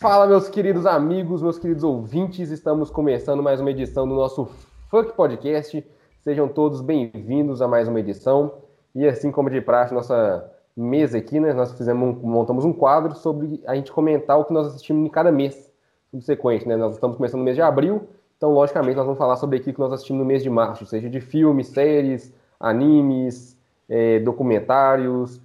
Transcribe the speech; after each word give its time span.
Fala, 0.00 0.28
meus 0.28 0.48
queridos 0.48 0.86
amigos, 0.86 1.42
meus 1.42 1.58
queridos 1.58 1.82
ouvintes, 1.82 2.50
estamos 2.52 2.88
começando 2.88 3.42
mais 3.42 3.60
uma 3.60 3.72
edição 3.72 4.06
do 4.06 4.14
nosso 4.14 4.48
Funk 4.88 5.12
Podcast. 5.14 5.84
Sejam 6.20 6.46
todos 6.46 6.80
bem-vindos 6.80 7.60
a 7.60 7.66
mais 7.66 7.88
uma 7.88 7.98
edição. 7.98 8.58
E 8.94 9.04
assim 9.08 9.32
como 9.32 9.50
de 9.50 9.60
praxe, 9.60 9.92
nossa 9.92 10.48
mesa 10.76 11.18
aqui, 11.18 11.40
né? 11.40 11.52
Nós 11.52 11.72
fizemos 11.72 12.16
montamos 12.22 12.64
um 12.64 12.72
quadro 12.72 13.16
sobre 13.16 13.60
a 13.66 13.74
gente 13.74 13.90
comentar 13.90 14.38
o 14.38 14.44
que 14.44 14.52
nós 14.52 14.68
assistimos 14.68 15.04
em 15.04 15.10
cada 15.10 15.32
mês 15.32 15.68
subsequente, 16.12 16.68
né? 16.68 16.76
Nós 16.76 16.94
estamos 16.94 17.16
começando 17.16 17.40
no 17.40 17.44
mês 17.44 17.56
de 17.56 17.62
abril, 17.62 18.08
então 18.36 18.52
logicamente 18.52 18.94
nós 18.94 19.04
vamos 19.04 19.18
falar 19.18 19.34
sobre 19.34 19.56
aquilo 19.56 19.74
que 19.74 19.80
nós 19.80 19.92
assistimos 19.92 20.20
no 20.20 20.24
mês 20.24 20.44
de 20.44 20.48
março, 20.48 20.86
seja 20.86 21.10
de 21.10 21.20
filmes, 21.20 21.66
séries, 21.66 22.32
animes, 22.60 23.58
é, 23.88 24.20
documentários, 24.20 25.40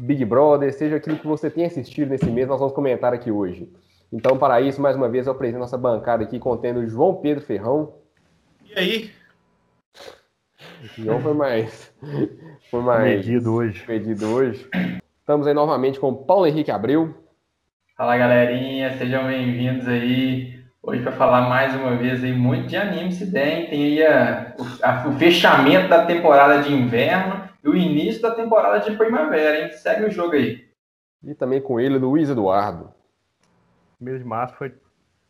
Big 0.00 0.24
Brother, 0.24 0.72
seja 0.72 0.96
aquilo 0.96 1.18
que 1.18 1.26
você 1.26 1.50
tem 1.50 1.66
assistido 1.66 2.08
nesse 2.08 2.30
mês, 2.30 2.48
nós 2.48 2.58
vamos 2.58 2.74
comentar 2.74 3.12
aqui 3.12 3.30
hoje. 3.30 3.70
Então, 4.12 4.36
para 4.36 4.60
isso, 4.60 4.82
mais 4.82 4.96
uma 4.96 5.08
vez, 5.08 5.26
eu 5.26 5.32
apresento 5.32 5.60
nossa 5.60 5.78
bancada 5.78 6.24
aqui 6.24 6.38
contendo 6.40 6.84
João 6.86 7.14
Pedro 7.16 7.44
Ferrão. 7.44 7.94
E 8.64 8.78
aí? 8.78 9.10
João 10.98 11.20
foi 11.20 11.34
mais. 11.34 11.94
Foi 12.70 12.82
mais. 12.82 13.04
Medido 13.04 13.52
hoje. 13.52 13.84
Medido 13.86 14.32
hoje. 14.32 14.68
Estamos 15.18 15.44
aí 15.46 15.52
novamente 15.52 15.98
com 15.98 16.14
Paulo 16.14 16.46
Henrique 16.46 16.70
Abreu. 16.70 17.12
Fala 17.96 18.16
galerinha, 18.16 18.96
sejam 18.96 19.26
bem-vindos 19.26 19.88
aí. 19.88 20.60
Hoje 20.80 21.02
para 21.02 21.12
falar 21.12 21.48
mais 21.48 21.74
uma 21.74 21.96
vez 21.96 22.22
aí 22.22 22.32
muito 22.32 22.68
de 22.68 22.76
anime 22.76 23.12
se 23.12 23.30
tem. 23.30 23.68
Tem 23.68 23.84
aí 23.84 24.06
a, 24.06 24.54
a, 24.82 25.08
o 25.08 25.12
fechamento 25.14 25.88
da 25.88 26.06
temporada 26.06 26.62
de 26.62 26.72
inverno 26.72 27.42
e 27.62 27.68
o 27.68 27.76
início 27.76 28.22
da 28.22 28.30
temporada 28.30 28.78
de 28.78 28.96
primavera, 28.96 29.64
hein? 29.64 29.72
Segue 29.72 30.04
o 30.04 30.10
jogo 30.10 30.34
aí. 30.34 30.64
E 31.24 31.34
também 31.34 31.60
com 31.60 31.80
ele, 31.80 31.98
Luiz 31.98 32.30
Eduardo. 32.30 32.94
Mês 34.00 34.18
de 34.18 34.24
março 34.24 34.54
foi 34.56 34.72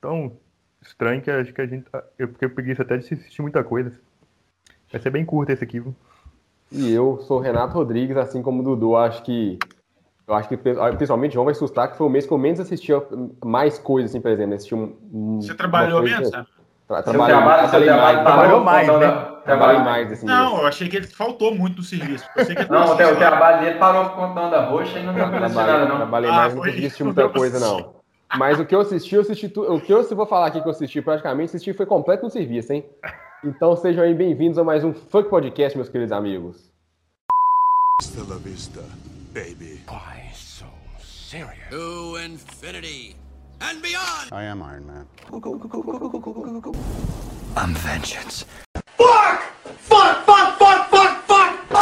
tão 0.00 0.32
estranho 0.80 1.20
que 1.20 1.30
acho 1.30 1.52
que 1.52 1.60
a 1.60 1.66
gente. 1.66 1.84
Eu 2.18 2.28
fiquei 2.28 2.48
preguiça 2.48 2.82
até 2.82 2.96
de 2.96 3.04
assistir 3.04 3.42
muita 3.42 3.64
coisa. 3.64 3.92
Vai 4.90 5.00
ser 5.00 5.10
bem 5.10 5.24
curto 5.24 5.50
esse 5.50 5.64
aqui. 5.64 5.80
Viu? 5.80 5.94
E 6.72 6.92
eu 6.92 7.18
sou 7.22 7.40
Renato 7.40 7.74
Rodrigues, 7.74 8.16
assim 8.16 8.42
como 8.42 8.60
o 8.60 8.64
Dudu. 8.64 8.96
Acho 8.96 9.22
que. 9.22 9.58
Eu 10.26 10.34
acho 10.34 10.48
que 10.48 10.56
principalmente 10.56 11.34
João 11.34 11.44
vai 11.44 11.52
assustar 11.52 11.90
que 11.90 11.98
foi 11.98 12.06
o 12.06 12.10
mês 12.10 12.24
que 12.24 12.32
eu 12.32 12.38
menos 12.38 12.60
assisti 12.60 12.92
mais 13.44 13.78
coisas, 13.80 14.12
assim, 14.12 14.20
por 14.20 14.30
exemplo. 14.30 14.54
Assisti 14.54 14.74
um, 14.76 15.40
Você 15.40 15.54
trabalhou 15.54 16.02
menos, 16.02 16.28
sabe? 16.28 16.46
Tra 16.86 17.02
trabalhei, 17.02 17.36
trabalho, 17.36 17.68
trabalhei, 17.68 17.96
mais, 17.96 18.20
trabalhou 18.20 18.64
mais, 18.64 18.88
né? 18.88 19.30
Trabalhei 19.44 19.80
mais 19.82 20.12
assim. 20.12 20.26
Não, 20.26 20.58
eu 20.58 20.66
achei 20.66 20.88
que 20.88 20.96
ele 20.96 21.06
faltou 21.06 21.54
muito 21.54 21.76
do 21.76 21.82
serviço. 21.82 22.24
não, 22.68 22.92
o 22.92 22.96
trabalho 23.16 23.64
dele 23.64 23.78
parou 23.78 24.10
por 24.10 24.16
conta 24.16 24.48
da 24.48 24.66
roxa 24.66 24.98
e 24.98 25.06
não 25.06 25.14
pra 25.14 25.48
nada, 25.48 25.86
não. 25.86 25.96
Trabalhei 25.96 26.30
ah, 26.30 26.34
mais, 26.34 26.54
não 26.54 26.62
consegui 26.62 26.86
assistir 26.86 27.04
muita 27.04 27.28
coisa, 27.28 27.60
não. 27.60 27.99
Mas 28.36 28.60
o 28.60 28.64
que 28.64 28.74
eu 28.74 28.80
assisti, 28.80 29.14
eu 29.14 29.22
assisti 29.22 29.48
tu... 29.48 29.62
o 29.62 29.80
que 29.80 29.92
eu 29.92 30.04
se 30.04 30.14
vou 30.14 30.24
falar 30.24 30.46
aqui 30.46 30.60
que 30.60 30.66
eu 30.66 30.70
assisti 30.70 31.02
praticamente, 31.02 31.50
assisti 31.50 31.72
foi 31.72 31.84
completo 31.84 32.22
no 32.22 32.30
serviço, 32.30 32.72
hein? 32.72 32.88
Então 33.44 33.74
sejam 33.74 34.04
aí 34.04 34.14
bem-vindos 34.14 34.56
a 34.56 34.62
mais 34.62 34.84
um 34.84 34.94
Funk 34.94 35.28
Podcast, 35.28 35.76
meus 35.76 35.88
queridos 35.88 36.12
amigos. 36.12 36.70
Hasta 38.00 38.20
la 38.28 38.36
vista, 38.36 38.80
baby. 39.34 39.80
Why 39.88 40.32
so 40.32 40.66
serious? 41.00 41.58
To 41.70 42.18
infinity 42.18 43.16
and 43.60 43.80
beyond. 43.82 44.30
I 44.32 44.44
am 44.44 44.60
Iron 44.60 44.84
Man. 44.86 45.06
I'm 47.56 47.74
vengeance. 47.74 48.46
Fuck! 48.96 49.42
Fuck, 49.64 50.24
fuck, 50.24 50.56
fuck, 50.56 50.88
fuck, 50.88 51.26
fuck! 51.26 51.80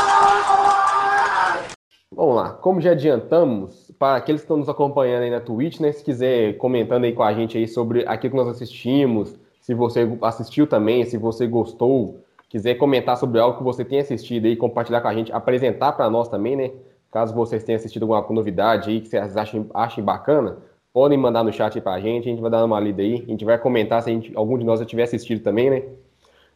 Vamos 2.10 2.36
lá, 2.36 2.54
como 2.54 2.80
já 2.80 2.92
adiantamos, 2.92 3.87
para 3.98 4.16
aqueles 4.16 4.42
que 4.42 4.44
estão 4.44 4.56
nos 4.56 4.68
acompanhando 4.68 5.22
aí 5.22 5.30
na 5.30 5.40
Twitch, 5.40 5.80
né, 5.80 5.90
se 5.92 6.04
quiser 6.04 6.56
comentando 6.56 7.04
aí 7.04 7.12
com 7.12 7.22
a 7.22 7.32
gente 7.32 7.58
aí 7.58 7.66
sobre 7.66 8.04
aquilo 8.06 8.32
que 8.32 8.36
nós 8.36 8.48
assistimos, 8.48 9.34
se 9.60 9.74
você 9.74 10.08
assistiu 10.22 10.66
também, 10.66 11.04
se 11.04 11.18
você 11.18 11.46
gostou, 11.46 12.20
quiser 12.48 12.74
comentar 12.74 13.16
sobre 13.16 13.40
algo 13.40 13.58
que 13.58 13.64
você 13.64 13.84
tem 13.84 13.98
assistido 13.98 14.46
aí, 14.46 14.56
compartilhar 14.56 15.00
com 15.00 15.08
a 15.08 15.14
gente, 15.14 15.32
apresentar 15.32 15.92
para 15.92 16.08
nós 16.08 16.28
também, 16.28 16.56
né, 16.56 16.70
caso 17.10 17.34
vocês 17.34 17.64
tenham 17.64 17.76
assistido 17.76 18.02
alguma 18.04 18.24
novidade 18.34 18.90
aí 18.90 19.00
que 19.00 19.08
vocês 19.08 19.36
achem, 19.36 19.66
achem 19.74 20.04
bacana, 20.04 20.58
podem 20.92 21.18
mandar 21.18 21.42
no 21.42 21.52
chat 21.52 21.80
para 21.80 21.94
a 21.94 22.00
gente, 22.00 22.28
a 22.28 22.30
gente 22.30 22.40
vai 22.40 22.50
dar 22.50 22.64
uma 22.64 22.80
lida 22.80 23.02
aí, 23.02 23.24
a 23.26 23.30
gente 23.30 23.44
vai 23.44 23.58
comentar 23.58 24.02
se 24.02 24.10
gente, 24.10 24.32
algum 24.34 24.56
de 24.58 24.64
nós 24.64 24.80
já 24.80 24.86
tiver 24.86 25.02
assistido 25.04 25.42
também, 25.42 25.70
né? 25.70 25.82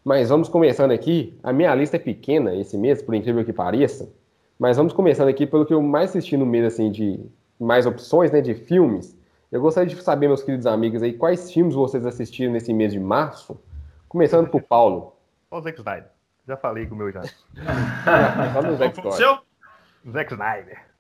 Mas 0.05 0.31
vamos 0.31 0.49
começando 0.49 0.91
aqui. 0.91 1.39
A 1.45 1.53
minha 1.53 1.73
lista 1.77 1.95
é 1.97 1.99
pequena 1.99 2.53
esse 2.57 2.77
mês, 2.77 3.01
por 3.01 3.15
incrível 3.15 3.45
que 3.45 3.53
pareça. 3.53 4.13
Mas 4.59 4.77
vamos 4.77 4.93
começando 4.93 5.29
aqui 5.29 5.47
pelo 5.47 5.67
que 5.67 5.75
eu 5.75 5.83
mais 5.83 6.11
assisti 6.11 6.37
no 6.37 6.47
mês 6.47 6.65
assim 6.65 6.91
de 6.91 7.21
mais 7.59 7.87
opções, 7.87 8.31
né, 8.31 8.41
de 8.41 8.55
filmes. 8.55 9.17
Eu 9.51 9.61
gostaria 9.61 9.89
de 9.89 10.01
saber, 10.03 10.29
meus 10.29 10.43
queridos 10.43 10.67
amigos, 10.67 11.03
aí 11.03 11.13
quais 11.13 11.53
filmes 11.53 11.75
vocês 11.75 12.07
assistiram 12.07 12.53
nesse 12.53 12.73
mês 12.73 12.93
de 12.93 13.01
março. 13.01 13.61
Começando 14.09 14.49
por 14.49 14.63
Paulo. 14.63 15.15
O 15.51 15.61
Zack 15.61 15.79
Snyder. 15.79 16.11
Já 16.47 16.57
falei 16.57 16.87
com 16.87 16.95
o 16.95 16.99
meu 16.99 17.13
já. 17.13 17.23
Vamos 18.55 18.79
Zack 18.79 18.99
Snyder. 18.99 19.39
Zack 20.11 20.33
Snyder. 20.33 20.93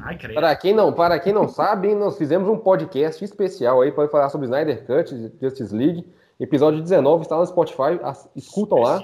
Ai, 0.00 0.16
para 0.16 0.56
quem 0.56 0.74
não, 0.74 0.92
para 0.92 1.18
quem 1.18 1.32
não 1.32 1.46
sabe, 1.46 1.94
nós 1.94 2.16
fizemos 2.16 2.48
um 2.48 2.56
podcast 2.56 3.24
especial 3.24 3.82
aí 3.82 3.92
para 3.92 4.08
falar 4.08 4.28
sobre 4.30 4.46
Snyder 4.46 4.84
Cut, 4.86 5.32
Justice 5.40 5.74
League. 5.74 6.04
Episódio 6.40 6.80
19 6.80 7.22
está 7.22 7.36
no 7.36 7.46
Spotify, 7.46 8.00
escutam 8.34 8.78
lá 8.78 9.00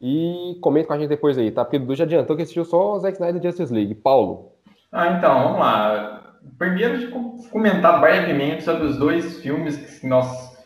e 0.00 0.56
comentem 0.60 0.86
com 0.86 0.94
a 0.94 0.98
gente 0.98 1.08
depois 1.08 1.36
aí, 1.36 1.50
tá? 1.50 1.64
Porque 1.64 1.76
o 1.76 1.80
Dudu 1.80 1.94
já 1.94 2.04
adiantou 2.04 2.36
que 2.36 2.42
assistiu 2.42 2.64
só 2.64 2.98
Zack 2.98 3.14
Snyder 3.14 3.42
Justice 3.42 3.72
League. 3.72 3.94
Paulo. 3.94 4.52
Ah, 4.92 5.08
então, 5.08 5.42
vamos 5.42 5.58
lá. 5.58 6.36
Primeiro 6.56 6.98
de 6.98 7.06
comentar 7.50 8.00
brevemente 8.00 8.62
sobre 8.62 8.86
os 8.86 8.96
dois 8.96 9.40
filmes 9.40 10.00
que 10.00 10.06
nós 10.06 10.56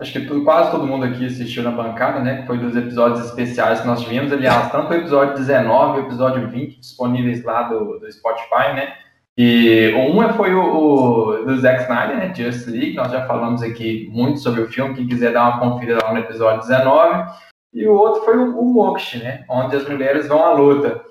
acho 0.00 0.12
que 0.12 0.26
tudo, 0.26 0.44
quase 0.44 0.72
todo 0.72 0.86
mundo 0.86 1.04
aqui 1.04 1.26
assistiu 1.26 1.62
na 1.62 1.70
bancada, 1.70 2.20
né? 2.20 2.40
Que 2.40 2.46
foi 2.46 2.58
dos 2.58 2.76
episódios 2.76 3.24
especiais 3.24 3.80
que 3.80 3.86
nós 3.86 4.02
tivemos. 4.02 4.32
Aliás, 4.32 4.70
tanto 4.70 4.90
o 4.90 4.94
episódio 4.94 5.36
19 5.36 5.98
e 5.98 6.02
o 6.02 6.06
episódio 6.06 6.48
20 6.48 6.80
disponíveis 6.80 7.44
lá 7.44 7.62
do, 7.62 7.98
do 7.98 8.12
Spotify, 8.12 8.74
né? 8.74 8.94
E 9.38 9.94
um 9.96 10.28
foi 10.34 10.52
o, 10.54 10.62
o 10.62 11.44
do 11.44 11.58
Zack 11.58 11.82
Snyder, 11.82 12.16
né, 12.18 12.34
Just 12.34 12.66
League, 12.66 12.94
nós 12.94 13.10
já 13.10 13.26
falamos 13.26 13.62
aqui 13.62 14.10
muito 14.12 14.40
sobre 14.40 14.60
o 14.60 14.68
filme, 14.68 14.94
quem 14.94 15.06
quiser 15.06 15.32
dar 15.32 15.48
uma 15.48 15.58
conferida 15.58 16.04
lá 16.04 16.12
no 16.12 16.18
episódio 16.18 16.60
19. 16.60 17.32
E 17.72 17.86
o 17.86 17.94
outro 17.94 18.24
foi 18.24 18.36
o, 18.36 18.58
o 18.58 18.64
Moksha, 18.64 19.18
né, 19.18 19.44
onde 19.48 19.76
as 19.76 19.88
mulheres 19.88 20.28
vão 20.28 20.44
à 20.44 20.52
luta, 20.52 21.02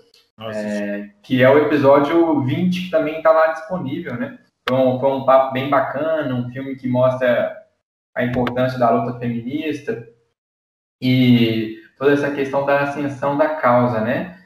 é, 0.53 1.09
que 1.23 1.41
é 1.43 1.49
o 1.49 1.57
episódio 1.57 2.41
20, 2.41 2.85
que 2.85 2.91
também 2.91 3.17
está 3.17 3.31
lá 3.31 3.47
disponível, 3.47 4.15
né. 4.15 4.37
Foi 4.67 4.77
um, 4.77 4.99
foi 4.99 5.11
um 5.11 5.25
papo 5.25 5.53
bem 5.53 5.69
bacana, 5.69 6.33
um 6.33 6.49
filme 6.51 6.75
que 6.75 6.87
mostra 6.87 7.57
a 8.15 8.23
importância 8.23 8.77
da 8.77 8.89
luta 8.89 9.19
feminista 9.19 10.07
e 11.01 11.77
toda 11.97 12.13
essa 12.13 12.31
questão 12.31 12.65
da 12.65 12.81
ascensão 12.81 13.37
da 13.37 13.55
causa, 13.55 14.01
né. 14.01 14.37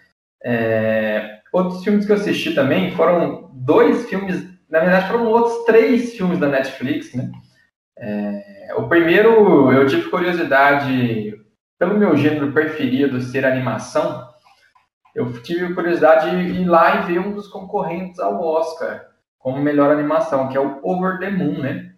É, 0.44 1.40
outros 1.52 1.84
filmes 1.84 2.06
que 2.06 2.12
eu 2.12 2.16
assisti 2.16 2.54
também 2.54 2.92
foram 2.92 3.50
dois 3.54 4.08
filmes, 4.10 4.44
na 4.70 4.80
verdade 4.80 5.08
foram 5.08 5.28
outros 5.28 5.66
três 5.66 6.14
filmes 6.16 6.40
da 6.40 6.48
Netflix, 6.48 7.14
né? 7.14 7.32
É, 7.98 8.74
o 8.78 8.88
primeiro, 8.88 9.72
eu 9.72 9.88
tive 9.88 10.10
curiosidade, 10.10 11.45
pelo 11.78 11.98
meu 11.98 12.16
gênero 12.16 12.52
preferido 12.52 13.22
ser 13.22 13.46
animação, 13.46 14.28
eu 15.14 15.32
tive 15.42 15.74
curiosidade 15.74 16.30
de 16.30 16.62
ir 16.62 16.66
lá 16.66 16.96
e 16.96 17.02
ver 17.04 17.20
um 17.20 17.34
dos 17.34 17.48
concorrentes 17.48 18.20
ao 18.20 18.44
Oscar 18.44 19.06
como 19.40 19.62
melhor 19.62 19.92
animação, 19.92 20.50
que 20.50 20.58
é 20.58 20.60
o 20.60 20.80
Over 20.84 21.20
the 21.20 21.30
Moon, 21.30 21.60
né? 21.60 21.92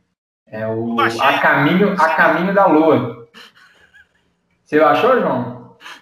É 0.46 0.68
o 0.68 1.00
A 1.00 1.40
Caminho, 1.40 1.94
a 1.94 2.10
Caminho 2.16 2.54
da 2.54 2.66
Lua. 2.66 3.28
Você 4.64 4.80
achou, 4.80 5.20
João? 5.20 5.57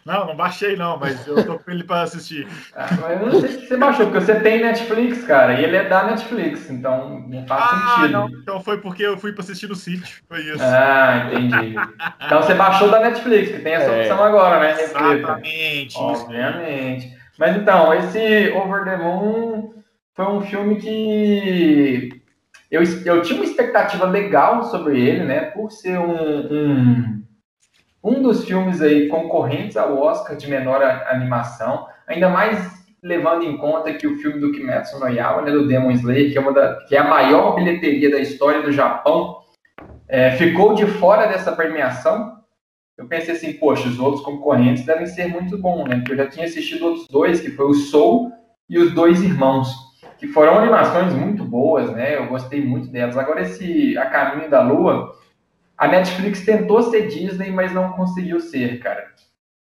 Não, 0.05 0.27
não 0.27 0.35
baixei 0.35 0.75
não, 0.75 0.99
mas 0.99 1.25
eu 1.25 1.43
tô 1.43 1.57
com 1.57 1.71
ele 1.71 1.83
para 1.83 2.03
assistir. 2.03 2.47
Ah, 2.75 2.87
eu 3.09 3.25
não 3.25 3.41
sei 3.41 3.49
se 3.49 3.67
você 3.67 3.75
baixou, 3.75 4.05
porque 4.05 4.23
você 4.23 4.35
tem 4.39 4.61
Netflix, 4.61 5.23
cara, 5.25 5.59
e 5.59 5.63
ele 5.63 5.75
é 5.75 5.89
da 5.89 6.03
Netflix, 6.03 6.69
então 6.69 7.25
não 7.27 7.47
faz 7.47 7.63
ah, 7.63 7.95
sentido. 7.95 8.11
Não, 8.11 8.29
então 8.29 8.61
foi 8.61 8.77
porque 8.77 9.01
eu 9.01 9.17
fui 9.17 9.33
para 9.33 9.41
assistir 9.41 9.67
no 9.67 9.75
sítio, 9.75 10.21
foi 10.29 10.41
isso. 10.41 10.61
Ah, 10.61 11.31
entendi. 11.33 11.75
Então 12.23 12.43
você 12.43 12.53
baixou 12.53 12.91
da 12.91 12.99
Netflix, 12.99 13.51
que 13.51 13.59
tem 13.59 13.73
essa 13.73 13.89
é, 13.89 14.01
opção 14.01 14.23
agora, 14.23 14.59
né? 14.59 14.79
Exatamente. 14.79 15.97
Obviamente. 15.97 17.17
Mas 17.39 17.57
então, 17.57 17.91
esse 17.95 18.51
Over 18.51 18.83
the 18.83 18.97
Moon 18.97 19.73
foi 20.13 20.25
um 20.27 20.41
filme 20.41 20.75
que 20.75 22.21
eu, 22.69 22.83
eu 23.05 23.21
tinha 23.23 23.39
uma 23.39 23.45
expectativa 23.45 24.05
legal 24.05 24.65
sobre 24.65 24.99
ele, 24.99 25.23
né? 25.23 25.41
Por 25.41 25.71
ser 25.71 25.97
um, 25.97 26.13
um 26.13 27.14
um 28.05 28.21
dos 28.21 28.45
filmes 28.45 28.83
aí 28.83 29.07
concorrentes 29.07 29.75
ao 29.75 29.97
Oscar 29.97 30.37
de 30.37 30.47
menor 30.47 30.83
animação, 31.09 31.87
ainda 32.07 32.29
mais 32.29 32.85
levando 33.01 33.43
em 33.43 33.57
conta 33.57 33.93
que 33.93 34.05
o 34.05 34.15
filme 34.17 34.39
do 34.39 34.51
Kimetsu 34.51 34.99
no 34.99 35.07
Yaiba, 35.07 35.41
né, 35.41 35.51
do 35.51 35.67
Demon 35.67 35.91
Slayer, 35.91 36.31
que 36.31 36.37
é, 36.37 36.41
uma 36.41 36.53
da, 36.53 36.75
que 36.85 36.95
é 36.95 36.99
a 36.99 37.03
maior 37.03 37.55
bilheteria 37.55 38.11
da 38.11 38.19
história 38.19 38.61
do 38.61 38.71
Japão, 38.71 39.39
é, 40.07 40.31
ficou 40.31 40.75
de 40.75 40.85
fora 40.85 41.25
dessa 41.25 41.51
premiação. 41.51 42.35
Eu 42.95 43.07
pensei 43.07 43.33
assim, 43.33 43.53
poxa, 43.53 43.89
os 43.89 43.99
outros 43.99 44.23
concorrentes 44.23 44.85
devem 44.85 45.07
ser 45.07 45.27
muito 45.27 45.57
bons, 45.57 45.87
né? 45.87 45.97
Porque 45.97 46.13
eu 46.13 46.17
já 46.17 46.27
tinha 46.27 46.45
assistido 46.45 46.85
outros 46.85 47.07
dois, 47.07 47.41
que 47.41 47.51
foi 47.51 47.65
o 47.65 47.73
Soul 47.73 48.31
e 48.69 48.77
os 48.77 48.93
Dois 48.93 49.23
Irmãos. 49.23 49.67
que 50.17 50.27
foram 50.27 50.59
animações 50.59 51.13
muito 51.13 51.43
boas, 51.43 51.91
né? 51.91 52.15
Eu 52.15 52.27
gostei 52.27 52.63
muito 52.63 52.87
delas. 52.87 53.17
Agora, 53.17 53.41
esse 53.41 53.97
A 53.97 54.05
Caminho 54.05 54.49
da 54.49 54.61
Lua, 54.61 55.11
a 55.77 55.87
Netflix 55.87 56.45
tentou 56.45 56.81
ser 56.83 57.07
Disney, 57.07 57.51
mas 57.51 57.73
não 57.73 57.93
conseguiu 57.93 58.39
ser, 58.39 58.79
cara. 58.79 59.05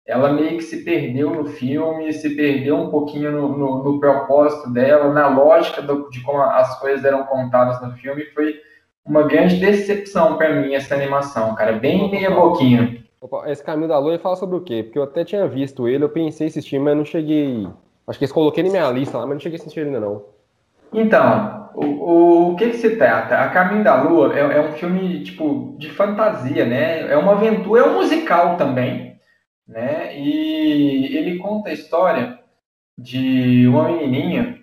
Ela 0.06 0.32
meio 0.32 0.58
que 0.58 0.62
se 0.62 0.84
perdeu 0.84 1.30
no 1.30 1.46
filme, 1.46 2.12
se 2.12 2.36
perdeu 2.36 2.76
um 2.76 2.90
pouquinho 2.90 3.32
no, 3.32 3.56
no, 3.56 3.82
no 3.82 4.00
propósito 4.00 4.70
dela, 4.70 5.12
na 5.12 5.28
lógica 5.28 5.80
do, 5.80 6.10
de 6.10 6.20
como 6.20 6.42
as 6.42 6.78
coisas 6.78 7.04
eram 7.04 7.24
contadas 7.24 7.80
no 7.80 7.90
filme. 7.92 8.24
Foi 8.26 8.54
uma 9.04 9.22
grande 9.22 9.56
decepção 9.56 10.36
para 10.36 10.54
mim 10.54 10.74
essa 10.74 10.94
animação, 10.94 11.54
cara. 11.54 11.72
Bem 11.72 12.10
meia 12.10 12.30
boquinha. 12.30 13.02
Esse 13.46 13.64
Caminho 13.64 13.88
da 13.88 13.98
Lua 13.98 14.12
ele 14.12 14.22
fala 14.22 14.36
sobre 14.36 14.56
o 14.56 14.60
quê? 14.60 14.82
Porque 14.82 14.98
eu 14.98 15.02
até 15.04 15.24
tinha 15.24 15.48
visto 15.48 15.88
ele, 15.88 16.04
eu 16.04 16.10
pensei 16.10 16.46
em 16.46 16.50
assistir, 16.50 16.78
mas 16.78 16.94
não 16.94 17.06
cheguei. 17.06 17.66
Acho 18.06 18.18
que 18.18 18.24
eles 18.26 18.32
coloquei 18.32 18.62
na 18.62 18.68
minha 18.68 18.90
lista 18.90 19.16
lá, 19.16 19.24
mas 19.24 19.36
não 19.36 19.40
cheguei 19.40 19.58
a 19.58 19.62
assistir 19.62 19.86
ainda 19.86 19.98
não. 19.98 20.33
Então, 20.94 21.70
o, 21.74 21.84
o, 21.84 22.52
o 22.52 22.56
que, 22.56 22.70
que, 22.70 22.76
se 22.76 22.96
trata? 22.96 23.36
A 23.38 23.50
Caminho 23.50 23.82
da 23.82 24.00
Lua 24.00 24.32
é, 24.32 24.40
é, 24.40 24.60
um 24.60 24.72
filme 24.74 25.24
tipo 25.24 25.76
de 25.76 25.90
fantasia, 25.90 26.64
né? 26.64 27.10
É 27.12 27.16
uma 27.16 27.32
aventura, 27.32 27.82
é 27.82 27.84
um 27.84 27.94
musical 27.94 28.56
também, 28.56 29.18
né? 29.66 30.16
E 30.16 31.16
ele 31.16 31.38
conta 31.38 31.70
a 31.70 31.72
história 31.72 32.38
de 32.96 33.66
uma 33.66 33.88
menininha 33.88 34.60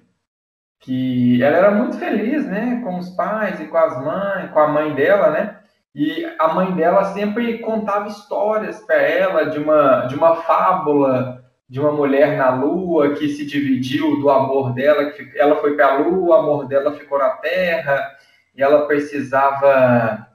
que 0.79 1.43
ela 1.43 1.57
era 1.57 1.71
muito 1.71 1.97
feliz, 1.97 2.45
né? 2.47 2.79
Com 2.81 2.97
os 2.97 3.09
pais 3.09 3.59
e 3.59 3.65
com 3.65 3.77
as 3.77 4.01
mães, 4.01 4.51
com 4.51 4.59
a 4.59 4.67
mãe 4.69 4.95
dela, 4.95 5.31
né? 5.31 5.59
E 5.93 6.25
a 6.39 6.53
mãe 6.53 6.73
dela 6.73 7.03
sempre 7.13 7.59
contava 7.59 8.07
histórias 8.07 8.79
para 8.85 8.95
ela 8.95 9.49
de 9.49 9.59
uma, 9.59 10.05
de 10.05 10.15
uma 10.15 10.37
fábula 10.37 11.40
de 11.71 11.79
uma 11.79 11.93
mulher 11.93 12.37
na 12.37 12.53
lua 12.53 13.13
que 13.13 13.29
se 13.29 13.45
dividiu 13.45 14.19
do 14.19 14.29
amor 14.29 14.73
dela, 14.73 15.09
que 15.09 15.31
ela 15.39 15.55
foi 15.61 15.73
para 15.73 15.93
a 15.93 15.97
lua, 15.99 16.27
o 16.27 16.33
amor 16.33 16.67
dela 16.67 16.91
ficou 16.91 17.17
na 17.17 17.29
terra, 17.29 18.11
e 18.53 18.61
ela 18.61 18.85
precisava 18.87 20.27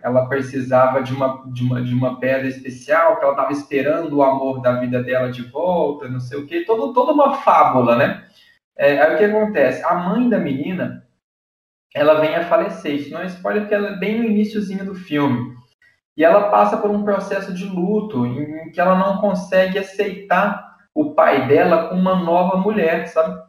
ela 0.00 0.28
precisava 0.28 1.02
de 1.02 1.12
uma, 1.12 1.42
de 1.52 1.64
uma, 1.64 1.82
de 1.82 1.92
uma 1.92 2.20
pedra 2.20 2.46
especial, 2.46 3.16
que 3.16 3.24
ela 3.24 3.32
estava 3.32 3.52
esperando 3.52 4.18
o 4.18 4.22
amor 4.22 4.62
da 4.62 4.78
vida 4.78 5.02
dela 5.02 5.32
de 5.32 5.42
volta, 5.42 6.08
não 6.08 6.20
sei 6.20 6.38
o 6.38 6.46
quê, 6.46 6.62
todo, 6.64 6.92
toda 6.92 7.12
uma 7.12 7.38
fábula, 7.38 7.96
né? 7.96 8.24
É, 8.78 9.00
aí 9.00 9.16
o 9.16 9.18
que 9.18 9.24
acontece? 9.24 9.82
A 9.84 9.94
mãe 9.94 10.28
da 10.28 10.38
menina, 10.38 11.04
ela 11.92 12.20
vem 12.20 12.36
a 12.36 12.44
falecer. 12.44 12.94
Isso 12.94 13.10
não 13.10 13.20
é 13.20 13.26
spoiler, 13.26 13.62
porque 13.62 13.74
ela 13.74 13.88
é 13.88 13.96
bem 13.96 14.18
no 14.18 14.24
iníciozinho 14.24 14.84
do 14.84 14.94
filme. 14.94 15.52
E 16.16 16.24
ela 16.24 16.50
passa 16.50 16.76
por 16.76 16.90
um 16.90 17.02
processo 17.02 17.52
de 17.52 17.64
luto 17.64 18.26
em 18.26 18.70
que 18.70 18.80
ela 18.80 18.94
não 18.94 19.18
consegue 19.18 19.78
aceitar 19.78 20.76
o 20.94 21.14
pai 21.14 21.46
dela 21.46 21.88
com 21.88 21.94
uma 21.94 22.14
nova 22.14 22.56
mulher, 22.56 23.06
sabe? 23.08 23.40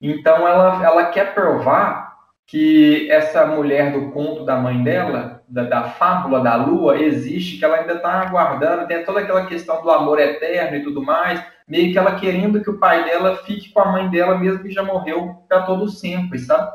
Então 0.00 0.46
ela, 0.46 0.84
ela 0.84 1.06
quer 1.06 1.34
provar 1.34 2.06
que 2.46 3.10
essa 3.10 3.44
mulher 3.44 3.92
do 3.92 4.12
conto 4.12 4.44
da 4.44 4.56
mãe 4.56 4.82
dela, 4.82 5.42
da, 5.48 5.64
da 5.64 5.82
fábula 5.84 6.40
da 6.40 6.54
lua, 6.54 6.96
existe, 6.96 7.58
que 7.58 7.64
ela 7.64 7.78
ainda 7.78 7.94
está 7.94 8.20
aguardando, 8.20 8.86
tem 8.86 9.04
toda 9.04 9.20
aquela 9.20 9.46
questão 9.46 9.82
do 9.82 9.90
amor 9.90 10.20
eterno 10.20 10.76
e 10.76 10.82
tudo 10.82 11.02
mais, 11.02 11.42
meio 11.66 11.92
que 11.92 11.98
ela 11.98 12.14
querendo 12.14 12.62
que 12.62 12.70
o 12.70 12.78
pai 12.78 13.04
dela 13.04 13.36
fique 13.38 13.72
com 13.72 13.80
a 13.80 13.90
mãe 13.90 14.08
dela, 14.08 14.38
mesmo 14.38 14.62
que 14.62 14.70
já 14.70 14.84
morreu 14.84 15.42
para 15.48 15.62
todo 15.62 15.88
sempre, 15.88 16.38
sabe? 16.38 16.70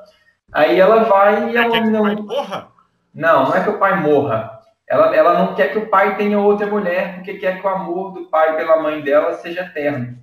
Aí 0.52 0.78
ela 0.78 1.06
vai 1.06 1.52
e 1.52 1.58
ela 1.58 1.72
que 1.72 1.80
não. 1.80 2.02
o 2.02 2.04
pai 2.04 2.16
morra? 2.16 2.68
Não, 3.14 3.46
não 3.46 3.56
é 3.56 3.64
que 3.64 3.70
o 3.70 3.80
pai 3.80 4.02
morra. 4.02 4.61
Ela, 4.92 5.16
ela 5.16 5.40
não 5.40 5.56
quer 5.56 5.72
que 5.72 5.78
o 5.78 5.88
pai 5.88 6.18
tenha 6.18 6.38
outra 6.38 6.68
mulher, 6.68 7.16
porque 7.16 7.36
quer 7.36 7.62
que 7.62 7.66
o 7.66 7.70
amor 7.70 8.12
do 8.12 8.26
pai 8.26 8.58
pela 8.58 8.82
mãe 8.82 9.02
dela 9.02 9.32
seja 9.36 9.62
eterno. 9.62 10.18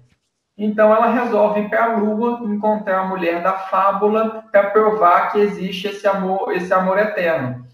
Então 0.58 0.94
ela 0.94 1.10
resolve 1.10 1.60
ir 1.60 1.70
para 1.70 1.84
a 1.84 1.96
lua 1.96 2.40
encontrar 2.44 2.98
a 2.98 3.06
mulher 3.06 3.42
da 3.42 3.54
fábula 3.54 4.44
para 4.52 4.68
provar 4.68 5.32
que 5.32 5.38
existe 5.38 5.88
esse 5.88 6.06
amor, 6.06 6.52
esse 6.52 6.70
amor 6.74 6.98
eterno. 6.98 7.64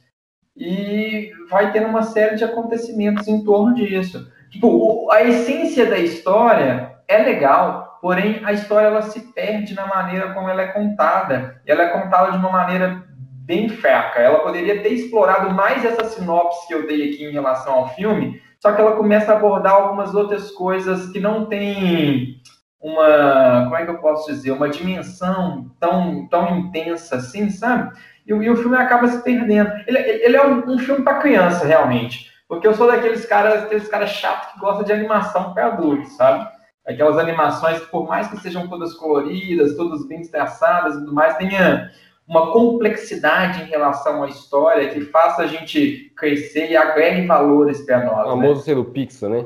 E 0.57 1.33
vai 1.51 1.73
tendo 1.73 1.89
uma 1.89 2.05
série 2.05 2.37
de 2.37 2.45
acontecimentos 2.45 3.27
em 3.27 3.43
torno 3.43 3.75
disso. 3.75 4.31
Tipo, 4.49 5.11
a 5.11 5.21
essência 5.25 5.87
da 5.87 5.99
história 5.99 6.95
é 7.09 7.19
legal, 7.19 7.99
porém 8.01 8.41
a 8.45 8.53
história 8.53 8.87
ela 8.87 9.03
se 9.03 9.33
perde 9.33 9.75
na 9.75 9.89
maneira 9.89 10.33
como 10.33 10.49
ela 10.49 10.63
é 10.63 10.69
contada. 10.69 11.61
Ela 11.67 11.83
é 11.83 11.89
contada 11.89 12.31
de 12.31 12.37
uma 12.37 12.53
maneira 12.53 13.03
bem 13.45 13.69
fraca. 13.69 14.21
Ela 14.21 14.41
poderia 14.41 14.83
ter 14.83 14.91
explorado 14.91 15.53
mais 15.53 15.85
essa 15.85 16.05
sinopse 16.05 16.67
que 16.67 16.75
eu 16.75 16.87
dei 16.87 17.11
aqui 17.11 17.25
em 17.25 17.33
relação 17.33 17.75
ao 17.75 17.89
filme, 17.95 18.41
só 18.59 18.73
que 18.73 18.81
ela 18.81 18.97
começa 18.97 19.33
a 19.33 19.37
abordar 19.37 19.75
algumas 19.75 20.15
outras 20.15 20.51
coisas 20.51 21.11
que 21.11 21.21
não 21.21 21.45
têm 21.45 22.41
uma, 22.81 23.65
como 23.65 23.77
é 23.77 23.85
que 23.85 23.91
eu 23.91 23.99
posso 23.99 24.31
dizer, 24.31 24.53
uma 24.53 24.69
dimensão 24.69 25.71
tão, 25.79 26.27
tão 26.29 26.59
intensa 26.59 27.17
assim, 27.17 27.51
sabe? 27.51 27.95
E, 28.27 28.31
e 28.31 28.51
o 28.51 28.57
filme 28.57 28.77
acaba 28.77 29.07
se 29.09 29.23
perdendo. 29.23 29.71
Ele, 29.87 29.99
ele 29.99 30.37
é 30.37 30.47
um, 30.47 30.73
um 30.73 30.79
filme 30.79 31.03
para 31.03 31.19
criança, 31.19 31.67
realmente. 31.67 32.31
Porque 32.49 32.67
eu 32.67 32.75
sou 32.75 32.87
daqueles 32.87 33.25
caras, 33.25 33.65
aqueles 33.65 33.89
caras 33.89 34.11
chatos 34.11 34.53
que 34.53 34.61
gostam 34.61 34.85
de 34.85 34.93
animação 34.93 35.55
para 35.55 35.67
adultos, 35.67 36.15
sabe? 36.17 36.47
Aquelas 36.87 37.17
animações 37.19 37.81
que, 37.81 37.91
por 37.91 38.07
mais 38.07 38.29
que 38.29 38.39
sejam 38.39 38.69
todas 38.69 38.93
coloridas, 38.95 39.77
todas 39.77 40.07
bem 40.07 40.23
traçadas 40.23 40.95
e 40.95 40.99
tudo 40.99 41.15
mais, 41.15 41.37
tenha 41.37 41.91
uma 42.27 42.53
complexidade 42.53 43.63
em 43.63 43.67
relação 43.67 44.23
à 44.23 44.29
história 44.29 44.89
que 44.89 45.01
faça 45.03 45.43
a 45.43 45.47
gente 45.47 46.13
crescer 46.17 46.71
e 46.71 46.77
agregue 46.77 47.27
valores 47.27 47.83
para 47.83 48.05
nós. 48.05 48.27
O 48.27 48.31
famoso 48.31 48.61
né? 48.61 48.65
selo 48.65 48.85
Pixar, 48.87 49.31
né? 49.31 49.45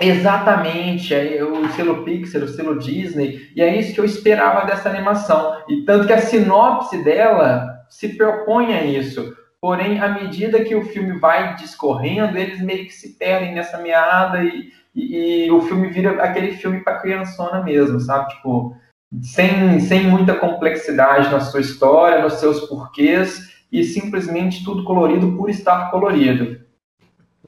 Exatamente, 0.00 1.14
é 1.14 1.42
o 1.42 1.68
selo 1.70 2.04
Pixar, 2.04 2.42
o 2.42 2.48
selo 2.48 2.78
Disney, 2.78 3.50
e 3.54 3.62
é 3.62 3.76
isso 3.76 3.94
que 3.94 4.00
eu 4.00 4.04
esperava 4.04 4.66
dessa 4.66 4.88
animação. 4.88 5.62
E 5.68 5.82
tanto 5.82 6.06
que 6.06 6.12
a 6.12 6.20
sinopse 6.20 7.02
dela 7.02 7.84
se 7.88 8.16
propõe 8.16 8.74
a 8.74 8.84
isso. 8.84 9.36
Porém, 9.60 10.00
à 10.00 10.08
medida 10.08 10.64
que 10.64 10.74
o 10.74 10.84
filme 10.84 11.18
vai 11.20 11.54
discorrendo, 11.54 12.36
eles 12.36 12.60
meio 12.60 12.84
que 12.84 12.92
se 12.92 13.16
perdem 13.16 13.54
nessa 13.54 13.78
meada 13.78 14.42
e, 14.42 14.70
e, 14.92 15.46
e 15.46 15.50
o 15.52 15.62
filme 15.62 15.88
vira 15.88 16.20
aquele 16.22 16.52
filme 16.52 16.80
para 16.82 16.98
criançona 16.98 17.62
mesmo, 17.62 18.00
sabe? 18.00 18.28
Tipo, 18.34 18.74
sem, 19.20 19.80
sem 19.80 20.06
muita 20.06 20.34
complexidade 20.34 21.30
na 21.30 21.40
sua 21.40 21.60
história, 21.60 22.22
nos 22.22 22.34
seus 22.34 22.60
porquês 22.68 23.52
e 23.70 23.84
simplesmente 23.84 24.64
tudo 24.64 24.84
colorido 24.84 25.36
por 25.36 25.50
estar 25.50 25.90
colorido. 25.90 26.60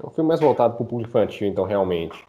É 0.02 0.06
um 0.06 0.10
filme 0.10 0.28
mais 0.28 0.40
voltado 0.40 0.74
para 0.74 0.82
o 0.82 0.86
público 0.86 1.10
infantil, 1.10 1.46
então, 1.46 1.64
realmente. 1.64 2.26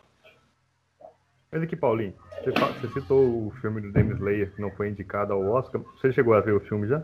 Mas 1.52 1.64
aqui, 1.64 1.76
Paulinho, 1.76 2.14
você, 2.44 2.52
você 2.52 3.00
citou 3.00 3.48
o 3.48 3.54
filme 3.62 3.82
do 3.82 3.92
Demon 3.92 4.14
Slayer 4.14 4.54
que 4.54 4.62
não 4.62 4.72
foi 4.72 4.90
indicado 4.90 5.34
ao 5.34 5.42
Oscar. 5.42 5.82
Você 5.96 6.12
chegou 6.12 6.34
a 6.34 6.42
ver 6.42 6.54
o 6.54 6.60
filme 6.60 6.88
já? 6.88 7.04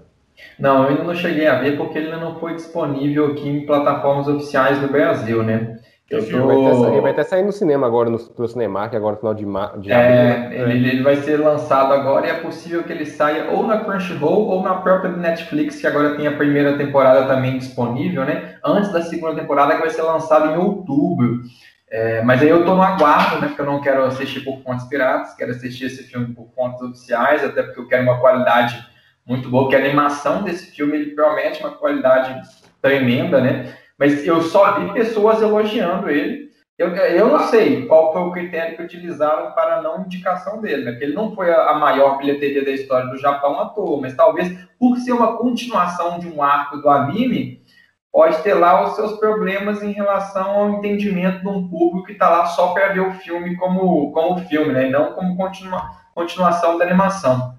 Não, 0.60 0.84
eu 0.84 0.90
ainda 0.90 1.04
não 1.04 1.16
cheguei 1.16 1.48
a 1.48 1.60
ver 1.60 1.78
porque 1.78 1.98
ele 1.98 2.12
ainda 2.12 2.24
não 2.24 2.40
foi 2.40 2.56
disponível 2.56 3.32
aqui 3.32 3.48
em 3.48 3.66
plataformas 3.66 4.28
oficiais 4.28 4.80
do 4.80 4.88
Brasil, 4.88 5.44
né? 5.44 5.80
Eu 6.12 6.30
tô... 6.30 6.46
vai, 6.46 6.92
ele 6.92 7.02
vai 7.02 7.12
até 7.12 7.24
sair 7.24 7.44
no 7.44 7.54
cinema 7.54 7.88
agora, 7.88 8.10
no, 8.10 8.20
no 8.38 8.48
Cinemark, 8.48 8.94
agora 8.94 9.14
no 9.14 9.20
final 9.20 9.34
de, 9.34 9.46
ma... 9.46 9.68
de 9.78 9.90
é, 9.92 9.96
abril. 9.96 10.50
Né? 10.50 10.76
Ele, 10.76 10.90
ele, 10.90 11.04
vai 11.04 11.16
ser 11.16 11.38
lançado 11.38 11.94
agora 11.94 12.28
e 12.28 12.30
é 12.30 12.34
possível 12.34 12.84
que 12.84 12.92
ele 12.92 13.06
saia 13.06 13.50
ou 13.50 13.66
na 13.66 13.80
Crunchyroll 13.80 14.50
ou 14.50 14.62
na 14.62 14.76
própria 14.76 15.10
Netflix, 15.10 15.80
que 15.80 15.88
agora 15.88 16.16
tem 16.18 16.28
a 16.28 16.34
primeira 16.34 16.78
temporada 16.78 17.26
também 17.26 17.58
disponível, 17.58 18.26
né? 18.26 18.56
Antes 18.64 18.92
da 18.92 19.02
segunda 19.02 19.40
temporada, 19.40 19.76
que 19.76 19.82
vai 19.82 19.90
ser 19.90 20.02
lançado 20.02 20.50
em 20.50 20.58
outubro. 20.58 21.42
É, 21.90 22.22
mas 22.24 22.42
aí 22.42 22.50
eu 22.50 22.66
tô 22.66 22.76
no 22.76 22.82
aguardo, 22.82 23.40
né? 23.40 23.48
Porque 23.48 23.62
eu 23.62 23.66
não 23.66 23.80
quero 23.80 24.04
assistir 24.04 24.42
por 24.42 24.62
fontes 24.64 24.86
piratas, 24.88 25.34
quero 25.36 25.52
assistir 25.52 25.86
esse 25.86 26.04
filme 26.04 26.34
por 26.34 26.50
fontes 26.54 26.82
oficiais, 26.82 27.44
até 27.44 27.64
porque 27.64 27.80
eu 27.80 27.88
quero 27.88 28.04
uma 28.04 28.20
qualidade 28.20 28.86
muito 29.26 29.50
boa, 29.50 29.70
que 29.70 29.76
a 29.76 29.80
animação 29.80 30.44
desse 30.44 30.72
filme 30.72 30.98
ele 30.98 31.12
promete 31.12 31.62
uma 31.62 31.72
qualidade 31.72 32.42
tremenda, 32.82 33.40
né? 33.40 33.74
Mas 34.02 34.26
eu 34.26 34.42
só 34.42 34.80
vi 34.80 34.92
pessoas 34.94 35.44
elogiando 35.44 36.10
ele. 36.10 36.50
Eu, 36.76 36.88
eu 36.88 37.28
não 37.28 37.38
sei 37.50 37.86
qual 37.86 38.12
foi 38.12 38.22
o 38.24 38.32
critério 38.32 38.76
que 38.76 38.82
utilizaram 38.82 39.52
para 39.52 39.76
a 39.76 39.82
não 39.84 40.02
indicação 40.02 40.60
dele, 40.60 40.84
né? 40.84 40.92
Porque 40.94 41.06
ele 41.06 41.14
não 41.14 41.36
foi 41.36 41.54
a 41.54 41.76
maior 41.76 42.18
bilheteria 42.18 42.66
da 42.66 42.72
história 42.72 43.12
do 43.12 43.20
Japão 43.20 43.60
à 43.60 43.66
toa, 43.66 44.02
mas 44.02 44.16
talvez 44.16 44.58
por 44.80 44.98
ser 44.98 45.12
uma 45.12 45.38
continuação 45.38 46.18
de 46.18 46.28
um 46.28 46.42
arco 46.42 46.78
do 46.78 46.90
anime, 46.90 47.64
pode 48.12 48.42
ter 48.42 48.56
lá 48.56 48.84
os 48.84 48.96
seus 48.96 49.20
problemas 49.20 49.84
em 49.84 49.92
relação 49.92 50.50
ao 50.50 50.70
entendimento 50.72 51.42
de 51.42 51.48
um 51.48 51.68
público 51.68 52.08
que 52.08 52.14
está 52.14 52.28
lá 52.28 52.48
só 52.48 52.74
para 52.74 52.94
ver 52.94 53.02
o 53.02 53.14
filme 53.14 53.56
como, 53.56 54.12
como 54.14 54.40
filme, 54.48 54.74
né? 54.74 54.88
E 54.88 54.92
não 54.92 55.14
como 55.14 55.38
continua, 55.38 55.92
continuação 56.16 56.80
da 56.80 56.86
animação. 56.86 57.54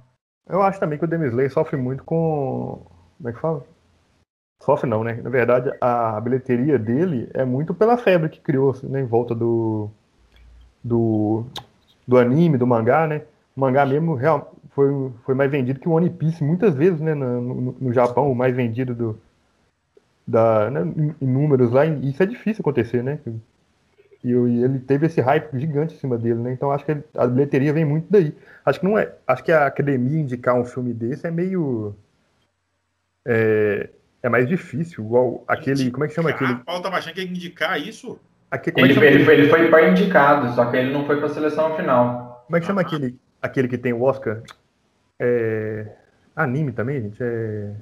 Eu 0.50 0.60
acho 0.60 0.80
também 0.80 0.98
que 0.98 1.04
o 1.04 1.08
Demon 1.08 1.26
Slayer 1.26 1.52
sofre 1.52 1.76
muito 1.76 2.02
com. 2.02 2.84
Como 3.16 3.28
é 3.28 3.32
que 3.32 3.38
fala? 3.38 3.64
Sofre 4.64 4.88
não, 4.88 5.02
né? 5.02 5.20
Na 5.22 5.28
verdade, 5.28 5.72
a 5.80 6.20
bilheteria 6.20 6.78
dele 6.78 7.28
é 7.34 7.44
muito 7.44 7.74
pela 7.74 7.98
febre 7.98 8.28
que 8.28 8.40
criou 8.40 8.74
né, 8.84 9.00
em 9.00 9.06
volta 9.06 9.34
do, 9.34 9.90
do, 10.82 11.44
do 12.06 12.16
anime, 12.16 12.56
do 12.56 12.66
mangá, 12.66 13.06
né? 13.06 13.22
O 13.56 13.60
mangá 13.60 13.84
mesmo 13.84 14.14
real, 14.14 14.54
foi, 14.70 15.10
foi 15.24 15.34
mais 15.34 15.50
vendido 15.50 15.80
que 15.80 15.88
o 15.88 15.92
One 15.92 16.08
Piece 16.08 16.44
muitas 16.44 16.74
vezes, 16.74 17.00
né? 17.00 17.12
No, 17.12 17.40
no, 17.40 17.76
no 17.80 17.92
Japão, 17.92 18.30
o 18.30 18.36
mais 18.36 18.54
vendido 18.54 18.94
do, 18.94 19.18
da, 20.26 20.70
né, 20.70 20.80
em 21.20 21.26
números 21.26 21.72
lá. 21.72 21.84
E 21.84 22.10
isso 22.10 22.22
é 22.22 22.26
difícil 22.26 22.62
acontecer, 22.62 23.02
né? 23.02 23.18
E, 24.22 24.30
e 24.30 24.62
ele 24.64 24.78
teve 24.78 25.06
esse 25.06 25.20
hype 25.20 25.58
gigante 25.58 25.94
em 25.94 25.98
cima 25.98 26.16
dele, 26.16 26.38
né? 26.38 26.52
Então 26.52 26.70
acho 26.70 26.84
que 26.84 26.96
a 27.16 27.26
bilheteria 27.26 27.72
vem 27.72 27.84
muito 27.84 28.06
daí. 28.08 28.32
Acho 28.64 28.78
que 28.78 28.86
não 28.86 28.96
é. 28.96 29.12
Acho 29.26 29.42
que 29.42 29.50
a 29.50 29.66
academia 29.66 30.20
indicar 30.20 30.54
um 30.54 30.64
filme 30.64 30.94
desse 30.94 31.26
é 31.26 31.32
meio. 31.32 31.96
É, 33.26 33.88
é 34.22 34.28
mais 34.28 34.48
difícil, 34.48 35.04
igual 35.04 35.44
aquele. 35.48 35.90
Como 35.90 36.04
é 36.04 36.08
que 36.08 36.14
chama 36.14 36.30
aquele? 36.30 36.54
Paulo 36.56 36.82
tava 36.82 36.96
achando 36.96 37.14
que 37.14 37.20
ia 37.20 37.28
indicar 37.28 37.80
isso? 37.80 38.18
Aquele, 38.50 38.74
como 38.74 38.86
é 38.86 38.90
Ele, 38.90 39.06
ele, 39.06 39.24
foi, 39.24 39.34
ele 39.34 39.48
foi 39.48 39.68
para 39.70 39.88
indicado, 39.88 40.54
só 40.54 40.70
que 40.70 40.76
ele 40.76 40.92
não 40.92 41.06
foi 41.06 41.16
para 41.16 41.26
a 41.26 41.30
seleção 41.30 41.74
final. 41.76 42.44
como 42.46 42.56
é 42.56 42.60
que 42.60 42.66
chama 42.66 42.80
aquele, 42.82 43.18
aquele 43.40 43.68
que 43.68 43.78
tem 43.78 43.92
o 43.92 44.02
Oscar? 44.02 44.42
É, 45.20 45.86
anime 46.36 46.72
também, 46.72 47.00
gente? 47.00 47.18
É, 47.20 47.72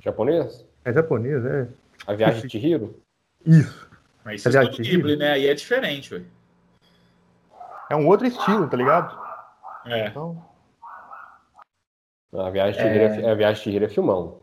Japonês? 0.00 0.64
é 0.84 0.92
japonês, 0.92 1.44
é. 1.44 1.68
A 2.06 2.14
Viagem 2.14 2.42
de 2.42 2.50
Chihiro? 2.50 3.00
Isso. 3.44 3.90
Mas 4.24 4.44
isso 4.44 4.56
é 4.56 4.62
Estúdio 4.62 4.84
Ghibli, 4.84 5.16
né? 5.16 5.32
Aí 5.32 5.46
é 5.46 5.54
diferente, 5.54 6.14
ué. 6.14 6.22
É 7.90 7.96
um 7.96 8.06
outro 8.06 8.26
estilo, 8.26 8.68
tá 8.68 8.76
ligado? 8.76 9.18
É. 9.86 10.08
Então, 10.08 10.42
A 12.32 12.50
Viagem 12.50 12.72
de 12.74 12.88
Chihiro 12.88 13.26
é, 13.26 13.30
a 13.30 13.34
Viagem 13.34 13.56
de 13.56 13.60
Chihiro 13.62 13.84
é 13.84 13.88
filmão. 13.88 14.40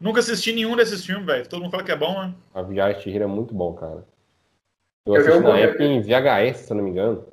Nunca 0.00 0.20
assisti 0.20 0.52
nenhum 0.52 0.76
desses 0.76 1.04
filmes, 1.04 1.26
velho. 1.26 1.48
Todo 1.48 1.62
mundo 1.62 1.70
fala 1.70 1.82
que 1.82 1.92
é 1.92 1.96
bom, 1.96 2.20
né? 2.20 2.32
A 2.54 2.62
Viagem 2.62 2.98
de 2.98 3.04
Chihiro 3.04 3.24
é 3.24 3.26
muito 3.26 3.54
bom, 3.54 3.72
cara. 3.74 4.04
Eu 5.06 5.14
Eu- 5.14 5.20
assisti 5.20 5.42
na 5.42 5.58
época 5.58 5.82
em 5.84 6.00
VHS, 6.00 6.66
se 6.66 6.72
eu 6.72 6.76
não 6.76 6.84
me 6.84 6.90
engano. 6.90 7.24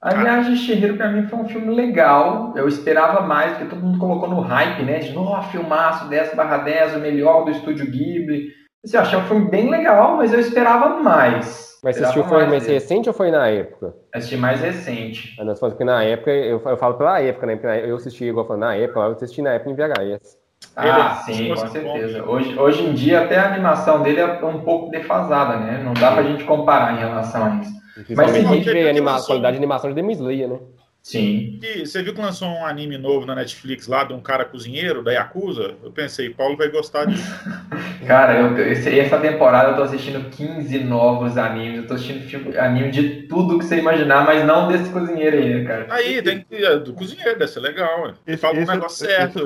A 0.00 0.14
Viagem 0.14 0.54
de 0.54 0.60
Chihiro 0.60 0.96
pra 0.96 1.08
mim 1.10 1.26
foi 1.26 1.38
um 1.38 1.48
filme 1.48 1.74
legal. 1.74 2.52
Eu 2.56 2.68
esperava 2.68 3.22
mais, 3.22 3.52
porque 3.56 3.70
todo 3.74 3.82
mundo 3.82 3.98
colocou 3.98 4.28
no 4.28 4.40
hype, 4.40 4.82
né? 4.82 4.98
De 4.98 5.12
novo, 5.12 5.42
filmaço 5.50 6.08
10 6.08 6.34
barra 6.34 6.58
10, 6.58 6.94
o 6.94 7.00
melhor 7.00 7.44
do 7.44 7.50
estúdio 7.50 7.90
Ghibli. 7.90 8.52
Assim, 8.84 8.96
eu 8.96 9.02
achei 9.02 9.18
um 9.18 9.24
filme 9.26 9.50
bem 9.50 9.70
legal, 9.70 10.16
mas 10.16 10.32
eu 10.32 10.38
esperava 10.38 11.02
mais. 11.02 11.78
Mas 11.82 11.96
você 11.96 12.02
assistiu 12.02 12.24
foi 12.24 12.46
mais 12.46 12.66
recente 12.66 13.08
ou 13.08 13.14
foi 13.14 13.30
na 13.30 13.48
época? 13.48 13.94
Assisti 14.12 14.36
mais 14.36 14.60
recente. 14.60 15.34
Ah, 15.40 15.44
não, 15.44 15.54
porque 15.54 15.84
na 15.84 16.02
época, 16.02 16.30
eu, 16.30 16.60
eu 16.64 16.76
falo 16.76 16.94
pela 16.94 17.20
época, 17.20 17.46
né? 17.46 17.56
Porque 17.56 17.88
eu 17.88 17.96
assisti, 17.96 18.24
igual 18.24 18.44
eu 18.44 18.48
falo, 18.48 18.60
na 18.60 18.74
época, 18.74 19.00
eu 19.00 19.12
assisti 19.12 19.42
na 19.42 19.54
época 19.54 19.70
em 19.70 19.74
VHS. 19.74 20.38
Ah, 20.74 21.22
Ele- 21.28 21.36
sim, 21.36 21.48
com 21.48 21.56
certeza. 21.68 22.22
bom. 22.22 22.32
Hoje, 22.32 22.58
hoje 22.58 22.82
em 22.86 22.92
dia, 22.92 23.22
até 23.22 23.38
a 23.38 23.52
animação 23.54 24.02
dele 24.02 24.20
é 24.20 24.26
um 24.44 24.60
pouco 24.60 24.90
defasada, 24.90 25.56
né? 25.58 25.82
Não 25.82 25.94
dá 25.94 26.12
pra 26.12 26.22
gente 26.22 26.44
comparar 26.44 26.94
em 26.94 26.98
relação 26.98 27.44
a 27.44 27.56
isso. 27.56 27.72
Principalmente 27.94 28.40
sim, 28.40 28.46
a 28.46 28.54
gente 28.56 28.64
vê 28.70 28.86
a 28.86 28.90
anima- 28.90 29.10
aquela 29.12 29.26
qualidade 29.26 29.52
de 29.54 29.58
animação 29.58 29.88
de 29.90 29.96
Demon 29.96 30.10
Slayer, 30.10 30.48
né? 30.48 30.58
Sim. 31.06 31.60
E 31.62 31.86
você 31.86 32.02
viu 32.02 32.12
que 32.12 32.20
lançou 32.20 32.48
um 32.48 32.66
anime 32.66 32.98
novo 32.98 33.24
na 33.24 33.36
Netflix 33.36 33.86
lá 33.86 34.02
de 34.02 34.12
um 34.12 34.20
cara 34.20 34.44
cozinheiro 34.44 35.04
da 35.04 35.12
Yakuza? 35.12 35.76
Eu 35.80 35.92
pensei, 35.92 36.30
Paulo 36.30 36.56
vai 36.56 36.68
gostar 36.68 37.04
disso. 37.04 37.30
Cara, 38.04 38.40
eu, 38.40 38.56
essa 39.00 39.18
temporada 39.18 39.70
eu 39.70 39.76
tô 39.76 39.82
assistindo 39.82 40.28
15 40.30 40.80
novos 40.80 41.38
animes. 41.38 41.78
Eu 41.78 41.86
tô 41.86 41.94
assistindo 41.94 42.22
filme, 42.28 42.56
anime 42.58 42.90
de 42.90 43.22
tudo 43.28 43.56
que 43.58 43.64
você 43.64 43.78
imaginar, 43.78 44.24
mas 44.24 44.44
não 44.44 44.66
desse 44.66 44.90
cozinheiro 44.90 45.36
aí, 45.38 45.64
cara? 45.64 45.86
Aí, 45.90 46.20
tem 46.20 46.40
que. 46.40 46.56
é, 46.56 46.76
Do 46.76 46.92
cozinheiro, 46.92 47.38
deve 47.38 47.50
ser 47.50 47.60
legal, 47.60 48.02
ué. 48.02 48.14
Ele 48.26 48.36
fala 48.36 48.54
o 48.54 48.58
esse- 48.62 48.72
negócio 48.72 49.06
certo, 49.06 49.40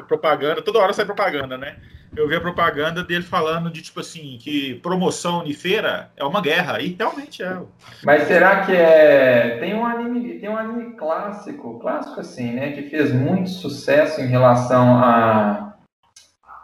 a 0.00 0.02
propaganda, 0.04 0.62
toda 0.62 0.78
hora 0.78 0.92
sai 0.94 1.04
propaganda, 1.04 1.58
né? 1.58 1.76
Eu 2.16 2.28
vi 2.28 2.36
a 2.36 2.40
propaganda 2.40 3.02
dele 3.02 3.24
falando 3.24 3.68
de, 3.70 3.82
tipo 3.82 3.98
assim, 3.98 4.38
que 4.40 4.74
promoção 4.76 5.42
de 5.42 5.52
feira 5.52 6.12
é 6.16 6.24
uma 6.24 6.40
guerra. 6.40 6.80
E 6.80 6.94
realmente 6.96 7.42
é. 7.42 7.58
Mas 8.04 8.22
será 8.28 8.64
que 8.64 8.72
é. 8.72 9.56
Tem 9.58 9.74
um 9.74 9.84
anime, 9.84 10.38
tem 10.38 10.48
um 10.48 10.56
anime 10.56 10.93
clássico, 10.96 11.78
clássico 11.78 12.20
assim, 12.20 12.52
né? 12.52 12.72
Que 12.72 12.82
fez 12.82 13.12
muito 13.12 13.50
sucesso 13.50 14.20
em 14.20 14.26
relação 14.26 14.96
a, 14.96 15.74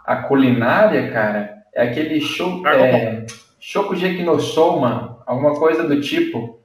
a 0.05 0.17
culinária, 0.23 1.11
cara. 1.13 1.63
É 1.75 1.83
aquele 1.83 2.21
show. 2.21 2.67
É, 2.67 3.27
Shokugeki 3.59 4.23
no 4.23 4.41
Soma, 4.41 5.23
alguma 5.27 5.59
coisa 5.59 5.87
do 5.87 6.01
tipo. 6.01 6.61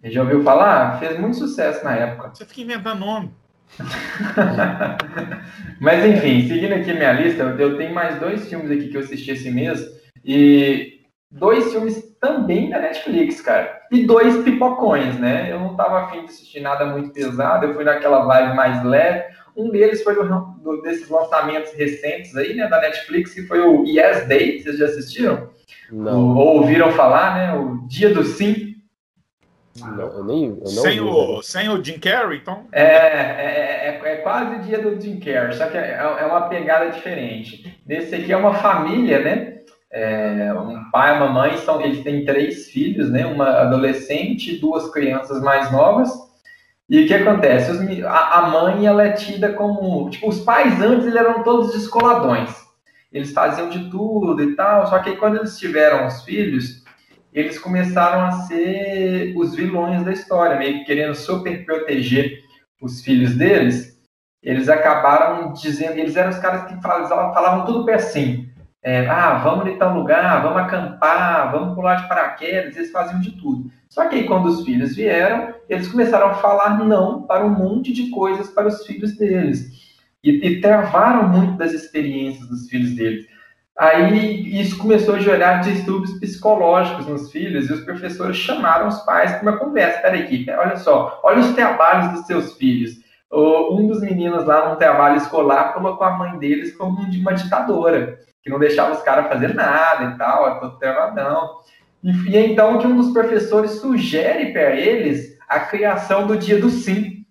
Você 0.00 0.10
Já 0.10 0.22
ouviu 0.22 0.42
falar? 0.42 0.98
Fez 0.98 1.18
muito 1.18 1.36
sucesso 1.36 1.84
na 1.84 1.94
época. 1.94 2.30
Você 2.34 2.44
fica 2.44 2.62
inventando 2.62 3.00
nome. 3.00 3.30
Mas 5.80 6.04
enfim, 6.04 6.48
seguindo 6.48 6.74
aqui 6.74 6.92
minha 6.92 7.12
lista, 7.12 7.42
eu 7.42 7.76
tenho 7.76 7.94
mais 7.94 8.18
dois 8.18 8.48
filmes 8.48 8.70
aqui 8.70 8.88
que 8.88 8.96
eu 8.96 9.00
assisti 9.00 9.32
esse 9.32 9.50
mês. 9.50 9.80
E 10.24 10.99
dois 11.30 11.70
filmes 11.72 12.16
também 12.20 12.70
da 12.70 12.78
Netflix, 12.80 13.40
cara. 13.40 13.80
E 13.90 14.04
dois 14.04 14.42
pipocões, 14.42 15.18
né? 15.18 15.50
Eu 15.52 15.60
não 15.60 15.76
tava 15.76 16.00
afim 16.02 16.20
de 16.20 16.26
assistir 16.26 16.60
nada 16.60 16.86
muito 16.86 17.10
pesado, 17.12 17.66
eu 17.66 17.74
fui 17.74 17.84
naquela 17.84 18.24
vibe 18.24 18.54
mais 18.56 18.84
leve. 18.84 19.24
Um 19.56 19.70
deles 19.70 20.02
foi 20.02 20.14
do, 20.14 20.24
do- 20.24 20.82
desses 20.82 21.08
lançamentos 21.08 21.72
recentes 21.72 22.36
aí, 22.36 22.54
né, 22.54 22.68
da 22.68 22.80
Netflix, 22.80 23.34
que 23.34 23.42
foi 23.46 23.60
o 23.60 23.84
Yes 23.84 24.26
Day. 24.26 24.60
Vocês 24.62 24.78
já 24.78 24.86
assistiram? 24.86 25.50
Não, 25.90 26.36
Ou 26.36 26.58
ouviram 26.58 26.92
falar, 26.92 27.34
né? 27.34 27.54
O 27.58 27.86
Dia 27.88 28.14
do 28.14 28.22
Sim. 28.22 28.76
não, 29.76 30.00
eu 30.12 30.24
nem. 30.24 30.44
Eu 30.46 30.56
não 30.56 30.68
sem, 30.68 30.92
vi, 30.92 31.00
o, 31.00 31.32
né? 31.36 31.40
sem 31.42 31.68
o 31.68 31.84
Jim 31.84 31.98
Carrey, 31.98 32.38
então. 32.38 32.66
É, 32.72 32.84
é, 32.84 34.00
é, 34.04 34.12
é 34.12 34.16
quase 34.16 34.54
o 34.56 34.60
dia 34.60 34.78
do 34.78 35.00
Jim 35.00 35.18
Carrey, 35.18 35.52
só 35.54 35.66
que 35.66 35.76
é, 35.76 35.98
é 36.20 36.26
uma 36.26 36.42
pegada 36.48 36.90
diferente. 36.90 37.80
Nesse 37.86 38.14
aqui 38.14 38.32
é 38.32 38.36
uma 38.36 38.54
família, 38.54 39.18
né? 39.20 39.60
É, 39.92 40.52
um 40.54 40.88
pai, 40.90 41.16
uma 41.16 41.28
mãe, 41.28 41.56
são, 41.58 41.80
eles 41.80 42.02
têm 42.04 42.24
três 42.24 42.70
filhos, 42.70 43.10
né? 43.10 43.26
Uma 43.26 43.48
adolescente 43.62 44.54
e 44.54 44.58
duas 44.60 44.90
crianças 44.92 45.42
mais 45.42 45.70
novas. 45.72 46.10
E 46.88 47.04
o 47.04 47.06
que 47.06 47.14
acontece? 47.14 47.70
Os 47.70 48.04
a, 48.04 48.38
a 48.38 48.50
mãe 48.50 48.86
ela 48.86 49.04
é 49.04 49.12
tida 49.12 49.52
como. 49.52 50.10
Tipo, 50.10 50.28
os 50.28 50.40
pais 50.40 50.80
antes 50.80 51.06
eles 51.06 51.16
eram 51.16 51.42
todos 51.42 51.72
descoladões. 51.72 52.50
Eles 53.12 53.32
faziam 53.32 53.68
de 53.68 53.90
tudo 53.90 54.42
e 54.42 54.56
tal. 54.56 54.86
Só 54.88 54.98
que 54.98 55.16
quando 55.16 55.36
eles 55.36 55.58
tiveram 55.58 56.06
os 56.06 56.22
filhos, 56.22 56.84
eles 57.32 57.58
começaram 57.58 58.24
a 58.26 58.32
ser 58.42 59.32
os 59.36 59.54
vilões 59.54 60.04
da 60.04 60.12
história, 60.12 60.58
meio 60.58 60.78
que 60.78 60.84
querendo 60.84 61.14
super 61.14 61.64
proteger 61.64 62.42
os 62.82 63.02
filhos 63.02 63.36
deles. 63.36 63.96
Eles 64.42 64.68
acabaram 64.68 65.52
dizendo, 65.52 65.98
eles 65.98 66.16
eram 66.16 66.30
os 66.30 66.38
caras 66.38 66.64
que 66.64 66.80
falavam, 66.80 67.32
falavam 67.32 67.66
tudo 67.66 67.84
para 67.84 67.96
assim. 67.96 68.49
É, 68.82 69.06
ah, 69.06 69.34
vamos 69.38 69.66
em 69.66 69.76
tal 69.76 69.94
lugar, 69.94 70.42
vamos 70.42 70.62
acampar, 70.62 71.52
vamos 71.52 71.74
pular 71.74 71.96
de 71.96 72.08
paraquedas, 72.08 72.76
eles 72.76 72.90
faziam 72.90 73.20
de 73.20 73.32
tudo. 73.32 73.70
Só 73.88 74.08
que 74.08 74.16
aí, 74.16 74.26
quando 74.26 74.46
os 74.46 74.64
filhos 74.64 74.96
vieram, 74.96 75.54
eles 75.68 75.88
começaram 75.88 76.28
a 76.28 76.34
falar 76.34 76.78
não 76.78 77.22
para 77.22 77.44
um 77.44 77.50
monte 77.50 77.92
de 77.92 78.08
coisas 78.10 78.48
para 78.48 78.68
os 78.68 78.86
filhos 78.86 79.16
deles. 79.16 79.90
E, 80.24 80.30
e 80.46 80.60
travaram 80.60 81.28
muito 81.28 81.58
das 81.58 81.72
experiências 81.72 82.48
dos 82.48 82.68
filhos 82.68 82.92
deles. 82.94 83.26
Aí 83.76 84.60
isso 84.60 84.76
começou 84.78 85.14
a 85.14 85.20
gerar 85.20 85.58
distúrbios 85.58 86.18
psicológicos 86.18 87.06
nos 87.06 87.30
filhos 87.30 87.68
e 87.68 87.72
os 87.72 87.80
professores 87.80 88.36
chamaram 88.36 88.88
os 88.88 88.98
pais 89.00 89.32
para 89.32 89.42
uma 89.42 89.58
conversa. 89.58 90.00
Peraí, 90.00 90.22
aqui, 90.22 90.46
olha 90.50 90.76
só, 90.76 91.20
olha 91.22 91.40
os 91.40 91.52
trabalhos 91.52 92.12
dos 92.12 92.26
seus 92.26 92.54
filhos. 92.56 92.98
Um 93.32 93.86
dos 93.86 94.00
meninos 94.00 94.44
lá 94.44 94.68
num 94.68 94.76
trabalho 94.76 95.16
escolar 95.16 95.72
colocou 95.72 96.06
a 96.06 96.16
mãe 96.16 96.38
deles 96.38 96.76
como 96.76 97.00
uma 97.00 97.32
ditadora, 97.32 98.18
que 98.42 98.50
não 98.50 98.58
deixava 98.58 98.92
os 98.92 99.02
caras 99.02 99.28
fazer 99.28 99.54
nada 99.54 100.04
e 100.04 100.18
tal, 100.18 100.48
é 100.48 100.60
todo 100.60 100.78
travadão. 100.78 101.58
E 102.02 102.36
então 102.36 102.78
que 102.78 102.86
um 102.86 102.96
dos 102.96 103.12
professores 103.12 103.72
sugere 103.72 104.52
para 104.52 104.74
eles 104.74 105.38
a 105.48 105.60
criação 105.60 106.26
do 106.26 106.36
dia 106.36 106.58
do 106.58 106.70
sim, 106.70 107.24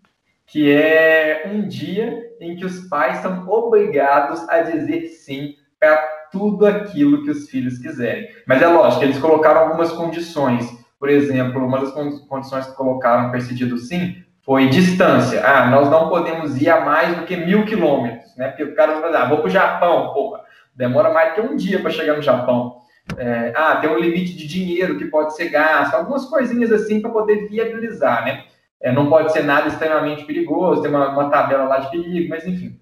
que 0.45 0.71
é 0.71 1.43
um 1.51 1.67
dia 1.67 2.27
em 2.39 2.55
que 2.55 2.65
os 2.65 2.87
pais 2.87 3.17
são 3.17 3.47
obrigados 3.47 4.47
a 4.49 4.61
dizer 4.61 5.07
sim 5.07 5.55
para 5.79 5.95
tudo 6.31 6.65
aquilo 6.65 7.23
que 7.23 7.31
os 7.31 7.49
filhos 7.49 7.79
quiserem. 7.79 8.27
Mas 8.45 8.61
é 8.61 8.67
lógico, 8.67 9.03
eles 9.03 9.17
colocaram 9.17 9.61
algumas 9.61 9.91
condições. 9.91 10.69
Por 10.99 11.09
exemplo, 11.09 11.65
uma 11.65 11.79
das 11.79 11.91
con- 11.91 12.19
condições 12.27 12.67
que 12.67 12.75
colocaram 12.75 13.29
para 13.29 13.39
esse 13.39 13.55
dia 13.55 13.65
do 13.65 13.77
sim 13.77 14.23
foi 14.43 14.67
distância. 14.67 15.41
Ah, 15.45 15.67
nós 15.67 15.89
não 15.89 16.09
podemos 16.09 16.61
ir 16.61 16.69
a 16.69 16.81
mais 16.81 17.15
do 17.15 17.25
que 17.25 17.35
mil 17.35 17.65
quilômetros, 17.65 18.35
né? 18.35 18.49
Porque 18.49 18.63
o 18.63 18.75
cara 18.75 18.93
vai 18.93 19.01
falar, 19.03 19.21
ah, 19.23 19.29
vou 19.29 19.37
para 19.39 19.47
o 19.47 19.51
Japão, 19.51 20.13
porra, 20.13 20.41
demora 20.79 21.13
mais 21.13 21.33
que 21.35 21.41
um 21.41 21.57
dia 21.57 21.81
para 21.81 21.91
chegar 21.91 22.15
no 22.15 22.21
Japão. 22.21 22.79
É, 23.17 23.51
ah, 23.53 23.75
tem 23.75 23.89
um 23.89 23.99
limite 23.99 24.33
de 24.33 24.47
dinheiro 24.47 24.97
que 24.97 25.05
pode 25.05 25.35
ser 25.35 25.49
gasto, 25.49 25.93
algumas 25.93 26.25
coisinhas 26.25 26.71
assim 26.71 27.01
para 27.01 27.11
poder 27.11 27.49
viabilizar, 27.49 28.23
né? 28.23 28.45
É, 28.81 28.89
não 28.91 29.09
pode 29.09 29.33
ser 29.33 29.43
nada 29.43 29.67
extremamente 29.67 30.23
perigoso, 30.23 30.81
tem 30.81 30.89
uma, 30.89 31.09
uma 31.09 31.29
tabela 31.29 31.65
lá 31.65 31.79
de 31.79 31.91
perigo, 31.91 32.29
mas 32.29 32.47
enfim. 32.47 32.79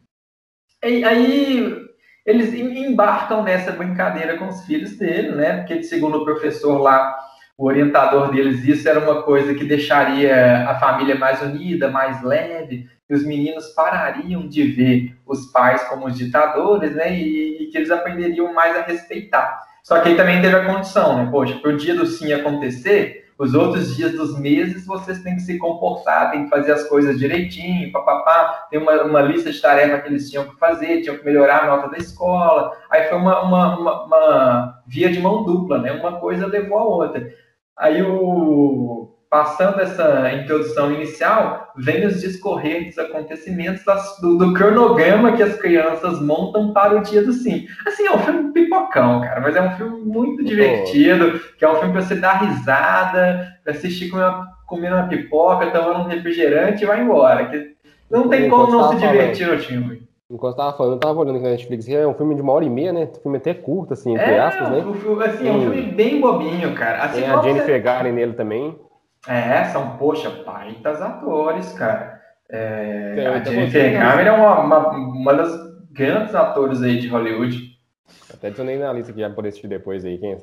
E, 0.84 1.04
aí 1.04 1.88
eles 2.24 2.54
em- 2.54 2.86
embarcam 2.86 3.42
nessa 3.42 3.72
brincadeira 3.72 4.38
com 4.38 4.48
os 4.48 4.64
filhos 4.66 4.96
dele, 4.96 5.32
né? 5.32 5.58
Porque, 5.58 5.82
segundo 5.82 6.20
o 6.20 6.26
professor 6.26 6.78
lá, 6.78 7.18
o 7.58 7.66
orientador 7.66 8.30
deles, 8.30 8.64
isso 8.64 8.88
era 8.88 9.00
uma 9.00 9.24
coisa 9.24 9.56
que 9.56 9.66
deixaria 9.66 10.70
a 10.70 10.80
família 10.80 11.16
mais 11.16 11.42
unida, 11.42 11.90
mais 11.90 12.22
leve, 12.22 12.88
que 13.08 13.14
os 13.16 13.26
meninos 13.26 13.70
parariam 13.70 14.48
de 14.48 14.64
ver 14.64 15.18
os 15.26 15.48
pais 15.48 15.84
como 15.86 16.06
os 16.06 16.16
ditadores, 16.16 16.94
né? 16.96 17.18
E, 17.18 17.64
e 17.64 17.68
que 17.68 17.78
eles 17.78 17.90
aprenderiam 17.90 18.54
mais 18.54 18.78
a 18.78 18.82
respeitar. 18.82 19.60
Só 19.82 20.00
que 20.02 20.10
aí 20.10 20.16
também 20.16 20.40
teve 20.40 20.56
a 20.56 20.66
condição, 20.66 21.18
né? 21.18 21.30
Poxa, 21.32 21.56
para 21.56 21.72
o 21.72 21.78
dia 21.78 21.96
do 21.96 22.06
sim 22.06 22.32
acontecer, 22.32 23.26
os 23.40 23.54
outros 23.54 23.96
dias 23.96 24.14
dos 24.14 24.38
meses 24.40 24.86
vocês 24.86 25.24
têm 25.24 25.36
que 25.36 25.42
se 25.42 25.58
comportar, 25.58 26.32
têm 26.32 26.44
que 26.44 26.50
fazer 26.50 26.74
as 26.74 26.84
coisas 26.84 27.18
direitinho, 27.18 27.92
papapá. 27.92 28.68
Tem 28.70 28.80
uma, 28.80 29.04
uma 29.04 29.22
lista 29.22 29.52
de 29.52 29.62
tarefas 29.62 30.02
que 30.02 30.08
eles 30.10 30.30
tinham 30.30 30.46
que 30.46 30.60
fazer, 30.60 31.02
tinham 31.02 31.18
que 31.18 31.26
melhorar 31.26 31.64
a 31.64 31.68
nota 31.68 31.90
da 31.90 31.98
escola. 31.98 32.72
Aí 32.92 33.04
foi 33.06 33.18
uma, 33.18 33.42
uma, 33.42 33.80
uma, 33.80 34.04
uma 34.06 34.84
via 34.86 35.10
de 35.10 35.20
mão 35.20 35.44
dupla, 35.44 35.80
né? 35.80 35.92
Uma 35.94 36.20
coisa 36.20 36.46
levou 36.48 36.78
a 36.78 36.84
outra. 36.84 37.32
Aí 37.78 38.02
o 38.02 39.18
passando 39.30 39.82
essa 39.82 40.32
introdução 40.34 40.92
inicial, 40.94 41.74
vem 41.76 42.06
os 42.06 42.22
discorrer 42.22 42.86
dos 42.86 42.98
acontecimentos 42.98 43.84
das, 43.84 44.18
do, 44.22 44.38
do, 44.38 44.54
cronograma 44.54 45.34
que 45.34 45.44
as 45.44 45.56
crianças 45.58 46.22
montam 46.22 46.74
para 46.74 46.98
o 46.98 47.04
dia 47.04 47.22
do 47.22 47.34
sim. 47.34 47.68
Assim, 47.86 48.06
é 48.08 48.12
um 48.12 48.20
filme 48.20 48.54
pipocão, 48.54 49.22
cara, 49.22 49.42
mas 49.42 49.56
é 49.56 49.62
um 49.62 49.76
filme 49.76 50.02
muito 50.02 50.44
divertido, 50.44 51.40
que 51.58 51.66
é 51.66 51.70
um 51.70 51.76
filme 51.76 51.94
para 51.94 52.02
você 52.02 52.16
dar 52.16 52.42
risada, 52.42 53.60
para 53.64 53.74
assistir 53.74 54.10
comendo 54.66 54.96
uma 54.96 55.08
pipoca, 55.08 55.72
tomando 55.72 56.06
um 56.06 56.08
refrigerante 56.08 56.84
e 56.84 56.88
vai 56.88 57.02
embora. 57.02 57.48
Que 57.48 57.76
não 58.10 58.30
tem 58.30 58.50
como 58.50 58.72
não 58.72 58.90
se 58.90 58.96
divertir 58.96 59.48
no 59.48 59.60
filme. 59.60 60.07
Enquanto 60.30 60.54
eu 60.54 60.58
tava 60.58 60.78
falando, 60.78 60.94
eu 60.94 61.00
tava 61.00 61.20
olhando 61.20 61.36
aqui 61.36 61.46
na 61.46 61.52
Netflix, 61.52 61.88
é 61.88 62.06
um 62.06 62.14
filme 62.14 62.36
de 62.36 62.42
uma 62.42 62.52
hora 62.52 62.66
e 62.66 62.70
meia, 62.70 62.92
né? 62.92 63.10
Um 63.18 63.22
filme 63.22 63.38
até 63.38 63.54
curto, 63.54 63.94
assim, 63.94 64.14
entre 64.14 64.26
é, 64.26 64.40
aspas, 64.40 64.72
né? 64.72 64.80
Um, 64.80 65.22
assim, 65.22 65.48
é 65.48 65.52
um 65.52 65.62
filme 65.62 65.82
bem 65.84 66.20
bobinho, 66.20 66.76
cara. 66.76 67.06
Assim, 67.06 67.22
tem 67.22 67.30
a 67.30 67.42
Jennifer 67.42 67.66
você... 67.66 67.80
Garner 67.80 68.14
nele 68.14 68.34
também. 68.34 68.78
É, 69.26 69.64
são, 69.66 69.98
poxa, 69.98 70.30
paitas 70.30 71.02
atores, 71.02 71.72
cara. 71.74 72.22
É, 72.50 73.26
a 73.26 73.44
Jennifer 73.44 73.94
Garner 73.94 74.28
é 74.28 74.32
uma, 74.32 74.60
uma, 74.60 74.90
uma, 74.90 75.34
das 75.34 75.52
grandes 75.92 76.36
atores 76.36 76.82
aí 76.82 77.00
de 77.00 77.08
Hollywood. 77.08 77.78
Até 78.34 78.48
adicionei 78.48 78.78
na 78.78 78.92
lista 78.92 79.14
que 79.14 79.20
já 79.22 79.30
poder 79.30 79.50
assistir 79.50 79.68
depois 79.68 80.04
aí, 80.04 80.18
quem 80.18 80.34
é? 80.34 80.38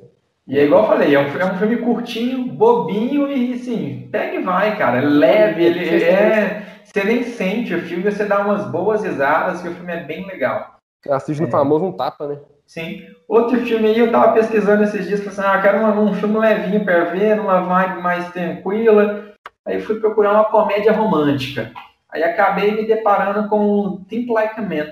E 0.46 0.58
é 0.58 0.64
igual 0.64 0.82
eu 0.82 0.88
falei, 0.88 1.14
é 1.14 1.18
um, 1.18 1.40
é 1.40 1.44
um 1.46 1.58
filme 1.58 1.78
curtinho, 1.78 2.52
bobinho 2.52 3.30
e 3.32 3.54
assim, 3.54 4.08
pega 4.12 4.36
e 4.36 4.42
vai, 4.42 4.76
cara. 4.76 4.98
É 4.98 5.00
leve, 5.00 5.64
ele 5.64 6.04
é. 6.04 6.66
Você 6.84 7.02
nem 7.02 7.24
sente 7.24 7.74
o 7.74 7.80
filme, 7.80 8.04
você 8.04 8.24
dá 8.24 8.40
umas 8.40 8.70
boas 8.70 9.02
risadas, 9.02 9.62
que 9.62 9.68
o 9.68 9.74
filme 9.74 9.92
é 9.92 10.04
bem 10.04 10.26
legal. 10.26 10.76
Assiste 11.08 11.40
no 11.40 11.48
é. 11.48 11.50
famoso 11.50 11.86
um 11.86 11.92
tapa, 11.92 12.28
né? 12.28 12.38
Sim. 12.66 13.02
Outro 13.26 13.58
filme 13.60 13.88
aí, 13.88 13.98
eu 13.98 14.12
tava 14.12 14.32
pesquisando 14.32 14.84
esses 14.84 15.06
dias, 15.06 15.20
falei 15.20 15.38
assim, 15.38 15.48
ah, 15.48 15.62
quero 15.62 15.78
um, 15.78 16.10
um 16.10 16.14
filme 16.14 16.38
levinho 16.38 16.84
para 16.84 17.04
ver, 17.04 17.36
numa 17.36 17.60
vibe 17.60 18.02
mais 18.02 18.30
tranquila. 18.32 19.32
Aí 19.66 19.80
fui 19.80 19.98
procurar 19.98 20.32
uma 20.32 20.44
comédia 20.44 20.92
romântica. 20.92 21.72
Aí 22.10 22.22
acabei 22.22 22.70
me 22.72 22.86
deparando 22.86 23.48
com 23.48 24.04
Think 24.08 24.30
Like 24.30 24.60
a 24.60 24.62
Man. 24.62 24.86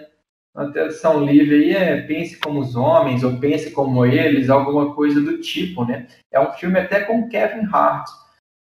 Uma 0.54 0.70
tradução 0.70 1.24
livre 1.24 1.54
aí 1.54 1.74
é 1.74 2.02
Pense 2.02 2.38
como 2.38 2.60
os 2.60 2.76
homens, 2.76 3.24
ou 3.24 3.38
Pense 3.38 3.70
como 3.70 4.04
eles, 4.04 4.50
alguma 4.50 4.94
coisa 4.94 5.20
do 5.20 5.38
tipo, 5.40 5.84
né? 5.84 6.06
É 6.30 6.40
um 6.40 6.52
filme 6.52 6.78
até 6.78 7.00
com 7.00 7.28
Kevin 7.28 7.68
Hart. 7.72 8.08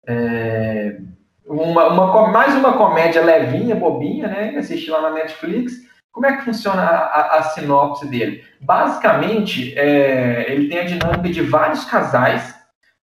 É... 0.06 0.98
Uma, 1.44 1.88
uma, 1.88 2.28
mais 2.28 2.54
uma 2.54 2.78
comédia 2.78 3.22
levinha, 3.22 3.74
bobinha, 3.74 4.28
né? 4.28 4.56
Assisti 4.56 4.90
lá 4.90 5.02
na 5.02 5.10
Netflix 5.10 5.92
como 6.12 6.26
é 6.26 6.36
que 6.36 6.44
funciona 6.44 6.82
a, 6.82 6.98
a, 6.98 7.38
a 7.38 7.42
sinopse 7.44 8.06
dele? 8.06 8.44
Basicamente, 8.60 9.76
é, 9.78 10.52
ele 10.52 10.68
tem 10.68 10.78
a 10.80 10.84
dinâmica 10.84 11.30
de 11.30 11.40
vários 11.40 11.84
casais, 11.86 12.54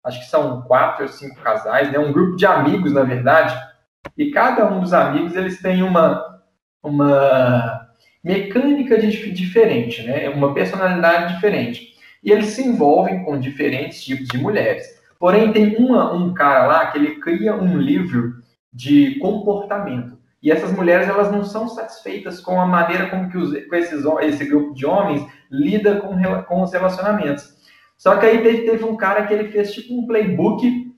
acho 0.04 0.20
que 0.20 0.26
são 0.26 0.60
quatro 0.62 1.04
ou 1.04 1.08
cinco 1.08 1.40
casais, 1.40 1.90
né? 1.90 1.98
um 1.98 2.12
grupo 2.12 2.36
de 2.36 2.44
amigos, 2.44 2.92
na 2.92 3.02
verdade, 3.02 3.58
e 4.16 4.30
cada 4.30 4.70
um 4.70 4.80
dos 4.80 4.92
amigos 4.92 5.34
eles 5.34 5.60
têm 5.60 5.82
uma, 5.82 6.42
uma 6.82 7.87
mecânica 8.22 8.98
de, 8.98 9.32
diferente, 9.32 10.02
né? 10.02 10.28
uma 10.28 10.54
personalidade 10.54 11.34
diferente. 11.34 11.94
E 12.22 12.32
eles 12.32 12.46
se 12.46 12.66
envolvem 12.66 13.22
com 13.24 13.38
diferentes 13.38 14.02
tipos 14.02 14.26
de 14.28 14.38
mulheres. 14.38 14.86
Porém, 15.18 15.52
tem 15.52 15.76
uma, 15.76 16.12
um 16.12 16.34
cara 16.34 16.66
lá 16.66 16.86
que 16.86 16.98
ele 16.98 17.16
cria 17.16 17.54
um 17.54 17.76
livro 17.76 18.34
de 18.72 19.18
comportamento. 19.18 20.18
E 20.42 20.52
essas 20.52 20.72
mulheres 20.72 21.08
elas 21.08 21.32
não 21.32 21.44
são 21.44 21.68
satisfeitas 21.68 22.40
com 22.40 22.60
a 22.60 22.66
maneira 22.66 23.08
como 23.08 23.28
que 23.28 23.36
os, 23.36 23.50
com 23.66 23.74
esses, 23.74 24.04
esse 24.22 24.44
grupo 24.44 24.74
de 24.74 24.86
homens 24.86 25.26
lida 25.50 25.96
com, 25.96 26.16
com 26.44 26.62
os 26.62 26.72
relacionamentos. 26.72 27.56
Só 27.96 28.16
que 28.16 28.26
aí 28.26 28.40
teve, 28.40 28.62
teve 28.62 28.84
um 28.84 28.96
cara 28.96 29.26
que 29.26 29.34
ele 29.34 29.50
fez 29.50 29.72
tipo 29.72 29.98
um 29.98 30.06
playbook 30.06 30.88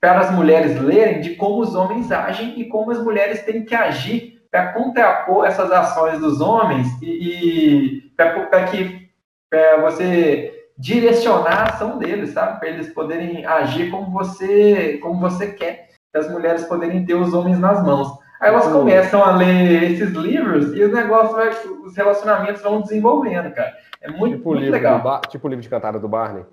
para 0.00 0.20
as 0.20 0.34
mulheres 0.34 0.80
lerem 0.80 1.20
de 1.20 1.34
como 1.34 1.60
os 1.60 1.74
homens 1.74 2.10
agem 2.10 2.58
e 2.58 2.64
como 2.66 2.90
as 2.90 3.02
mulheres 3.02 3.42
têm 3.42 3.64
que 3.64 3.74
agir 3.74 4.37
para 4.50 4.72
contrapor 4.72 5.46
essas 5.46 5.70
ações 5.70 6.18
dos 6.20 6.40
homens 6.40 6.86
e, 7.02 7.06
e 7.06 8.00
para 8.16 8.64
que 8.64 9.08
pra 9.50 9.78
você 9.78 10.54
direcionar 10.76 11.60
a 11.60 11.64
ação 11.64 11.98
deles, 11.98 12.30
sabe? 12.30 12.58
Para 12.58 12.68
eles 12.68 12.92
poderem 12.92 13.44
agir 13.44 13.90
como 13.90 14.10
você 14.10 14.98
como 15.02 15.20
você 15.20 15.48
quer, 15.48 15.88
para 16.12 16.22
as 16.22 16.30
mulheres 16.30 16.64
poderem 16.64 17.04
ter 17.04 17.14
os 17.14 17.34
homens 17.34 17.58
nas 17.58 17.82
mãos. 17.84 18.18
Aí 18.40 18.50
elas 18.50 18.68
começam 18.68 19.22
a 19.22 19.36
ler 19.36 19.92
esses 19.92 20.10
livros 20.10 20.72
e 20.72 20.82
os 20.82 20.92
negócios, 20.92 21.32
vai, 21.32 21.50
os 21.84 21.96
relacionamentos 21.96 22.62
vão 22.62 22.80
desenvolvendo, 22.80 23.52
cara. 23.52 23.74
É 24.00 24.08
muito, 24.08 24.36
tipo 24.36 24.50
muito 24.50 24.70
legal. 24.70 25.00
Bar, 25.00 25.20
tipo 25.22 25.46
o 25.46 25.50
livro 25.50 25.62
de 25.62 25.68
cantada 25.68 25.98
do 25.98 26.08
Barney. 26.08 26.44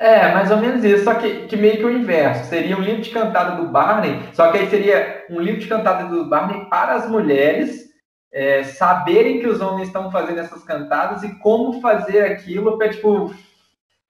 É, 0.00 0.32
mais 0.32 0.50
ou 0.50 0.56
menos 0.56 0.82
isso, 0.82 1.04
só 1.04 1.12
que, 1.12 1.46
que 1.46 1.54
meio 1.58 1.76
que 1.76 1.84
o 1.84 1.90
inverso. 1.90 2.46
Seria 2.46 2.74
um 2.74 2.80
livro 2.80 3.02
de 3.02 3.10
cantada 3.10 3.62
do 3.62 3.68
Barney, 3.68 4.18
só 4.32 4.50
que 4.50 4.56
aí 4.56 4.66
seria 4.70 5.26
um 5.28 5.38
livro 5.38 5.60
de 5.60 5.66
cantada 5.66 6.08
do 6.08 6.24
Barney 6.24 6.64
para 6.70 6.94
as 6.94 7.06
mulheres 7.06 7.90
é, 8.32 8.64
saberem 8.64 9.40
que 9.40 9.46
os 9.46 9.60
homens 9.60 9.88
estão 9.88 10.10
fazendo 10.10 10.40
essas 10.40 10.64
cantadas 10.64 11.22
e 11.22 11.38
como 11.40 11.82
fazer 11.82 12.24
aquilo 12.24 12.78
para, 12.78 12.88
tipo, 12.88 13.30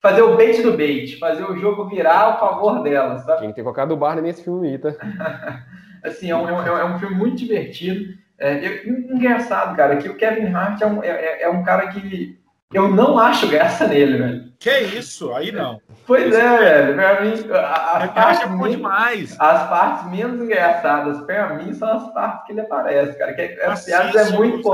fazer 0.00 0.22
o 0.22 0.36
bait 0.36 0.62
do 0.62 0.76
bait, 0.76 1.18
fazer 1.18 1.42
o 1.42 1.56
jogo 1.56 1.88
virar 1.88 2.20
ao 2.20 2.38
favor 2.38 2.84
delas, 2.84 3.24
sabe? 3.24 3.38
Tinha 3.38 3.50
que 3.50 3.56
ter 3.56 3.62
colocado 3.64 3.90
o 3.90 3.96
Barney 3.96 4.22
nesse 4.22 4.44
filme 4.44 4.68
aí, 4.68 4.78
tá? 4.78 4.94
Assim, 6.04 6.30
é 6.30 6.36
um, 6.36 6.48
é 6.48 6.52
um, 6.52 6.78
é 6.78 6.84
um 6.84 7.00
filme 7.00 7.16
muito 7.16 7.34
divertido. 7.34 8.14
É, 8.38 8.86
engraçado, 8.86 9.76
cara, 9.76 9.96
que 9.96 10.08
o 10.08 10.16
Kevin 10.16 10.54
Hart 10.54 10.80
é 10.80 10.86
um, 10.86 11.02
é, 11.02 11.42
é 11.42 11.50
um 11.50 11.64
cara 11.64 11.88
que 11.88 12.39
eu 12.72 12.88
não 12.88 13.18
acho 13.18 13.48
graça 13.48 13.86
nele, 13.86 14.18
velho. 14.18 14.52
Que 14.58 14.78
isso? 14.78 15.32
Aí 15.32 15.50
não. 15.50 15.80
Pois 16.10 16.34
é, 16.34 16.58
velho. 16.58 16.94
Pra 16.96 17.20
mim, 17.20 17.34
é 17.34 18.06
partes, 18.08 18.42
é 18.42 18.68
demais. 18.68 19.36
as 19.38 19.68
partes 19.68 20.10
menos 20.10 20.42
engraçadas, 20.42 21.20
pra 21.20 21.54
mim, 21.54 21.72
são 21.72 21.88
as 21.88 22.12
partes 22.12 22.46
que 22.46 22.52
ele 22.52 22.62
aparece, 22.62 23.16
cara. 23.16 23.32
Que 23.32 23.42
é, 23.42 23.66
as 23.66 23.84
piadas 23.84 24.32
é 24.32 24.36
muito 24.36 24.68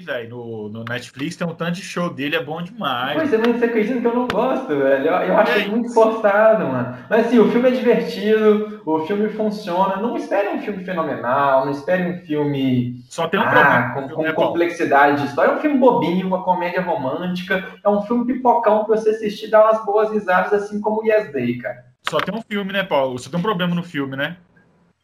velho, 0.00 0.28
no, 0.28 0.68
no 0.68 0.84
Netflix 0.84 1.36
tem 1.36 1.46
um 1.46 1.54
tanto 1.54 1.72
de 1.72 1.82
show 1.82 2.10
dele, 2.10 2.34
é 2.34 2.42
bom 2.42 2.60
demais. 2.60 3.16
Pois 3.16 3.32
é, 3.32 3.38
mas 3.38 3.58
você 3.58 3.64
acredita 3.66 4.00
que 4.00 4.06
eu 4.06 4.14
não 4.14 4.26
gosto, 4.26 4.66
velho. 4.66 5.06
Eu, 5.06 5.12
eu 5.12 5.36
acho 5.36 5.52
é 5.52 5.68
muito 5.68 5.94
forçado, 5.94 6.66
mano. 6.66 6.96
Mas 7.08 7.26
assim, 7.26 7.38
o 7.38 7.48
filme 7.50 7.68
é 7.68 7.72
divertido, 7.72 8.82
o 8.84 9.06
filme 9.06 9.28
funciona. 9.28 9.96
Não 9.96 10.16
espere 10.16 10.48
um 10.48 10.60
filme 10.60 10.84
fenomenal, 10.84 11.64
não 11.64 11.72
espere 11.72 12.10
um 12.10 12.18
filme. 12.26 13.04
Só 13.08 13.28
tem 13.28 13.38
um 13.38 13.44
ah, 13.44 13.92
problema. 13.92 14.08
Com, 14.08 14.24
com 14.24 14.32
complexidade 14.32 15.22
de 15.22 15.28
história. 15.28 15.52
É 15.52 15.54
um 15.54 15.60
filme 15.60 15.78
bobinho, 15.78 16.26
uma 16.26 16.42
comédia 16.42 16.82
romântica. 16.82 17.64
É 17.84 17.88
um 17.88 18.02
filme 18.02 18.26
pipocão 18.26 18.84
você 18.86 19.10
assistir 19.10 19.46
e 19.46 19.50
dar 19.50 19.64
umas 19.64 19.84
boas 19.84 20.10
risadas, 20.10 20.39
assim 20.52 20.80
como 20.80 21.02
o 21.02 21.06
Yes 21.06 21.32
Day, 21.32 21.58
cara. 21.58 21.84
Só 22.08 22.18
tem 22.18 22.34
um 22.34 22.42
filme, 22.42 22.72
né, 22.72 22.82
Paulo? 22.82 23.18
Só 23.18 23.30
tem 23.30 23.38
um 23.38 23.42
problema 23.42 23.74
no 23.74 23.82
filme, 23.82 24.16
né? 24.16 24.36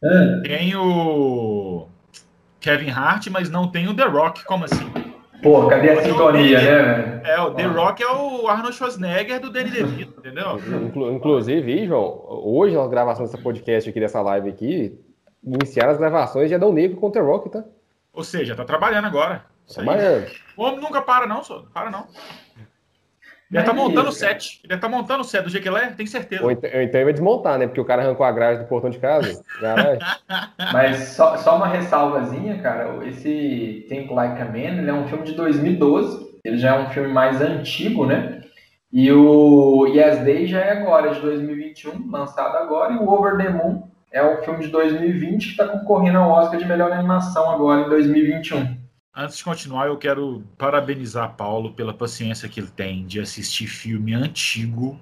É. 0.03 0.41
Tem 0.41 0.75
o 0.75 1.87
Kevin 2.59 2.89
Hart, 2.89 3.27
mas 3.27 3.49
não 3.49 3.69
tem 3.69 3.87
o 3.87 3.95
The 3.95 4.05
Rock. 4.05 4.43
Como 4.45 4.65
assim? 4.65 4.91
Pô, 5.41 5.67
cadê 5.67 5.91
a 5.91 6.03
sintonia, 6.03 6.61
né? 6.61 7.21
É, 7.23 7.39
o 7.41 7.51
The 7.51 7.65
Rock 7.65 8.01
é 8.01 8.11
o 8.11 8.47
Arnold 8.47 8.75
Schwarzenegger 8.75 9.39
do 9.39 9.51
Danny 9.51 9.69
DeVito, 9.69 10.19
entendeu? 10.19 10.59
Inclusive, 11.13 11.85
João, 11.85 12.23
hoje 12.27 12.75
na 12.75 12.87
gravação 12.87 13.25
dessa 13.25 13.37
podcast 13.37 13.89
aqui, 13.89 13.99
dessa 13.99 14.21
live 14.21 14.49
aqui, 14.49 14.99
iniciaram 15.43 15.91
as 15.91 15.97
gravações 15.97 16.49
de 16.49 16.55
Adão 16.55 16.73
Negro 16.73 16.97
com 16.97 17.07
o 17.07 17.11
The 17.11 17.19
Rock, 17.19 17.49
tá? 17.49 17.63
Ou 18.11 18.23
seja, 18.23 18.55
tá 18.55 18.65
trabalhando 18.65 19.05
agora. 19.05 19.45
Trabalhando. 19.71 20.27
O 20.55 20.63
homem 20.63 20.79
nunca 20.79 21.01
para, 21.01 21.27
não, 21.27 21.43
só. 21.43 21.63
Para, 21.71 21.91
não. 21.91 22.07
Ele 23.51 23.63
tá 23.63 23.73
montando 23.73 24.09
o 24.09 24.11
set. 24.11 24.61
Ele 24.63 24.77
tá 24.77 24.89
montando 24.89 25.21
o 25.21 25.23
set 25.23 25.43
do 25.43 25.49
jeito 25.49 25.63
que 25.63 25.69
ele 25.69 25.77
é, 25.77 25.87
tenho 25.87 26.09
certeza. 26.09 26.43
Ou 26.43 26.51
então, 26.51 26.69
então 26.69 26.99
ele 26.99 27.05
vai 27.05 27.13
desmontar, 27.13 27.57
né? 27.57 27.65
Porque 27.65 27.79
o 27.79 27.85
cara 27.85 28.01
arrancou 28.01 28.25
a 28.25 28.31
grade 28.31 28.59
do 28.59 28.67
portão 28.67 28.89
de 28.89 28.99
casa. 28.99 29.41
Mas 30.73 31.09
só, 31.09 31.37
só, 31.37 31.55
uma 31.55 31.67
ressalvazinha, 31.67 32.61
cara. 32.61 33.05
Esse 33.05 33.85
Think 33.87 34.13
Like 34.13 34.41
a 34.41 34.45
Man, 34.45 34.79
ele 34.79 34.89
é 34.89 34.93
um 34.93 35.07
filme 35.07 35.23
de 35.23 35.33
2012. 35.33 36.27
Ele 36.43 36.57
já 36.57 36.75
é 36.75 36.79
um 36.79 36.89
filme 36.89 37.09
mais 37.09 37.41
antigo, 37.41 38.05
né? 38.05 38.41
E 38.91 39.11
o 39.11 39.85
Yes 39.87 40.19
Day 40.19 40.45
já 40.45 40.59
é 40.59 40.71
agora, 40.71 41.13
de 41.13 41.21
2021, 41.21 42.09
lançado 42.09 42.57
agora. 42.57 42.93
E 42.93 42.97
o 42.97 43.09
Over 43.09 43.37
the 43.37 43.49
Moon 43.49 43.83
é 44.11 44.23
um 44.25 44.37
filme 44.43 44.63
de 44.63 44.69
2020 44.69 45.43
que 45.43 45.51
está 45.51 45.67
concorrendo 45.67 46.17
ao 46.17 46.31
Oscar 46.31 46.59
de 46.59 46.65
melhor 46.65 46.91
animação 46.91 47.49
agora 47.49 47.81
em 47.81 47.89
2021. 47.89 48.76
Antes 49.19 49.37
de 49.37 49.43
continuar, 49.43 49.87
eu 49.87 49.97
quero 49.97 50.43
parabenizar 50.59 51.33
Paulo 51.35 51.73
pela 51.73 51.91
paciência 51.91 52.47
que 52.47 52.59
ele 52.59 52.69
tem 52.69 53.03
de 53.03 53.19
assistir 53.19 53.65
filme 53.65 54.13
antigo 54.13 54.95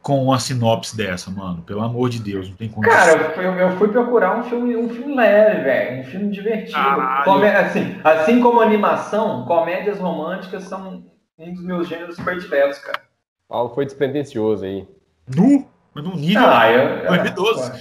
com 0.00 0.24
uma 0.24 0.38
sinopse 0.38 0.96
dessa, 0.96 1.30
mano. 1.30 1.60
Pelo 1.60 1.82
amor 1.82 2.08
de 2.08 2.20
Deus, 2.20 2.48
não 2.48 2.56
tem 2.56 2.70
como. 2.70 2.88
Cara, 2.88 3.34
eu, 3.36 3.52
eu 3.52 3.76
fui 3.76 3.88
procurar 3.88 4.38
um 4.38 4.44
filme, 4.44 4.74
um 4.74 4.88
filme 4.88 5.14
leve, 5.14 5.62
velho. 5.62 6.00
Um 6.00 6.04
filme 6.04 6.30
divertido. 6.30 6.78
Comé 7.24 7.54
assim, 7.54 8.00
assim 8.02 8.40
como 8.40 8.62
animação, 8.62 9.44
comédias 9.44 9.98
românticas 9.98 10.64
são 10.64 11.04
um 11.38 11.52
dos 11.52 11.62
meus 11.62 11.86
gêneros 11.86 12.16
prediletos, 12.16 12.78
cara. 12.78 13.02
Paulo 13.46 13.74
foi 13.74 13.84
despretensioso 13.84 14.64
aí. 14.64 14.88
Nu? 15.36 15.68
Mas 15.92 16.02
num 16.02 16.16
nível 16.16 16.46
ah, 16.46 16.72
eu, 16.72 17.08
2012. 17.08 17.72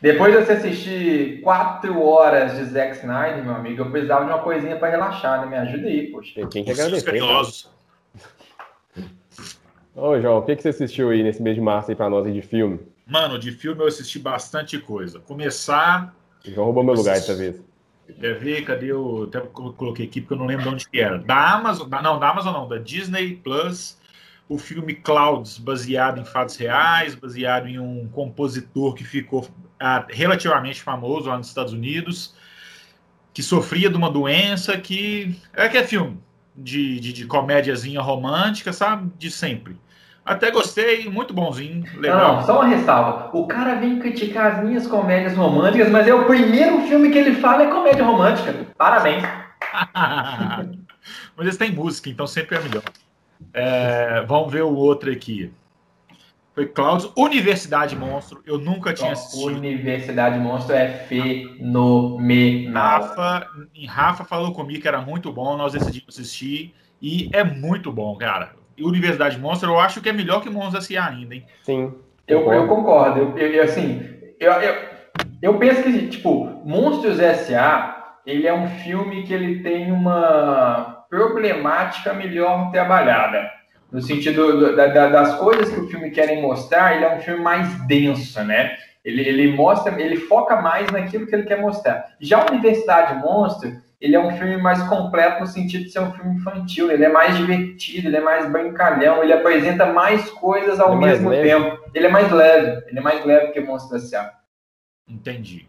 Depois 0.00 0.32
de 0.32 0.44
você 0.44 0.52
assistir 0.52 1.40
quatro 1.40 2.00
horas 2.00 2.56
de 2.56 2.64
Zack 2.66 2.98
Snyder, 2.98 3.44
meu 3.44 3.54
amigo, 3.54 3.82
eu 3.82 3.90
precisava 3.90 4.24
de 4.24 4.30
uma 4.30 4.38
coisinha 4.38 4.76
para 4.76 4.90
relaxar, 4.90 5.40
né? 5.40 5.46
Me 5.46 5.56
ajuda 5.56 5.88
aí, 5.88 6.06
poxa. 6.12 6.46
Quem 6.46 6.64
que 6.64 6.70
agradecer, 6.70 7.20
Ô, 9.94 10.20
João, 10.20 10.38
o 10.38 10.42
que, 10.42 10.54
que 10.54 10.62
você 10.62 10.68
assistiu 10.68 11.10
aí 11.10 11.24
nesse 11.24 11.42
mês 11.42 11.56
de 11.56 11.60
março 11.60 11.90
aí 11.90 11.96
pra 11.96 12.08
nós 12.08 12.24
aí 12.24 12.32
de 12.32 12.40
filme? 12.40 12.78
Mano, 13.04 13.36
de 13.36 13.50
filme 13.50 13.82
eu 13.82 13.88
assisti 13.88 14.20
bastante 14.20 14.78
coisa. 14.78 15.18
Começar. 15.18 16.14
Já 16.44 16.62
roubou 16.62 16.84
meu 16.84 16.94
lugar 16.94 17.14
dessa 17.14 17.34
vez. 17.34 17.60
Quer 18.20 18.38
ver? 18.38 18.64
Cadê 18.64 18.92
o. 18.92 19.24
Até 19.24 19.40
coloquei 19.40 20.06
aqui 20.06 20.20
porque 20.20 20.34
eu 20.34 20.38
não 20.38 20.46
lembro 20.46 20.62
de 20.62 20.68
onde 20.68 20.88
que 20.88 21.00
era. 21.00 21.18
Da 21.18 21.54
Amazon. 21.54 21.88
Não, 21.88 22.20
da 22.20 22.30
Amazon 22.30 22.52
não, 22.52 22.68
da 22.68 22.78
Disney 22.78 23.34
Plus. 23.42 23.98
O 24.48 24.56
filme 24.56 24.94
Clouds, 24.94 25.58
baseado 25.58 26.20
em 26.20 26.24
fatos 26.24 26.56
reais, 26.56 27.14
baseado 27.14 27.66
em 27.66 27.78
um 27.78 28.08
compositor 28.08 28.94
que 28.94 29.04
ficou 29.04 29.46
ah, 29.80 30.04
relativamente 30.08 30.82
famoso 30.82 31.28
lá 31.28 31.36
nos 31.36 31.48
Estados 31.48 31.72
Unidos, 31.72 32.34
que 33.32 33.42
sofria 33.42 33.88
de 33.88 33.96
uma 33.96 34.10
doença 34.10 34.76
que. 34.76 35.38
É 35.54 35.68
que 35.68 35.78
é 35.78 35.84
filme 35.84 36.18
de, 36.58 36.98
de, 36.98 37.12
de 37.12 37.26
comédiazinha 37.26 38.00
romântica, 38.00 38.72
sabe? 38.72 39.10
De 39.16 39.30
sempre. 39.30 39.76
Até 40.24 40.50
gostei, 40.50 41.08
muito 41.08 41.32
bonzinho, 41.32 41.84
legal. 41.98 42.36
Não, 42.36 42.44
só 42.44 42.60
uma 42.60 42.68
ressalva. 42.68 43.30
O 43.32 43.46
cara 43.46 43.76
vem 43.76 43.98
criticar 43.98 44.56
as 44.56 44.64
minhas 44.64 44.86
comédias 44.86 45.34
românticas, 45.34 45.88
mas 45.88 46.06
é 46.06 46.12
o 46.12 46.26
primeiro 46.26 46.82
filme 46.82 47.10
que 47.10 47.16
ele 47.16 47.36
fala 47.36 47.62
é 47.62 47.70
comédia 47.70 48.04
romântica. 48.04 48.66
Parabéns. 48.76 49.22
mas 51.34 51.46
eles 51.46 51.56
têm 51.56 51.72
música, 51.72 52.10
então 52.10 52.26
sempre 52.26 52.58
é 52.58 52.60
melhor. 52.60 52.82
É, 53.54 54.22
vamos 54.26 54.52
ver 54.52 54.64
o 54.64 54.74
outro 54.74 55.10
aqui. 55.10 55.50
Foi 56.58 56.66
Cláudio. 56.66 57.12
Universidade 57.16 57.94
Monstro. 57.94 58.42
Eu 58.44 58.58
nunca 58.58 58.92
tinha 58.92 59.12
assistido. 59.12 59.46
Universidade 59.46 60.40
Monstro 60.40 60.74
é 60.74 60.88
fenomenal. 60.88 62.82
Rafa, 62.82 63.46
Rafa 63.86 64.24
falou 64.24 64.52
comigo 64.52 64.82
que 64.82 64.88
era 64.88 65.00
muito 65.00 65.32
bom. 65.32 65.56
Nós 65.56 65.74
decidimos 65.74 66.18
assistir. 66.18 66.74
E 67.00 67.30
é 67.32 67.44
muito 67.44 67.92
bom, 67.92 68.16
cara. 68.16 68.56
Universidade 68.76 69.38
Monstro, 69.38 69.70
eu 69.70 69.78
acho 69.78 70.00
que 70.00 70.08
é 70.08 70.12
melhor 70.12 70.42
que 70.42 70.50
Monstros 70.50 70.86
S.A. 70.86 71.06
ainda, 71.06 71.36
hein? 71.36 71.44
Sim. 71.62 71.94
Eu, 72.26 72.52
eu 72.52 72.66
concordo. 72.66 73.38
Eu, 73.38 73.52
eu, 73.52 73.62
assim, 73.62 74.02
eu, 74.40 74.50
eu, 74.50 74.74
eu 75.40 75.58
penso 75.58 75.84
que, 75.84 76.08
tipo, 76.08 76.60
Monstros 76.64 77.20
S.A., 77.20 78.16
ele 78.26 78.48
é 78.48 78.52
um 78.52 78.66
filme 78.80 79.22
que 79.22 79.32
ele 79.32 79.62
tem 79.62 79.92
uma 79.92 81.04
problemática 81.08 82.12
melhor 82.12 82.72
trabalhada. 82.72 83.57
No 83.90 84.02
sentido 84.02 84.76
da, 84.76 84.86
da, 84.86 85.08
das 85.08 85.38
coisas 85.38 85.72
que 85.72 85.80
o 85.80 85.88
filme 85.88 86.10
querem 86.10 86.42
mostrar, 86.42 86.94
ele 86.94 87.04
é 87.04 87.16
um 87.16 87.20
filme 87.20 87.42
mais 87.42 87.86
denso, 87.86 88.42
né? 88.44 88.76
Ele, 89.04 89.22
ele 89.22 89.52
mostra, 89.52 89.98
ele 90.00 90.18
foca 90.18 90.60
mais 90.60 90.90
naquilo 90.90 91.26
que 91.26 91.34
ele 91.34 91.44
quer 91.44 91.60
mostrar. 91.60 92.14
Já 92.20 92.42
a 92.42 92.50
Universidade 92.50 93.18
Monstro, 93.20 93.72
ele 94.00 94.14
é 94.14 94.20
um 94.20 94.36
filme 94.36 94.58
mais 94.58 94.82
completo 94.82 95.40
no 95.40 95.46
sentido 95.46 95.84
de 95.84 95.90
ser 95.90 96.00
um 96.00 96.12
filme 96.12 96.36
infantil. 96.36 96.90
Ele 96.90 97.04
é 97.04 97.08
mais 97.08 97.36
divertido, 97.36 98.08
ele 98.08 98.16
é 98.16 98.20
mais 98.20 98.50
brincalhão, 98.50 99.22
ele 99.22 99.32
apresenta 99.32 99.86
mais 99.86 100.28
coisas 100.30 100.78
ao 100.78 100.92
é 100.92 100.96
mesmo 100.96 101.30
tempo. 101.30 101.78
Ele 101.94 102.06
é 102.06 102.10
mais 102.10 102.30
leve, 102.30 102.84
ele 102.88 102.98
é 102.98 103.02
mais 103.02 103.24
leve 103.24 103.52
que 103.52 103.60
o 103.60 103.66
Monstro 103.66 103.96
S.A. 103.96 104.32
Entendi. 105.08 105.66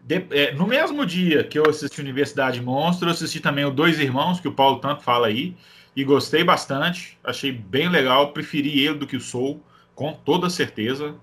De, 0.00 0.26
é, 0.30 0.52
no 0.52 0.66
mesmo 0.66 1.06
dia 1.06 1.44
que 1.44 1.58
eu 1.58 1.68
assisti 1.68 2.00
Universidade 2.00 2.60
Monstro, 2.60 3.08
eu 3.08 3.12
assisti 3.12 3.38
também 3.38 3.64
o 3.64 3.70
Dois 3.70 4.00
Irmãos, 4.00 4.40
que 4.40 4.48
o 4.48 4.52
Paulo 4.52 4.80
tanto 4.80 5.02
fala 5.02 5.28
aí, 5.28 5.54
e 5.94 6.04
gostei 6.04 6.44
bastante. 6.44 7.18
Achei 7.22 7.52
bem 7.52 7.88
legal, 7.88 8.32
preferi 8.32 8.84
ele 8.84 8.98
do 8.98 9.06
que 9.06 9.16
o 9.16 9.20
Soul, 9.20 9.62
com 9.94 10.12
toda 10.12 10.50
certeza. 10.50 11.14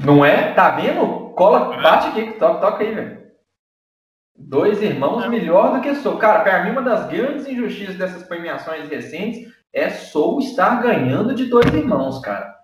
Não 0.00 0.24
é? 0.24 0.52
Tá 0.52 0.70
vendo? 0.70 1.30
Cola, 1.30 1.80
bate 1.80 2.08
aqui, 2.08 2.32
toca, 2.38 2.60
toca 2.60 2.84
aí, 2.84 2.94
velho. 2.94 3.26
Dois 4.38 4.82
irmãos 4.82 5.24
é. 5.24 5.28
melhor 5.28 5.74
do 5.74 5.80
que 5.80 5.94
Soul. 5.94 6.18
Cara, 6.18 6.40
para 6.40 6.64
mim, 6.64 6.70
uma 6.70 6.82
das 6.82 7.08
grandes 7.08 7.46
injustiças 7.46 7.96
dessas 7.96 8.22
premiações 8.24 8.88
recentes 8.88 9.50
é 9.72 9.88
Soul 9.90 10.40
estar 10.40 10.82
ganhando 10.82 11.34
de 11.34 11.46
dois 11.46 11.72
irmãos, 11.72 12.20
cara. 12.20 12.54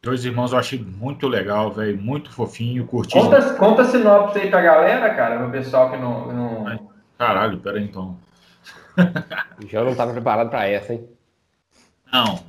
Dois 0.00 0.24
irmãos 0.24 0.52
eu 0.52 0.58
achei 0.58 0.78
muito 0.78 1.26
legal, 1.26 1.72
velho. 1.72 1.98
Muito 2.00 2.30
fofinho, 2.30 2.86
curti. 2.86 3.18
Conta, 3.18 3.54
conta 3.54 3.82
a 3.82 3.84
sinopse 3.86 4.38
aí 4.38 4.48
pra 4.48 4.62
galera, 4.62 5.14
cara, 5.14 5.38
pro 5.38 5.50
pessoal 5.50 5.90
que 5.90 5.96
não. 5.96 6.32
não... 6.32 6.88
Caralho, 7.18 7.58
pera 7.58 7.78
aí 7.78 7.84
então. 7.84 8.16
Já 9.68 9.82
não 9.82 9.92
estava 9.92 10.12
preparado 10.12 10.50
para 10.50 10.66
essa, 10.66 10.94
hein? 10.94 11.08
Não. 12.12 12.44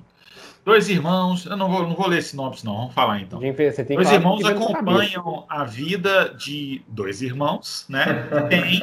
Dois 0.66 0.90
irmãos, 0.90 1.46
eu 1.46 1.58
não 1.58 1.70
vou, 1.70 1.88
não 1.88 1.96
vou 1.96 2.08
ler 2.08 2.22
sinopse, 2.22 2.66
não, 2.66 2.76
vamos 2.76 2.94
falar 2.94 3.20
então. 3.22 3.40
dois 3.40 4.12
irmãos 4.12 4.46
acompanham 4.46 5.46
a 5.50 5.64
vida 5.64 6.34
de 6.36 6.84
dois 6.88 7.22
irmãos, 7.22 7.86
né? 7.90 8.28
Tem 8.50 8.82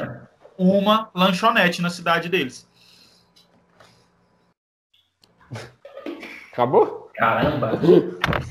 uma 0.59 1.11
lanchonete 1.15 1.83
na 1.83 1.91
cidade 1.91 2.29
deles. 2.29 2.69
Acabou? 6.53 7.11
Caramba! 7.15 7.79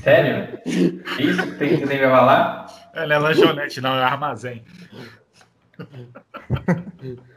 Sério? 0.02 0.58
Isso 0.64 1.42
que 1.42 1.58
tem 1.58 1.78
que 1.78 1.86
falar 1.86 2.22
lá? 2.22 2.66
É, 2.94 3.06
não 3.06 3.16
é 3.16 3.18
lanchonete, 3.18 3.80
não, 3.80 3.94
é 3.94 4.02
armazém. 4.02 4.64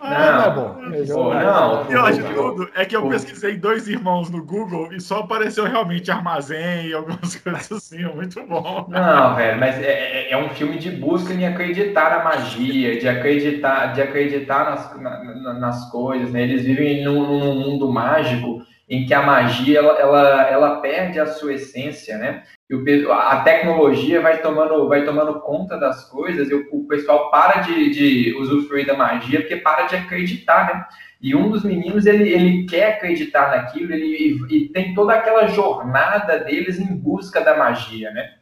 Ah, 0.00 0.32
não, 0.32 0.92
é 0.92 1.04
bom. 1.04 1.34
Não, 1.34 1.86
pior 1.86 2.12
de 2.12 2.22
tudo 2.22 2.70
é 2.74 2.84
que 2.84 2.96
eu 2.96 3.08
pesquisei 3.08 3.56
dois 3.56 3.86
irmãos 3.86 4.30
no 4.30 4.44
Google 4.44 4.92
e 4.92 5.00
só 5.00 5.20
apareceu 5.20 5.64
realmente 5.64 6.10
armazém 6.10 6.86
e 6.88 6.94
algumas 6.94 7.36
coisas 7.40 7.70
assim, 7.70 8.04
é 8.04 8.14
muito 8.14 8.42
bom. 8.46 8.86
Não, 8.88 9.36
velho, 9.36 9.60
mas 9.60 9.76
é, 9.76 10.28
é, 10.28 10.32
é 10.32 10.36
um 10.36 10.48
filme 10.50 10.78
de 10.78 10.90
busca 10.90 11.32
em 11.32 11.46
acreditar 11.46 12.10
na 12.10 12.24
magia, 12.24 12.98
de 12.98 13.08
acreditar, 13.08 13.92
de 13.92 14.02
acreditar 14.02 14.70
nas, 14.70 15.00
na, 15.00 15.54
nas 15.54 15.90
coisas, 15.90 16.30
né? 16.30 16.42
Eles 16.42 16.62
vivem 16.62 17.04
num, 17.04 17.38
num 17.38 17.54
mundo 17.54 17.92
mágico 17.92 18.62
em 18.90 19.06
que 19.06 19.14
a 19.14 19.22
magia 19.22 19.78
ela, 19.78 19.98
ela, 20.00 20.42
ela 20.48 20.80
perde 20.80 21.20
a 21.20 21.26
sua 21.26 21.54
essência, 21.54 22.18
né? 22.18 22.42
E 22.68 22.74
o, 22.74 23.12
a 23.12 23.40
tecnologia 23.42 24.20
vai 24.20 24.42
tomando, 24.42 24.88
vai 24.88 25.04
tomando 25.04 25.40
conta 25.40 25.78
das 25.78 26.08
coisas 26.10 26.50
e 26.50 26.54
o, 26.54 26.68
o 26.72 26.88
pessoal 26.88 27.30
para 27.30 27.60
de, 27.60 27.90
de 27.90 28.36
usufruir 28.36 28.84
da 28.84 28.96
magia 28.96 29.40
porque 29.40 29.56
para 29.56 29.86
de 29.86 29.94
acreditar, 29.94 30.66
né? 30.66 30.84
E 31.22 31.36
um 31.36 31.50
dos 31.50 31.62
meninos, 31.62 32.04
ele, 32.04 32.30
ele 32.30 32.66
quer 32.66 32.94
acreditar 32.94 33.50
naquilo 33.50 33.92
ele, 33.92 34.40
e, 34.50 34.68
tem 34.70 34.92
toda 34.92 35.14
aquela 35.14 35.46
jornada 35.46 36.38
deles 36.38 36.80
em 36.80 36.96
busca 36.96 37.40
da 37.42 37.56
magia, 37.56 38.10
né? 38.10 38.38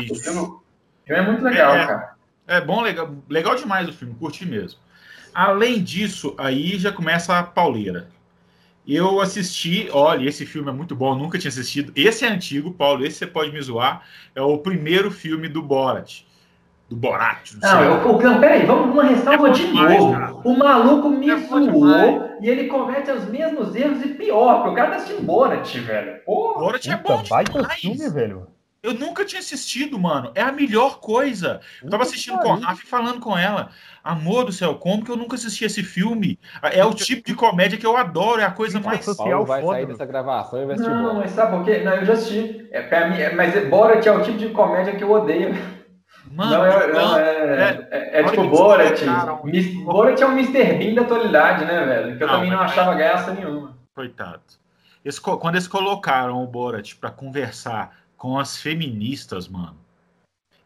Isso. 0.00 0.12
O 0.12 0.16
filme, 0.16 0.40
o 0.40 0.62
filme 1.04 1.22
é 1.22 1.26
muito 1.26 1.42
legal, 1.42 1.74
é, 1.74 1.86
cara. 1.86 2.14
É 2.46 2.60
bom, 2.60 2.82
legal, 2.82 3.10
legal 3.28 3.56
demais 3.56 3.88
o 3.88 3.92
filme, 3.92 4.14
curti 4.14 4.46
mesmo. 4.46 4.78
Além 5.34 5.82
disso, 5.82 6.34
aí 6.38 6.78
já 6.78 6.92
começa 6.92 7.36
a 7.36 7.42
pauleira. 7.42 8.08
Eu 8.86 9.20
assisti, 9.20 9.88
olha, 9.92 10.28
esse 10.28 10.46
filme 10.46 10.68
é 10.70 10.72
muito 10.72 10.96
bom, 10.96 11.14
nunca 11.14 11.38
tinha 11.38 11.48
assistido. 11.48 11.92
Esse 11.94 12.24
é 12.24 12.28
antigo, 12.28 12.72
Paulo, 12.72 13.04
esse 13.04 13.18
você 13.18 13.26
pode 13.26 13.52
me 13.52 13.60
zoar. 13.60 14.02
É 14.34 14.40
o 14.40 14.58
primeiro 14.58 15.10
filme 15.10 15.48
do 15.48 15.62
Borat. 15.62 16.22
Do 16.88 16.96
Borat. 16.96 17.52
Não, 17.62 17.72
não, 17.72 17.82
eu, 17.82 18.22
não 18.22 18.40
peraí, 18.40 18.66
vamos 18.66 18.92
uma 18.92 19.04
ressalva 19.04 19.48
é 19.48 19.52
de 19.52 19.66
demais, 19.66 19.98
novo. 20.00 20.12
Cara. 20.12 20.34
O 20.34 20.58
maluco 20.58 21.10
me 21.10 21.30
é 21.30 21.36
zoou 21.36 22.30
e 22.40 22.48
ele 22.48 22.64
comete 22.64 23.10
os 23.12 23.26
mesmos 23.26 23.76
erros 23.76 24.02
e 24.02 24.08
pior, 24.08 24.56
porque 24.56 24.70
o 24.70 24.74
cara 24.74 24.90
tá 24.90 24.96
assistindo 24.96 25.24
Borat, 25.24 25.72
velho. 25.76 26.24
Porra. 26.24 26.58
Borat 26.58 26.86
é 26.86 26.96
bom 26.96 27.22
demais. 27.22 27.48
Filme, 27.80 28.10
velho. 28.10 28.48
Eu 28.82 28.94
nunca 28.94 29.26
tinha 29.26 29.40
assistido, 29.40 29.98
mano. 29.98 30.32
É 30.34 30.40
a 30.40 30.50
melhor 30.50 31.00
coisa. 31.00 31.60
Eu 31.82 31.90
tava 31.90 32.02
assistindo 32.02 32.38
com 32.38 32.52
a 32.52 32.56
Rafa 32.56 32.82
e 32.82 32.86
falando 32.86 33.20
com 33.20 33.36
ela. 33.36 33.68
Amor 34.02 34.46
do 34.46 34.52
céu, 34.52 34.76
como 34.76 35.04
que 35.04 35.10
eu 35.10 35.16
nunca 35.16 35.34
assisti 35.34 35.66
esse 35.66 35.82
filme? 35.82 36.38
É 36.62 36.82
o 36.82 36.94
tipo 36.94 37.22
de 37.26 37.34
comédia 37.34 37.76
que 37.76 37.86
eu 37.86 37.94
adoro, 37.94 38.40
é 38.40 38.44
a 38.44 38.50
coisa 38.50 38.80
mais 38.80 39.04
social. 39.04 39.44
vai 39.44 39.62
sair 39.62 39.86
dessa 39.86 40.06
gravação 40.06 40.62
e 40.62 40.64
vai 40.64 40.74
assistir 40.76 40.94
Não, 40.94 41.14
mas 41.16 41.30
sabe 41.32 41.56
por 41.56 41.64
quê? 41.64 41.82
Não, 41.84 41.92
eu 41.92 42.06
já 42.06 42.14
assisti. 42.14 42.68
É, 42.70 42.80
pra 42.80 43.10
mim, 43.10 43.20
é, 43.20 43.34
mas 43.34 43.68
Borat 43.68 44.06
é 44.06 44.12
o 44.12 44.22
tipo 44.22 44.38
de 44.38 44.48
comédia 44.48 44.96
que 44.96 45.04
eu 45.04 45.10
odeio. 45.12 45.54
Mano, 46.32 46.50
não, 46.50 46.64
é, 46.64 46.92
não, 46.92 47.18
é, 47.18 47.22
é, 47.22 47.88
é, 47.90 48.20
é 48.20 48.24
tipo 48.24 48.48
Borat. 48.48 49.02
Borat 49.84 50.20
é 50.22 50.26
um 50.26 50.38
Mr. 50.38 50.74
Bean 50.78 50.94
da 50.94 51.02
atualidade, 51.02 51.66
né, 51.66 51.84
velho? 51.84 52.16
Que 52.16 52.22
eu 52.22 52.28
não, 52.28 52.34
também 52.34 52.50
não 52.50 52.60
achava 52.60 52.94
graça 52.94 53.34
nenhuma. 53.34 53.76
Coitado. 53.94 54.40
Eles, 55.04 55.18
quando 55.18 55.54
eles 55.54 55.68
colocaram 55.68 56.42
o 56.42 56.46
Borat 56.46 56.94
para 56.94 57.10
conversar 57.10 58.00
com 58.20 58.38
as 58.38 58.58
feministas, 58.58 59.48
mano. 59.48 59.78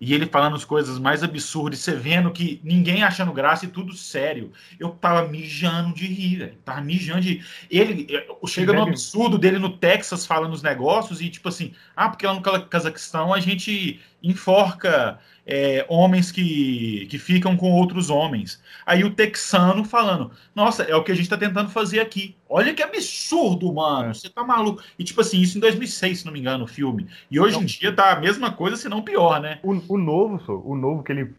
E 0.01 0.13
ele 0.13 0.27
falando 0.27 0.57
as 0.57 0.65
coisas 0.65 0.99
mais 0.99 1.23
absurdas, 1.23 1.79
você 1.79 1.95
vendo 1.95 2.33
que 2.33 2.61
ninguém 2.65 3.05
achando 3.05 3.33
graça 3.33 3.65
e 3.65 3.69
tudo 3.69 3.95
sério. 3.95 4.51
Eu 4.79 4.91
tava 4.91 5.29
mijando 5.29 5.95
de 5.95 6.05
rir, 6.05 6.39
velho. 6.39 6.59
Tava 6.65 6.81
mijando 6.81 7.21
de 7.21 7.35
rir. 7.35 7.47
Ele 7.71 8.09
chega 8.49 8.73
no 8.73 8.83
absurdo 8.83 9.39
dele 9.39 9.61
no 9.61 9.79
Texas 9.79 10.27
falando 10.27 10.53
os 10.53 10.65
negócios 10.65 11.21
e 11.21 11.31
tipo 11.31 11.49
assim, 11.49 11.73
ah, 11.95 12.09
porque 12.09 12.27
lá 12.27 12.35
no 12.35 12.43
Cazaquistão 12.43 13.33
a 13.33 13.39
gente 13.39 14.01
enforca 14.29 15.19
é, 15.47 15.85
homens 15.89 16.33
que, 16.33 17.07
que 17.11 17.19
ficam 17.19 17.57
com 17.57 17.71
outros 17.73 18.11
homens. 18.11 18.63
Aí 18.87 19.05
o 19.05 19.11
texano 19.15 19.85
falando, 19.85 20.31
nossa, 20.55 20.83
é 20.85 20.97
o 20.97 21.05
que 21.05 21.13
a 21.13 21.15
gente 21.15 21.25
está 21.25 21.37
tentando 21.37 21.71
fazer 21.71 22.01
aqui. 22.01 22.35
Olha 22.49 22.73
que 22.73 22.83
absurdo, 22.83 23.73
mano. 23.73 24.11
É. 24.11 24.15
Você 24.15 24.29
tá 24.29 24.43
maluco. 24.43 24.83
E 24.99 25.05
tipo 25.05 25.21
assim, 25.21 25.41
isso 25.41 25.59
em 25.59 25.61
2006, 25.61 26.21
se 26.21 26.27
não 26.27 26.33
me 26.33 26.41
engano, 26.41 26.65
o 26.65 26.69
filme. 26.69 27.07
E 27.31 27.39
hoje 27.39 27.59
em 27.59 27.65
dia 27.65 27.93
tá 27.93 28.13
a 28.13 28.21
mesma 28.21 28.53
coisa, 28.53 28.77
se 28.77 28.89
não 28.89 29.03
pior, 29.03 29.41
né? 29.41 29.59
O, 29.63 29.73
o 29.89 29.99
novo, 29.99 30.41
só, 30.45 30.57
o 30.57 30.75
novo 30.75 31.03
que 31.03 31.13
ele, 31.13 31.35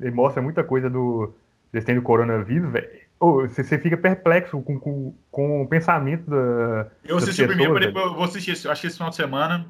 ele 0.00 0.10
mostra 0.10 0.40
muita 0.40 0.62
coisa 0.62 0.88
do 0.88 1.32
eles 1.72 1.84
têm 1.84 1.94
do 1.94 2.02
coronavírus, 2.02 2.70
velho. 2.70 2.88
Oh, 3.18 3.40
você, 3.42 3.64
você 3.64 3.78
fica 3.78 3.96
perplexo 3.96 4.60
com, 4.60 4.78
com, 4.78 5.14
com 5.30 5.62
o 5.62 5.68
pensamento 5.68 6.28
da. 6.28 6.88
Eu 7.04 7.16
assisti 7.16 7.44
o 7.44 7.46
primeiro, 7.46 7.82
eu 7.82 8.14
vou 8.14 8.24
assistir, 8.24 8.50
acho 8.50 8.80
que 8.80 8.86
esse 8.86 8.96
final 8.96 9.10
de 9.10 9.16
semana 9.16 9.66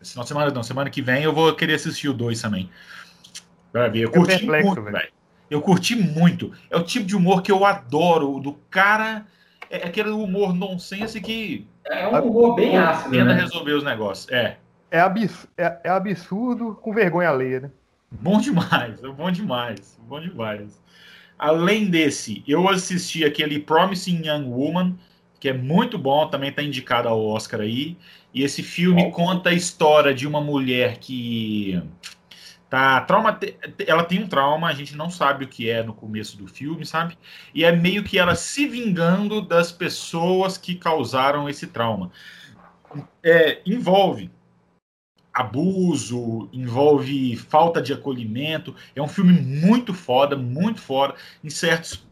Esse 0.00 0.12
final 0.12 0.24
de 0.24 0.28
semana 0.28 0.50
não, 0.50 0.62
semana 0.62 0.90
que 0.90 1.02
vem 1.02 1.24
eu 1.24 1.32
vou 1.32 1.54
querer 1.54 1.74
assistir 1.74 2.08
o 2.08 2.14
2 2.14 2.40
também. 2.40 2.70
Pra 3.72 3.88
ver. 3.88 4.00
Eu 4.00 4.10
curti 4.10 4.38
perplexo, 4.38 4.66
muito, 4.66 4.82
velho. 4.82 5.12
Eu 5.50 5.62
curti 5.62 5.96
muito. 5.96 6.52
É 6.70 6.76
o 6.76 6.82
tipo 6.82 7.06
de 7.06 7.16
humor 7.16 7.42
que 7.42 7.50
eu 7.50 7.64
adoro, 7.64 8.38
do 8.40 8.54
cara. 8.70 9.26
É 9.70 9.86
aquele 9.86 10.10
humor 10.10 10.54
nonsense 10.54 11.20
que. 11.20 11.66
É 11.84 12.08
um 12.08 12.28
humor 12.28 12.54
bem 12.54 12.76
ácido. 12.76 13.10
Tenta 13.10 13.24
né? 13.24 13.34
resolver 13.34 13.72
os 13.72 13.84
negócios. 13.84 14.30
É. 14.30 14.56
É, 14.90 15.00
abs 15.00 15.46
é, 15.56 15.78
é 15.84 15.90
absurdo 15.90 16.74
com 16.80 16.94
vergonha 16.94 17.28
alheia, 17.28 17.60
né? 17.60 17.70
Bom 18.10 18.40
demais, 18.40 19.00
bom 19.00 19.30
demais, 19.30 19.98
bom 20.08 20.18
demais. 20.18 20.82
Além 21.38 21.90
desse, 21.90 22.42
eu 22.48 22.68
assisti 22.68 23.22
aquele 23.24 23.60
Promising 23.60 24.26
Young 24.26 24.44
Woman, 24.46 24.98
que 25.40 25.48
é 25.48 25.52
muito 25.52 25.98
bom, 25.98 26.28
também 26.28 26.50
está 26.50 26.62
indicado 26.62 27.08
ao 27.08 27.24
Oscar 27.24 27.60
aí. 27.60 27.96
E 28.32 28.42
esse 28.42 28.62
filme 28.62 29.04
oh. 29.06 29.10
conta 29.10 29.50
a 29.50 29.54
história 29.54 30.14
de 30.14 30.26
uma 30.26 30.40
mulher 30.40 30.98
que 30.98 31.80
tá 32.68 33.00
trauma 33.00 33.38
ela 33.86 34.04
tem 34.04 34.22
um 34.22 34.28
trauma 34.28 34.68
a 34.68 34.74
gente 34.74 34.94
não 34.94 35.08
sabe 35.08 35.46
o 35.46 35.48
que 35.48 35.70
é 35.70 35.82
no 35.82 35.94
começo 35.94 36.36
do 36.36 36.46
filme 36.46 36.84
sabe 36.84 37.16
e 37.54 37.64
é 37.64 37.72
meio 37.72 38.04
que 38.04 38.18
ela 38.18 38.34
se 38.34 38.68
vingando 38.68 39.40
das 39.40 39.72
pessoas 39.72 40.58
que 40.58 40.74
causaram 40.74 41.48
esse 41.48 41.66
trauma 41.68 42.10
é, 43.24 43.62
envolve 43.64 44.30
abuso, 45.38 46.48
envolve 46.52 47.36
falta 47.36 47.80
de 47.80 47.92
acolhimento. 47.92 48.74
É 48.94 49.00
um 49.00 49.06
filme 49.06 49.32
muito 49.32 49.94
foda, 49.94 50.36
muito 50.36 50.80
foda. 50.80 51.14
Em 51.44 51.48
certos, 51.48 52.04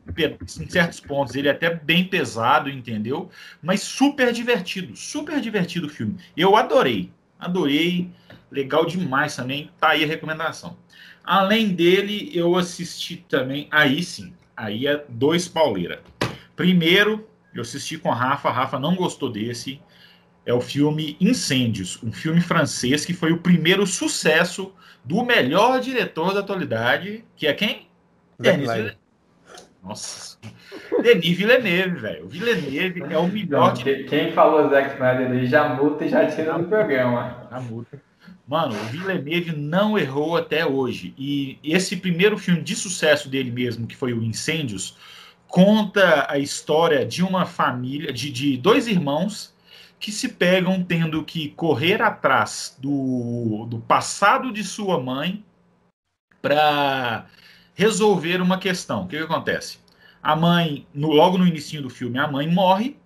em 0.60 0.70
certos 0.70 1.00
pontos 1.00 1.34
ele 1.34 1.48
é 1.48 1.50
até 1.50 1.74
bem 1.74 2.04
pesado, 2.04 2.70
entendeu? 2.70 3.30
Mas 3.62 3.82
super 3.82 4.32
divertido, 4.32 4.96
super 4.96 5.40
divertido 5.40 5.86
o 5.86 5.90
filme. 5.90 6.16
Eu 6.36 6.56
adorei, 6.56 7.10
adorei. 7.38 8.10
Legal 8.50 8.86
demais 8.86 9.34
também. 9.34 9.70
Tá 9.78 9.90
aí 9.90 10.04
a 10.04 10.06
recomendação. 10.06 10.76
Além 11.24 11.70
dele, 11.70 12.30
eu 12.32 12.56
assisti 12.56 13.16
também. 13.28 13.66
Aí 13.70 14.02
sim, 14.02 14.32
aí 14.56 14.86
é 14.86 15.04
dois 15.08 15.48
pauleira. 15.48 16.00
Primeiro, 16.54 17.28
eu 17.52 17.62
assisti 17.62 17.98
com 17.98 18.10
a 18.10 18.14
Rafa. 18.14 18.48
A 18.48 18.52
Rafa 18.52 18.78
não 18.78 18.94
gostou 18.94 19.30
desse 19.30 19.80
é 20.46 20.54
o 20.54 20.60
filme 20.60 21.16
Incêndios, 21.20 22.00
um 22.04 22.12
filme 22.12 22.40
francês 22.40 23.04
que 23.04 23.12
foi 23.12 23.32
o 23.32 23.38
primeiro 23.38 23.84
sucesso 23.84 24.72
do 25.04 25.24
melhor 25.24 25.80
diretor 25.80 26.32
da 26.32 26.40
atualidade, 26.40 27.24
que 27.36 27.48
é 27.48 27.52
quem? 27.52 27.88
Denis. 28.38 28.96
Nossa. 29.86 30.36
Denis 31.00 31.36
Villeneuve, 31.36 32.00
velho. 32.00 32.24
O 32.24 32.28
Villeneuve 32.28 33.04
é 33.08 33.16
o 33.16 33.28
melhor. 33.28 33.74
Não, 33.76 34.04
Quem 34.08 34.32
falou 34.32 34.68
Zack 34.68 34.94
Snyder 34.94 35.30
aí 35.30 35.46
já 35.46 35.68
multa 35.68 36.04
e 36.04 36.08
já 36.08 36.26
tira 36.26 36.58
no 36.58 36.64
programa. 36.64 37.46
Já 37.48 37.60
multa. 37.60 38.02
Mano, 38.48 38.74
o 38.74 38.84
Villeneuve 38.86 39.56
não 39.56 39.96
errou 39.96 40.36
até 40.36 40.66
hoje. 40.66 41.14
E 41.16 41.58
esse 41.62 41.96
primeiro 41.96 42.36
filme 42.36 42.62
de 42.62 42.74
sucesso 42.74 43.28
dele 43.28 43.50
mesmo, 43.50 43.86
que 43.86 43.96
foi 43.96 44.12
o 44.12 44.22
Incêndios, 44.22 44.96
conta 45.46 46.26
a 46.28 46.38
história 46.38 47.06
de 47.06 47.22
uma 47.22 47.46
família, 47.46 48.12
de, 48.12 48.30
de 48.30 48.56
dois 48.56 48.88
irmãos 48.88 49.54
que 50.00 50.10
se 50.10 50.28
pegam 50.28 50.82
tendo 50.82 51.22
que 51.24 51.50
correr 51.50 52.02
atrás 52.02 52.76
do, 52.80 53.66
do 53.70 53.78
passado 53.78 54.52
de 54.52 54.62
sua 54.64 55.00
mãe 55.00 55.44
para 56.42 57.26
resolver 57.76 58.40
uma 58.40 58.58
questão. 58.58 59.04
O 59.04 59.06
que, 59.06 59.16
que, 59.16 59.22
acontece? 59.22 59.78
A 60.20 60.34
mãe, 60.34 60.86
no, 60.92 61.12
logo 61.12 61.38
no 61.38 61.46
início 61.46 61.80
do 61.80 61.90
filme, 61.90 62.18
a 62.18 62.26
mãe 62.26 62.48
morre 62.48 62.96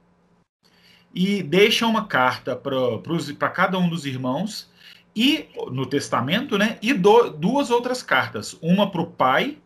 e 1.13 1.43
deixa 1.43 1.87
uma 1.87 2.07
carta 2.07 2.57
para 2.57 3.51
cada 3.51 3.77
um 3.77 3.89
dos 3.89 4.07
irmãos 4.07 4.71
e 5.15 5.49
no 5.73 5.85
testamento, 5.85 6.57
né? 6.57 6.79
E 6.81 6.95
do, 6.95 7.31
duas 7.31 7.69
outras 7.69 8.01
cartas, 8.01 8.57
uma 8.63 8.89
para 8.89 9.03
o 9.03 9.07
pai 9.07 9.59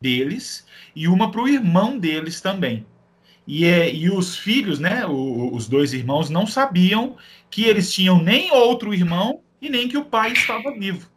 deles 0.00 0.66
e 0.94 1.08
uma 1.08 1.30
para 1.32 1.40
o 1.40 1.48
irmão 1.48 1.98
deles 1.98 2.40
também. 2.40 2.86
E, 3.46 3.64
é, 3.64 3.92
e 3.92 4.10
os 4.10 4.36
filhos, 4.36 4.78
né, 4.78 5.06
o, 5.06 5.54
os 5.54 5.66
dois 5.66 5.94
irmãos, 5.94 6.28
não 6.28 6.46
sabiam 6.46 7.16
que 7.50 7.64
eles 7.64 7.92
tinham 7.92 8.22
nem 8.22 8.52
outro 8.52 8.92
irmão 8.92 9.40
e 9.60 9.70
nem 9.70 9.88
que 9.88 9.96
o 9.96 10.04
pai 10.04 10.32
estava 10.32 10.70
vivo. 10.72 11.10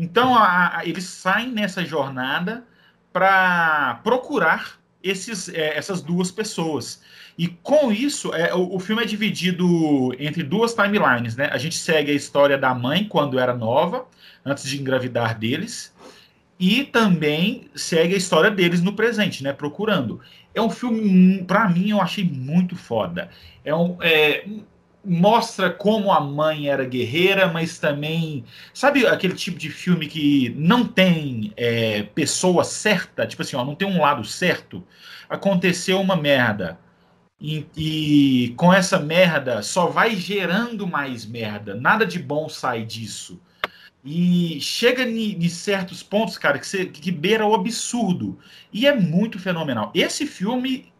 Então, 0.00 0.34
a, 0.34 0.78
a, 0.78 0.86
eles 0.86 1.04
saem 1.04 1.52
nessa 1.52 1.84
jornada 1.84 2.64
para 3.12 4.00
procurar 4.02 4.80
esses, 5.02 5.50
é, 5.50 5.76
essas 5.76 6.00
duas 6.00 6.30
pessoas. 6.30 7.02
E 7.36 7.48
com 7.48 7.92
isso, 7.92 8.34
é, 8.34 8.54
o, 8.54 8.76
o, 8.76 8.80
filme 8.80 9.02
é 9.02 9.04
dividido 9.04 10.14
entre 10.18 10.42
duas 10.42 10.72
timelines. 10.72 11.36
Né? 11.36 11.50
A 11.52 11.58
gente 11.58 11.76
segue 11.76 12.10
a 12.10 12.14
história 12.14 12.56
da 12.56 12.74
mãe 12.74 13.04
quando 13.04 13.38
era 13.38 13.54
nova, 13.54 14.06
antes 14.42 14.66
de 14.66 14.80
engravidar 14.80 15.38
deles, 15.38 15.94
e 16.58 16.82
também 16.82 17.68
segue 17.74 18.14
a 18.14 18.18
história 18.18 18.50
deles 18.50 18.80
no 18.80 18.94
presente, 18.94 19.42
né? 19.42 19.52
Procurando. 19.52 20.18
É 20.54 20.62
um 20.62 20.70
filme, 20.70 21.44
para 21.44 21.68
mim, 21.68 21.90
eu 21.90 22.00
achei 22.00 22.24
muito 22.24 22.74
foda. 22.74 23.28
É 23.62 23.74
um, 23.74 23.98
é, 24.00 24.46
mostra 25.04 25.70
como 25.70 26.12
a 26.12 26.20
mãe 26.20 26.68
era 26.68 26.84
guerreira, 26.84 27.48
mas 27.48 27.78
também. 27.78 28.44
Sabe 28.72 29.06
aquele 29.06 29.34
tipo 29.34 29.58
de 29.58 29.70
filme 29.70 30.06
que 30.06 30.50
não 30.56 30.86
tem 30.86 31.52
é, 31.56 32.02
pessoa 32.02 32.64
certa? 32.64 33.26
Tipo 33.26 33.42
assim, 33.42 33.56
ó, 33.56 33.64
não 33.64 33.74
tem 33.74 33.88
um 33.88 34.00
lado 34.00 34.24
certo. 34.24 34.84
Aconteceu 35.28 36.00
uma 36.00 36.16
merda. 36.16 36.78
E, 37.40 37.66
e 37.74 38.54
com 38.56 38.72
essa 38.72 38.98
merda 38.98 39.62
só 39.62 39.86
vai 39.86 40.14
gerando 40.14 40.86
mais 40.86 41.24
merda. 41.24 41.74
Nada 41.74 42.04
de 42.04 42.18
bom 42.18 42.48
sai 42.48 42.84
disso. 42.84 43.40
E 44.04 44.58
chega 44.60 45.02
em 45.02 45.48
certos 45.48 46.02
pontos, 46.02 46.38
cara, 46.38 46.58
que, 46.58 46.66
você, 46.66 46.86
que 46.86 47.10
beira 47.10 47.46
o 47.46 47.54
absurdo. 47.54 48.38
E 48.72 48.86
é 48.86 48.94
muito 48.94 49.38
fenomenal. 49.38 49.90
Esse 49.94 50.26
filme, 50.26 50.92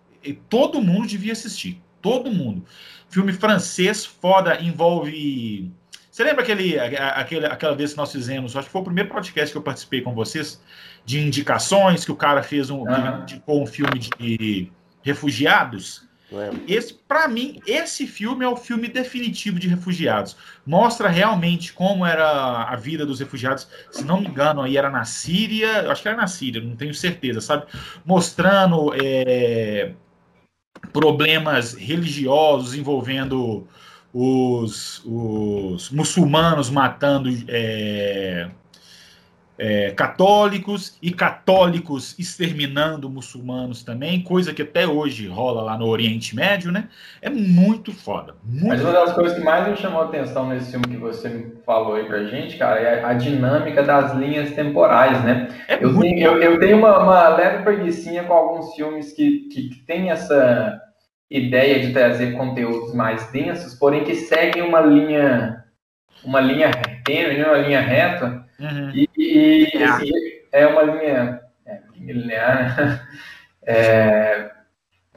todo 0.49 0.83
mundo 0.83 1.07
devia 1.07 1.33
assistir. 1.33 1.81
Todo 2.03 2.33
mundo. 2.33 2.65
Filme 3.11 3.33
francês, 3.33 4.07
foda, 4.07 4.61
envolve. 4.61 5.71
Você 6.11 6.25
lembra 6.25 6.43
aquele, 6.43 6.79
aquele, 6.79 7.47
aquela 7.47 7.75
vez 7.75 7.93
que 7.93 7.97
nós 7.97 8.13
fizemos? 8.13 8.57
Acho 8.57 8.67
que 8.67 8.73
foi 8.73 8.81
o 8.81 8.85
primeiro 8.85 9.11
podcast 9.11 9.53
que 9.53 9.59
eu 9.59 9.63
participei 9.63 10.01
com 10.01 10.15
vocês, 10.15 10.61
de 11.05 11.21
indicações, 11.21 12.05
que 12.05 12.13
o 12.13 12.17
cara 12.17 12.43
fez 12.43 12.71
um, 12.71 12.83
uhum. 12.83 13.23
indicou 13.23 13.63
um 13.63 13.67
filme 13.67 13.99
de 13.99 14.73
refugiados. 15.03 16.09
Esse, 16.69 16.95
para 16.95 17.27
mim, 17.27 17.61
esse 17.67 18.07
filme 18.07 18.45
é 18.45 18.49
o 18.49 18.55
filme 18.55 18.87
definitivo 18.87 19.59
de 19.59 19.67
refugiados. 19.67 20.37
Mostra 20.65 21.09
realmente 21.09 21.73
como 21.73 22.07
era 22.07 22.63
a 22.63 22.77
vida 22.77 23.05
dos 23.05 23.19
refugiados. 23.19 23.67
Se 23.91 24.05
não 24.05 24.21
me 24.21 24.29
engano, 24.29 24.63
aí 24.63 24.77
era 24.77 24.89
na 24.89 25.05
Síria, 25.05 25.91
acho 25.91 26.03
que 26.03 26.09
era 26.09 26.17
na 26.17 26.29
Síria, 26.29 26.63
não 26.63 26.77
tenho 26.77 26.95
certeza, 26.95 27.41
sabe? 27.41 27.67
Mostrando 28.05 28.95
é, 28.95 29.93
problemas 30.93 31.75
religiosos 31.75 32.75
envolvendo 32.75 33.67
os, 34.13 35.03
os 35.05 35.91
muçulmanos 35.91 36.69
matando 36.69 37.31
é, 37.49 38.51
é, 39.63 39.91
católicos 39.91 40.97
e 41.03 41.11
católicos 41.13 42.19
exterminando 42.19 43.11
muçulmanos 43.11 43.83
também, 43.83 44.23
coisa 44.23 44.55
que 44.55 44.63
até 44.63 44.87
hoje 44.87 45.29
rola 45.29 45.61
lá 45.61 45.77
no 45.77 45.87
Oriente 45.87 46.35
Médio, 46.35 46.73
né? 46.73 46.89
É 47.21 47.29
muito 47.29 47.93
foda. 47.93 48.35
Muito 48.43 48.69
Mas 48.69 48.81
uma 48.81 48.93
das 48.93 49.13
coisas 49.13 49.37
que 49.37 49.45
mais 49.45 49.69
me 49.69 49.77
chamou 49.77 50.01
a 50.01 50.05
atenção 50.07 50.49
nesse 50.49 50.71
filme 50.71 50.87
que 50.87 50.97
você 50.97 51.53
falou 51.67 51.97
aí 51.97 52.07
pra 52.07 52.25
gente, 52.25 52.57
cara, 52.57 52.81
é 52.81 53.05
a 53.05 53.13
dinâmica 53.13 53.83
das 53.83 54.15
linhas 54.15 54.51
temporais, 54.53 55.23
né? 55.23 55.49
É 55.69 55.75
eu, 55.75 55.95
tenho, 56.01 56.19
eu, 56.19 56.43
eu, 56.43 56.59
tenho 56.59 56.79
uma, 56.79 56.99
uma 56.99 57.29
leve 57.29 57.63
preguiçinha 57.63 58.25
com 58.25 58.33
alguns 58.33 58.75
filmes 58.75 59.13
que, 59.13 59.41
que, 59.53 59.69
que 59.69 59.81
tem 59.81 60.11
essa 60.11 60.81
ideia 61.31 61.87
de 61.87 61.93
trazer 61.93 62.33
conteúdos 62.33 62.95
mais 62.95 63.31
densos, 63.31 63.75
porém 63.75 64.05
que 64.05 64.15
seguem 64.15 64.63
uma 64.63 64.81
linha 64.81 65.63
uma 66.25 66.41
linha 66.41 66.71
tênue, 67.05 67.39
né? 67.39 67.47
uma 67.47 67.59
linha 67.59 67.81
reta, 67.81 68.45
Uhum. 68.61 68.93
E, 68.95 69.09
e 69.75 69.83
assim, 69.83 70.11
é 70.53 70.67
uma 70.67 70.83
linha, 70.83 71.41
é, 71.67 71.81
linha 71.97 72.15
linear, 72.15 72.77
né? 72.77 73.01
É, 73.63 74.51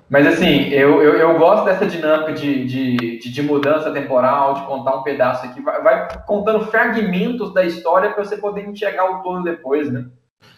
mas 0.10 0.28
assim, 0.28 0.70
eu, 0.70 1.02
eu, 1.02 1.16
eu, 1.16 1.40
gosto 1.40 1.66
dessa 1.66 1.88
dinâmica 1.88 2.34
de, 2.34 2.66
de, 2.66 3.18
de, 3.20 3.42
mudança 3.42 3.92
temporal, 3.92 4.54
de 4.54 4.66
contar 4.66 4.98
um 4.98 5.04
pedaço 5.04 5.46
aqui. 5.46 5.62
Vai, 5.62 5.82
vai 5.82 6.24
contando 6.26 6.68
fragmentos 6.68 7.54
da 7.54 7.66
história 7.66 8.12
para 8.12 8.24
você 8.24 8.38
poder 8.38 8.68
enxergar 8.68 9.06
o 9.06 9.24
todo 9.24 9.44
depois, 9.44 9.92
né? 9.92 10.06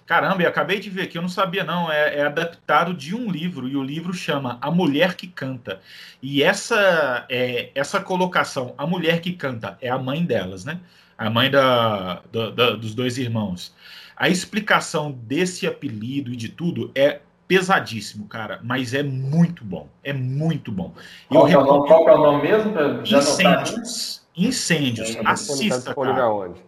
Caramba, 0.06 0.44
eu 0.44 0.50
acabei 0.50 0.80
de 0.80 0.90
ver 0.90 1.04
aqui, 1.04 1.18
eu 1.18 1.22
não 1.22 1.30
sabia 1.30 1.64
não, 1.64 1.92
é, 1.92 2.18
é, 2.18 2.26
adaptado 2.26 2.94
de 2.94 3.16
um 3.16 3.32
livro, 3.32 3.68
e 3.68 3.76
o 3.76 3.82
livro 3.82 4.14
chama 4.14 4.60
A 4.62 4.70
Mulher 4.70 5.16
que 5.16 5.28
Canta. 5.28 5.80
E 6.22 6.44
essa, 6.44 7.26
é, 7.30 7.70
essa 7.74 8.00
colocação, 8.00 8.76
A 8.78 8.86
Mulher 8.86 9.20
que 9.20 9.34
Canta, 9.34 9.78
é 9.82 9.90
a 9.90 9.98
mãe 9.98 10.24
delas, 10.24 10.64
né? 10.64 10.80
A 11.18 11.30
mãe 11.30 11.50
da, 11.50 12.22
da, 12.32 12.50
da, 12.50 12.70
dos 12.72 12.94
dois 12.94 13.18
irmãos. 13.18 13.74
A 14.16 14.30
explicação 14.30 15.12
desse 15.12 15.68
apelido 15.68 16.32
e 16.32 16.36
de 16.36 16.50
tudo 16.50 16.92
é 16.96 17.22
pesadíssimo, 17.48 18.28
cara, 18.28 18.60
mas 18.64 18.94
é 18.94 19.04
muito 19.04 19.64
bom. 19.64 19.88
É 20.04 20.14
muito 20.14 20.72
bom. 20.72 20.94
Qual, 21.30 21.48
é, 21.48 21.58
o 21.58 21.64
nome, 21.64 21.88
qual 21.88 22.10
é 22.10 22.14
o 22.14 22.18
nome 22.18 22.44
mesmo? 22.44 22.74
Incêndios. 23.06 24.26
Incêndios. 24.36 25.16
Tá 25.16 25.32
Assista, 25.32 25.78
disponível 25.78 26.16
cara. 26.16 26.26
aonde? 26.26 26.62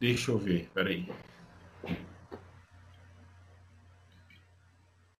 Deixa 0.00 0.30
eu 0.30 0.38
ver, 0.38 0.70
peraí. 0.74 1.08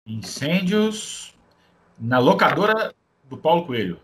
Incêndios 0.05 1.35
na 1.97 2.19
locadora 2.19 2.93
do 3.29 3.37
Paulo 3.37 3.65
Coelho. 3.65 3.99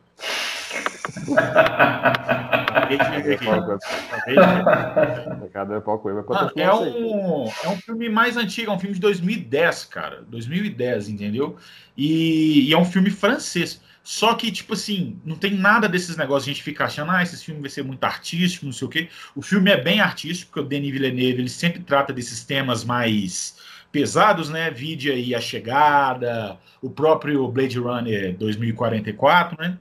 É, 6.58 6.64
isso 6.64 6.84
aí. 6.84 7.04
um, 7.04 7.50
é 7.64 7.70
um 7.70 7.78
filme 7.78 8.10
mais 8.10 8.38
antigo, 8.38 8.72
é 8.72 8.74
um 8.74 8.80
filme 8.80 8.96
de 8.96 9.02
2010, 9.02 9.86
cara. 9.86 10.24
2010, 10.28 11.10
entendeu? 11.10 11.58
E, 11.98 12.70
e 12.70 12.74
é 12.74 12.78
um 12.78 12.86
filme 12.86 13.10
francês. 13.10 13.82
Só 14.04 14.34
que, 14.34 14.52
tipo 14.52 14.74
assim, 14.74 15.20
não 15.24 15.36
tem 15.36 15.54
nada 15.54 15.88
desses 15.88 16.18
negócios, 16.18 16.50
a 16.50 16.54
gente 16.54 16.64
fica 16.64 16.86
achando, 16.86 17.12
ah, 17.12 17.22
esse 17.22 17.44
filme 17.46 17.62
vai 17.62 17.70
ser 17.70 17.84
muito 17.84 18.04
artístico, 18.04 18.66
não 18.66 18.74
sei 18.74 18.88
o 18.88 18.90
quê. 18.90 19.10
O 19.36 19.42
filme 19.42 19.70
é 19.70 19.78
bem 19.80 20.00
artístico, 20.02 20.52
porque 20.52 20.66
o 20.66 20.68
Denis 20.68 20.92
Villeneuve, 20.92 21.42
ele 21.42 21.50
sempre 21.50 21.82
trata 21.82 22.12
desses 22.12 22.44
temas 22.44 22.84
mais 22.84 23.58
pesados, 23.92 24.50
né? 24.50 24.72
Vide 24.72 25.12
aí 25.12 25.36
A 25.36 25.42
Chegada, 25.42 26.58
o 26.82 26.90
próprio 26.90 27.48
Blade 27.48 27.78
Runner 27.78 28.36
2044, 28.38 29.62
né? 29.62 29.78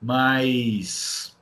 Mas 0.00 1.36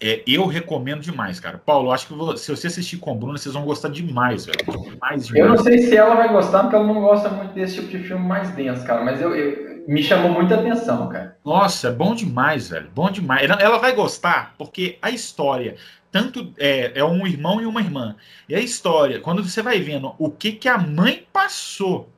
é, 0.00 0.22
eu 0.26 0.46
recomendo 0.46 1.00
demais, 1.02 1.38
cara. 1.38 1.58
Paulo, 1.58 1.92
acho 1.92 2.06
que 2.06 2.14
vo- 2.14 2.36
se 2.36 2.50
você 2.50 2.68
assistir 2.68 2.96
com 2.98 3.12
o 3.12 3.14
Bruno, 3.14 3.36
vocês 3.36 3.54
vão 3.54 3.64
gostar 3.64 3.88
demais, 3.90 4.46
velho. 4.46 4.58
Demais, 4.90 5.28
Eu 5.30 5.48
não 5.48 5.56
demais. 5.56 5.62
sei 5.62 5.78
se 5.78 5.96
ela 5.96 6.14
vai 6.14 6.28
gostar, 6.32 6.60
porque 6.62 6.76
ela 6.76 6.86
não 6.86 7.00
gosta 7.00 7.28
muito 7.28 7.52
desse 7.52 7.74
tipo 7.76 7.88
de 7.88 7.98
filme 8.04 8.26
mais 8.26 8.50
denso, 8.54 8.84
cara. 8.86 9.04
Mas 9.04 9.20
eu, 9.20 9.34
eu- 9.34 9.70
me 9.86 10.02
chamou 10.02 10.30
muita 10.32 10.54
atenção, 10.54 11.08
cara. 11.08 11.36
Nossa, 11.44 11.88
é 11.88 11.92
bom 11.92 12.14
demais, 12.14 12.68
velho. 12.68 12.90
Bom 12.94 13.10
demais. 13.10 13.42
Ela, 13.42 13.60
ela 13.60 13.78
vai 13.78 13.92
gostar, 13.94 14.54
porque 14.56 14.98
a 15.02 15.10
história, 15.10 15.76
tanto 16.12 16.52
é, 16.58 16.92
é 16.94 17.04
um 17.04 17.26
irmão 17.26 17.60
e 17.60 17.66
uma 17.66 17.80
irmã. 17.80 18.14
E 18.48 18.54
a 18.54 18.60
história, 18.60 19.20
quando 19.20 19.42
você 19.42 19.60
vai 19.62 19.80
vendo 19.80 20.14
o 20.18 20.30
que, 20.30 20.52
que 20.52 20.68
a 20.68 20.78
mãe 20.78 21.26
passou 21.32 22.08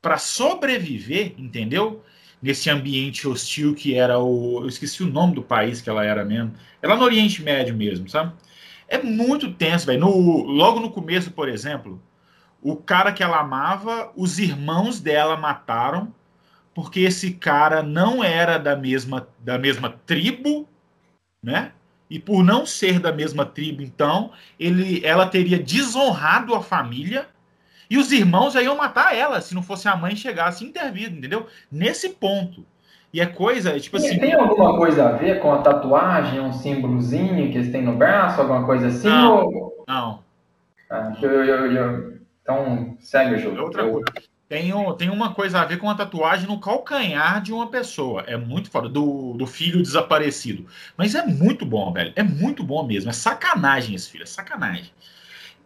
para 0.00 0.16
sobreviver, 0.18 1.34
entendeu? 1.36 2.02
Nesse 2.40 2.70
ambiente 2.70 3.26
hostil 3.26 3.74
que 3.74 3.94
era 3.94 4.18
o. 4.18 4.60
Eu 4.62 4.68
esqueci 4.68 5.02
o 5.02 5.10
nome 5.10 5.34
do 5.34 5.42
país 5.42 5.80
que 5.80 5.90
ela 5.90 6.04
era 6.04 6.24
mesmo. 6.24 6.52
Ela 6.80 6.96
no 6.96 7.04
Oriente 7.04 7.42
Médio 7.42 7.74
mesmo, 7.76 8.08
sabe? 8.08 8.32
É 8.88 9.02
muito 9.02 9.52
tenso, 9.52 9.86
velho. 9.86 10.00
No- 10.00 10.42
Logo 10.44 10.80
no 10.80 10.90
começo, 10.90 11.32
por 11.32 11.48
exemplo, 11.48 12.00
o 12.62 12.76
cara 12.76 13.12
que 13.12 13.22
ela 13.22 13.40
amava, 13.40 14.12
os 14.16 14.38
irmãos 14.38 15.00
dela 15.00 15.36
mataram 15.36 16.14
porque 16.74 17.00
esse 17.00 17.32
cara 17.32 17.82
não 17.82 18.22
era 18.22 18.56
da 18.56 18.76
mesma, 18.76 19.28
da 19.40 19.58
mesma 19.58 19.90
tribo, 20.06 20.68
né? 21.42 21.72
E 22.08 22.18
por 22.18 22.44
não 22.44 22.64
ser 22.64 23.00
da 23.00 23.12
mesma 23.12 23.44
tribo, 23.44 23.82
então, 23.82 24.32
ele, 24.58 25.04
ela 25.04 25.26
teria 25.26 25.58
desonrado 25.58 26.54
a 26.54 26.62
família 26.62 27.28
e 27.90 27.96
os 27.98 28.12
irmãos 28.12 28.52
já 28.54 28.62
iam 28.62 28.76
matar 28.76 29.14
ela 29.16 29.40
se 29.40 29.54
não 29.54 29.62
fosse 29.62 29.88
a 29.88 29.96
mãe 29.96 30.14
chegasse 30.16 30.64
e 30.64 30.68
intervir, 30.68 31.10
entendeu? 31.12 31.46
Nesse 31.70 32.10
ponto. 32.10 32.64
E 33.12 33.20
é 33.20 33.26
coisa, 33.26 33.78
tipo 33.80 33.98
Tem, 33.98 34.06
assim. 34.10 34.18
tem 34.18 34.34
alguma 34.34 34.76
coisa 34.76 35.08
a 35.08 35.12
ver 35.12 35.40
com 35.40 35.52
a 35.52 35.58
tatuagem, 35.62 36.40
um 36.40 36.52
símbolozinho 36.52 37.50
que 37.50 37.56
eles 37.58 37.72
têm 37.72 37.82
no 37.82 37.96
braço, 37.96 38.40
alguma 38.40 38.64
coisa 38.66 38.88
assim? 38.88 39.08
Não. 39.08 39.46
Ou... 39.46 39.84
Não, 39.88 40.22
Ah, 40.90 41.12
eu- 41.22 41.44
eu- 41.44 41.72
eu- 41.72 42.18
Então, 42.42 42.96
segue 42.98 43.34
o 43.34 43.38
jogo. 43.38 43.58
É 43.58 43.60
outra 43.62 43.82
Eu- 43.82 43.92
coisa. 43.92 44.06
Tem, 44.48 44.72
tem 44.96 45.10
uma 45.10 45.34
coisa 45.34 45.60
a 45.60 45.64
ver 45.66 45.76
com 45.76 45.90
a 45.90 45.94
tatuagem 45.94 46.46
no 46.48 46.58
calcanhar 46.58 47.42
de 47.42 47.52
uma 47.52 47.66
pessoa. 47.66 48.22
É 48.26 48.38
muito 48.38 48.70
foda. 48.70 48.88
Do, 48.88 49.34
do 49.34 49.46
filho 49.46 49.82
desaparecido. 49.82 50.64
Mas 50.96 51.14
é 51.14 51.22
muito 51.26 51.66
bom, 51.66 51.92
velho. 51.92 52.10
É 52.16 52.22
muito 52.22 52.64
bom 52.64 52.82
mesmo. 52.86 53.10
É 53.10 53.12
sacanagem 53.12 53.94
esse 53.94 54.08
filho. 54.10 54.22
É 54.22 54.26
sacanagem. 54.26 54.90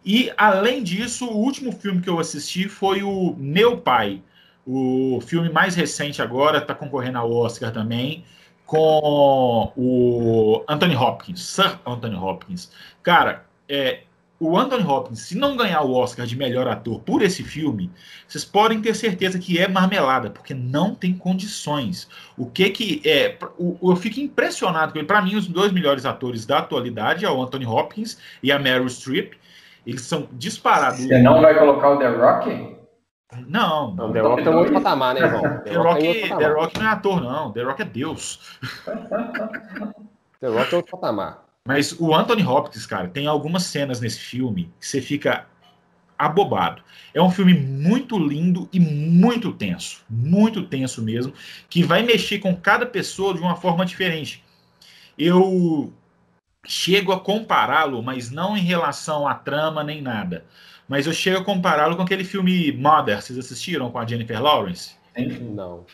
E, 0.05 0.31
além 0.37 0.83
disso, 0.83 1.25
o 1.25 1.37
último 1.37 1.71
filme 1.71 2.01
que 2.01 2.09
eu 2.09 2.19
assisti 2.19 2.67
foi 2.67 3.03
o 3.03 3.35
Meu 3.37 3.77
Pai. 3.77 4.21
O 4.65 5.19
filme 5.21 5.49
mais 5.49 5.75
recente 5.75 6.21
agora, 6.21 6.59
está 6.59 6.73
concorrendo 6.73 7.17
ao 7.17 7.31
Oscar 7.31 7.71
também, 7.71 8.23
com 8.65 9.71
o 9.75 10.63
Anthony 10.67 10.95
Hopkins, 10.95 11.41
Sir 11.41 11.79
Anthony 11.85 12.15
Hopkins. 12.15 12.71
Cara, 13.01 13.45
é, 13.67 14.03
o 14.39 14.57
Anthony 14.57 14.83
Hopkins, 14.83 15.19
se 15.21 15.37
não 15.37 15.55
ganhar 15.55 15.81
o 15.83 15.93
Oscar 15.93 16.25
de 16.25 16.35
melhor 16.35 16.67
ator 16.67 16.99
por 16.99 17.21
esse 17.21 17.43
filme, 17.43 17.89
vocês 18.27 18.43
podem 18.43 18.81
ter 18.81 18.93
certeza 18.93 19.39
que 19.39 19.57
é 19.57 19.67
marmelada, 19.67 20.29
porque 20.29 20.53
não 20.53 20.93
tem 20.93 21.13
condições. 21.13 22.09
O 22.37 22.45
que 22.45 22.69
que 22.69 23.01
é? 23.05 23.37
Eu 23.59 23.95
fico 23.95 24.19
impressionado 24.19 24.97
ele. 24.97 25.05
Para 25.05 25.21
mim, 25.21 25.35
os 25.35 25.47
dois 25.47 25.71
melhores 25.71 26.05
atores 26.05 26.45
da 26.45 26.59
atualidade 26.59 27.23
é 27.23 27.29
o 27.29 27.41
Anthony 27.41 27.65
Hopkins 27.65 28.17
e 28.41 28.51
a 28.51 28.59
Meryl 28.59 28.89
Streep. 28.89 29.33
Eles 29.85 30.01
são 30.01 30.27
disparados. 30.31 30.99
Você 31.01 31.21
não 31.21 31.41
vai 31.41 31.57
colocar 31.57 31.89
o 31.89 31.99
The 31.99 32.09
Rock? 32.09 32.73
Não, 33.47 33.95
Não, 33.95 34.07
não. 34.07 34.13
The 34.13 34.19
Rock 34.21 34.43
tem 34.43 34.53
um 34.53 34.57
outro 34.57 34.73
patamar, 34.73 35.15
né, 35.15 35.29
João? 35.29 35.41
The 35.41 35.73
Rock, 35.75 35.99
tem 35.99 36.21
outro 36.21 36.37
The. 36.37 36.47
Rock 36.47 36.79
não 36.79 36.85
é 36.85 36.89
ator, 36.89 37.21
não. 37.21 37.51
The 37.51 37.63
Rock 37.63 37.81
é 37.81 37.85
Deus. 37.85 38.59
The 40.39 40.47
Rock 40.47 40.69
tem 40.69 40.77
outro 40.77 40.91
patamar. 40.91 41.43
Mas 41.65 41.97
o 41.99 42.13
Anthony 42.13 42.45
Hopkins, 42.45 42.85
cara, 42.85 43.07
tem 43.07 43.25
algumas 43.25 43.63
cenas 43.63 44.01
nesse 44.01 44.19
filme 44.19 44.71
que 44.79 44.85
você 44.85 45.01
fica 45.01 45.45
abobado. 46.17 46.81
É 47.13 47.21
um 47.21 47.31
filme 47.31 47.53
muito 47.53 48.17
lindo 48.19 48.67
e 48.71 48.79
muito 48.79 49.51
tenso. 49.53 50.03
Muito 50.09 50.63
tenso 50.63 51.01
mesmo. 51.01 51.33
Que 51.69 51.83
vai 51.83 52.03
mexer 52.03 52.39
com 52.39 52.55
cada 52.55 52.85
pessoa 52.85 53.33
de 53.33 53.39
uma 53.39 53.55
forma 53.55 53.85
diferente. 53.85 54.43
Eu 55.17 55.93
chego 56.65 57.11
a 57.11 57.19
compará-lo, 57.19 58.01
mas 58.01 58.31
não 58.31 58.57
em 58.57 58.61
relação 58.61 59.27
à 59.27 59.35
trama 59.35 59.83
nem 59.83 60.01
nada. 60.01 60.45
Mas 60.87 61.07
eu 61.07 61.13
chego 61.13 61.39
a 61.39 61.43
compará-lo 61.43 61.95
com 61.95 62.01
aquele 62.01 62.23
filme 62.23 62.71
Mother. 62.71 63.21
Vocês 63.21 63.37
assistiram 63.37 63.91
com 63.91 63.99
a 63.99 64.05
Jennifer 64.05 64.41
Lawrence? 64.41 64.95
Não. 65.41 65.85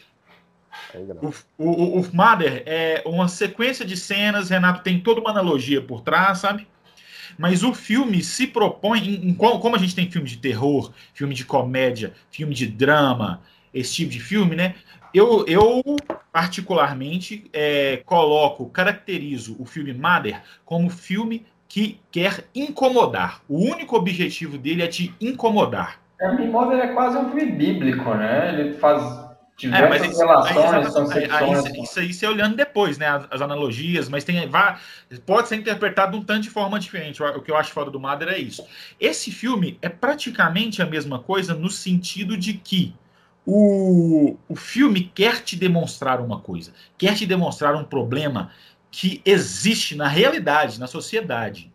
O, 1.21 1.33
o, 1.57 1.99
o 1.99 2.15
Mother 2.15 2.63
é 2.65 3.03
uma 3.05 3.27
sequência 3.27 3.85
de 3.85 3.95
cenas, 3.95 4.49
Renato 4.49 4.81
tem 4.83 4.99
toda 4.99 5.21
uma 5.21 5.29
analogia 5.29 5.81
por 5.81 6.01
trás, 6.01 6.39
sabe? 6.39 6.67
Mas 7.37 7.63
o 7.63 7.73
filme 7.73 8.23
se 8.23 8.47
propõe, 8.47 8.99
em, 8.99 9.29
em 9.29 9.33
como 9.33 9.75
a 9.75 9.79
gente 9.79 9.95
tem 9.95 10.09
filme 10.09 10.27
de 10.27 10.37
terror, 10.37 10.91
filme 11.13 11.33
de 11.33 11.45
comédia, 11.45 12.13
filme 12.31 12.53
de 12.53 12.65
drama, 12.65 13.41
esse 13.73 13.93
tipo 13.93 14.11
de 14.11 14.19
filme, 14.19 14.55
né? 14.55 14.75
Eu, 15.13 15.45
eu 15.47 15.81
particularmente, 16.31 17.49
é, 17.51 18.01
coloco, 18.05 18.69
caracterizo 18.69 19.55
o 19.59 19.65
filme 19.65 19.93
Mother 19.93 20.41
como 20.65 20.89
filme 20.89 21.45
que 21.67 21.99
quer 22.11 22.45
incomodar. 22.53 23.41
O 23.47 23.59
único 23.59 23.95
objetivo 23.95 24.57
dele 24.57 24.83
é 24.83 24.87
te 24.87 25.13
incomodar. 25.21 25.99
A 26.21 26.33
mim, 26.33 26.47
Mother 26.47 26.79
é 26.79 26.87
quase 26.87 27.17
um 27.17 27.29
filme 27.31 27.51
bíblico, 27.51 28.13
né? 28.15 28.59
Ele 28.59 28.73
faz 28.73 29.01
É, 29.63 29.87
mas 29.89 30.03
isso, 30.03 30.21
aí, 30.21 30.27
relações, 30.27 30.87
exatamente, 30.87 31.17
aí- 31.17 31.31
aí 31.31 31.45
concepções. 31.45 31.89
isso, 31.89 31.99
aí 31.99 32.13
você 32.13 32.27
olhando 32.27 32.55
depois, 32.55 32.97
né? 32.97 33.07
As, 33.07 33.27
as 33.29 33.41
analogias, 33.41 34.07
mas 34.09 34.23
tem 34.23 34.49
pode 35.25 35.47
ser 35.47 35.55
interpretado 35.57 36.13
de 36.13 36.17
um 36.17 36.23
tanto 36.23 36.41
de 36.41 36.49
forma 36.49 36.79
diferente. 36.79 37.21
O, 37.21 37.27
o 37.27 37.41
que 37.41 37.51
eu 37.51 37.57
acho 37.57 37.71
fora 37.71 37.91
do 37.91 37.99
Mother 37.99 38.29
é 38.29 38.37
isso. 38.37 38.65
Esse 38.99 39.31
filme 39.31 39.77
é 39.81 39.89
praticamente 39.89 40.81
a 40.81 40.85
mesma 40.85 41.19
coisa 41.19 41.53
no 41.53 41.69
sentido 41.69 42.37
de 42.37 42.53
que 42.53 42.93
o, 43.51 44.37
o 44.47 44.55
filme 44.55 45.11
quer 45.15 45.41
te 45.41 45.55
demonstrar 45.55 46.21
uma 46.21 46.39
coisa, 46.39 46.71
quer 46.99 47.15
te 47.15 47.25
demonstrar 47.25 47.75
um 47.75 47.83
problema 47.83 48.51
que 48.91 49.23
existe 49.25 49.95
na 49.95 50.07
realidade, 50.07 50.79
na 50.79 50.85
sociedade. 50.85 51.71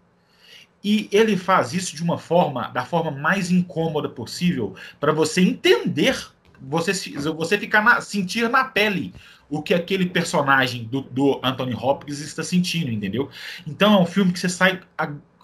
E 0.82 1.08
ele 1.10 1.36
faz 1.36 1.72
isso 1.72 1.96
de 1.96 2.02
uma 2.02 2.16
forma, 2.16 2.68
da 2.68 2.84
forma 2.84 3.10
mais 3.10 3.50
incômoda 3.50 4.08
possível, 4.08 4.76
para 5.00 5.12
você 5.12 5.40
entender 5.40 6.30
você, 6.60 6.92
você 7.32 7.58
ficar 7.58 7.82
na, 7.82 8.00
sentir 8.00 8.48
na 8.48 8.64
pele 8.64 9.12
o 9.50 9.60
que 9.60 9.74
aquele 9.74 10.06
personagem 10.06 10.84
do, 10.84 11.00
do 11.02 11.40
Anthony 11.42 11.74
Hopkins 11.74 12.20
está 12.20 12.44
sentindo, 12.44 12.90
entendeu? 12.90 13.28
Então 13.66 13.94
é 13.94 13.98
um 14.00 14.06
filme 14.06 14.32
que 14.32 14.38
você 14.38 14.48
sai. 14.48 14.80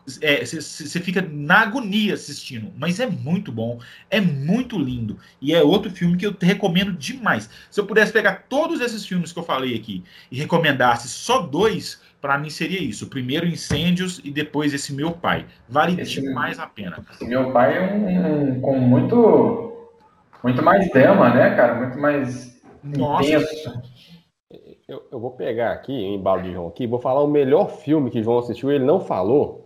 Você, 0.06 0.60
você 0.60 1.00
fica 1.00 1.20
na 1.30 1.60
agonia 1.60 2.14
assistindo, 2.14 2.72
mas 2.76 2.98
é 3.00 3.06
muito 3.06 3.52
bom, 3.52 3.78
é 4.10 4.20
muito 4.20 4.78
lindo 4.78 5.18
e 5.40 5.54
é 5.54 5.62
outro 5.62 5.90
filme 5.90 6.16
que 6.16 6.26
eu 6.26 6.32
te 6.32 6.44
recomendo 6.46 6.92
demais. 6.92 7.48
Se 7.70 7.80
eu 7.80 7.86
pudesse 7.86 8.12
pegar 8.12 8.46
todos 8.48 8.80
esses 8.80 9.04
filmes 9.06 9.32
que 9.32 9.38
eu 9.38 9.42
falei 9.42 9.74
aqui 9.76 10.02
e 10.30 10.36
recomendasse 10.38 11.08
só 11.08 11.40
dois, 11.40 12.00
para 12.20 12.36
mim 12.38 12.50
seria 12.50 12.80
isso: 12.82 13.04
o 13.06 13.08
primeiro 13.08 13.46
Incêndios 13.46 14.20
e 14.24 14.30
depois 14.30 14.72
esse 14.74 14.92
Meu 14.92 15.12
Pai. 15.12 15.46
Vale 15.68 16.00
Esse- 16.00 16.20
demais 16.20 16.58
a 16.58 16.66
pena. 16.66 17.04
Esse 17.12 17.24
Meu 17.26 17.52
pai 17.52 17.76
é 17.78 17.92
um, 17.94 18.54
um- 18.56 18.60
com 18.60 18.78
muito, 18.78 19.90
muito 20.42 20.62
mais 20.62 20.90
drama, 20.90 21.32
né, 21.34 21.54
cara? 21.54 21.74
Muito 21.74 21.98
mais 21.98 22.60
Nossa, 22.82 23.24
intenso. 23.28 23.82
Eu, 24.88 25.06
eu 25.12 25.20
vou 25.20 25.30
pegar 25.30 25.70
aqui, 25.72 25.92
em 25.92 26.16
embalo 26.16 26.42
de 26.42 26.52
João 26.52 26.66
aqui, 26.66 26.84
vou 26.86 26.98
falar 26.98 27.22
o 27.22 27.28
melhor 27.28 27.70
filme 27.70 28.10
que 28.10 28.22
João 28.22 28.40
assistiu 28.40 28.72
ele 28.72 28.84
não 28.84 28.98
falou, 28.98 29.59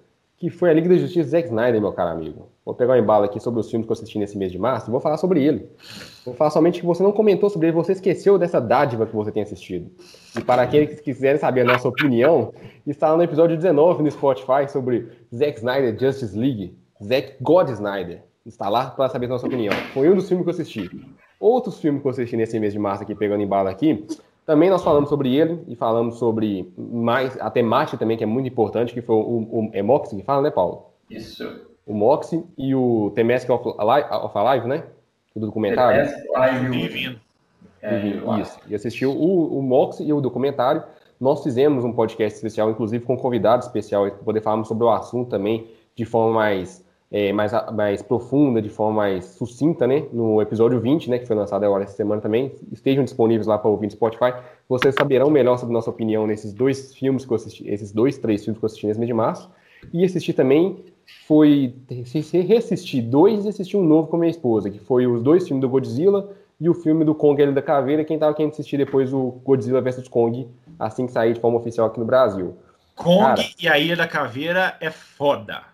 que 0.45 0.51
foi 0.51 0.69
a 0.69 0.75
Liga 0.75 0.91
da 0.91 0.97
Justiça 0.97 1.31
Zack 1.31 1.49
Snyder, 1.49 1.81
meu 1.81 1.91
caro 1.91 2.11
amigo. 2.11 2.51
Vou 2.67 2.75
pegar 2.75 2.93
um 2.93 2.97
embalo 2.99 3.25
aqui 3.25 3.41
sobre 3.41 3.61
os 3.61 3.71
filmes 3.71 3.87
que 3.87 3.91
eu 3.91 3.95
assisti 3.95 4.19
nesse 4.19 4.37
mês 4.37 4.53
de 4.53 4.59
março 4.59 4.91
e 4.91 4.93
vou 4.93 5.01
falar 5.01 5.17
sobre 5.17 5.43
ele. 5.43 5.71
Vou 6.23 6.35
falar 6.35 6.51
somente 6.51 6.81
que 6.81 6.87
você 6.87 7.03
não 7.03 7.13
comentou 7.13 7.49
sobre 7.49 7.69
ele, 7.69 7.75
você 7.75 7.93
esqueceu 7.93 8.37
dessa 8.39 8.61
dádiva 8.61 9.07
que 9.07 9.17
você 9.17 9.33
tem 9.33 9.43
assistido. 9.43 9.91
E 10.37 10.43
para 10.43 10.61
aqueles 10.61 10.97
que 10.97 11.03
quiserem 11.03 11.41
saber 11.41 11.63
a 11.63 11.65
nossa 11.65 11.89
opinião, 11.89 12.53
está 12.87 13.11
lá 13.11 13.17
no 13.17 13.23
episódio 13.23 13.57
19 13.57 14.03
no 14.03 14.11
Spotify 14.11 14.69
sobre 14.69 15.09
Zack 15.35 15.57
Snyder 15.61 15.99
Justice 15.99 16.39
League. 16.39 16.77
Zack 17.03 17.37
God 17.41 17.71
Snyder. 17.71 18.23
Está 18.45 18.69
lá 18.69 18.91
para 18.91 19.09
saber 19.09 19.25
a 19.25 19.31
nossa 19.31 19.47
opinião. 19.47 19.73
Foi 19.95 20.11
um 20.11 20.15
dos 20.15 20.29
filmes 20.29 20.45
que 20.45 20.51
eu 20.51 20.55
assisti. 20.55 20.91
Outros 21.41 21.81
filmes 21.81 22.03
que 22.03 22.07
eu 22.07 22.11
assisti 22.11 22.37
nesse 22.37 22.61
mês 22.61 22.75
de 22.75 22.79
março 22.79 23.03
aqui, 23.03 23.15
pegando 23.15 23.43
embalo 23.43 23.71
aqui, 23.71 24.07
também 24.47 24.69
nós 24.69 24.83
falamos 24.83 25.09
sobre 25.09 25.35
ele 25.35 25.63
e 25.67 25.75
falamos 25.75 26.19
sobre 26.19 26.73
mais 26.77 27.39
a 27.41 27.51
temática 27.51 27.97
também, 27.97 28.17
que 28.17 28.25
é 28.25 28.27
muito 28.27 28.49
importante, 28.49 28.93
que 28.93 29.01
foi 29.01 29.17
o, 29.17 29.19
o 29.21 29.71
é 29.73 29.83
Moxie 29.83 30.17
que 30.17 30.23
fala, 30.23 30.43
né, 30.43 30.51
Paulo? 30.51 30.87
Isso. 31.09 31.63
O 31.87 31.95
Moxie 31.95 32.45
e 32.57 32.75
o 32.75 33.11
The 33.15 33.25
Mask 33.25 33.49
of 33.51 33.75
Alive, 33.79 34.09
of 34.11 34.39
Alive 34.39 34.69
né? 34.69 34.85
Do 35.35 35.47
documentário. 35.47 36.11
Bem-vindo. 36.71 37.21
É, 37.83 38.41
Isso. 38.41 38.59
E 38.69 38.75
assistiu 38.75 39.11
o, 39.13 39.59
o 39.59 39.63
Moxie 39.63 40.07
e 40.07 40.13
o 40.13 40.21
documentário. 40.21 40.83
Nós 41.21 41.43
fizemos 41.43 41.85
um 41.85 41.93
podcast 41.93 42.37
especial, 42.37 42.71
inclusive 42.71 43.05
com 43.05 43.15
um 43.15 43.19
convidado 43.19 43.63
especial, 43.63 44.11
para 44.11 44.25
poder 44.25 44.41
falarmos 44.41 44.69
sobre 44.69 44.85
o 44.85 44.91
assunto 44.91 45.31
também 45.31 45.69
de 45.95 46.05
forma 46.05 46.35
mais 46.35 46.84
é, 47.15 47.33
mais, 47.33 47.53
mais 47.73 48.03
profunda, 48.03 48.61
de 48.61 48.69
forma 48.69 48.97
mais 48.97 49.25
sucinta, 49.25 49.87
né? 49.87 50.05
No 50.13 50.43
episódio 50.43 50.81
20, 50.81 51.09
né? 51.09 51.21
Que 51.21 51.27
foi 51.29 51.37
lançado 51.37 51.63
agora 51.63 51.85
essa 51.85 51.95
semana 51.95 52.21
também. 52.21 52.51
Estejam 52.73 53.05
disponíveis 53.05 53.47
lá 53.47 53.57
para 53.57 53.71
ouvir 53.71 53.87
no 53.87 53.93
Spotify. 53.93 54.35
Vocês 54.69 54.97
saberão 54.97 55.31
melhor 55.31 55.57
sobre 55.57 55.73
nossa 55.73 55.89
opinião 55.89 56.27
nesses 56.27 56.53
dois 56.53 56.93
filmes 56.93 57.25
que 57.25 57.31
eu 57.31 57.37
assisti, 57.37 57.69
esses 57.69 57.93
dois, 57.93 58.19
três 58.19 58.43
filmes 58.43 58.59
que 58.59 58.65
eu 58.65 58.67
assisti 58.67 58.89
nesse 58.89 58.99
mês 58.99 59.07
de 59.07 59.15
março. 59.15 59.49
E 59.93 60.05
assisti 60.05 60.33
também, 60.33 60.85
foi 61.29 61.77
reassistir 62.49 63.05
dois 63.05 63.45
e 63.45 63.49
assistir 63.49 63.77
um 63.77 63.85
novo 63.85 64.09
com 64.09 64.17
a 64.17 64.19
minha 64.19 64.31
esposa, 64.33 64.69
que 64.69 64.81
foi 64.81 65.07
os 65.07 65.23
dois 65.23 65.47
filmes 65.47 65.61
do 65.61 65.69
Godzilla 65.69 66.33
e 66.61 66.69
o 66.69 66.75
filme 66.75 67.05
do 67.05 67.15
Kong 67.15 67.41
Ele 67.41 67.53
da 67.53 67.63
Caveira. 67.63 68.05
Quem 68.05 68.17
estava 68.17 68.35
querendo 68.35 68.55
assistir 68.55 68.77
depois 68.77 69.13
o 69.13 69.41
Godzilla 69.45 69.81
vs 69.81 70.09
Kong, 70.09 70.49
assim 70.81 71.07
que 71.07 71.13
sair 71.13 71.35
de 71.35 71.39
forma 71.41 71.59
oficial 71.59 71.87
aqui 71.87 72.01
no 72.01 72.07
Brasil. 72.07 72.57
Kong 72.97 73.21
Cara, 73.21 73.43
e 73.63 73.69
a 73.69 73.79
Ilha 73.79 73.95
da 73.95 74.09
Caveira 74.09 74.77
é 74.81 74.91
foda. 74.91 75.74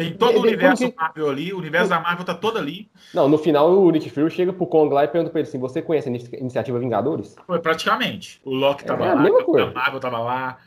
Tem 0.00 0.14
todo 0.14 0.38
o 0.38 0.42
universo 0.42 0.84
porque... 0.84 0.98
Marvel 0.98 1.28
ali, 1.28 1.52
o 1.52 1.58
universo 1.58 1.90
da 1.90 2.00
Marvel 2.00 2.24
tá 2.24 2.34
todo 2.34 2.58
ali. 2.58 2.90
Não, 3.12 3.28
no 3.28 3.36
final 3.36 3.70
o 3.70 3.90
Nick 3.90 4.08
Fury 4.08 4.30
chega 4.30 4.52
pro 4.52 4.66
Kong 4.66 4.94
lá 4.94 5.04
e 5.04 5.08
pergunta 5.08 5.30
pra 5.30 5.40
ele 5.40 5.48
assim: 5.48 5.58
você 5.58 5.82
conhece 5.82 6.08
a 6.08 6.38
iniciativa 6.38 6.78
Vingadores? 6.78 7.36
Foi 7.46 7.58
praticamente. 7.58 8.40
O 8.44 8.54
Loki 8.54 8.84
tava 8.84 9.04
é, 9.04 9.14
lá, 9.14 9.20
a 9.22 9.72
Marvel 9.72 10.00
tava 10.00 10.18
lá. 10.18 10.58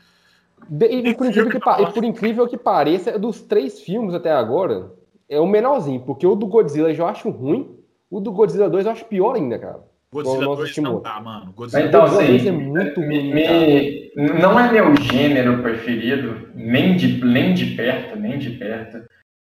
De, 0.68 0.86
e, 0.86 1.14
por 1.14 1.26
incrível 1.26 1.50
que, 1.50 1.56
e 1.56 1.92
por 1.92 2.04
incrível 2.04 2.48
que 2.48 2.56
pareça, 2.56 3.18
dos 3.18 3.42
três 3.42 3.80
filmes 3.80 4.14
até 4.14 4.32
agora, 4.32 4.92
é 5.28 5.40
o 5.40 5.46
menorzinho, 5.46 6.00
porque 6.00 6.26
o 6.26 6.36
do 6.36 6.46
Godzilla 6.46 6.90
eu 6.90 6.94
já 6.94 7.08
acho 7.08 7.28
ruim, 7.28 7.76
o 8.10 8.20
do 8.20 8.32
Godzilla 8.32 8.70
2 8.70 8.86
eu 8.86 8.92
acho 8.92 9.04
pior 9.06 9.34
ainda, 9.34 9.58
cara. 9.58 9.80
Godzilla 10.12 10.56
2 10.56 10.76
não 10.78 11.02
dá, 11.02 11.20
mano. 11.20 11.52
Godzilla 11.52 11.86
então, 11.86 12.04
assim, 12.04 12.48
é 12.48 12.52
muito 12.52 13.00
ruim. 13.00 13.34
Me, 13.34 14.12
não 14.40 14.58
é 14.58 14.70
meu 14.70 14.96
gênero 14.96 15.60
preferido, 15.60 16.48
nem 16.54 16.96
de, 16.96 17.22
nem 17.24 17.52
de 17.52 17.74
perto, 17.74 18.16
nem 18.16 18.38
de 18.38 18.50
perto 18.50 19.02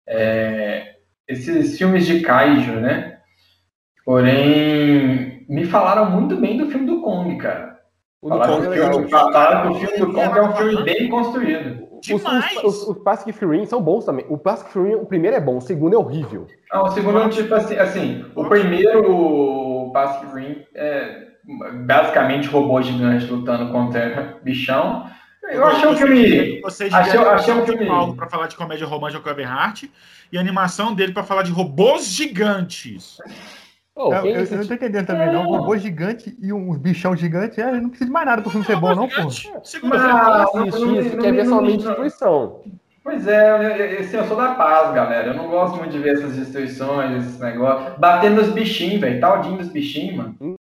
é, 0.07 0.95
esses 1.27 1.77
filmes 1.77 2.05
de 2.05 2.21
kaiju, 2.21 2.79
né? 2.79 3.17
Porém, 4.05 5.45
me 5.49 5.65
falaram 5.65 6.09
muito 6.09 6.37
bem 6.37 6.57
do 6.57 6.69
filme 6.69 6.85
do 6.85 7.01
Kong, 7.01 7.37
cara. 7.37 7.77
O 8.21 8.29
falaram, 8.29 8.71
que, 8.71 8.79
é 8.79 9.07
falaram 9.09 9.73
que 9.73 9.85
o 9.85 9.87
filme 9.87 9.97
do 9.97 10.13
Kong 10.13 10.37
é 10.37 10.41
um 10.41 10.55
filme 10.55 10.83
bem 10.83 11.09
construído. 11.09 11.87
Os, 12.13 12.23
os, 12.23 12.63
os, 12.63 12.87
os 12.87 13.03
Pacific 13.03 13.45
Rim 13.45 13.65
são 13.65 13.81
bons 13.81 14.05
também. 14.05 14.25
O 14.29 14.37
Pacific 14.37 14.77
Rim, 14.79 14.95
o 14.95 15.05
primeiro 15.05 15.35
é 15.35 15.41
bom, 15.41 15.57
o 15.57 15.61
segundo 15.61 15.95
é 15.95 15.97
horrível. 15.97 16.47
Não, 16.71 16.83
o 16.83 16.91
segundo 16.91 17.19
é 17.19 17.25
um 17.25 17.29
tipo 17.29 17.53
assim, 17.53 17.75
assim 17.75 18.25
o 18.35 18.45
primeiro 18.45 19.11
o 19.11 19.91
Pacific 19.91 20.35
Rim 20.35 20.65
é 20.75 21.27
basicamente 21.85 22.49
robô 22.49 22.81
gigante 22.81 23.25
lutando 23.25 23.71
contra 23.71 24.37
bichão. 24.43 25.05
Eu 25.49 25.65
achei 25.65 25.87
um 25.87 25.95
filme. 25.95 26.61
Vocês 26.61 26.93
achei 26.93 27.53
um 27.53 27.65
filme. 27.65 27.85
Paulo 27.87 28.15
para 28.15 28.27
falar 28.27 28.47
de 28.47 28.55
comédia 28.55 28.85
romântica 28.85 29.21
com 29.21 29.29
Kevin 29.29 29.47
Hart 29.47 29.83
e 30.31 30.37
a 30.37 30.41
animação 30.41 30.93
dele 30.93 31.13
para 31.13 31.23
falar 31.23 31.43
de 31.43 31.51
robôs 31.51 32.05
gigantes. 32.05 33.17
Oh, 33.95 34.13
eu, 34.13 34.25
eu, 34.27 34.45
eu, 34.45 34.57
não 34.57 34.67
tô 34.67 34.73
entendendo 34.75 35.07
também, 35.07 35.31
não. 35.33 35.41
Um 35.41 35.57
robô 35.57 35.75
gigante 35.75 36.37
e 36.39 36.53
um 36.53 36.71
bichão 36.77 37.15
gigante, 37.15 37.59
é, 37.59 37.71
não 37.71 37.89
precisa 37.89 38.05
de 38.05 38.11
mais 38.11 38.27
nada 38.27 38.43
pro 38.43 38.51
filme 38.51 38.63
ser 38.63 38.75
bom, 38.75 38.93
não, 38.93 39.09
pô. 39.09 39.31
Segunda 39.63 39.97
não, 39.97 40.67
isso, 40.67 40.99
isso, 40.99 41.17
quer 41.17 41.33
ver 41.33 41.45
somente 41.47 41.83
destruição. 41.83 42.61
Pois 43.03 43.25
é, 43.25 43.49
eu, 43.49 44.19
eu 44.19 44.27
sou 44.27 44.37
da 44.37 44.53
paz, 44.53 44.93
galera. 44.93 45.29
Eu 45.29 45.33
não 45.33 45.47
gosto 45.47 45.77
muito 45.77 45.91
de 45.91 45.99
ver 45.99 46.13
essas 46.13 46.35
destruições, 46.35 47.25
esses 47.25 47.39
negócios. 47.39 47.97
Batendo 47.97 48.41
nos 48.41 48.51
bichinhos, 48.51 48.99
velho. 49.01 49.19
Taldinho 49.19 49.57
dos 49.57 49.69
bichinhos, 49.69 50.15
mano. 50.15 50.56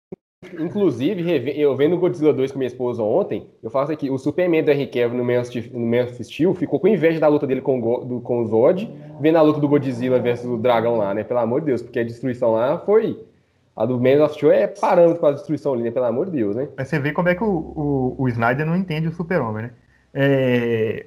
Inclusive, 0.58 1.60
eu 1.60 1.74
vendo 1.76 1.96
Godzilla 1.96 2.32
2 2.32 2.52
com 2.52 2.58
minha 2.58 2.66
esposa 2.66 3.02
ontem, 3.02 3.46
eu 3.62 3.70
faço 3.70 3.92
aqui, 3.92 4.10
o 4.10 4.18
Superman 4.18 4.62
do 4.62 4.70
Henry 4.70 4.86
Cavill 4.86 5.18
no 5.18 5.24
Man 5.24 6.04
of 6.04 6.24
Steel 6.24 6.54
ficou 6.54 6.78
com 6.80 6.88
inveja 6.88 7.20
da 7.20 7.28
luta 7.28 7.46
dele 7.46 7.60
com, 7.60 7.78
o, 7.80 8.20
com 8.20 8.42
o 8.42 8.46
Zod, 8.46 8.90
vendo 9.20 9.36
a 9.36 9.42
luta 9.42 9.60
do 9.60 9.68
Godzilla 9.68 10.18
versus 10.18 10.46
o 10.46 10.56
dragão 10.56 10.96
lá, 10.96 11.14
né? 11.14 11.24
Pelo 11.24 11.40
amor 11.40 11.60
de 11.60 11.66
Deus, 11.66 11.82
porque 11.82 11.98
a 11.98 12.04
destruição 12.04 12.52
lá 12.52 12.78
foi... 12.78 13.18
A 13.76 13.84
do 13.84 14.00
Man 14.00 14.24
of 14.24 14.34
Steel 14.34 14.52
é 14.52 14.66
parâmetro 14.66 15.20
para 15.20 15.28
a 15.28 15.32
destruição 15.32 15.74
ali, 15.74 15.82
né? 15.82 15.90
Pelo 15.90 16.06
amor 16.06 16.26
de 16.26 16.32
Deus, 16.32 16.56
né? 16.56 16.66
Mas 16.74 16.88
você 16.88 16.98
vê 16.98 17.12
como 17.12 17.28
é 17.28 17.34
que 17.34 17.44
o, 17.44 17.46
o, 17.46 18.16
o 18.18 18.28
Snyder 18.28 18.64
não 18.64 18.74
entende 18.74 19.06
o 19.06 19.12
super-homem, 19.12 19.64
né? 19.64 19.70
É... 20.14 21.06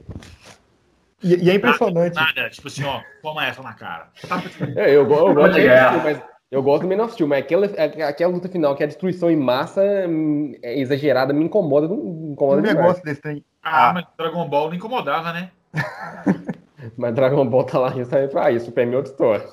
E, 1.24 1.46
e, 1.46 1.50
é 1.50 1.56
impressionante. 1.56 2.14
Nada, 2.14 2.34
nada, 2.36 2.50
tipo 2.50 2.68
assim, 2.68 2.84
ó, 2.84 3.02
toma 3.24 3.46
essa 3.46 3.64
na 3.64 3.74
cara. 3.74 4.10
Tá... 4.28 4.42
É, 4.76 4.90
eu, 4.90 5.04
eu, 5.04 5.12
eu 5.12 5.34
gosto 5.34 5.56
de 5.56 5.68
mas 5.68 6.22
eu 6.52 6.64
gosto 6.64 6.88
do 6.88 6.96
Man 6.96 7.04
of 7.04 7.14
Steel, 7.14 7.28
mas 7.28 7.44
aquela, 7.44 7.66
aquela 7.68 8.32
luta 8.32 8.50
final, 8.50 8.76
que 8.76 8.82
é 8.82 8.86
a 8.86 8.88
destruição 8.88 9.30
em 9.30 9.36
massa 9.36 9.84
é 9.84 10.80
exagerada, 10.80 11.32
me 11.32 11.46
incomoda. 11.46 11.88
Me 11.88 12.32
incomoda 12.32 12.62
um 12.62 12.66
negócio 12.66 13.04
desse 13.04 13.22
trem. 13.22 13.44
Ah, 13.62 13.90
ah, 13.90 13.94
mas 13.94 14.06
Dragon 14.18 14.48
Ball 14.50 14.70
não 14.70 14.76
incomodava, 14.76 15.32
né? 15.32 15.52
mas 16.98 17.14
Dragon 17.14 17.46
Ball 17.46 17.64
tá 17.66 17.78
lá 17.78 17.92
justamente 17.92 18.32
pra 18.32 18.52
isso, 18.52 18.72
pra 18.72 18.86
mim 18.86 18.94
é 18.94 18.98
outra 18.98 19.12
história. 19.12 19.48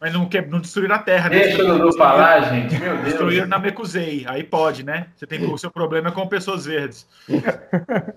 Mas 0.00 0.12
não, 0.12 0.26
quer, 0.26 0.46
não 0.46 0.60
destruir 0.60 0.90
a 0.90 0.98
Terra. 0.98 1.28
Né? 1.28 1.40
Deixa 1.40 1.60
eu 1.60 1.92
falar, 1.94 2.40
gente. 2.42 2.78
Meu 2.78 2.94
Deus. 2.94 3.04
Destruíram 3.04 3.48
na 3.48 3.58
Mekuzei. 3.58 4.24
Aí 4.28 4.44
pode, 4.44 4.84
né? 4.84 5.08
Você 5.16 5.26
tem 5.26 5.44
o 5.44 5.58
seu 5.58 5.72
problema 5.72 6.12
com 6.12 6.26
pessoas 6.28 6.64
verdes. 6.66 7.06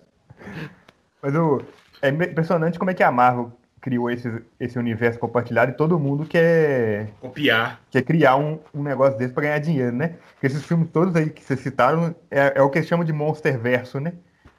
mas 1.21 1.35
o, 1.35 1.59
é 2.01 2.09
impressionante 2.09 2.77
como 2.77 2.91
é 2.91 2.93
que 2.93 3.01
a 3.01 3.11
Marvel 3.11 3.51
criou 3.81 4.09
esse, 4.11 4.31
esse 4.59 4.77
universo 4.77 5.19
compartilhado 5.19 5.71
e 5.71 5.75
todo 5.75 5.99
mundo 5.99 6.25
quer 6.25 7.09
copiar, 7.19 7.81
quer 7.89 8.03
criar 8.03 8.37
um, 8.37 8.59
um 8.73 8.83
negócio 8.83 9.17
desse 9.17 9.33
para 9.33 9.43
ganhar 9.43 9.59
dinheiro, 9.59 9.95
né? 9.95 10.15
Porque 10.33 10.45
esses 10.47 10.63
filmes 10.63 10.89
todos 10.93 11.15
aí 11.15 11.29
que 11.31 11.43
vocês 11.43 11.59
citaram 11.59 12.15
é, 12.29 12.53
é 12.55 12.61
o 12.61 12.69
que 12.69 12.77
eles 12.77 12.87
chamam 12.87 13.03
de 13.03 13.11
monster 13.11 13.59
verso, 13.59 13.99
né? 13.99 14.13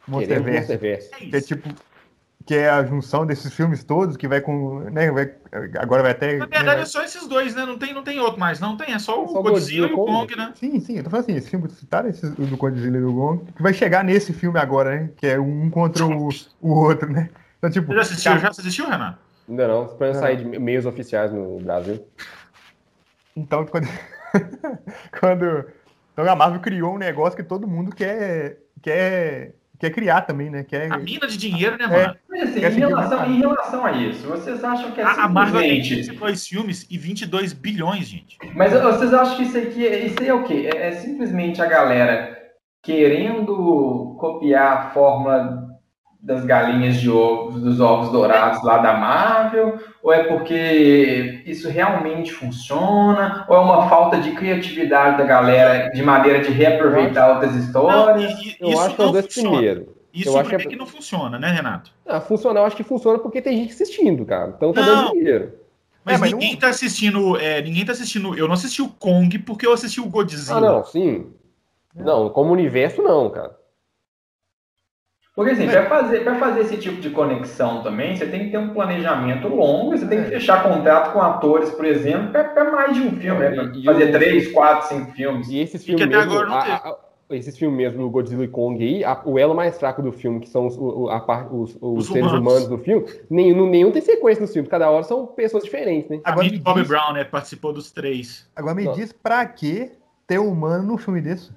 Monster 0.06 0.42
verso, 0.42 0.76
que 0.76 1.36
é 1.36 1.40
tipo 1.40 1.72
que 2.44 2.56
é 2.56 2.68
a 2.68 2.84
junção 2.84 3.24
desses 3.24 3.54
filmes 3.54 3.84
todos 3.84 4.16
que 4.16 4.26
vai 4.26 4.40
com, 4.40 4.80
né, 4.80 5.12
vai, 5.12 5.32
agora 5.78 6.02
vai 6.02 6.10
até 6.10 6.38
Na 6.38 6.46
verdade 6.46 6.76
né, 6.76 6.82
é 6.82 6.86
só 6.86 7.04
esses 7.04 7.28
dois, 7.28 7.54
né? 7.54 7.64
Não 7.64 7.78
tem 7.78 7.94
não 7.94 8.02
tem 8.02 8.18
outro 8.18 8.40
mais, 8.40 8.58
não 8.58 8.76
tem, 8.76 8.92
é 8.92 8.98
só 8.98 9.24
o 9.24 9.28
só 9.28 9.40
Godzilla, 9.40 9.86
Godzilla 9.86 9.88
e 9.88 9.92
o 9.92 9.96
Kong, 9.96 10.36
né? 10.36 10.52
Sim, 10.56 10.80
sim, 10.80 10.96
eu 10.96 11.04
tô 11.04 11.10
falando 11.10 11.26
assim, 11.26 11.36
esse 11.36 11.48
filme 11.48 11.70
citaram 11.70 12.08
esse 12.08 12.28
do 12.28 12.56
Godzilla 12.56 12.98
e 12.98 13.00
do 13.00 13.14
Kong, 13.14 13.44
que 13.52 13.62
vai 13.62 13.72
chegar 13.72 14.02
nesse 14.02 14.32
filme 14.32 14.58
agora, 14.58 14.90
né? 14.90 15.10
Que 15.16 15.28
é 15.28 15.40
um 15.40 15.70
contra 15.70 16.04
o, 16.04 16.28
o 16.60 16.70
outro, 16.70 17.10
né? 17.10 17.30
Então, 17.62 17.70
tipo, 17.70 17.86
Você 17.86 17.94
já 17.94 18.00
assistiu, 18.00 18.38
já 18.38 18.48
assistiu, 18.48 18.90
Renan? 18.90 19.16
Ainda 19.48 19.68
não, 19.68 19.84
esperando 19.84 20.18
sair 20.18 20.36
de 20.36 20.44
meios 20.44 20.84
oficiais 20.84 21.32
no 21.32 21.60
Brasil. 21.60 22.04
Então, 23.36 23.64
quando... 23.64 23.86
quando... 25.20 25.64
Então 26.12 26.28
a 26.28 26.34
Marvel 26.34 26.60
criou 26.60 26.96
um 26.96 26.98
negócio 26.98 27.36
que 27.36 27.44
todo 27.44 27.68
mundo 27.68 27.94
quer, 27.94 28.58
quer, 28.82 29.54
quer 29.78 29.90
criar 29.90 30.22
também, 30.22 30.50
né? 30.50 30.64
Quer... 30.64 30.92
A 30.92 30.98
mina 30.98 31.28
de 31.28 31.36
dinheiro, 31.36 31.78
né, 31.78 31.84
é. 31.84 31.88
mano? 31.88 32.16
Mas 32.28 32.42
assim, 32.42 32.60
em 32.60 32.78
relação, 32.80 33.26
em 33.30 33.38
relação, 33.38 33.86
a 33.86 33.92
isso, 33.92 34.26
vocês 34.26 34.64
acham 34.64 34.90
que 34.90 35.00
é 35.00 35.04
a, 35.04 35.14
simplesmente... 35.14 35.24
A 35.24 35.28
Marvel 35.28 35.60
tem 35.60 35.82
22 35.82 36.46
filmes 36.48 36.86
e 36.90 36.98
22 36.98 37.52
bilhões, 37.52 38.08
gente. 38.08 38.38
Mas 38.56 38.72
vocês 38.72 39.14
acham 39.14 39.36
que 39.36 39.44
isso 39.44 39.56
aqui 39.56 39.86
é, 39.86 40.06
isso 40.06 40.16
aí 40.20 40.28
é 40.28 40.34
o 40.34 40.42
quê? 40.42 40.68
É, 40.74 40.88
é 40.88 40.92
simplesmente 40.92 41.62
a 41.62 41.66
galera 41.66 42.42
querendo 42.82 44.16
copiar 44.18 44.76
a 44.76 44.90
fórmula 44.90 45.61
das 46.22 46.44
galinhas 46.44 47.00
de 47.00 47.10
ovos, 47.10 47.60
dos 47.60 47.80
ovos 47.80 48.12
dourados 48.12 48.62
lá 48.62 48.78
da 48.78 48.92
Marvel? 48.92 49.78
Ou 50.00 50.12
é 50.12 50.22
porque 50.24 51.42
isso 51.44 51.68
realmente 51.68 52.32
funciona? 52.32 53.44
Ou 53.48 53.56
é 53.56 53.58
uma 53.58 53.88
falta 53.88 54.18
de 54.18 54.30
criatividade 54.30 55.18
da 55.18 55.24
galera 55.24 55.90
de 55.90 56.02
maneira 56.02 56.40
de 56.40 56.52
reaproveitar 56.52 57.24
acho, 57.24 57.34
outras 57.34 57.56
histórias? 57.56 58.32
Não, 58.60 58.70
eu 58.70 58.80
acho 58.80 58.94
que 58.94 59.02
é 59.02 59.04
o 59.04 59.22
primeiro. 59.22 59.88
Isso 60.14 60.28
eu 60.28 60.38
acho 60.38 60.50
que, 60.50 60.54
é... 60.54 60.58
que 60.58 60.76
não 60.76 60.86
funciona, 60.86 61.38
né, 61.38 61.50
Renato? 61.50 61.90
Ah, 62.06 62.20
funciona, 62.20 62.60
eu 62.60 62.64
acho 62.64 62.76
que 62.76 62.84
funciona 62.84 63.18
porque 63.18 63.42
tem 63.42 63.56
gente 63.56 63.72
assistindo, 63.72 64.24
cara. 64.24 64.52
Então 64.56 64.72
tá 64.72 64.82
dando 64.82 65.12
dinheiro. 65.12 65.54
Mas, 66.04 66.16
é, 66.16 66.18
mas 66.18 66.32
ninguém 66.32 66.52
não... 66.52 66.60
tá 66.60 66.68
assistindo. 66.68 67.38
É, 67.38 67.62
ninguém 67.62 67.84
tá 67.84 67.92
assistindo. 67.92 68.36
Eu 68.36 68.46
não 68.46 68.54
assisti 68.54 68.82
o 68.82 68.88
Kong 68.88 69.38
porque 69.40 69.66
eu 69.66 69.72
assisti 69.72 70.00
o 70.00 70.08
Godzilla. 70.08 70.58
Ah, 70.58 70.60
não, 70.60 70.84
sim. 70.84 71.26
Não, 71.94 72.28
como 72.28 72.52
universo, 72.52 73.02
não, 73.02 73.30
cara. 73.30 73.56
Porque 75.34 75.52
assim, 75.52 75.66
para 75.66 75.86
fazer, 75.86 76.24
fazer 76.38 76.60
esse 76.60 76.76
tipo 76.76 77.00
de 77.00 77.08
conexão 77.08 77.82
também, 77.82 78.14
você 78.14 78.26
tem 78.26 78.44
que 78.44 78.50
ter 78.50 78.58
um 78.58 78.74
planejamento 78.74 79.48
longo, 79.48 79.96
você 79.96 80.06
tem 80.06 80.20
que 80.20 80.26
é. 80.26 80.30
fechar 80.32 80.62
contrato 80.62 81.12
com 81.14 81.22
atores, 81.22 81.70
por 81.70 81.86
exemplo, 81.86 82.30
para 82.30 82.70
mais 82.70 82.94
de 82.94 83.00
um 83.00 83.16
filme, 83.16 83.40
né? 83.40 83.50
Pra 83.50 83.92
fazer 83.94 84.12
três, 84.12 84.52
quatro, 84.52 84.88
cinco 84.88 85.12
filmes. 85.12 85.48
E 85.48 85.58
esses 85.58 85.82
filmes 85.82 86.06
mesmo, 86.06 86.38
a, 86.38 86.74
a, 86.76 86.96
esses 87.30 87.56
filmes 87.56 87.78
mesmo, 87.78 88.10
Godzilla 88.10 88.44
e 88.44 88.48
Kong 88.48 88.84
aí, 88.84 89.02
a, 89.02 89.22
o 89.24 89.38
elo 89.38 89.54
mais 89.54 89.78
fraco 89.78 90.02
do 90.02 90.12
filme, 90.12 90.38
que 90.38 90.50
são 90.50 90.66
os, 90.66 90.76
o, 90.76 91.08
a, 91.08 91.46
os, 91.50 91.78
os, 91.80 92.00
os 92.00 92.06
seres 92.08 92.30
humanos. 92.30 92.40
humanos 92.40 92.68
do 92.68 92.76
filme, 92.76 93.06
nenhum, 93.30 93.70
nenhum 93.70 93.90
tem 93.90 94.02
sequência 94.02 94.42
no 94.42 94.48
filme, 94.48 94.68
cada 94.68 94.90
hora 94.90 95.02
são 95.02 95.24
pessoas 95.24 95.64
diferentes, 95.64 96.10
né? 96.10 96.20
Agora, 96.24 96.46
a 96.46 96.58
Bobby 96.58 96.84
Brown, 96.84 97.14
né, 97.14 97.24
participou 97.24 97.72
dos 97.72 97.90
três. 97.90 98.46
Agora 98.54 98.74
me 98.74 98.84
Nossa. 98.84 99.00
diz 99.00 99.12
pra 99.14 99.46
que 99.46 99.92
ter 100.26 100.38
um 100.38 100.50
humano 100.50 100.84
num 100.84 100.98
filme 100.98 101.22
desse? 101.22 101.50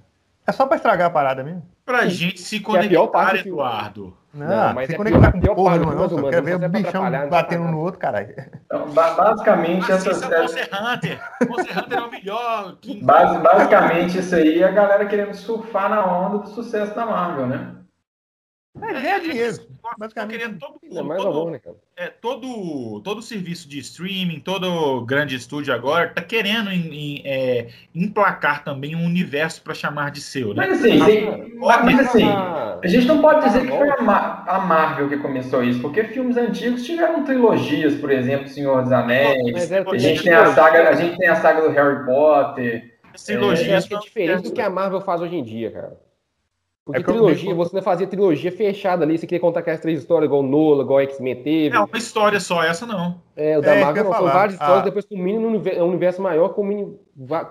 É 0.47 0.53
só 0.53 0.65
pra 0.65 0.78
estragar 0.78 1.07
a 1.07 1.09
parada 1.09 1.43
mesmo? 1.43 1.74
Pra 1.86 2.03
Sim. 2.03 2.09
gente 2.09 2.41
se 2.41 2.59
conectar, 2.59 3.36
Eduardo. 3.36 4.17
Não, 4.33 4.47
não 4.47 4.73
mas 4.73 4.88
se 4.88 4.93
é 4.95 4.97
conectar 4.97 5.31
com 5.31 5.38
o 5.38 5.55
porra, 5.55 5.77
não, 5.77 5.93
não, 5.93 6.29
quero 6.29 6.43
ver 6.43 6.55
o 6.55 6.69
bichão 6.69 7.29
batendo 7.29 7.65
no 7.65 7.79
outro, 7.79 7.99
caralho. 7.99 8.36
Então, 8.65 8.89
basicamente, 8.89 9.89
essa... 9.89 10.09
É 10.09 10.41
Monster 10.41 10.69
Hunter. 10.73 11.21
Monster 11.47 11.79
Hunter 11.79 11.97
é 11.97 12.01
o 12.01 12.11
melhor. 12.11 12.77
Base, 13.03 13.39
basicamente, 13.39 14.17
isso 14.17 14.36
aí 14.36 14.61
é 14.61 14.67
a 14.67 14.71
galera 14.71 15.05
querendo 15.05 15.33
surfar 15.36 15.89
na 15.89 16.05
onda 16.05 16.39
do 16.39 16.49
sucesso 16.49 16.93
da 16.95 17.05
Marvel, 17.05 17.47
né? 17.47 17.75
É, 18.81 18.93
ganhar 18.93 19.19
dinheiro. 19.19 19.55
Basicamente. 19.97 20.38
Querendo 20.39 20.59
todo, 20.59 20.79
é 20.91 21.01
mais 21.01 21.21
todo, 21.21 21.33
valor, 21.33 21.51
né, 21.51 21.59
cara? 21.59 21.75
É, 21.95 22.07
todo, 22.07 23.01
todo 23.01 23.21
serviço 23.21 23.67
de 23.67 23.79
streaming, 23.79 24.39
todo 24.39 25.05
grande 25.05 25.36
estúdio 25.36 25.73
agora 25.73 26.09
tá 26.09 26.21
querendo 26.21 26.71
em, 26.71 26.93
em, 26.93 27.21
é, 27.25 27.69
emplacar 27.93 28.63
também 28.63 28.95
um 28.95 29.05
universo 29.05 29.61
para 29.61 29.73
chamar 29.73 30.11
de 30.11 30.21
seu, 30.21 30.53
né? 30.53 30.67
Mas 30.67 30.79
assim, 30.79 31.05
tem, 31.05 31.55
mas, 31.57 31.99
assim 31.99 32.25
a 32.83 32.88
gente 32.88 33.07
não 33.07 33.21
pode 33.21 33.45
dizer 33.45 33.61
que 33.61 33.75
foi 33.75 33.89
a, 33.89 34.43
a, 34.47 34.59
Marvel 34.59 35.09
que 35.09 35.17
começou 35.17 35.63
isso, 35.63 35.81
porque 35.81 36.03
filmes 36.05 36.38
antigos 36.38 36.83
tiveram 36.83 37.23
trilogias, 37.23 37.95
por 37.95 38.11
exemplo, 38.11 38.47
Senhor 38.47 38.83
dos 38.83 38.91
Anéis. 38.91 39.71
É, 39.71 39.79
a 39.79 39.97
gente 39.97 40.23
tem 40.23 40.33
a 40.33 40.45
saga, 40.53 40.89
a 40.89 40.93
gente 40.93 41.17
tem 41.17 41.27
a 41.27 41.36
saga 41.36 41.61
do 41.61 41.69
Harry 41.69 42.05
Potter. 42.05 42.95
Trilogias 43.25 43.89
é, 43.89 43.95
é 43.95 43.99
diferente 43.99 44.43
do 44.43 44.51
que 44.51 44.61
a 44.61 44.69
Marvel 44.69 45.01
faz 45.01 45.21
hoje 45.21 45.36
em 45.36 45.43
dia, 45.43 45.71
cara. 45.71 46.04
Porque 46.86 47.01
é 47.01 47.03
trilogia, 47.03 47.55
você 47.55 47.75
não 47.75 47.81
fazia 47.81 48.05
trilogia 48.05 48.51
fechada 48.51 49.03
ali, 49.03 49.17
você 49.17 49.25
queria 49.25 49.39
contar 49.39 49.61
aquelas 49.61 49.79
três 49.79 49.99
histórias, 49.99 50.27
igual 50.27 50.43
Nola, 50.43 50.83
igual 50.83 51.01
X-Men 51.01 51.41
teve. 51.41 51.75
É 51.75 51.79
uma 51.79 51.97
história 51.97 52.39
só, 52.39 52.63
essa 52.63 52.86
não. 52.86 53.19
É, 53.36 53.57
o 53.57 53.61
da 53.61 53.73
é, 53.73 53.83
Marvel 53.83 54.03
não, 54.03 54.13
são 54.13 54.25
várias 54.25 54.53
histórias, 54.53 54.81
ah. 54.81 54.83
depois 54.83 55.03
culmina 55.03 55.39
um 55.39 55.88
universo 55.88 56.21
maior, 56.21 56.49
culmina... 56.49 56.93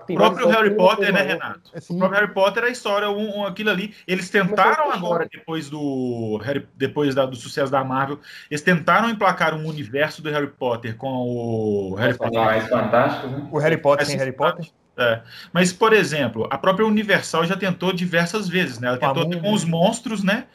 Tem 0.05 0.15
o 0.15 0.19
próprio 0.19 0.47
Harry 0.49 0.75
Potter, 0.75 1.11
né, 1.11 1.21
Renato? 1.23 1.71
Assim, 1.73 1.95
o 1.95 1.97
próprio 1.97 2.19
Harry 2.19 2.33
Potter 2.33 2.63
é 2.63 2.67
a 2.67 2.69
história, 2.69 3.09
um, 3.09 3.39
um, 3.39 3.45
aquilo 3.47 3.71
ali. 3.71 3.95
Eles 4.07 4.29
tentaram 4.29 4.91
agora, 4.91 5.27
depois 5.31 5.71
do 5.71 6.39
Harry, 6.43 6.67
depois 6.75 7.15
da, 7.15 7.25
do 7.25 7.35
sucesso 7.35 7.71
da 7.71 7.83
Marvel, 7.83 8.19
eles 8.49 8.61
tentaram 8.61 9.09
emplacar 9.09 9.55
um 9.55 9.65
universo 9.65 10.21
do 10.21 10.29
Harry 10.29 10.47
Potter 10.47 10.95
com 10.95 11.07
o 11.07 11.95
Harry 11.95 12.15
Potter. 12.15 12.39
Mais 12.39 12.67
fantástico, 12.69 13.27
né? 13.27 13.47
O 13.51 13.57
Harry 13.57 13.77
Potter 13.77 14.05
sem 14.05 14.17
Harry 14.17 14.33
Potter? 14.33 14.69
É. 14.97 15.21
Mas, 15.51 15.73
por 15.73 15.93
exemplo, 15.93 16.47
a 16.51 16.57
própria 16.59 16.85
Universal 16.85 17.45
já 17.45 17.57
tentou 17.57 17.91
diversas 17.91 18.47
vezes, 18.47 18.79
né? 18.79 18.87
Ela 18.87 18.97
tentou 18.97 19.27
com, 19.27 19.39
com 19.41 19.51
os 19.51 19.65
monstros, 19.65 20.23
né? 20.23 20.45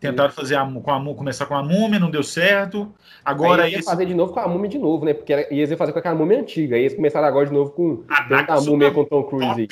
Tentaram 0.00 0.30
fazer 0.30 0.56
a, 0.56 0.66
com 0.66 0.90
a, 0.90 1.14
começar 1.14 1.46
com 1.46 1.54
a 1.54 1.62
múmia, 1.62 1.98
não 1.98 2.10
deu 2.10 2.22
certo. 2.22 2.92
Agora 3.24 3.64
aí 3.64 3.72
ia 3.72 3.78
esse... 3.78 3.88
fazer 3.88 4.04
de 4.04 4.14
novo 4.14 4.32
com 4.32 4.40
a 4.40 4.48
múmia 4.48 4.68
de 4.68 4.78
novo, 4.78 5.04
né? 5.04 5.14
Porque 5.14 5.48
ia 5.50 5.76
fazer 5.76 5.92
com 5.92 5.98
aquela 5.98 6.14
múmia 6.14 6.40
antiga. 6.40 6.76
Aí 6.76 6.82
eles 6.82 6.94
começaram 6.94 7.26
agora 7.26 7.46
de 7.46 7.52
novo 7.52 7.70
com 7.70 8.04
a, 8.08 8.54
a 8.54 8.60
múmia 8.60 8.90
com 8.90 9.04
Tom 9.04 9.22
Cruise 9.22 9.60
aí. 9.60 9.68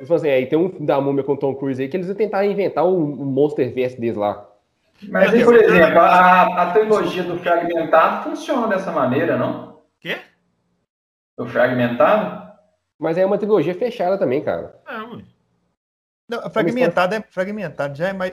Eles 0.00 0.10
assim, 0.10 0.28
aí 0.30 0.46
tem 0.46 0.58
um 0.58 0.84
da 0.84 1.00
múmia 1.00 1.22
com 1.22 1.36
Tom 1.36 1.54
Cruise 1.54 1.82
aí 1.82 1.88
que 1.88 1.96
eles 1.96 2.08
iam 2.08 2.16
tentar 2.16 2.44
inventar 2.46 2.84
o 2.84 2.96
um, 2.96 3.22
um 3.22 3.26
Monsterverse 3.26 4.00
deles 4.00 4.16
lá. 4.16 4.48
Mas, 5.08 5.30
por 5.44 5.54
exemplo, 5.54 5.98
a, 5.98 6.62
a 6.62 6.72
trilogia 6.72 7.22
do 7.24 7.36
Fragmentado 7.38 8.24
funciona 8.24 8.68
dessa 8.68 8.92
maneira, 8.92 9.36
não? 9.36 9.80
Quê? 10.00 10.18
O 11.36 11.46
Fragmentado? 11.46 12.42
Mas 12.98 13.18
é 13.18 13.26
uma 13.26 13.36
trilogia 13.36 13.74
fechada 13.74 14.16
também, 14.16 14.42
cara. 14.42 14.80
É, 14.88 15.00
ui. 15.02 15.24
Não, 16.28 16.50
fragmentado 16.50 17.14
é 17.14 17.20
fragmentado, 17.20 17.98
já 17.98 18.08
é 18.08 18.12
mais. 18.12 18.32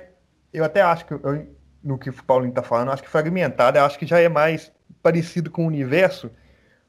Eu 0.53 0.63
até 0.63 0.81
acho 0.81 1.05
que 1.05 1.13
eu, 1.13 1.47
no 1.83 1.97
que 1.97 2.09
o 2.09 2.23
Paulinho 2.23 2.53
tá 2.53 2.63
falando, 2.63 2.91
acho 2.91 3.03
que 3.03 3.09
fragmentado, 3.09 3.77
eu 3.77 3.85
acho 3.85 3.97
que 3.97 4.05
já 4.05 4.19
é 4.19 4.29
mais 4.29 4.71
parecido 5.01 5.49
com 5.49 5.63
o 5.63 5.67
universo, 5.67 6.29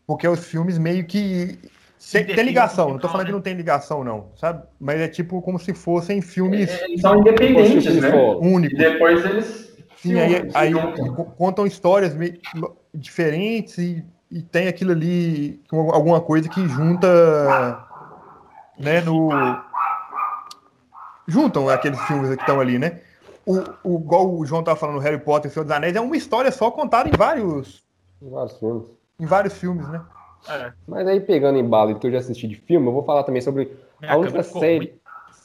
porque 0.06 0.26
os 0.26 0.44
filmes 0.44 0.78
meio 0.78 1.04
que 1.04 1.58
tem, 2.12 2.24
tem, 2.24 2.44
ligação, 2.44 2.90
não 2.90 2.98
tô 2.98 3.08
falando 3.08 3.26
que 3.26 3.32
não 3.32 3.40
tem 3.40 3.54
ligação, 3.54 4.02
não, 4.02 4.32
sabe? 4.36 4.62
Mas 4.80 5.00
é 5.00 5.08
tipo 5.08 5.40
como 5.42 5.58
se 5.58 5.74
fossem 5.74 6.22
filmes. 6.22 6.70
É, 6.70 6.96
são 6.98 7.18
independentes, 7.20 7.94
né? 7.96 8.10
Únicos. 8.40 8.78
E 8.78 8.82
depois 8.82 9.24
eles. 9.24 9.70
Sim, 9.96 10.18
aí, 10.18 10.50
aí 10.54 10.72
contam 11.36 11.66
histórias 11.66 12.14
meio 12.14 12.40
diferentes 12.94 13.76
e 13.76 14.04
e 14.30 14.42
tem 14.42 14.68
aquilo 14.68 14.92
ali, 14.92 15.60
alguma 15.72 16.20
coisa 16.20 16.48
que 16.48 16.66
junta, 16.68 17.84
né, 18.78 19.00
no... 19.00 19.30
Juntam 21.26 21.68
aqueles 21.68 22.00
filmes 22.02 22.28
que 22.36 22.40
estão 22.40 22.60
ali, 22.60 22.78
né? 22.78 23.00
O, 23.46 23.58
o, 23.84 23.98
igual 23.98 24.34
o 24.34 24.44
João 24.44 24.62
tá 24.62 24.76
falando, 24.76 24.98
Harry 25.00 25.18
Potter 25.18 25.50
e 25.50 25.54
Senhor 25.54 25.64
dos 25.64 25.72
Anéis, 25.72 25.96
é 25.96 26.00
uma 26.00 26.16
história 26.16 26.50
só 26.52 26.70
contada 26.70 27.08
em 27.08 27.16
vários... 27.16 27.82
Em 28.20 28.30
vários 28.30 28.58
filmes. 28.58 28.86
Em 29.18 29.26
vários 29.26 29.54
filmes, 29.54 29.88
né? 29.88 30.02
É. 30.48 30.72
Mas 30.86 31.06
aí, 31.06 31.20
pegando 31.20 31.58
em 31.58 31.68
bala 31.68 31.94
que 31.94 32.06
eu 32.06 32.12
já 32.12 32.18
assisti 32.18 32.46
de 32.46 32.56
filme, 32.56 32.86
eu 32.86 32.92
vou 32.92 33.04
falar 33.04 33.24
também 33.24 33.42
sobre 33.42 33.76
a 34.02 34.16
única 34.16 34.42
série... 34.42 35.00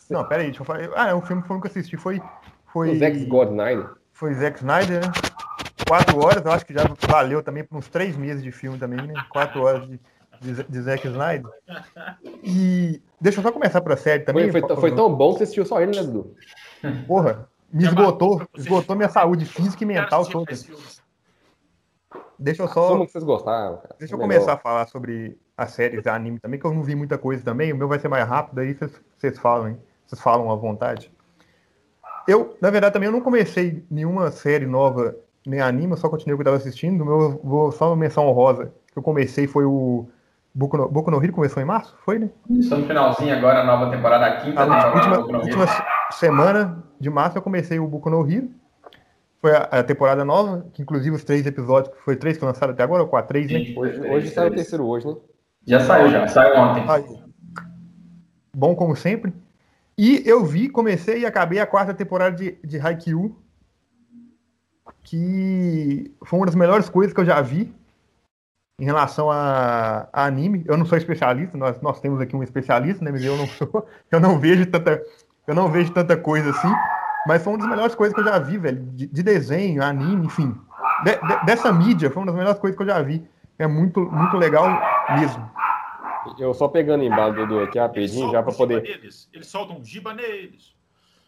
Não, 0.10 0.24
peraí, 0.28 0.46
deixa 0.46 0.62
eu 0.62 0.66
falar. 0.66 0.89
Ah, 0.96 1.10
é 1.10 1.16
um 1.16 1.22
filme 1.22 1.41
que 1.41 1.50
eu 1.50 1.56
nunca 1.56 1.68
assisti, 1.68 1.98
foi... 1.98 2.22
foi... 2.72 2.91
O 2.91 3.00
Zack 3.00 3.26
God 3.26 3.50
Snyder. 3.50 3.89
Foi 4.14 4.34
Zack 4.34 4.58
Snyder, 4.58 5.02
né? 5.06 5.12
quatro 5.88 6.20
horas, 6.20 6.43
eu 6.43 6.52
acho 6.52 6.66
que 6.66 6.74
já 6.74 6.82
valeu 7.08 7.43
também 7.43 7.64
por 7.64 7.78
uns 7.78 7.88
três 7.88 8.18
meses 8.18 8.43
de 8.43 8.52
filme 8.52 8.78
também, 8.78 9.00
né? 9.06 9.14
Quatro 9.30 9.62
horas 9.64 9.88
de, 9.88 10.00
de, 10.41 10.64
de 10.64 10.82
Zack 10.82 11.08
Snyder. 11.08 11.52
E 12.43 13.02
deixa 13.22 13.39
eu 13.39 13.43
só 13.43 13.52
começar 13.52 13.82
pra 13.82 13.96
série 13.96 14.24
também. 14.24 14.52
Foi, 14.52 14.62
foi, 14.62 14.76
foi 14.76 14.96
tão 14.96 15.14
bom 15.14 15.34
que 15.34 15.39
você 15.39 15.43
assistiu 15.43 15.66
só 15.66 15.80
ele, 15.82 15.96
né, 15.96 16.04
Dudu? 16.04 16.36
Porra, 17.08 17.48
me 17.72 17.84
esgotou, 17.86 18.41
esgotou 18.55 18.95
minha 18.95 19.09
saúde 19.09 19.45
física 19.45 19.84
e 19.84 19.88
mental 19.88 20.26
toda. 20.26 20.51
Deixa 22.38 22.63
eu 22.63 22.68
só. 22.68 22.89
Como 22.89 23.07
vocês 23.07 23.24
gostaram, 23.24 23.78
cara? 23.78 23.95
Deixa 23.97 24.13
eu 24.13 24.20
começar 24.20 24.53
a 24.53 24.57
falar 24.57 24.88
sobre 24.88 25.38
as 25.57 25.72
séries 25.72 26.01
de 26.01 26.09
anime 26.09 26.39
também, 26.39 26.59
que 26.59 26.66
eu 26.66 26.74
não 26.74 26.84
vi 26.84 26.95
muita 26.95 27.18
coisa 27.18 27.43
também. 27.43 27.72
O 27.72 27.78
meu 27.78 27.88
vai 27.88 27.99
ser 27.99 28.07
mais 28.07 28.28
rápido, 28.28 28.59
aí 28.59 28.74
vocês, 28.74 28.91
vocês 29.18 29.39
falam, 29.39 29.70
hein? 29.70 29.78
Vocês 30.05 30.22
falam 30.22 30.51
à 30.51 30.55
vontade. 30.55 31.11
Eu, 32.28 32.57
na 32.61 32.70
verdade, 32.70 32.93
também 32.93 33.07
eu 33.07 33.13
não 33.13 33.22
comecei 33.22 33.86
nenhuma 33.89 34.32
série 34.32 34.66
nova 34.66 35.16
nem 35.45 35.61
anime, 35.61 35.93
eu 35.93 35.97
só 35.97 36.09
continuei 36.09 36.34
o 36.34 36.38
que 36.38 36.41
eu 36.41 36.53
estava 36.53 36.57
assistindo. 36.57 37.05
Meu, 37.05 37.39
vou 37.43 37.72
só 37.72 37.89
uma 37.89 37.95
menção 37.95 38.28
honrosa 38.28 38.74
que 38.91 38.97
eu 38.97 39.03
comecei 39.03 39.45
foi 39.45 39.66
o 39.66 40.07
Boku 40.56 40.78
no, 40.78 40.88
Boku 40.88 41.12
no 41.12 41.22
Hero, 41.22 41.34
começou 41.34 41.62
em 41.62 41.66
março, 41.66 41.93
foi, 42.06 42.18
né? 42.18 42.30
Isso 42.49 42.76
no 42.78 42.88
finalzinho 42.88 43.36
agora, 43.36 43.60
a 43.60 43.66
nova 43.66 43.91
temporada, 43.91 44.26
a 44.26 44.38
quinta 44.38 44.62
a 44.62 44.64
temporada. 44.64 45.20
Última, 45.20 45.39
última 45.39 45.66
semana 46.12 46.82
de 46.97 47.10
março 47.10 47.38
eu 47.38 47.41
comecei 47.41 47.78
o 47.78 47.86
Boku 47.86 48.10
no 48.10 48.32
Hero. 48.32 48.49
Foi 49.41 49.53
a, 49.53 49.64
a, 49.64 49.84
temporada 49.84 50.24
nova, 50.24 50.66
que 50.72 50.82
inclusive 50.82 51.14
os 51.14 51.26
três 51.26 51.45
episódios, 51.45 51.93
foi 52.06 52.16
três 52.16 52.38
que 52.38 52.45
lançaram 52.45 52.72
até 52.72 52.84
agora, 52.84 53.03
ou 53.03 53.10
quatro, 53.10 53.28
três, 53.28 53.51
né? 53.51 53.76
Hoje, 53.78 53.99
hoje 53.99 54.30
saiu 54.30 54.49
o 54.49 54.56
terceiro 54.56 54.86
hoje, 54.86 55.06
né? 55.06 55.16
Já 55.68 55.82
saiu, 55.82 56.10
já. 56.10 56.26
Saiu 56.30 56.56
ontem. 56.58 56.86
Bom 58.56 58.74
como 58.76 58.95
sempre. 58.95 59.34
E 59.97 60.24
eu 60.26 60.45
vi, 60.45 60.70
comecei 60.70 61.20
e 61.20 61.26
acabei 61.26 61.60
a 61.60 61.68
quarta 61.68 61.93
temporada 61.93 62.34
de, 62.34 62.58
de 62.64 62.80
Haikyuu, 62.80 63.38
que 65.03 66.16
foi 66.24 66.39
uma 66.39 66.45
das 66.45 66.56
melhores 66.56 66.88
coisas 66.88 67.14
que 67.14 67.20
eu 67.20 67.26
já 67.26 67.41
vi 67.41 67.74
em 68.80 68.86
relação 68.86 69.32
a, 69.32 70.07
a 70.11 70.26
anime. 70.26 70.63
Eu 70.67 70.78
não 70.78 70.86
sou 70.86 70.97
especialista, 70.97 71.57
nós, 71.57 71.80
nós 71.82 71.99
temos 71.99 72.19
aqui 72.19 72.36
um 72.36 72.43
especialista, 72.43 73.03
né? 73.03 73.11
Mas 73.11 73.23
eu 73.23 73.38
não 73.38 73.47
sou, 73.47 73.88
eu 74.11 74.19
não 74.19 74.39
vejo 74.39 74.65
tanta, 74.65 75.01
eu 75.47 75.55
não 75.55 75.69
vejo 75.69 75.91
tanta 75.91 76.17
coisa 76.17 76.49
assim. 76.49 76.71
Mas 77.28 77.43
foi 77.43 77.53
uma 77.53 77.59
das 77.59 77.69
melhores 77.69 77.95
coisas 77.95 78.13
que 78.13 78.21
eu 78.21 78.26
já 78.26 78.38
vi, 78.38 78.57
velho, 78.57 78.84
de, 78.93 79.07
de 79.07 79.23
desenho, 79.23 79.84
anime, 79.84 80.28
enfim. 80.28 80.55
De, 81.03 81.11
de, 81.11 81.45
dessa 81.45 81.73
mídia, 81.73 82.11
foi 82.11 82.21
uma 82.21 82.28
das 82.28 82.36
melhores 82.36 82.59
coisas 82.59 82.78
que 82.78 82.84
eu 82.84 82.88
já 82.88 83.01
vi. 83.01 83.28
É 83.57 83.65
muito, 83.65 83.99
muito 84.11 84.38
legal 84.38 84.67
mesmo. 85.17 85.49
Eu 86.38 86.53
só 86.53 86.67
pegando 86.67 87.03
embalo, 87.03 87.34
Dudu, 87.34 87.59
aqui 87.61 87.80
rapidinho, 87.80 88.32
já 88.32 88.43
para 88.43 88.53
poder. 88.53 88.82
Neles. 88.82 89.30
Eles 89.34 89.47
soltam 89.47 89.84
giba 89.84 90.13
neles. 90.13 90.76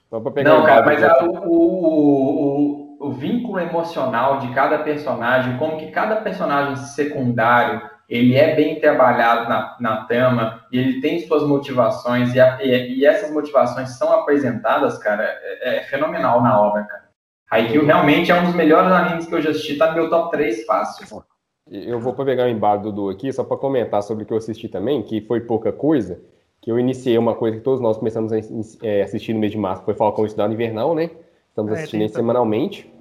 Só 0.10 0.20
pra 0.20 0.32
pegar 0.32 0.54
não, 0.54 0.66
cara, 0.66 0.86
mas 0.86 1.04
a, 1.04 1.24
o, 1.24 1.32
o, 1.48 2.84
o 2.84 2.87
vínculo 3.12 3.60
emocional 3.60 4.40
de 4.40 4.54
cada 4.54 4.80
personagem, 4.80 5.58
como 5.58 5.78
que 5.78 5.92
cada 5.92 6.18
personagem 6.18 6.76
secundário 6.78 7.82
ele 8.10 8.36
é 8.36 8.56
bem 8.56 8.80
trabalhado 8.80 9.50
na, 9.50 9.78
na 9.80 10.06
trama 10.06 10.64
e 10.72 10.80
ele 10.80 11.02
tem 11.02 11.20
suas 11.28 11.44
motivações 11.44 12.34
e, 12.34 12.40
a, 12.40 12.64
e, 12.64 13.00
e 13.00 13.06
essas 13.06 13.32
motivações 13.32 13.98
são 13.98 14.12
apresentadas, 14.14 14.98
cara, 14.98 15.24
é, 15.24 15.78
é, 15.78 15.84
fenomenal 15.84 16.42
na 16.42 16.60
obra, 16.60 16.84
cara. 16.84 17.08
Haikyuu 17.50 17.86
realmente 17.86 18.32
é 18.32 18.36
um 18.36 18.46
dos 18.46 18.56
melhores 18.56 18.92
animes 18.92 19.26
que 19.26 19.36
eu 19.36 19.42
já 19.42 19.52
assisti, 19.52 19.78
tá 19.78 19.88
no 19.88 19.96
meu 19.96 20.10
top 20.10 20.32
3 20.32 20.66
fácil. 20.66 21.24
Eu 21.70 22.00
vou 22.00 22.14
pegar 22.14 22.46
o 22.46 22.50
embalo 22.50 22.82
do 22.82 22.92
Dudu 22.92 23.10
aqui, 23.10 23.32
só 23.32 23.44
para 23.44 23.58
comentar 23.58 24.02
sobre 24.04 24.24
o 24.24 24.28
que 24.28 24.34
eu 24.34 24.38
assisti 24.38 24.70
também, 24.70 25.04
que 25.04 25.22
foi 25.22 25.42
pouca 25.42 25.72
coisa, 25.72 26.20
que 26.62 26.72
eu 26.72 26.80
iniciei 26.80 27.18
uma 27.18 27.36
coisa 27.36 27.58
que 27.58 27.64
todos 27.64 27.82
nós 27.82 27.98
começamos 27.98 28.32
a 28.32 28.38
é, 28.84 29.02
assistir 29.02 29.34
no 29.34 29.40
mês 29.40 29.52
de 29.52 29.58
março, 29.58 29.84
foi 29.84 29.94
Falcão 29.94 30.26
Estudado 30.26 30.54
Invernal, 30.54 30.96
né? 30.96 31.10
Estamos 31.58 31.72
é, 31.72 31.76
assistindo 31.76 32.02
aí 32.04 32.10
semanalmente. 32.10 32.94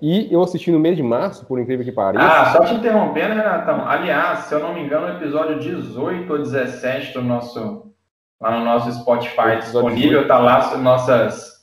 E 0.00 0.32
eu 0.32 0.40
assisti 0.40 0.70
no 0.70 0.78
mês 0.78 0.96
de 0.96 1.02
março, 1.02 1.44
por 1.46 1.58
incrível 1.58 1.84
que 1.84 1.90
pareça. 1.90 2.24
Ah, 2.24 2.52
só 2.52 2.64
te 2.64 2.74
interrompendo, 2.74 3.34
Renatão. 3.34 3.88
Aliás, 3.88 4.40
se 4.40 4.54
eu 4.54 4.60
não 4.60 4.72
me 4.72 4.82
engano, 4.82 5.06
o 5.06 5.16
episódio 5.16 5.58
18 5.58 6.32
ou 6.32 6.38
17 6.38 7.14
do 7.14 7.22
nosso, 7.22 7.92
lá 8.40 8.56
no 8.56 8.64
nosso 8.64 8.92
Spotify 8.92 9.56
disponível, 9.58 10.28
tá 10.28 10.38
lá 10.38 10.76
nossas 10.76 11.54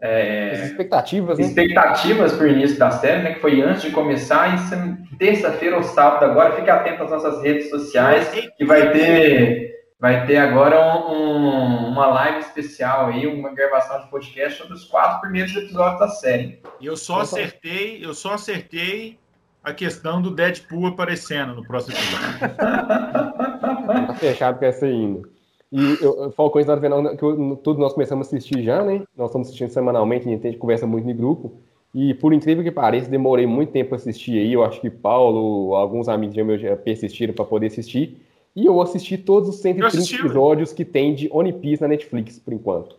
é, 0.00 0.66
expectativas, 0.66 1.38
né? 1.38 1.44
expectativas 1.44 2.32
para 2.34 2.46
o 2.46 2.48
início 2.48 2.78
da 2.78 2.92
série, 2.92 3.22
né, 3.22 3.34
que 3.34 3.40
foi 3.40 3.60
antes 3.60 3.82
de 3.82 3.90
começar, 3.90 4.54
e 4.54 5.16
terça-feira 5.16 5.76
ou 5.76 5.82
sábado 5.82 6.24
agora, 6.24 6.54
fique 6.54 6.70
atento 6.70 7.02
às 7.02 7.10
nossas 7.10 7.42
redes 7.42 7.70
sociais, 7.70 8.28
que 8.56 8.64
vai 8.64 8.92
ter, 8.92 9.72
vai 10.00 10.26
ter 10.26 10.36
agora 10.36 10.80
um, 10.80 11.12
um, 11.12 11.88
uma 11.88 12.06
live 12.06 12.40
especial 12.40 13.06
aí, 13.06 13.26
uma 13.26 13.52
gravação 13.52 14.00
de 14.00 14.08
podcast 14.08 14.58
sobre 14.58 14.74
os 14.74 14.84
quatro 14.84 15.20
primeiros 15.20 15.54
episódios 15.56 15.98
da 15.98 16.08
série. 16.08 16.60
E 16.80 16.86
eu 16.86 16.96
só 16.96 17.20
acertei, 17.20 18.04
eu 18.04 18.14
só 18.14 18.34
acertei 18.34 19.18
a 19.62 19.72
questão 19.72 20.22
do 20.22 20.30
Deadpool 20.30 20.86
aparecendo 20.86 21.54
no 21.54 21.66
próximo 21.66 21.96
episódio. 21.96 22.56
tá 24.06 24.14
fechado 24.14 24.58
com 24.58 24.64
essa 24.64 24.86
ainda. 24.86 25.28
E 25.70 25.98
eu, 26.00 26.30
falo 26.32 26.50
com 26.50 26.60
isso 26.60 26.74
na 26.74 27.16
que 27.16 27.22
eu, 27.22 27.56
todos 27.62 27.78
nós 27.78 27.92
começamos 27.92 28.26
a 28.26 28.28
assistir 28.28 28.62
já, 28.62 28.82
né? 28.82 29.02
Nós 29.16 29.28
estamos 29.28 29.48
assistindo 29.48 29.68
semanalmente, 29.68 30.26
a 30.26 30.30
gente 30.30 30.56
conversa 30.56 30.86
muito 30.86 31.06
no 31.06 31.14
grupo. 31.14 31.60
E 31.94 32.14
por 32.14 32.32
incrível 32.32 32.62
que 32.62 32.70
pareça, 32.70 33.10
demorei 33.10 33.46
muito 33.46 33.72
tempo 33.72 33.90
para 33.90 33.96
assistir 33.96 34.38
aí. 34.38 34.52
Eu 34.52 34.64
acho 34.64 34.80
que 34.80 34.88
Paulo, 34.88 35.74
alguns 35.74 36.08
amigos 36.08 36.36
meus 36.36 36.60
já 36.60 36.76
persistiram 36.76 37.34
para 37.34 37.44
poder 37.44 37.66
assistir. 37.66 38.22
E 38.58 38.66
eu 38.66 38.82
assisti 38.82 39.16
todos 39.16 39.48
os 39.48 39.60
130 39.60 40.16
episódios 40.16 40.72
que 40.72 40.84
tem 40.84 41.14
de 41.14 41.28
One 41.30 41.52
Piece 41.52 41.80
na 41.80 41.86
Netflix, 41.86 42.40
por 42.40 42.52
enquanto. 42.52 42.96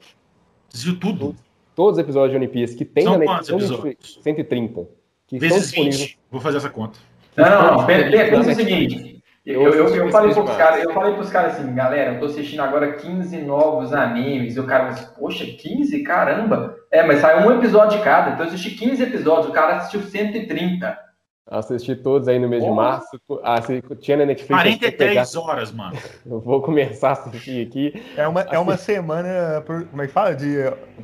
Assistiu 0.72 0.97
tudo? 0.97 1.20
Todos, 1.20 1.41
todos 1.76 1.97
os 1.97 1.99
episódios 1.99 2.32
de 2.32 2.38
One 2.38 2.47
Piece 2.47 2.78
que 2.78 2.86
tem 2.86 3.03
São 3.03 3.18
na 3.18 3.41
Netflix. 3.41 4.20
130. 4.24 4.88
Que 5.28 5.38
Vezes 5.38 5.72
20. 5.72 6.18
Vou 6.32 6.39
fazer 6.39 6.60
essa 6.60 6.70
conta. 6.70 6.97
Não, 7.36 7.49
não, 7.49 7.78
não. 7.80 7.86
Pensa 7.86 8.51
o 8.51 8.55
seguinte. 8.55 9.22
Eu, 9.45 9.64
eu, 9.64 9.74
eu, 9.74 9.95
eu 9.95 10.10
falei 10.10 10.34
pros 10.34 10.55
caras, 10.55 10.82
eu 10.82 10.93
falei 10.93 11.14
pros 11.16 11.30
caras 11.30 11.53
assim, 11.55 11.76
galera, 11.76 12.14
eu 12.14 12.20
tô 12.22 12.28
assistindo 12.28 12.62
agora 12.62 12.93
15 12.93 13.41
novos 13.41 13.91
animes. 13.91 14.55
E 14.55 14.62
o 14.62 14.66
cara 14.66 14.91
disse, 14.91 15.14
poxa, 15.20 15.43
15? 15.45 16.03
Caramba! 16.03 16.78
É, 16.89 17.03
mas 17.03 17.20
saiu 17.20 17.45
um 17.45 17.57
episódio 17.57 17.97
de 17.97 18.03
cada. 18.05 18.32
Então 18.32 18.45
eu 18.45 18.53
assisti 18.53 18.78
15 18.78 19.03
episódios, 19.03 19.49
o 19.49 19.51
cara 19.51 19.76
assistiu 19.76 20.03
130. 20.03 21.09
Assisti 21.49 21.95
todos 21.95 22.27
aí 22.27 22.37
no 22.37 22.47
mês 22.47 22.63
de 22.63 22.69
março. 22.69 23.19
Assisti, 23.43 23.95
tinha 23.95 24.17
na 24.17 24.25
Netflix. 24.27 24.61
43 24.61 25.35
horas, 25.35 25.71
mano. 25.71 25.97
Eu 26.23 26.39
vou 26.39 26.61
começar 26.61 27.09
a 27.09 27.11
assistir 27.13 27.65
aqui. 27.67 28.03
É 28.15 28.27
uma, 28.27 28.41
é 28.41 28.59
uma 28.59 28.77
semana, 28.77 29.63
como 29.65 30.01
é 30.01 30.05
que 30.05 30.13
fala? 30.13 30.35
De, 30.35 30.57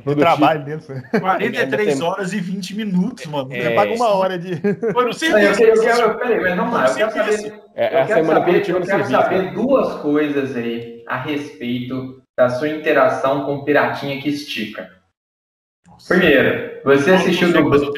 de 0.06 0.14
trabalho 0.14 0.64
dentro. 0.64 0.94
43 1.18 2.00
horas 2.00 2.32
e 2.32 2.38
20 2.38 2.76
minutos, 2.76 3.26
mano. 3.26 3.52
É... 3.52 3.60
Você 3.60 3.70
paga 3.70 3.94
uma 3.94 4.08
hora 4.14 4.38
de. 4.38 4.54
Foi 4.92 5.04
no 5.04 5.12
serviço. 5.12 5.62
Eu, 5.64 5.74
eu, 5.74 5.82
quero, 5.82 6.18
peraí, 6.18 6.40
mas 6.40 6.56
não 6.56 6.66
mais. 6.66 6.96
Eu 6.96 7.08
quero 7.08 7.32
saber. 7.32 7.62
É, 7.74 7.94
eu 7.94 8.02
a 8.02 8.06
quero 8.06 8.20
semana 8.20 8.40
saber, 8.40 8.70
eu 8.70 8.82
quero 8.82 9.04
saber 9.10 9.42
né? 9.42 9.52
duas 9.52 9.94
coisas 10.00 10.56
aí 10.56 11.02
a 11.08 11.16
respeito 11.16 12.22
da 12.36 12.48
sua 12.50 12.68
interação 12.68 13.44
com 13.44 13.56
o 13.56 13.64
Piratinha 13.64 14.20
que 14.20 14.28
estica. 14.28 14.95
Primeiro, 16.08 16.80
você 16.84 17.10
assistiu, 17.10 17.52
dublado, 17.52 17.92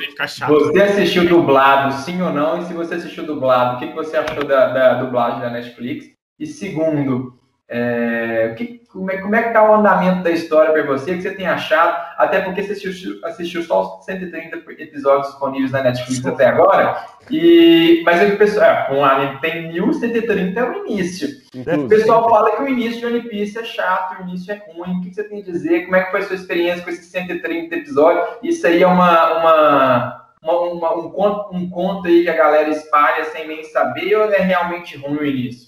você 0.48 0.82
assistiu 0.82 1.28
dublado, 1.28 1.92
sim 2.04 2.22
ou 2.22 2.32
não? 2.32 2.58
E 2.58 2.64
se 2.64 2.72
você 2.72 2.94
assistiu 2.94 3.26
dublado, 3.26 3.76
o 3.76 3.78
que 3.78 3.94
você 3.94 4.16
achou 4.16 4.44
da, 4.44 4.72
da 4.72 4.94
dublagem 4.94 5.40
da 5.40 5.50
Netflix? 5.50 6.10
E 6.38 6.46
segundo, 6.46 7.38
é, 7.68 8.54
que, 8.56 8.77
como, 8.90 9.10
é, 9.10 9.18
como 9.18 9.36
é 9.36 9.42
que 9.42 9.52
tá 9.52 9.70
o 9.70 9.74
andamento 9.74 10.22
da 10.22 10.30
história 10.30 10.72
para 10.72 10.82
você? 10.82 11.12
O 11.12 11.16
que 11.16 11.22
você 11.22 11.34
tem 11.34 11.46
achado? 11.46 11.94
Até 12.16 12.40
porque 12.40 12.62
você 12.62 12.72
assistiu, 12.72 13.20
assistiu 13.22 13.62
só 13.62 13.98
os 13.98 14.04
130 14.06 14.56
episódios 14.78 15.28
disponíveis 15.28 15.72
na 15.72 15.82
Netflix 15.82 16.24
até 16.24 16.46
agora. 16.46 17.04
E, 17.30 18.00
mas 18.06 18.32
o 18.32 18.36
pessoal, 18.38 18.66
é, 18.66 18.88
um 18.90 19.04
anime 19.04 19.40
tem 19.40 19.70
1130 19.72 20.58
é 20.58 20.64
o 20.64 20.86
início. 20.86 21.28
Inclusive. 21.54 21.84
O 21.84 21.88
pessoal 21.88 22.30
fala 22.30 22.56
que 22.56 22.62
o 22.62 22.68
início 22.68 23.00
de 23.00 23.06
One 23.06 23.28
Piece 23.28 23.58
é 23.58 23.64
chato, 23.64 24.18
o 24.18 24.22
início 24.22 24.52
é 24.52 24.62
ruim. 24.72 24.96
O 24.96 25.00
que 25.02 25.14
você 25.14 25.24
tem 25.24 25.40
a 25.40 25.44
dizer? 25.44 25.84
Como 25.84 25.96
é 25.96 26.04
que 26.04 26.10
foi 26.10 26.20
a 26.20 26.26
sua 26.26 26.36
experiência 26.36 26.82
com 26.82 26.90
esses 26.90 27.06
130 27.06 27.74
episódios? 27.74 28.26
Isso 28.42 28.66
aí 28.66 28.82
é 28.82 28.86
uma, 28.86 29.38
uma, 29.38 30.26
uma, 30.42 30.60
uma 30.60 30.94
um, 30.96 31.10
conto, 31.10 31.54
um 31.54 31.68
conto 31.68 32.08
aí 32.08 32.22
que 32.22 32.30
a 32.30 32.36
galera 32.36 32.70
espalha 32.70 33.24
sem 33.26 33.46
nem 33.46 33.64
saber 33.64 34.16
ou 34.16 34.32
é 34.32 34.38
realmente 34.38 34.96
ruim 34.96 35.18
o 35.18 35.26
início? 35.26 35.67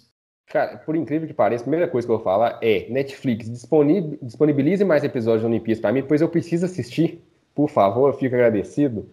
Cara, 0.51 0.79
por 0.79 0.97
incrível 0.97 1.29
que 1.29 1.33
pareça, 1.33 1.63
a 1.63 1.67
primeira 1.67 1.87
coisa 1.87 2.09
que 2.09 2.11
eu 2.11 2.17
vou 2.17 2.25
falar 2.25 2.59
é 2.61 2.85
Netflix, 2.91 3.49
disponibilize 4.21 4.85
mais 4.85 5.05
episódios 5.05 5.49
de 5.49 5.61
Piece 5.61 5.81
para 5.81 5.93
mim, 5.93 6.03
pois 6.03 6.21
eu 6.21 6.29
preciso 6.29 6.67
assistir, 6.67 7.23
por 7.55 7.71
favor, 7.71 8.09
eu 8.09 8.15
fico 8.15 8.35
agradecido. 8.35 9.09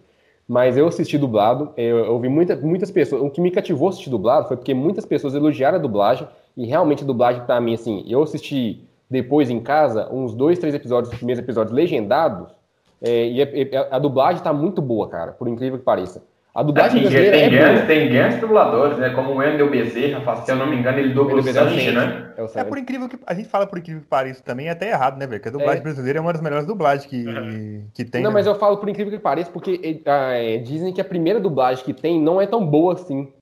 Mas 0.48 0.76
eu 0.76 0.88
assisti 0.88 1.16
dublado, 1.16 1.72
eu, 1.76 2.12
ouvi 2.12 2.28
muita, 2.28 2.56
muitas 2.56 2.90
pessoas. 2.90 3.22
O 3.22 3.30
que 3.30 3.40
me 3.40 3.52
cativou 3.52 3.88
assistir 3.88 4.10
dublado 4.10 4.48
foi 4.48 4.56
porque 4.56 4.74
muitas 4.74 5.06
pessoas 5.06 5.32
elogiaram 5.32 5.78
a 5.78 5.80
dublagem, 5.80 6.26
e 6.56 6.66
realmente 6.66 7.04
a 7.04 7.06
dublagem 7.06 7.44
para 7.44 7.60
mim, 7.60 7.74
assim, 7.74 8.04
eu 8.08 8.20
assisti 8.20 8.82
depois 9.08 9.48
em 9.48 9.60
casa 9.60 10.12
uns 10.12 10.34
dois, 10.34 10.58
três 10.58 10.74
episódios, 10.74 11.12
os 11.12 11.18
primeiros 11.18 11.44
episódios 11.44 11.72
legendados, 11.72 12.52
é, 13.00 13.28
e 13.28 13.40
a, 13.40 13.80
a, 13.80 13.96
a 13.96 13.98
dublagem 14.00 14.42
tá 14.42 14.52
muito 14.52 14.82
boa, 14.82 15.08
cara, 15.08 15.30
por 15.30 15.46
incrível 15.46 15.78
que 15.78 15.84
pareça. 15.84 16.20
A 16.58 16.62
dublagem 16.64 16.98
é, 16.98 17.02
brasileira 17.02 17.36
tem, 17.36 17.44
é 17.44 17.50
grandes, 17.50 17.86
tem 17.86 18.08
grandes 18.08 18.40
dubladores, 18.40 18.98
né? 18.98 19.10
Como 19.10 19.30
o 19.30 19.36
Wendel 19.36 19.70
Bezerra, 19.70 20.36
se 20.38 20.50
eu 20.50 20.56
não 20.56 20.66
me 20.66 20.74
engano, 20.74 20.98
ele 20.98 21.14
dubla 21.14 21.38
o 21.38 21.42
Sanji, 21.44 21.92
né? 21.92 22.32
É, 22.36 22.60
é, 22.60 22.64
por 22.64 22.76
incrível 22.76 23.08
que 23.08 23.16
a 23.24 23.32
gente 23.32 23.48
fala 23.48 23.64
por 23.64 23.78
incrível 23.78 24.02
que 24.02 24.08
pareça 24.08 24.42
também, 24.42 24.66
é 24.66 24.70
até 24.70 24.88
errado, 24.88 25.20
né, 25.20 25.26
velho? 25.28 25.38
Porque 25.38 25.50
a 25.50 25.52
dublagem 25.52 25.78
é. 25.78 25.82
brasileira 25.84 26.18
é 26.18 26.20
uma 26.20 26.32
das 26.32 26.42
melhores 26.42 26.66
dublagens 26.66 27.06
que, 27.06 27.24
uhum. 27.24 27.84
que 27.94 28.04
tem. 28.04 28.24
Não, 28.24 28.30
né? 28.30 28.34
mas 28.34 28.46
eu 28.48 28.56
falo 28.56 28.76
por 28.78 28.88
incrível 28.88 29.12
que 29.12 29.20
pareça, 29.20 29.52
porque 29.52 30.02
é, 30.04 30.56
dizem 30.56 30.92
que 30.92 31.00
a 31.00 31.04
primeira 31.04 31.38
dublagem 31.38 31.84
que 31.84 31.94
tem 31.94 32.20
não 32.20 32.40
é 32.42 32.46
tão 32.48 32.66
boa 32.66 32.94
assim. 32.94 33.32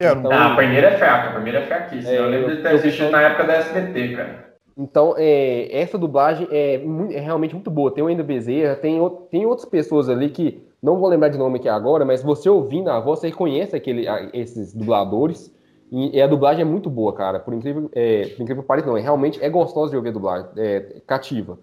Então, 0.00 0.32
ah, 0.32 0.54
a 0.54 0.56
primeira 0.56 0.88
é 0.88 0.98
fraca, 0.98 1.28
a 1.28 1.32
primeira 1.34 1.60
é 1.60 1.66
fraquíssima. 1.66 2.12
eu 2.12 2.28
lembro 2.28 2.56
de 2.56 2.62
ter 2.62 2.70
assistido 2.70 3.12
na 3.12 3.22
época 3.22 3.44
da 3.44 3.52
SBT, 3.54 4.16
cara. 4.16 4.52
Então, 4.76 5.14
é, 5.16 5.68
essa 5.70 5.96
dublagem 5.96 6.48
é, 6.50 6.74
é, 7.12 7.20
realmente 7.20 7.54
muito 7.54 7.70
boa. 7.70 7.94
Tem 7.94 8.02
o 8.02 8.08
Wendel 8.08 8.26
Bezerra, 8.26 8.74
tem, 8.74 8.98
tem 9.30 9.46
outras 9.46 9.68
pessoas 9.68 10.08
ali 10.08 10.28
que 10.28 10.71
não 10.82 10.98
vou 10.98 11.08
lembrar 11.08 11.28
de 11.28 11.38
nome 11.38 11.58
aqui 11.58 11.68
agora, 11.68 12.04
mas 12.04 12.22
você 12.22 12.48
ouvindo 12.48 12.90
a 12.90 12.98
voz, 12.98 13.20
você 13.20 13.28
reconhece 13.28 13.76
aquele, 13.76 14.04
esses 14.32 14.74
dubladores. 14.74 15.54
E, 15.92 16.20
a 16.20 16.26
dublagem 16.26 16.62
é 16.62 16.64
muito 16.64 16.90
boa, 16.90 17.12
cara. 17.12 17.38
Por 17.38 17.54
incrível, 17.54 17.88
é, 17.92 18.28
por 18.28 18.42
incrível 18.42 18.62
que 18.62 18.68
pareça, 18.68 18.88
não. 18.88 18.96
É, 18.96 19.00
realmente 19.00 19.42
é 19.44 19.48
gostoso 19.48 19.90
de 19.90 19.96
ouvir 19.96 20.08
a 20.08 20.12
dublagem. 20.12 20.50
É, 20.56 21.00
cativa. 21.06 21.58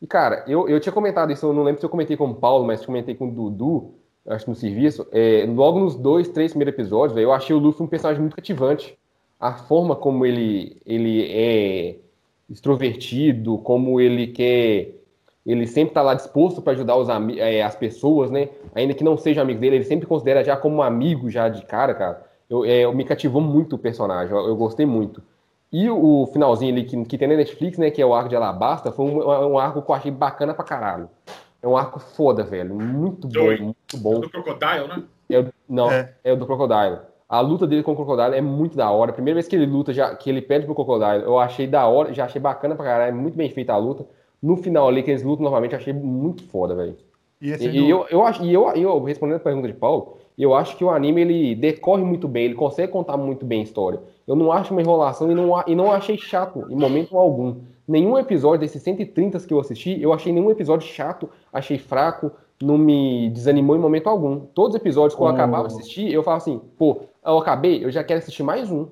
E, 0.00 0.06
cara, 0.06 0.44
eu, 0.48 0.68
eu 0.68 0.80
tinha 0.80 0.92
comentado 0.92 1.30
isso, 1.32 1.44
eu 1.44 1.52
não 1.52 1.62
lembro 1.62 1.80
se 1.80 1.86
eu 1.86 1.90
comentei 1.90 2.16
com 2.16 2.30
o 2.30 2.34
Paulo, 2.34 2.64
mas 2.64 2.86
comentei 2.86 3.14
com 3.14 3.28
o 3.28 3.30
Dudu, 3.30 3.94
acho 4.26 4.48
no 4.48 4.56
serviço. 4.56 5.06
É, 5.12 5.44
logo 5.48 5.78
nos 5.78 5.94
dois, 5.94 6.28
três 6.28 6.52
primeiros 6.52 6.74
episódios, 6.74 7.14
véio, 7.14 7.26
eu 7.26 7.32
achei 7.32 7.54
o 7.54 7.58
Luffy 7.58 7.84
um 7.84 7.88
personagem 7.88 8.20
muito 8.20 8.36
cativante. 8.36 8.96
A 9.38 9.54
forma 9.54 9.94
como 9.94 10.24
ele, 10.24 10.80
ele 10.86 11.26
é 11.30 11.96
extrovertido, 12.48 13.58
como 13.58 14.00
ele 14.00 14.28
quer 14.28 15.01
ele 15.44 15.66
sempre 15.66 15.90
está 15.90 16.02
lá 16.02 16.14
disposto 16.14 16.62
para 16.62 16.72
ajudar 16.72 16.96
os 16.96 17.08
é, 17.36 17.62
as 17.62 17.74
pessoas, 17.74 18.30
né? 18.30 18.48
Ainda 18.74 18.94
que 18.94 19.02
não 19.02 19.16
seja 19.16 19.42
amigo 19.42 19.60
dele, 19.60 19.76
ele 19.76 19.84
sempre 19.84 20.06
considera 20.06 20.44
já 20.44 20.56
como 20.56 20.76
um 20.76 20.82
amigo 20.82 21.28
já 21.28 21.48
de 21.48 21.64
cara, 21.64 21.94
cara. 21.94 22.22
Eu, 22.48 22.64
é, 22.64 22.80
eu 22.80 22.94
me 22.94 23.04
cativou 23.04 23.42
muito 23.42 23.74
o 23.74 23.78
personagem, 23.78 24.34
eu, 24.34 24.46
eu, 24.46 24.56
gostei 24.56 24.86
muito. 24.86 25.22
E 25.72 25.88
o, 25.90 26.22
o 26.22 26.26
finalzinho 26.26 26.72
ali 26.72 26.84
que, 26.84 27.04
que, 27.04 27.18
tem 27.18 27.26
na 27.26 27.34
Netflix, 27.34 27.76
né? 27.76 27.90
Que 27.90 28.00
é 28.00 28.06
o 28.06 28.14
arco 28.14 28.28
de 28.28 28.36
Alabasta, 28.36 28.92
foi 28.92 29.06
um, 29.06 29.52
um, 29.52 29.58
arco 29.58 29.82
que 29.82 29.90
eu 29.90 29.94
achei 29.94 30.12
bacana 30.12 30.54
pra 30.54 30.64
caralho. 30.64 31.08
É 31.60 31.66
um 31.66 31.76
arco 31.76 31.98
foda, 31.98 32.44
velho. 32.44 32.74
Muito 32.74 33.26
bom, 33.26 33.56
muito 33.58 33.96
bom. 33.96 34.18
É 34.18 34.20
do 34.20 34.30
Crocodile, 34.30 34.88
né? 34.88 35.02
É, 35.30 35.44
não, 35.68 35.90
é. 35.90 36.14
é 36.22 36.32
o 36.32 36.36
do 36.36 36.46
Crocodile. 36.46 36.98
A 37.28 37.40
luta 37.40 37.66
dele 37.66 37.82
com 37.82 37.92
o 37.92 37.96
Crocodile 37.96 38.36
é 38.36 38.42
muito 38.42 38.76
da 38.76 38.90
hora. 38.90 39.10
A 39.10 39.14
primeira 39.14 39.36
vez 39.36 39.48
que 39.48 39.56
ele 39.56 39.64
luta, 39.64 39.92
já, 39.92 40.14
que 40.14 40.28
ele 40.28 40.42
pede 40.42 40.66
pro 40.66 40.74
Crocodile, 40.74 41.24
eu 41.24 41.38
achei 41.38 41.66
da 41.66 41.86
hora, 41.86 42.12
já 42.12 42.26
achei 42.26 42.40
bacana 42.40 42.74
pra 42.74 42.84
caralho. 42.84 43.08
É 43.08 43.12
muito 43.12 43.36
bem 43.36 43.48
feita 43.48 43.72
a 43.72 43.76
luta 43.76 44.06
no 44.42 44.56
final 44.56 44.88
ali, 44.88 45.02
que 45.02 45.10
eles 45.10 45.22
lutam 45.22 45.44
novamente, 45.44 45.74
achei 45.74 45.92
muito 45.92 46.42
foda, 46.44 46.74
velho. 46.74 46.96
E, 47.40 47.50
e, 47.50 47.68
do... 47.68 47.88
eu, 47.88 48.06
eu 48.10 48.22
acho, 48.22 48.44
e 48.44 48.52
eu, 48.52 48.68
eu, 48.74 49.02
respondendo 49.02 49.36
a 49.36 49.40
pergunta 49.40 49.68
de 49.68 49.74
Paulo, 49.74 50.16
eu 50.38 50.54
acho 50.54 50.76
que 50.76 50.84
o 50.84 50.90
anime 50.90 51.20
ele 51.20 51.54
decorre 51.54 52.02
muito 52.02 52.26
bem, 52.26 52.46
ele 52.46 52.54
consegue 52.54 52.90
contar 52.90 53.16
muito 53.16 53.44
bem 53.44 53.60
a 53.60 53.64
história. 53.64 54.00
Eu 54.26 54.34
não 54.34 54.50
acho 54.50 54.72
uma 54.72 54.80
enrolação 54.80 55.30
e 55.30 55.34
não, 55.34 55.62
e 55.66 55.74
não 55.74 55.92
achei 55.92 56.16
chato 56.16 56.66
em 56.70 56.76
momento 56.76 57.16
algum. 57.16 57.56
Nenhum 57.86 58.18
episódio 58.18 58.60
desses 58.60 58.82
130 58.82 59.40
que 59.40 59.52
eu 59.52 59.60
assisti, 59.60 60.00
eu 60.00 60.12
achei 60.12 60.32
nenhum 60.32 60.50
episódio 60.50 60.86
chato, 60.86 61.28
achei 61.52 61.78
fraco, 61.78 62.30
não 62.62 62.78
me 62.78 63.28
desanimou 63.30 63.76
em 63.76 63.78
momento 63.78 64.08
algum. 64.08 64.40
Todos 64.40 64.74
os 64.74 64.80
episódios 64.80 65.14
que 65.14 65.20
eu 65.20 65.26
acabava 65.26 65.68
de 65.68 65.74
assistir, 65.74 66.12
eu 66.12 66.22
falava 66.22 66.42
assim, 66.42 66.60
pô, 66.78 67.02
eu 67.24 67.38
acabei, 67.38 67.84
eu 67.84 67.90
já 67.90 68.02
quero 68.04 68.18
assistir 68.18 68.42
mais 68.42 68.70
um. 68.70 68.86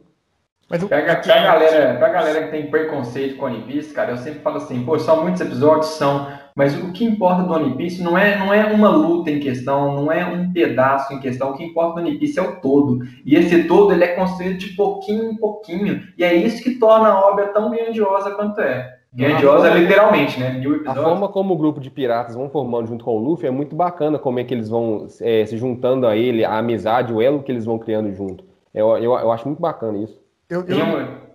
Mas 0.71 0.85
pega, 0.85 1.17
pra, 1.17 1.43
galera, 1.43 1.95
pra 1.97 2.09
galera 2.11 2.45
que 2.45 2.53
tem 2.53 2.71
preconceito 2.71 3.37
com 3.37 3.47
One 3.47 3.63
Piece, 3.63 3.93
cara, 3.93 4.13
eu 4.13 4.17
sempre 4.17 4.39
falo 4.39 4.59
assim, 4.59 4.85
pô, 4.85 4.97
são 5.01 5.21
muitos 5.21 5.41
episódios, 5.41 5.89
são, 5.95 6.29
mas 6.55 6.81
o 6.81 6.93
que 6.93 7.05
importa 7.05 7.43
do 7.43 7.53
One 7.53 7.77
Piece 7.77 8.01
não 8.01 8.17
é, 8.17 8.39
não 8.39 8.55
é 8.55 8.67
uma 8.67 8.89
luta 8.89 9.33
em 9.33 9.41
questão, 9.41 9.97
não 9.97 10.13
é 10.13 10.25
um 10.25 10.53
pedaço 10.53 11.13
em 11.13 11.19
questão, 11.19 11.51
o 11.51 11.57
que 11.57 11.65
importa 11.65 12.01
do 12.01 12.07
One 12.07 12.17
Piece 12.19 12.39
é 12.39 12.43
o 12.43 12.61
todo. 12.61 13.01
E 13.27 13.35
esse 13.35 13.65
todo, 13.65 13.93
ele 13.93 14.05
é 14.05 14.15
construído 14.15 14.59
de 14.59 14.69
pouquinho 14.69 15.33
em 15.33 15.37
pouquinho, 15.37 16.05
e 16.17 16.23
é 16.23 16.33
isso 16.33 16.63
que 16.63 16.79
torna 16.79 17.09
a 17.09 17.21
obra 17.21 17.49
tão 17.49 17.69
grandiosa 17.73 18.31
quanto 18.31 18.61
é. 18.61 18.97
Grandiosa 19.13 19.67
forma, 19.67 19.81
literalmente, 19.81 20.39
né? 20.39 20.53
Mil 20.53 20.85
A 20.87 20.95
forma 20.95 21.29
como 21.29 21.53
o 21.53 21.59
grupo 21.59 21.81
de 21.81 21.91
piratas 21.91 22.37
vão 22.37 22.49
formando 22.49 22.87
junto 22.87 23.05
com 23.05 23.17
o 23.17 23.19
Luffy 23.19 23.49
é 23.49 23.51
muito 23.51 23.75
bacana 23.75 24.21
como 24.21 24.39
é 24.39 24.45
que 24.45 24.55
eles 24.55 24.69
vão 24.69 25.09
é, 25.21 25.45
se 25.47 25.57
juntando 25.57 26.07
a 26.07 26.17
ele, 26.17 26.45
a 26.45 26.59
amizade, 26.59 27.13
o 27.13 27.21
elo 27.21 27.43
que 27.43 27.51
eles 27.51 27.65
vão 27.65 27.77
criando 27.77 28.15
junto. 28.15 28.45
Eu, 28.73 28.97
eu, 28.99 29.19
eu 29.19 29.33
acho 29.33 29.49
muito 29.49 29.61
bacana 29.61 29.99
isso. 29.99 30.30
Eu, 30.51 30.67
eu, 30.67 30.79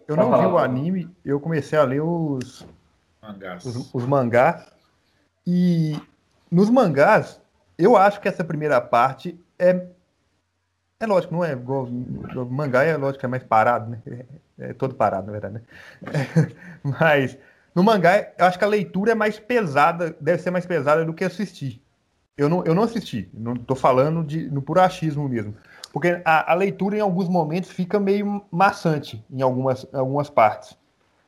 eu 0.09 0.16
não 0.18 0.38
vi 0.38 0.45
o 0.45 0.57
anime, 0.57 1.09
eu 1.24 1.39
comecei 1.39 1.80
a 1.80 1.84
ler 1.84 2.01
os 2.01 2.68
mangás. 3.22 3.66
Os, 3.66 3.93
os 3.93 4.05
mangás. 4.05 4.66
E 5.47 5.97
nos 6.51 6.70
mangás, 6.70 7.41
eu 7.78 7.95
acho 7.95 8.20
que 8.20 8.28
essa 8.28 8.43
primeira 8.43 8.82
parte 8.82 9.39
é. 9.57 9.88
É 10.99 11.05
lógico, 11.05 11.34
não 11.34 11.43
é 11.43 11.53
igual. 11.53 11.86
O 11.86 12.45
mangá 12.45 12.84
é 12.84 12.95
lógico 12.95 13.20
que 13.20 13.26
é 13.26 13.30
mais 13.30 13.43
parado, 13.43 13.89
né? 13.89 14.01
É, 14.05 14.70
é 14.70 14.74
todo 14.74 14.95
parado, 14.95 15.28
na 15.28 15.32
verdade, 15.32 15.55
né? 15.55 15.61
É, 16.07 16.55
mas 16.84 17.38
no 17.74 17.84
mangá, 17.84 18.32
eu 18.38 18.45
acho 18.45 18.57
que 18.57 18.63
a 18.63 18.68
leitura 18.68 19.11
é 19.11 19.16
mais 19.16 19.39
pesada, 19.39 20.16
deve 20.20 20.41
ser 20.41 20.51
mais 20.51 20.66
pesada 20.66 21.03
do 21.05 21.13
que 21.13 21.24
assistir. 21.24 21.82
Eu 22.38 22.49
não, 22.49 22.63
eu 22.66 22.76
não 22.76 22.84
assisti, 22.84 23.30
não 23.34 23.53
estou 23.53 23.76
falando 23.76 24.24
de, 24.24 24.49
no 24.49 24.61
puro 24.61 24.82
achismo 24.82 25.28
mesmo. 25.28 25.55
Porque 25.96 26.22
a, 26.26 26.52
a, 26.52 26.54
leitura, 26.56 26.98
em 26.98 27.00
alguns 27.00 27.30
momentos, 27.30 27.72
fica 27.72 27.98
meio 27.98 28.43
maçante 28.52 29.24
em 29.32 29.41
algumas, 29.41 29.88
algumas 29.93 30.30
partes. 30.30 30.78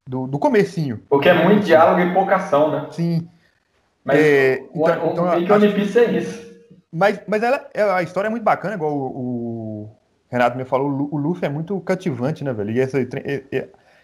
Do, 0.05 0.27
do 0.27 0.37
comecinho. 0.37 1.01
Porque 1.07 1.29
é 1.29 1.41
muito 1.45 1.63
diálogo 1.63 2.01
e 2.01 2.13
pouca 2.13 2.35
ação, 2.35 2.69
né? 2.69 2.87
Sim. 2.91 3.29
Mas 4.03 4.19
é, 4.19 4.55
então, 4.55 4.69
o, 4.73 5.11
então, 5.11 5.23
o, 5.23 5.27
o 5.29 5.53
One 5.53 5.73
Piece 5.73 5.99
é 5.99 6.11
isso. 6.11 6.53
Mas, 6.91 7.21
mas 7.25 7.43
ela, 7.43 7.65
é, 7.73 7.81
a 7.81 8.03
história 8.03 8.27
é 8.27 8.29
muito 8.29 8.43
bacana, 8.43 8.75
igual 8.75 8.93
o, 8.93 9.05
o 9.05 9.89
Renato 10.29 10.57
me 10.57 10.65
falou, 10.65 11.07
o 11.09 11.15
Luffy 11.15 11.45
é 11.45 11.49
muito 11.49 11.79
cativante, 11.79 12.43
né, 12.43 12.51
velho? 12.51 12.71
E 12.71 12.81
essa, 12.81 12.97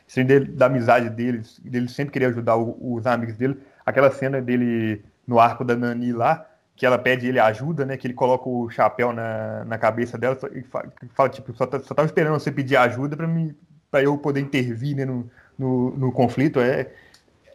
esse 0.08 0.24
dele, 0.24 0.46
da 0.46 0.68
amizade 0.68 1.10
deles, 1.10 1.60
dele 1.60 1.90
sempre 1.90 2.14
querer 2.14 2.28
ajudar 2.28 2.56
o, 2.56 2.78
os 2.80 3.06
amigos 3.06 3.36
dele. 3.36 3.60
Aquela 3.86 4.12
cena 4.12 4.42
dele 4.42 5.04
no 5.28 5.42
arco 5.42 5.66
da 5.66 5.76
Nani 5.76 6.14
lá, 6.14 6.46
que 6.84 6.88
ela 6.88 7.00
pede 7.00 7.30
ele 7.30 7.40
ajuda, 7.40 7.86
né? 7.86 7.96
Que 7.96 8.06
ele 8.06 8.14
coloca 8.14 8.50
o 8.50 8.70
chapéu 8.70 9.14
na, 9.14 9.64
na 9.64 9.78
cabeça 9.78 10.18
dela 10.18 10.38
e 10.54 10.64
fala, 10.64 10.92
fala 11.16 11.30
tipo, 11.30 11.54
só, 11.54 11.66
tá, 11.66 11.80
só 11.80 11.94
tava 11.96 12.06
esperando 12.06 12.38
você 12.38 12.52
pedir 12.52 12.76
ajuda 12.76 13.16
para 13.16 13.26
mim 13.26 13.56
para 13.90 14.04
eu 14.04 14.18
poder 14.18 14.42
intervir 14.42 14.94
né, 14.94 15.06
no, 15.06 15.32
no, 15.58 15.92
no, 15.92 16.12
conflito. 16.12 16.60
É, 16.60 16.92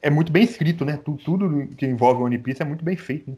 é 0.00 0.08
muito 0.08 0.32
bem 0.32 0.44
escrito, 0.44 0.82
né? 0.82 0.98
Tudo, 1.04 1.22
tudo 1.22 1.66
que 1.76 1.84
envolve 1.84 2.22
o 2.22 2.24
One 2.24 2.38
Piece 2.38 2.62
é 2.62 2.64
muito 2.64 2.82
bem 2.82 2.96
feito. 2.96 3.30
Né? 3.30 3.36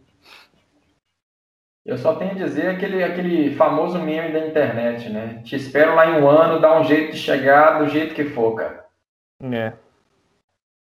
Eu 1.84 1.99
só 1.99 2.14
tenho 2.14 2.30
a 2.30 2.34
dizer 2.34 2.68
aquele, 2.68 3.03
aquele 3.03 3.57
famoso 3.57 3.99
meme 3.99 4.32
da 4.32 4.47
internet, 4.47 5.09
né? 5.09 5.43
Te 5.43 5.57
espero 5.57 5.97
lá 5.97 6.07
em 6.09 6.22
um 6.22 6.30
ano, 6.30 6.61
dá 6.61 6.78
um 6.78 6.84
jeito 6.84 7.14
de 7.14 7.18
chegar 7.18 7.80
do 7.80 7.88
jeito 7.88 8.14
que 8.14 8.26
for, 8.26 8.55
cara. 8.55 8.86
É. 9.43 9.72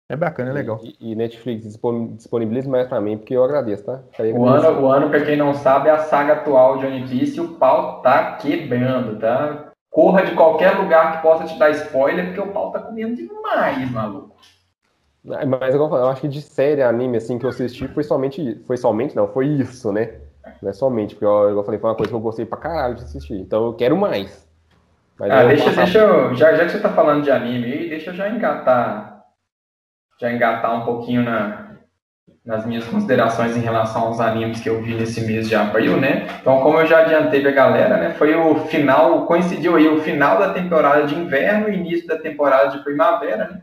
É 0.09 0.15
bacana, 0.15 0.49
é 0.49 0.53
legal. 0.53 0.79
E, 0.81 1.11
e 1.11 1.15
Netflix 1.15 1.77
disponibiliza 2.15 2.67
mais 2.67 2.87
pra 2.87 2.99
mim, 2.99 3.15
porque 3.15 3.35
eu 3.35 3.43
agradeço, 3.43 3.85
tá? 3.85 3.99
O 4.35 4.47
ano, 4.47 4.81
o 4.81 4.87
ano, 4.87 5.07
pra 5.07 5.21
quem 5.23 5.37
não 5.37 5.53
sabe, 5.53 5.87
é 5.87 5.91
a 5.91 5.99
saga 5.99 6.33
atual 6.33 6.79
de 6.79 6.87
One 6.87 7.07
Piece 7.07 7.37
e 7.37 7.41
o 7.41 7.49
pau 7.49 8.01
tá 8.01 8.33
quebrando, 8.37 9.19
tá? 9.19 9.71
Corra 9.91 10.23
de 10.23 10.33
qualquer 10.33 10.79
lugar 10.79 11.17
que 11.17 11.21
possa 11.21 11.45
te 11.45 11.59
dar 11.59 11.69
spoiler, 11.69 12.25
porque 12.25 12.41
o 12.41 12.51
pau 12.51 12.71
tá 12.71 12.79
comendo 12.79 13.15
demais, 13.15 13.91
maluco. 13.91 14.35
Mas 15.23 15.75
eu 15.75 16.07
acho 16.07 16.21
que 16.21 16.27
de 16.27 16.41
série, 16.41 16.81
anime, 16.81 17.17
assim, 17.17 17.37
que 17.37 17.45
eu 17.45 17.49
assisti 17.49 17.87
foi 17.89 18.03
somente. 18.03 18.59
Foi 18.65 18.77
somente, 18.77 19.15
não, 19.15 19.27
foi 19.27 19.45
isso, 19.45 19.91
né? 19.91 20.13
Não 20.59 20.71
é 20.71 20.73
somente, 20.73 21.13
porque 21.13 21.25
eu, 21.25 21.49
eu 21.49 21.63
falei, 21.63 21.79
foi 21.79 21.89
uma 21.89 21.95
coisa 21.95 22.09
que 22.09 22.15
eu 22.15 22.21
gostei 22.21 22.45
pra 22.45 22.57
caralho 22.57 22.95
de 22.95 23.03
assistir. 23.03 23.35
Então 23.35 23.67
eu 23.67 23.73
quero 23.73 23.95
mais. 23.95 24.47
Mas 25.19 25.31
ah, 25.31 25.43
deixa, 25.43 25.71
deixa 25.71 25.99
eu. 25.99 26.33
Já, 26.33 26.55
já 26.55 26.65
que 26.65 26.71
você 26.71 26.79
tá 26.79 26.89
falando 26.89 27.23
de 27.23 27.29
anime 27.29 27.89
deixa 27.89 28.09
eu 28.09 28.15
já 28.15 28.27
engatar. 28.29 29.18
Já 30.19 30.31
engatar 30.31 30.75
um 30.75 30.85
pouquinho 30.85 31.23
na, 31.23 31.69
nas 32.45 32.65
minhas 32.65 32.83
considerações 32.85 33.55
em 33.55 33.61
relação 33.61 34.07
aos 34.07 34.19
animes 34.19 34.59
que 34.59 34.69
eu 34.69 34.81
vi 34.81 34.95
nesse 34.95 35.21
mês 35.21 35.47
de 35.47 35.55
abril, 35.55 35.97
né? 35.97 36.27
Então, 36.41 36.61
como 36.61 36.79
eu 36.79 36.87
já 36.87 36.99
adiantei 36.99 37.45
a 37.47 37.51
galera, 37.51 37.97
né? 37.97 38.13
Foi 38.13 38.35
o 38.35 38.65
final, 38.65 39.25
coincidiu 39.25 39.75
aí 39.75 39.87
o 39.87 40.01
final 40.01 40.39
da 40.39 40.53
temporada 40.53 41.05
de 41.05 41.15
inverno 41.15 41.69
e 41.69 41.75
início 41.75 42.07
da 42.07 42.17
temporada 42.17 42.75
de 42.75 42.83
primavera, 42.83 43.49
né? 43.49 43.61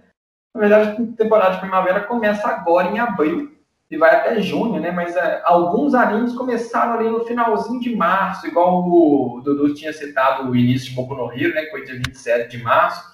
Na 0.55 0.61
verdade, 0.61 0.91
a 1.03 1.17
temporada 1.17 1.55
de 1.55 1.61
primavera 1.61 2.01
começa 2.01 2.49
agora 2.49 2.89
em 2.89 2.99
abril 2.99 3.53
e 3.91 3.97
vai 3.97 4.15
até 4.15 4.41
junho, 4.41 4.81
né? 4.81 4.91
Mas 4.91 5.17
é, 5.17 5.43
alguns 5.45 5.95
animes 5.95 6.33
começaram 6.33 6.95
ali 6.95 7.11
no 7.11 7.25
finalzinho 7.25 7.81
de 7.81 7.95
março, 7.95 8.47
igual 8.47 8.83
o 8.83 9.41
Dudu 9.45 9.75
tinha 9.75 9.93
citado 9.93 10.51
o 10.51 10.57
início 10.57 10.91
de 10.91 10.95
Boku 10.95 11.15
no 11.15 11.33
Hero, 11.33 11.55
né? 11.55 11.63
Que 11.63 11.71
foi 11.71 11.85
dia 11.85 11.97
27 11.97 12.57
de 12.57 12.63
março. 12.63 13.05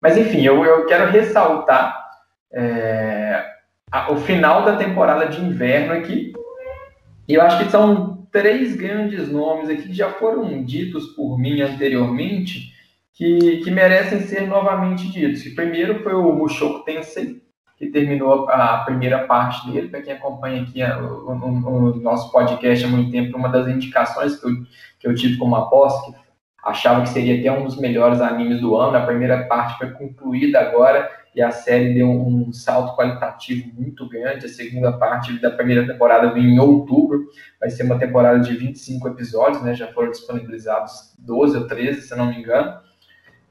Mas 0.00 0.16
enfim, 0.16 0.42
eu, 0.42 0.64
eu 0.64 0.86
quero 0.86 1.10
ressaltar 1.10 2.09
é, 2.52 3.44
a, 3.90 4.12
o 4.12 4.16
final 4.16 4.64
da 4.64 4.76
temporada 4.76 5.26
de 5.26 5.40
inverno 5.40 5.92
aqui. 5.92 6.32
E 7.28 7.34
eu 7.34 7.42
acho 7.42 7.64
que 7.64 7.70
são 7.70 8.26
três 8.32 8.76
grandes 8.76 9.28
nomes 9.28 9.68
aqui 9.68 9.88
que 9.88 9.94
já 9.94 10.10
foram 10.12 10.64
ditos 10.64 11.08
por 11.08 11.38
mim 11.38 11.60
anteriormente, 11.60 12.72
que, 13.14 13.58
que 13.58 13.70
merecem 13.70 14.20
ser 14.20 14.46
novamente 14.46 15.10
ditos. 15.10 15.44
O 15.44 15.54
primeiro 15.54 16.02
foi 16.02 16.14
o 16.14 16.32
Mushoku 16.32 16.84
Tensei, 16.84 17.42
que 17.76 17.86
terminou 17.86 18.48
a 18.48 18.78
primeira 18.78 19.26
parte 19.26 19.70
dele. 19.70 19.88
Para 19.88 20.02
quem 20.02 20.12
acompanha 20.12 20.62
aqui 20.62 20.82
o, 20.82 21.30
o, 21.30 21.90
o, 21.90 21.96
nosso 21.96 22.30
podcast 22.32 22.84
há 22.84 22.88
muito 22.88 23.10
tempo, 23.10 23.36
uma 23.36 23.48
das 23.48 23.68
indicações 23.68 24.40
que 24.40 24.46
eu, 24.46 24.52
que 24.98 25.08
eu 25.08 25.14
tive 25.14 25.36
como 25.36 25.56
aposta, 25.56 26.12
que 26.12 26.18
achava 26.64 27.02
que 27.02 27.08
seria 27.08 27.38
até 27.38 27.50
um 27.50 27.64
dos 27.64 27.78
melhores 27.78 28.20
animes 28.20 28.60
do 28.60 28.76
ano. 28.76 28.96
A 28.96 29.06
primeira 29.06 29.44
parte 29.44 29.78
foi 29.78 29.90
concluída 29.90 30.60
agora 30.60 31.10
e 31.34 31.40
a 31.40 31.50
série 31.50 31.94
deu 31.94 32.10
um, 32.10 32.52
salto 32.52 32.96
qualitativo 32.96 33.70
muito 33.78 34.08
grande. 34.08 34.46
A 34.46 34.48
segunda 34.48 34.92
parte 34.92 35.38
da 35.40 35.50
primeira 35.50 35.86
temporada 35.86 36.32
vem 36.32 36.44
em 36.44 36.58
outubro, 36.58 37.26
vai 37.58 37.70
ser 37.70 37.84
uma 37.84 37.98
temporada 37.98 38.40
de 38.40 38.54
25 38.54 39.08
episódios, 39.08 39.62
né? 39.62 39.74
já 39.74 39.86
foram 39.88 40.10
disponibilizados 40.10 41.14
12 41.18 41.56
ou 41.56 41.66
13, 41.66 42.02
se 42.02 42.16
não 42.16 42.26
me 42.26 42.38
engano. 42.38 42.78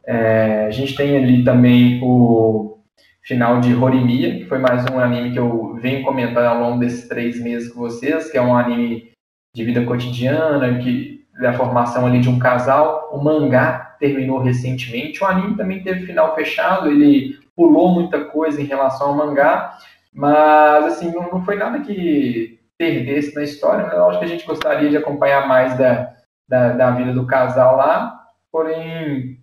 É, 0.06 0.66
a 0.66 0.72
gente 0.72 0.96
tem 0.96 1.18
ali 1.18 1.44
também 1.44 2.02
o 2.04 2.80
final 3.24 3.62
de 3.62 3.74
Horimiya, 3.76 4.40
que 4.40 4.46
foi 4.46 4.58
mais 4.58 4.84
um 4.92 5.00
anime 5.00 5.32
que 5.32 5.40
eu 5.40 5.76
venho 5.76 6.04
comentando 6.04 6.46
ao 6.46 6.60
longo 6.60 6.80
desses 6.80 7.08
três 7.08 7.40
meses 7.40 7.72
com 7.72 7.80
vocês, 7.80 8.30
que 8.32 8.38
é 8.38 8.42
um 8.42 8.58
anime 8.58 9.12
de 9.56 9.64
vida 9.64 9.86
cotidiana, 9.86 10.80
que 10.80 11.19
é 11.40 11.48
a 11.48 11.54
formação 11.54 12.06
ali 12.06 12.20
de 12.20 12.30
um 12.30 12.40
casal. 12.40 13.10
O 13.12 13.24
mangá 13.24 13.96
terminou 14.00 14.40
recentemente, 14.40 15.24
o 15.24 15.28
anime 15.28 15.56
também 15.56 15.82
teve 15.84 16.06
final 16.06 16.36
fechado, 16.36 16.90
ele 16.90 17.38
pulou 17.56 17.90
muita 17.90 18.26
coisa 18.26 18.62
em 18.62 18.66
relação 18.66 19.10
ao 19.10 19.16
mangá, 19.16 19.78
mas 20.14 20.86
assim, 20.86 21.12
não, 21.12 21.30
não 21.30 21.44
foi 21.44 21.56
nada 21.56 21.80
que 21.80 22.60
perdesse 22.78 23.36
na 23.36 23.44
história, 23.44 23.86
mas 23.86 23.94
eu 23.94 24.10
acho 24.10 24.20
que 24.20 24.26
a 24.26 24.30
gente 24.30 24.46
gostaria 24.46 24.90
de 24.90 24.96
acompanhar 24.96 25.48
mais 25.48 25.78
da, 25.78 26.14
da, 26.48 26.70
da 26.70 26.92
vida 26.92 27.12
do 27.12 27.28
casal 27.28 27.76
lá, 27.76 28.22
porém 28.50 29.38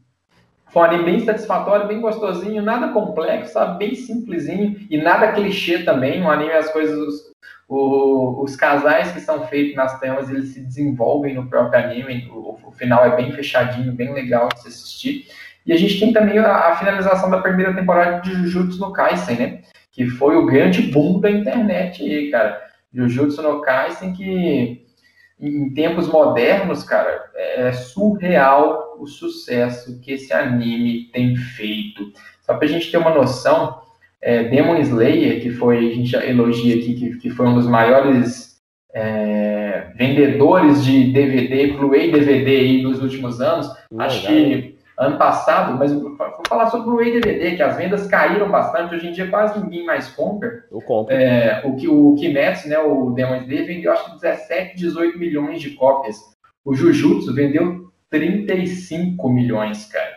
foi 0.69 0.83
um 0.83 0.85
anime 0.85 1.05
bem 1.05 1.21
satisfatório, 1.21 1.87
bem 1.87 2.01
gostosinho, 2.01 2.63
nada 2.63 2.89
complexo, 2.89 3.53
sabe? 3.53 3.79
Bem 3.79 3.95
simplesinho 3.95 4.77
e 4.91 4.99
nada 4.99 5.33
clichê 5.33 5.79
também. 5.85 6.23
Um 6.23 6.31
anime, 6.31 6.53
as 6.53 6.71
coisas, 6.71 7.26
o, 7.69 8.43
os 8.43 8.55
casais 8.55 9.13
que 9.13 9.21
são 9.21 9.47
feitos 9.49 9.75
nas 9.75 9.99
telas, 9.99 10.31
eles 10.31 10.51
se 10.51 10.61
desenvolvem 10.61 11.35
no 11.35 11.49
próprio 11.49 11.83
anime. 11.83 12.29
O, 12.31 12.59
o, 12.65 12.73
final 12.73 13.05
é 13.05 13.17
bem 13.17 13.33
fechadinho, 13.33 13.93
bem 13.93 14.13
legal 14.13 14.49
de 14.49 14.63
se 14.63 14.69
assistir. 14.69 15.29
E 15.65 15.73
a 15.73 15.77
gente 15.77 15.99
tem 15.99 16.13
também 16.13 16.39
a, 16.39 16.69
a 16.69 16.77
finalização 16.77 17.29
da 17.29 17.41
primeira 17.41 17.75
temporada 17.75 18.21
de 18.21 18.33
Jujutsu 18.33 18.79
no 18.79 18.93
Kaisen, 18.93 19.37
né? 19.37 19.63
Que 19.91 20.09
foi 20.09 20.37
o 20.37 20.47
grande 20.47 20.83
boom 20.83 21.21
da 21.21 21.31
internet 21.31 22.03
aí, 22.03 22.31
cara. 22.31 22.63
Jujutsu 22.93 23.43
no 23.43 23.61
Kaisen 23.61 24.13
que 24.13 24.87
em 25.39 25.75
tempos 25.75 26.09
modernos, 26.09 26.83
cara, 26.83 27.31
é 27.35 27.73
surreal 27.73 28.97
o 28.99 29.07
sucesso 29.07 30.01
que 30.01 30.13
esse 30.13 30.33
anime 30.33 31.11
tem 31.13 31.37
feito. 31.37 32.13
Só 32.41 32.55
pra 32.55 32.69
gente 32.69 32.91
ter 32.91 32.97
uma 32.97 33.15
noção, 33.15 33.83
é, 34.27 34.43
Demon 34.43 34.77
Slayer, 34.79 35.41
que 35.41 35.51
foi, 35.51 35.79
a 35.79 35.95
gente 35.95 36.17
elogia 36.17 36.75
aqui, 36.75 36.95
que, 36.95 37.17
que 37.19 37.31
foi 37.31 37.47
um 37.47 37.55
dos 37.55 37.69
maiores 37.69 38.57
é, 38.93 39.93
vendedores 39.95 40.85
de 40.85 41.13
DVD, 41.13 41.69
Blu-ray 41.75 42.11
DVD 42.11 42.57
aí 42.57 42.83
dos 42.83 43.01
últimos 43.01 43.41
anos, 43.41 43.71
acho 43.97 44.27
que 44.27 44.77
ano 44.99 45.17
passado, 45.17 45.79
mas 45.79 45.93
vou 45.93 46.17
falar 46.49 46.67
sobre 46.71 46.89
o 46.89 46.91
Blu-ray 46.91 47.21
DVD, 47.21 47.55
que 47.55 47.63
as 47.63 47.77
vendas 47.77 48.09
caíram 48.09 48.51
bastante, 48.51 48.97
hoje 48.97 49.07
em 49.07 49.13
dia 49.13 49.31
quase 49.31 49.61
ninguém 49.61 49.87
mais 49.87 50.09
compra. 50.09 50.65
Eu 50.73 50.81
compro. 50.81 51.15
É, 51.15 51.63
o, 51.65 51.77
que, 51.77 51.87
o 51.87 52.17
Kimetsu, 52.17 52.69
né, 52.69 52.81
o 52.81 53.13
Demon 53.13 53.37
Slayer, 53.43 53.67
vendeu 53.67 53.93
acho 53.93 54.07
que 54.07 54.21
17, 54.21 54.77
18 54.77 55.17
milhões 55.17 55.63
de 55.63 55.71
cópias. 55.71 56.17
O 56.65 56.75
Jujutsu 56.75 57.33
vendeu 57.33 57.93
35 58.11 59.29
milhões, 59.29 59.85
cara. 59.87 60.17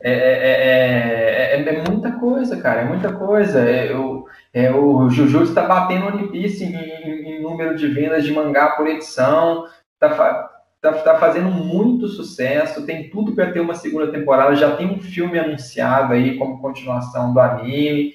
É, 0.00 0.12
é, 0.12 1.56
é, 1.56 1.68
é, 1.68 1.88
muita 1.88 2.12
coisa, 2.12 2.56
cara, 2.58 2.82
é 2.82 2.84
muita 2.84 3.12
coisa. 3.12 3.60
É, 3.60 3.94
o, 3.96 4.26
é, 4.52 4.70
o 4.70 5.08
Jujutsu 5.08 5.50
está 5.50 5.62
batendo 5.62 6.06
One 6.06 6.28
Piece 6.28 6.64
em, 6.64 6.74
em, 6.74 7.36
em, 7.36 7.42
número 7.42 7.76
de 7.76 7.88
vendas 7.88 8.24
de 8.24 8.32
mangá 8.32 8.70
por 8.70 8.86
edição, 8.86 9.66
tá, 9.98 10.50
tá, 10.80 10.92
tá 10.92 11.18
fazendo 11.18 11.50
muito 11.50 12.08
sucesso, 12.08 12.84
tem 12.84 13.08
tudo 13.08 13.34
para 13.34 13.50
ter 13.52 13.60
uma 13.60 13.74
segunda 13.74 14.12
temporada, 14.12 14.54
já 14.54 14.76
tem 14.76 14.86
um 14.86 15.00
filme 15.00 15.38
anunciado 15.38 16.12
aí 16.12 16.36
como 16.36 16.60
continuação 16.60 17.32
do 17.32 17.40
anime. 17.40 18.12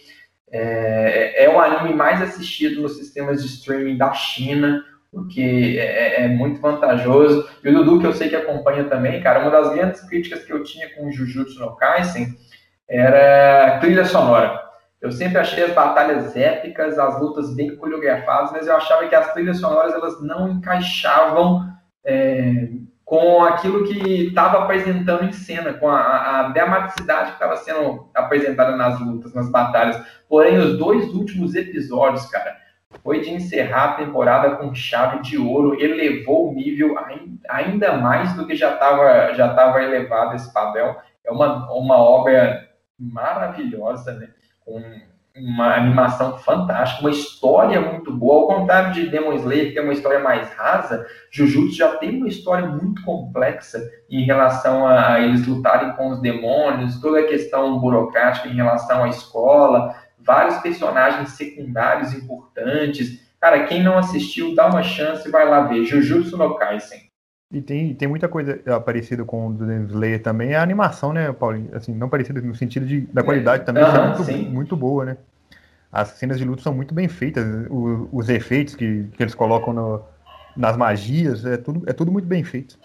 É, 0.53 1.45
é 1.45 1.49
o 1.49 1.59
anime 1.59 1.95
mais 1.95 2.21
assistido 2.21 2.81
nos 2.81 2.97
sistemas 2.97 3.41
de 3.41 3.47
streaming 3.47 3.97
da 3.97 4.13
China, 4.13 4.83
o 5.11 5.27
que 5.27 5.77
é, 5.77 6.23
é, 6.23 6.27
muito 6.27 6.61
vantajoso. 6.61 7.47
E 7.63 7.69
o 7.69 7.73
Dudu, 7.73 7.99
que 7.99 8.07
eu 8.07 8.13
sei 8.13 8.29
que 8.29 8.35
acompanha 8.35 8.85
também, 8.85 9.21
cara, 9.21 9.41
uma 9.41 9.51
das 9.51 9.73
grandes 9.73 10.01
críticas 10.01 10.43
que 10.43 10.53
eu 10.53 10.63
tinha 10.63 10.93
com 10.95 11.07
o 11.07 11.11
Jujutsu 11.11 11.59
no 11.59 11.75
Kaisen 11.75 12.27
era 12.87 13.79
trilha 13.79 14.05
sonora. 14.05 14.61
Eu 15.01 15.11
sempre 15.11 15.39
achei 15.39 15.63
as 15.63 15.73
batalhas 15.73 16.35
épicas, 16.35 16.99
as 16.99 17.19
lutas 17.19 17.55
bem 17.55 17.75
coreografadas, 17.75 18.51
mas 18.51 18.67
eu 18.67 18.75
achava 18.75 19.07
que 19.07 19.15
as 19.15 19.33
trilhas 19.33 19.57
sonoras 19.57 19.93
elas 19.93 20.21
não 20.21 20.47
encaixavam 20.47 21.67
é, 22.05 22.69
com 23.03 23.43
aquilo 23.43 23.83
que 23.83 24.27
estava 24.27 24.59
apresentando 24.59 25.25
em 25.25 25.31
cena, 25.31 25.73
com 25.73 25.89
a, 25.89 26.39
a 26.39 26.43
dramaticidade 26.49 27.29
que 27.29 27.33
estava 27.33 27.57
sendo 27.57 28.09
apresentada 28.13 28.77
nas 28.77 28.99
lutas, 29.01 29.33
nas 29.33 29.49
batalhas. 29.49 30.01
Porém, 30.29 30.57
os 30.57 30.77
dois 30.77 31.13
últimos 31.13 31.55
episódios, 31.55 32.25
cara, 32.27 32.55
foi 33.03 33.21
de 33.21 33.31
encerrar 33.31 33.83
a 33.83 33.93
temporada 33.95 34.55
com 34.55 34.73
chave 34.73 35.21
de 35.21 35.37
ouro, 35.37 35.79
elevou 35.81 36.49
o 36.49 36.53
nível 36.53 36.95
ainda 37.49 37.97
mais 37.97 38.33
do 38.35 38.45
que 38.45 38.55
já 38.55 38.73
estava 38.73 39.33
já 39.33 39.53
tava 39.53 39.81
elevado 39.81 40.35
esse 40.35 40.51
papel. 40.53 40.97
É 41.23 41.31
uma, 41.31 41.71
uma 41.71 41.97
obra 41.97 42.69
maravilhosa, 42.99 44.13
né? 44.13 44.29
com 44.65 44.81
uma 45.35 45.75
animação 45.75 46.37
fantástica, 46.39 47.01
uma 47.01 47.09
história 47.09 47.79
muito 47.79 48.13
boa. 48.13 48.53
Ao 48.53 48.59
contrário 48.59 48.93
de 48.93 49.09
Demon 49.09 49.33
Slayer, 49.33 49.71
que 49.71 49.79
é 49.79 49.81
uma 49.81 49.93
história 49.93 50.19
mais 50.19 50.51
rasa, 50.53 51.05
Jujutsu 51.31 51.77
já 51.77 51.95
tem 51.95 52.17
uma 52.17 52.27
história 52.27 52.67
muito 52.67 53.01
complexa 53.03 53.79
em 54.09 54.23
relação 54.25 54.85
a, 54.85 55.19
eles 55.21 55.47
lutarem 55.47 55.93
com 55.93 56.09
os 56.09 56.21
demônios, 56.21 56.99
toda 56.99 57.19
a 57.19 57.27
questão 57.27 57.79
burocrática 57.79 58.49
em 58.49 58.55
relação 58.55 59.03
à 59.03 59.09
escola, 59.09 59.95
vários 60.25 60.57
personagens 60.57 61.31
secundários 61.31 62.13
importantes. 62.13 63.19
Cara, 63.39 63.65
quem 63.65 63.83
não 63.83 63.97
assistiu, 63.97 64.53
dá 64.55 64.67
uma 64.67 64.83
chance 64.83 65.27
e 65.27 65.31
vai 65.31 65.47
lá 65.47 65.61
ver. 65.61 65.85
Jujutsu 65.85 66.37
no 66.37 66.55
Kaisen. 66.55 67.11
E 67.51 67.61
tem, 67.61 67.93
tem 67.93 68.07
muita 68.07 68.29
coisa 68.29 68.57
parecida 68.79 69.25
com 69.25 69.47
o 69.47 69.53
Demon 69.53 69.85
Slayer 69.87 70.21
também, 70.21 70.53
é 70.53 70.55
a 70.55 70.63
animação, 70.63 71.11
né, 71.11 71.33
Paulinho? 71.33 71.69
Assim, 71.75 71.93
não 71.93 72.07
parecida 72.07 72.39
no 72.39 72.55
sentido 72.55 72.85
de, 72.85 73.01
da 73.01 73.23
qualidade 73.23 73.65
também, 73.65 73.83
é 73.83 74.07
muito, 74.07 74.49
muito 74.49 74.77
boa, 74.77 75.03
né? 75.03 75.17
As 75.91 76.09
cenas 76.11 76.37
de 76.39 76.45
luta 76.45 76.61
são 76.61 76.73
muito 76.73 76.93
bem 76.93 77.09
feitas, 77.09 77.45
os, 77.69 78.07
os 78.09 78.29
efeitos 78.29 78.73
que, 78.73 79.05
que 79.11 79.21
eles 79.21 79.35
colocam 79.35 79.73
no, 79.73 80.01
nas 80.55 80.77
magias, 80.77 81.45
é 81.45 81.57
tudo, 81.57 81.83
é 81.87 81.91
tudo 81.91 82.09
muito 82.09 82.25
bem 82.25 82.41
feito. 82.41 82.79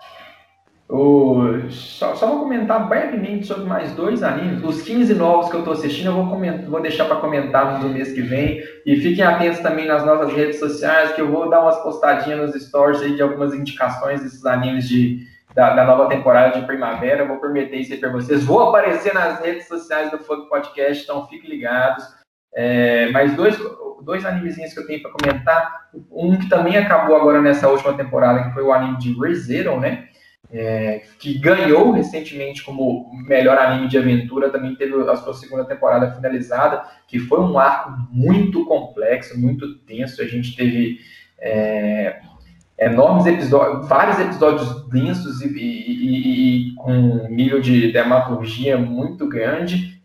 Só, 1.70 2.14
só, 2.14 2.28
vou 2.28 2.40
comentar 2.40 2.88
brevemente 2.88 3.46
sobre 3.46 3.64
mais 3.64 3.92
dois 3.92 4.22
animes. 4.22 4.62
Os 4.62 4.82
15 4.82 5.14
novos 5.14 5.50
que 5.50 5.56
eu 5.56 5.60
estou 5.60 5.74
assistindo, 5.74 6.06
eu 6.06 6.14
vou, 6.14 6.28
comentar, 6.28 6.70
vou 6.70 6.80
deixar 6.80 7.06
para 7.06 7.16
comentar 7.16 7.82
no 7.82 7.88
mês 7.88 8.12
que 8.12 8.22
vem. 8.22 8.62
E 8.84 8.96
fiquem 8.96 9.24
atentos 9.24 9.58
também 9.58 9.86
nas 9.86 10.04
nossas 10.04 10.32
redes 10.32 10.60
sociais, 10.60 11.12
que 11.12 11.20
eu 11.20 11.30
vou 11.30 11.50
dar 11.50 11.62
umas 11.62 11.82
postadinhas 11.82 12.54
nos 12.54 12.66
stories 12.66 13.02
aí 13.02 13.16
de 13.16 13.22
algumas 13.22 13.52
indicações 13.52 14.22
desses 14.22 14.46
animes 14.46 14.88
de, 14.88 15.26
da, 15.56 15.74
da 15.74 15.84
nova 15.84 16.08
temporada 16.08 16.60
de 16.60 16.66
primavera. 16.66 17.22
Eu 17.22 17.28
vou 17.28 17.38
prometer 17.38 17.78
isso 17.78 17.92
aí 17.92 17.98
para 17.98 18.12
vocês. 18.12 18.44
Vou 18.44 18.68
aparecer 18.68 19.12
nas 19.12 19.40
redes 19.40 19.66
sociais 19.66 20.12
do 20.12 20.18
Fogo 20.18 20.48
Podcast, 20.48 21.02
então 21.02 21.26
fiquem 21.26 21.50
ligados. 21.50 22.04
É, 22.54 23.10
mas 23.10 23.34
dois, 23.34 23.58
dois 24.02 24.24
animezinhos 24.24 24.72
que 24.72 24.78
eu 24.78 24.86
tenho 24.86 25.02
para 25.02 25.10
comentar. 25.10 25.88
Um 26.12 26.38
que 26.38 26.48
também 26.48 26.76
acabou 26.76 27.16
agora 27.16 27.42
nessa 27.42 27.68
última 27.68 27.94
temporada, 27.94 28.44
que 28.44 28.54
foi 28.54 28.62
o 28.62 28.72
anime 28.72 28.98
de 28.98 29.12
ReZero, 29.20 29.80
né? 29.80 30.06
É, 30.52 31.02
que 31.18 31.38
ganhou 31.38 31.92
recentemente 31.92 32.64
como 32.64 33.10
melhor 33.26 33.58
anime 33.58 33.88
de 33.88 33.98
aventura, 33.98 34.50
também 34.50 34.74
teve 34.74 34.94
a 34.94 35.16
sua 35.16 35.34
segunda 35.34 35.64
temporada 35.64 36.12
finalizada, 36.12 36.82
que 37.08 37.18
foi 37.18 37.40
um 37.40 37.58
arco 37.58 37.92
muito 38.10 38.64
complexo, 38.64 39.38
muito 39.38 39.78
tenso. 39.80 40.22
A 40.22 40.26
gente 40.26 40.54
teve 40.54 40.98
é, 41.38 42.20
enormes 42.78 43.26
episódios, 43.26 43.88
vários 43.88 44.18
episódios 44.20 44.88
densos 44.88 45.40
e, 45.40 45.48
e, 45.48 45.58
e, 45.58 46.70
e, 46.70 46.74
com 46.76 46.92
um 46.92 47.28
nível 47.28 47.60
de 47.60 47.92
dramaturgia 47.92 48.76
muito 48.76 49.28
grande. 49.28 50.00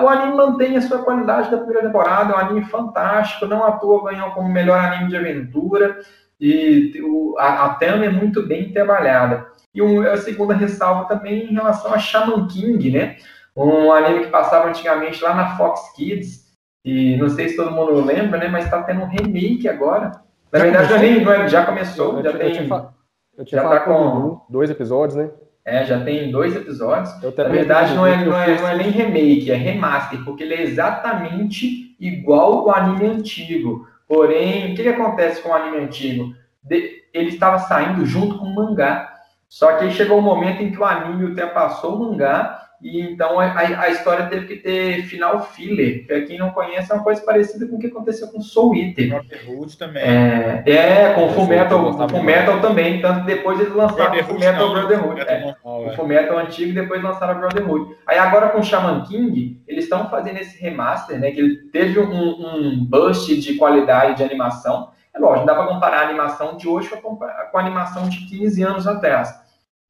o 0.00 0.08
anime 0.08 0.36
mantém 0.36 0.76
a 0.76 0.82
sua 0.82 1.02
qualidade 1.02 1.50
da 1.50 1.58
primeira 1.58 1.86
temporada, 1.86 2.32
é 2.32 2.36
um 2.36 2.38
anime 2.38 2.64
fantástico, 2.64 3.46
não 3.46 3.64
à 3.64 3.72
toa 3.72 4.10
ganhou 4.10 4.30
como 4.30 4.48
melhor 4.48 4.78
anime 4.78 5.10
de 5.10 5.16
aventura. 5.16 5.98
E 6.40 6.92
a, 7.38 7.64
a 7.64 7.68
trama 7.74 8.04
é 8.04 8.10
muito 8.10 8.46
bem 8.46 8.72
trabalhada. 8.72 9.46
E 9.78 10.08
a 10.08 10.16
segunda 10.16 10.54
ressalva 10.54 11.06
também 11.06 11.44
em 11.44 11.54
relação 11.54 11.92
a 11.92 11.98
Shaman 11.98 12.46
King, 12.48 12.90
né? 12.90 13.16
Um 13.56 13.92
anime 13.92 14.24
que 14.24 14.30
passava 14.30 14.68
antigamente 14.68 15.22
lá 15.22 15.34
na 15.34 15.56
Fox 15.56 15.92
Kids. 15.94 16.48
E 16.84 17.16
não 17.16 17.28
sei 17.28 17.48
se 17.48 17.56
todo 17.56 17.70
mundo 17.70 18.04
lembra, 18.04 18.38
né? 18.38 18.48
Mas 18.48 18.64
está 18.64 18.82
tendo 18.82 19.02
um 19.02 19.08
remake 19.08 19.68
agora. 19.68 20.12
Na 20.52 20.58
já 20.58 20.64
verdade, 20.64 20.88
começou? 20.88 21.24
Já, 21.24 21.46
já 21.48 21.66
começou. 21.66 22.16
Eu, 22.16 22.22
já 22.22 22.30
eu, 22.30 22.38
tem, 22.38 22.46
eu 22.48 22.52
tinha, 22.52 22.88
eu 23.36 23.44
tinha 23.44 23.62
já 23.62 23.68
tá 23.68 23.80
com 23.80 24.40
dois 24.48 24.70
episódios, 24.70 25.16
né? 25.16 25.30
É, 25.64 25.84
já 25.84 26.02
tem 26.02 26.30
dois 26.30 26.56
episódios. 26.56 27.10
Na 27.20 27.44
verdade, 27.44 27.94
não 27.94 28.06
é, 28.06 28.24
não, 28.24 28.40
é, 28.40 28.58
não 28.58 28.68
é 28.68 28.76
nem 28.76 28.90
remake, 28.90 29.50
é 29.50 29.54
remaster, 29.54 30.24
porque 30.24 30.42
ele 30.42 30.54
é 30.54 30.62
exatamente 30.62 31.94
igual 32.00 32.70
ao 32.70 32.74
anime 32.74 33.06
antigo. 33.06 33.86
Porém, 34.08 34.72
o 34.72 34.74
que, 34.74 34.82
que 34.82 34.88
acontece 34.88 35.42
com 35.42 35.50
o 35.50 35.54
anime 35.54 35.84
antigo? 35.84 36.34
De, 36.62 37.02
ele 37.12 37.28
estava 37.28 37.58
saindo 37.58 38.06
junto 38.06 38.38
com 38.38 38.46
o 38.46 38.54
mangá. 38.54 39.17
Só 39.48 39.76
que 39.76 39.84
aí 39.84 39.92
chegou 39.92 40.18
um 40.18 40.22
momento 40.22 40.62
em 40.62 40.70
que 40.70 40.78
o 40.78 40.84
anime 40.84 41.24
ultrapassou 41.24 41.94
o 41.94 41.98
mangá 41.98 42.68
e 42.80 43.00
então 43.00 43.40
a, 43.40 43.58
a, 43.58 43.90
história 43.90 44.26
teve 44.26 44.46
que 44.46 44.56
ter 44.56 45.02
final 45.02 45.42
filler. 45.42 46.06
Para 46.06 46.20
quem 46.20 46.38
não 46.38 46.50
conhece, 46.50 46.92
é 46.92 46.94
uma 46.94 47.02
coisa 47.02 47.20
parecida 47.22 47.66
com 47.66 47.74
o 47.74 47.78
que 47.78 47.88
aconteceu 47.88 48.28
com 48.28 48.40
Soul 48.40 48.76
Eater. 48.76 49.08
Brotherhood 49.08 49.76
também. 49.76 50.02
É, 50.04 50.62
é 50.64 51.12
com 51.12 51.26
o 51.26 51.30
Full 51.30 51.48
Metal, 51.48 52.08
Full 52.08 52.22
Metal 52.22 52.60
também. 52.60 53.00
Tanto 53.00 53.26
depois 53.26 53.58
eles 53.58 53.74
lançaram 53.74 54.16
o 54.16 54.24
Full 54.24 54.38
Metal 54.38 54.72
Brotherhood. 54.72 55.20
É, 55.22 55.40
normal, 55.40 55.86
é. 55.86 55.88
O 55.88 55.96
Full 55.96 56.06
Metal 56.06 56.38
antigo 56.38 56.70
e 56.70 56.74
depois 56.74 57.02
lançaram 57.02 57.36
o 57.36 57.40
Brotherhood. 57.40 57.96
Aí 58.06 58.16
agora 58.16 58.50
com 58.50 58.60
o 58.60 58.64
Shaman 58.64 59.02
King, 59.06 59.60
eles 59.66 59.84
estão 59.84 60.08
fazendo 60.08 60.36
esse 60.36 60.62
remaster, 60.62 61.18
né? 61.18 61.32
Que 61.32 61.40
ele 61.40 61.56
teve 61.72 61.98
um, 61.98 62.12
um 62.12 62.84
boost 62.84 63.40
de 63.40 63.54
qualidade 63.54 64.18
de 64.18 64.22
animação. 64.22 64.90
É 65.14 65.18
lógico, 65.18 65.46
dá 65.46 65.54
para 65.54 65.66
comparar 65.66 66.00
a 66.00 66.08
animação 66.08 66.56
de 66.56 66.68
hoje 66.68 66.88
com 66.88 67.22
a, 67.22 67.28
com 67.46 67.58
a 67.58 67.60
animação 67.60 68.08
de 68.08 68.26
15 68.26 68.62
anos 68.62 68.86
atrás. 68.86 69.34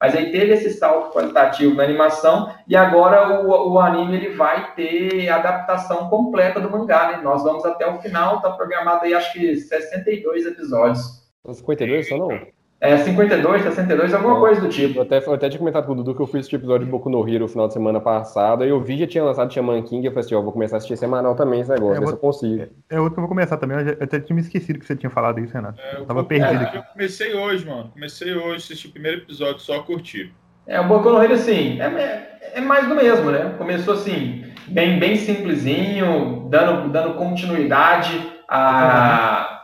Mas 0.00 0.14
aí 0.14 0.30
teve 0.30 0.52
esse 0.52 0.70
salto 0.74 1.12
qualitativo 1.12 1.74
na 1.74 1.82
animação 1.82 2.54
e 2.68 2.76
agora 2.76 3.42
o, 3.42 3.72
o 3.72 3.80
anime 3.80 4.16
ele 4.16 4.36
vai 4.36 4.72
ter 4.74 5.28
adaptação 5.28 6.08
completa 6.08 6.60
do 6.60 6.70
mangá, 6.70 7.10
né? 7.10 7.20
Nós 7.22 7.42
vamos 7.42 7.64
até 7.64 7.84
o 7.86 7.98
final, 8.00 8.40
tá 8.40 8.50
programado 8.52 9.04
aí 9.04 9.12
acho 9.12 9.32
que 9.32 9.56
62 9.56 10.46
episódios. 10.46 11.28
São 11.44 11.52
52 11.52 12.08
só 12.08 12.16
não? 12.16 12.57
É, 12.80 12.96
52, 12.96 13.62
62, 13.62 14.14
alguma 14.14 14.36
é. 14.36 14.38
coisa 14.38 14.60
do 14.60 14.68
tipo. 14.68 15.00
Eu 15.00 15.02
até, 15.02 15.18
eu 15.18 15.32
até 15.32 15.48
tinha 15.48 15.58
comentado 15.58 15.84
com 15.84 15.92
o 15.92 15.96
Dudu 15.96 16.14
que 16.14 16.22
eu 16.22 16.26
fiz 16.28 16.46
esse 16.46 16.54
episódio 16.54 16.86
de 16.86 16.90
Boku 16.92 17.10
no 17.10 17.28
Hero 17.28 17.40
no 17.40 17.48
final 17.48 17.66
de 17.66 17.74
semana 17.74 18.00
passado, 18.00 18.64
e 18.64 18.68
eu 18.68 18.80
vi 18.80 18.96
que 18.96 19.06
tinha 19.08 19.24
lançado 19.24 19.52
Shaman 19.52 19.82
King, 19.82 20.04
e 20.04 20.06
eu 20.06 20.12
falei 20.12 20.24
assim, 20.24 20.34
ó, 20.36 20.40
vou 20.40 20.52
começar 20.52 20.76
a 20.76 20.78
assistir 20.78 20.96
semanal 20.96 21.34
também 21.34 21.60
esse 21.60 21.70
negócio, 21.70 21.96
é, 21.96 22.00
ver 22.00 22.06
se 22.06 22.12
eu 22.12 22.18
consigo. 22.18 22.62
É, 22.62 22.68
é 22.90 23.00
outro 23.00 23.14
que 23.14 23.18
eu 23.18 23.22
vou 23.22 23.28
começar 23.28 23.56
também, 23.56 23.78
eu 23.78 23.96
até 24.00 24.20
tinha 24.20 24.36
me 24.36 24.42
esquecido 24.42 24.78
que 24.78 24.86
você 24.86 24.94
tinha 24.94 25.10
falado 25.10 25.40
isso, 25.40 25.52
Renato. 25.52 25.80
É, 25.80 25.96
eu, 25.96 25.98
eu 25.98 26.06
tava 26.06 26.20
vou, 26.20 26.28
perdido 26.28 26.62
aqui. 26.62 26.76
Eu 26.76 26.82
comecei 26.84 27.34
hoje, 27.34 27.66
mano, 27.66 27.90
comecei 27.92 28.32
hoje, 28.32 28.56
assisti 28.56 28.86
o 28.86 28.92
primeiro 28.92 29.18
episódio, 29.22 29.58
só 29.58 29.82
curti. 29.82 30.32
É, 30.64 30.78
o 30.78 30.84
Boku 30.84 31.10
no 31.10 31.20
Hero, 31.20 31.34
assim, 31.34 31.80
é, 31.80 32.52
é 32.54 32.60
mais 32.60 32.86
do 32.86 32.94
mesmo, 32.94 33.32
né? 33.32 33.54
Começou 33.58 33.94
assim, 33.94 34.44
bem, 34.68 35.00
bem 35.00 35.16
simplesinho, 35.16 36.46
dando, 36.48 36.90
dando 36.90 37.14
continuidade 37.14 38.24
a... 38.48 39.57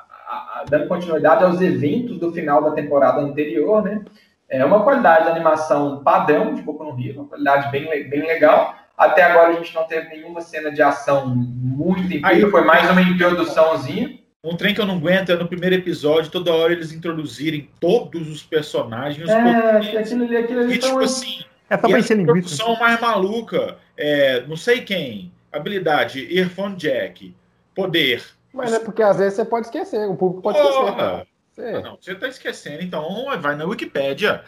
Dando 0.68 0.88
continuidade 0.88 1.44
aos 1.44 1.60
eventos 1.60 2.18
do 2.18 2.32
final 2.32 2.62
da 2.62 2.72
temporada 2.72 3.20
anterior, 3.20 3.82
né? 3.82 4.02
É 4.48 4.64
uma 4.64 4.82
qualidade 4.82 5.24
de 5.24 5.30
animação 5.30 6.02
padrão 6.02 6.54
de 6.54 6.62
Boku 6.62 6.84
no 6.84 7.00
Hero, 7.00 7.20
uma 7.20 7.28
qualidade 7.28 7.70
bem, 7.70 8.08
bem 8.08 8.26
legal. 8.26 8.76
Até 8.96 9.22
agora 9.22 9.50
a 9.50 9.52
gente 9.54 9.74
não 9.74 9.84
teve 9.84 10.08
nenhuma 10.08 10.40
cena 10.40 10.70
de 10.70 10.80
ação 10.80 11.26
muito 11.26 12.12
incrível, 12.12 12.50
foi 12.50 12.64
mais 12.64 12.88
uma 12.88 13.02
introduçãozinha. 13.02 14.18
Um 14.44 14.56
trem 14.56 14.74
que 14.74 14.80
eu 14.80 14.86
não 14.86 14.96
aguento 14.96 15.32
é 15.32 15.36
no 15.36 15.48
primeiro 15.48 15.74
episódio, 15.74 16.30
toda 16.30 16.52
hora 16.52 16.72
eles 16.72 16.92
introduzirem 16.92 17.68
todos 17.80 18.28
os 18.28 18.42
personagens. 18.42 19.28
É, 19.28 19.98
aquilo 19.98 20.24
ali, 20.24 20.36
aquilo 20.36 20.60
ali. 20.60 20.74
E 20.74 20.78
tipo 20.78 20.98
assim, 21.00 21.42
é 21.70 21.78
só 21.78 21.88
e 21.88 21.94
a 21.94 22.24
produção 22.24 22.78
mais 22.78 23.00
maluca, 23.00 23.78
é, 23.96 24.44
não 24.46 24.56
sei 24.56 24.82
quem, 24.82 25.32
habilidade, 25.50 26.28
Earphone 26.30 26.76
Jack, 26.76 27.34
poder, 27.74 28.22
mas 28.54 28.72
é 28.72 28.78
porque 28.78 29.02
às 29.02 29.18
vezes 29.18 29.34
você 29.34 29.44
pode 29.44 29.66
esquecer, 29.66 30.08
o 30.08 30.16
público 30.16 30.42
pode 30.42 30.58
Porra. 30.58 30.90
esquecer. 30.90 31.34
Você... 31.54 31.82
Não, 31.82 31.96
você 32.00 32.14
tá 32.14 32.28
esquecendo, 32.28 32.82
então 32.82 33.26
vai 33.40 33.54
na 33.56 33.64
Wikipédia. 33.64 34.44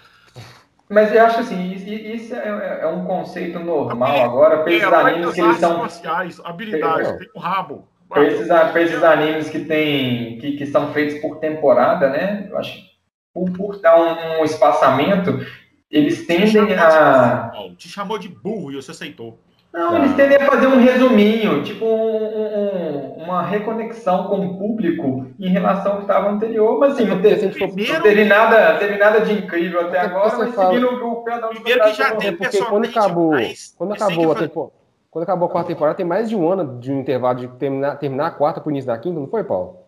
Mas 0.89 1.13
eu 1.13 1.25
acho 1.25 1.41
assim, 1.41 1.73
isso 1.73 2.35
é, 2.35 2.81
é 2.83 2.87
um 2.87 3.05
conceito 3.05 3.59
normal 3.59 4.23
agora 4.23 4.63
para 4.63 4.73
esses 4.73 4.87
é, 4.87 4.95
animes 4.95 5.35
que 5.35 5.41
eles 5.41 5.59
são. 5.59 5.89
Sociais, 5.89 6.41
habilidades, 6.45 7.09
é. 7.09 7.17
tem 7.19 7.29
um 7.35 7.41
rabo. 7.41 7.89
Para 8.09 8.25
esses, 8.25 8.49
esses, 8.49 9.03
animes 9.03 9.51
que 9.51 9.65
tem, 9.65 10.39
que, 10.39 10.57
que 10.57 10.67
são 10.67 10.93
feitos 10.93 11.21
por 11.21 11.39
temporada, 11.39 12.09
né? 12.09 12.47
Eu 12.49 12.57
acho 12.57 12.73
que 12.73 12.87
por, 13.35 13.51
por 13.53 13.81
dar 13.81 14.01
um, 14.01 14.41
um 14.41 14.45
espaçamento, 14.45 15.45
eles 15.91 16.25
tendem 16.25 16.67
te 16.67 16.75
a. 16.75 17.51
te 17.77 17.89
chamou 17.89 18.17
de 18.17 18.29
burro 18.29 18.71
e 18.71 18.77
você 18.77 18.93
aceitou. 18.93 19.41
Não, 19.77 19.95
eles 19.99 20.15
tendem 20.15 20.39
a 20.39 20.47
fazer 20.47 20.67
um 20.69 20.79
resuminho, 20.79 21.63
tipo 21.63 21.85
um, 21.85 23.19
um, 23.19 23.25
uma 23.25 23.43
reconexão 23.43 24.27
com 24.27 24.37
o 24.39 24.59
público 24.59 25.27
em 25.39 25.51
relação 25.51 25.93
ao 25.93 25.99
que 25.99 26.05
estava 26.05 26.31
anterior, 26.31 26.81
mas 26.81 26.95
assim, 26.95 27.05
não 27.05 27.21
teve, 27.21 27.49
Primeiro, 27.51 27.93
não 27.93 28.01
teve 28.01 28.25
nada, 28.25 28.79
teve 28.79 28.97
nada 28.97 29.21
de 29.21 29.35
incrível 29.35 29.83
até 29.83 30.01
agora, 30.01 30.35
mas 30.39 30.55
fala... 30.55 30.71
seguindo 30.71 31.07
o 31.07 31.17
pé 31.17 31.39
da 31.39 31.49
Primeiro 31.49 31.83
que 31.83 31.93
já 31.93 32.17
tem 32.17 32.35
porque 32.35 32.65
quando 32.65 32.87
acabou, 32.87 33.33
quando 33.77 33.93
acabou 33.93 34.33
a 34.33 34.35
temporada, 34.35 34.73
quando 35.11 35.23
acabou 35.25 35.47
a 35.47 35.51
quarta 35.51 35.69
temporada, 35.69 35.97
tem 35.97 36.07
mais 36.07 36.31
de 36.31 36.35
um 36.35 36.51
ano 36.51 36.81
de 36.81 36.91
um 36.91 37.01
intervalo 37.01 37.39
de 37.39 37.49
terminar, 37.49 37.99
terminar 37.99 38.29
a 38.29 38.31
quarta 38.31 38.63
para 38.63 38.69
o 38.69 38.73
início 38.73 38.89
da 38.89 38.97
quinta, 38.97 39.21
não 39.21 39.27
foi, 39.27 39.45
Paulo? 39.45 39.81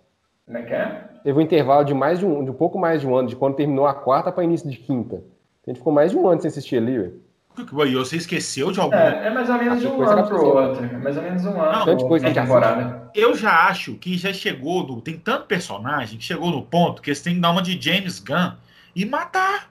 Como 0.45 0.59
é 0.59 0.62
que 0.64 0.74
é? 0.74 1.05
Teve 1.24 1.39
um 1.39 1.43
intervalo 1.43 1.84
de 1.84 1.95
mais 1.95 2.18
de 2.18 2.26
um, 2.26 2.45
de 2.45 2.51
um 2.51 2.55
pouco 2.55 2.78
mais 2.78 3.01
de 3.01 3.07
um 3.07 3.16
ano, 3.16 3.28
de 3.28 3.36
quando 3.36 3.55
terminou 3.55 3.86
a 3.86 3.95
quarta 3.95 4.30
para 4.30 4.45
início 4.45 4.68
de 4.68 4.76
quinta. 4.76 5.22
A 5.66 5.70
gente 5.70 5.78
ficou 5.78 5.95
mais 5.95 6.11
de 6.11 6.18
um 6.18 6.28
ano 6.28 6.43
sem 6.43 6.49
assistir 6.49 6.76
ali, 6.76 6.99
velho. 6.99 7.28
E 7.61 7.94
você 7.94 8.16
esqueceu 8.16 8.70
de 8.70 8.80
algum? 8.80 8.94
É, 8.94 9.26
é 9.26 9.30
mais 9.30 9.48
ou 9.48 9.56
menos 9.56 9.84
um 9.84 10.02
ano 10.02 10.26
pro 10.26 10.44
outro. 10.44 10.84
É 10.84 10.98
mais 10.98 11.16
ou 11.16 11.22
menos 11.22 11.44
um 11.44 11.61
ano. 11.61 11.84
Tanta 11.84 12.04
coisa 12.06 12.26
que 12.26 12.34
temporada. 12.34 13.11
Eu 13.14 13.36
já 13.36 13.66
acho 13.66 13.94
que 13.94 14.16
já 14.16 14.32
chegou 14.32 14.86
no. 14.86 15.00
Tem 15.00 15.16
tanto 15.16 15.46
personagem 15.46 16.18
que 16.18 16.24
chegou 16.24 16.50
no 16.50 16.62
ponto 16.62 17.02
que 17.02 17.11
eles 17.11 17.20
têm 17.20 17.34
que 17.34 17.40
dar 17.40 17.50
uma 17.50 17.62
de 17.62 17.80
James 17.80 18.18
Gunn 18.20 18.52
e 18.94 19.04
matar. 19.04 19.70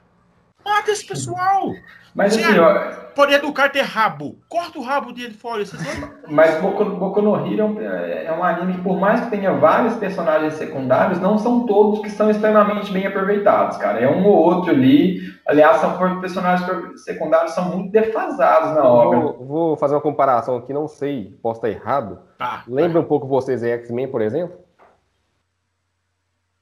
Mata 0.65 0.91
esse 0.91 1.05
pessoal. 1.05 1.73
Mas 2.17 2.33
Sim, 2.33 2.43
assim, 2.43 2.57
ó. 2.57 2.97
Poder 3.13 3.39
do 3.39 3.53
Carter 3.53 3.85
rabo. 3.85 4.39
Corta 4.49 4.79
o 4.79 4.81
rabo 4.81 5.13
dele 5.13 5.35
fora. 5.35 5.63
Mas 6.27 6.59
Boku, 6.59 6.83
Boku 6.85 7.21
no 7.21 7.35
Hero 7.35 7.77
é, 7.79 8.25
é 8.25 8.33
um 8.33 8.43
anime 8.43 8.73
que, 8.73 8.81
por 8.81 8.99
mais 8.99 9.21
que 9.21 9.29
tenha 9.29 9.53
vários 9.53 9.95
personagens 9.95 10.55
secundários, 10.55 11.19
não 11.19 11.37
são 11.37 11.67
todos 11.67 11.99
que 11.99 12.09
são 12.09 12.29
extremamente 12.31 12.91
bem 12.91 13.05
aproveitados, 13.05 13.77
cara. 13.77 13.99
É 13.99 14.09
um 14.09 14.25
ou 14.25 14.35
outro 14.35 14.71
ali. 14.71 15.19
Aliás, 15.47 15.77
são 15.77 15.95
personagens 16.19 16.67
secundários 17.03 17.51
são 17.51 17.65
muito 17.65 17.91
defasados 17.91 18.75
na 18.75 18.83
obra. 18.83 19.19
Vou, 19.19 19.45
vou 19.45 19.77
fazer 19.77 19.93
uma 19.93 20.01
comparação 20.01 20.57
aqui, 20.57 20.73
não 20.73 20.87
sei, 20.87 21.37
posso 21.41 21.59
estar 21.59 21.69
errado. 21.69 22.19
Tá, 22.37 22.63
Lembra 22.67 22.99
tá. 22.99 23.05
um 23.05 23.07
pouco 23.07 23.27
vocês 23.27 23.63
em 23.63 23.69
X-Men, 23.69 24.07
por 24.07 24.21
exemplo? 24.21 24.66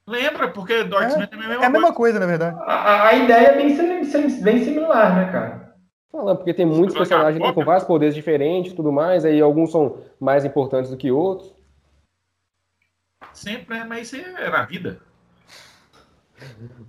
Lembra, 0.08 0.49
porque 0.49 0.84
do 0.84 0.97
X-Men 0.97 1.24
é, 1.24 1.28
também 1.28 1.45
é 1.45 1.47
a 1.47 1.49
mesma, 1.49 1.64
é 1.64 1.68
a 1.68 1.70
mesma 1.70 1.93
coisa. 1.93 2.20
coisa. 2.20 2.20
na 2.20 2.26
verdade. 2.26 2.58
A, 2.62 3.08
a 3.08 3.14
ideia 3.16 3.47
é 3.47 3.56
bem, 3.56 3.76
bem 4.41 4.64
similar, 4.64 5.16
né, 5.16 5.32
cara? 5.32 5.76
Falando, 6.12 6.38
porque 6.38 6.53
tem 6.53 6.66
muitos 6.66 6.95
personagens 6.95 7.41
né, 7.41 7.51
com 7.51 7.66
vários 7.66 7.84
poderes 7.84 8.16
diferentes 8.16 8.74
tudo 8.74 8.91
mais, 8.91 9.26
aí 9.26 9.41
alguns 9.41 9.72
são 9.72 9.97
mais 10.20 10.45
importantes 10.45 10.91
do 10.91 10.97
que 10.97 11.12
outros. 11.12 11.53
Sempre, 13.34 13.80
né? 13.80 13.86
mas 13.88 14.14
isso 14.14 14.16
é 14.16 14.49
na 14.49 14.64
vida. 14.64 15.01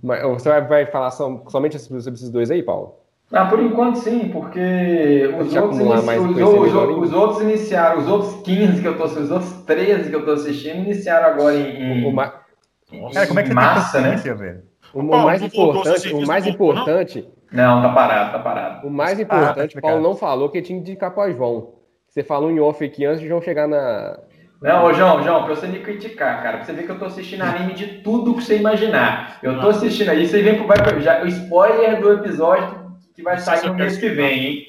Mas 0.01 0.21
você 0.23 0.49
vai, 0.49 0.61
vai 0.61 0.85
falar 0.85 1.11
som, 1.11 1.43
somente 1.49 1.77
sobre 1.79 1.97
esses 1.97 2.29
dois 2.29 2.51
aí, 2.51 2.61
Paulo? 2.61 2.99
Ah, 3.31 3.45
por 3.45 3.59
enquanto 3.59 3.97
sim, 3.97 4.29
porque 4.29 5.29
os 5.37 5.53
outros, 5.53 5.79
inici... 5.79 6.17
os, 6.17 6.37
os, 6.37 6.97
os, 6.97 7.13
outros, 7.13 7.41
iniciaram, 7.41 7.99
os 7.99 8.07
outros 8.07 8.41
15 8.43 8.81
que 8.81 8.87
eu 8.87 8.97
tô 8.97 9.03
os 9.03 9.31
outros 9.31 9.51
13 9.65 10.09
que 10.09 10.15
eu 10.15 10.23
tô 10.23 10.31
assistindo, 10.31 10.77
iniciaram 10.77 11.33
agora 11.33 11.55
em. 11.55 12.05
O, 12.05 12.09
o, 12.09 12.46
nossa, 12.91 13.13
Cara, 13.13 13.27
como 13.27 13.39
é 13.39 13.43
que 13.43 13.53
massa, 13.53 14.01
né? 14.01 14.15
velho? 14.15 14.63
O, 14.93 14.99
o 14.99 15.03
mais 15.03 15.41
importante, 15.41 16.13
o 16.13 16.25
mais 16.25 16.47
importante. 16.47 17.27
Não, 17.51 17.81
tá 17.81 17.89
parado, 17.89 18.31
tá 18.31 18.39
parado. 18.39 18.87
O 18.87 18.89
mais 18.89 19.19
importante, 19.19 19.77
ah, 19.77 19.81
Paulo 19.81 20.01
não 20.01 20.15
falou 20.15 20.49
que 20.49 20.61
tinha 20.61 20.81
que 20.81 20.89
indicar 20.89 21.13
para 21.13 21.31
João. 21.31 21.73
Você 22.07 22.23
falou 22.23 22.49
em 22.49 22.59
off 22.59 22.83
aqui 22.83 23.05
antes 23.05 23.21
de 23.21 23.27
João 23.27 23.41
chegar 23.41 23.67
na. 23.67 24.19
Não, 24.61 24.85
ô 24.85 24.93
João, 24.93 25.21
João, 25.21 25.43
pra 25.43 25.55
você 25.55 25.67
me 25.67 25.79
criticar, 25.79 26.41
cara, 26.41 26.57
pra 26.57 26.65
você 26.65 26.73
ver 26.73 26.83
que 26.83 26.89
eu 26.89 26.97
tô 26.97 27.05
assistindo 27.05 27.43
anime 27.43 27.73
de 27.73 28.01
tudo 28.01 28.33
que 28.33 28.43
você 28.43 28.57
imaginar. 28.57 29.37
Eu 29.43 29.59
tô 29.61 29.69
assistindo 29.69 30.09
aí, 30.09 30.27
você 30.27 30.41
vem 30.41 30.55
pro 30.55 30.65
vai 30.65 30.77
já 30.99 31.21
o 31.21 31.27
spoiler 31.27 32.01
do 32.01 32.13
episódio 32.13 32.87
que 33.13 33.21
vai 33.21 33.37
sair 33.37 33.67
no 33.67 33.75
mês 33.75 33.97
que 33.97 34.09
vem, 34.09 34.45
hein? 34.45 34.65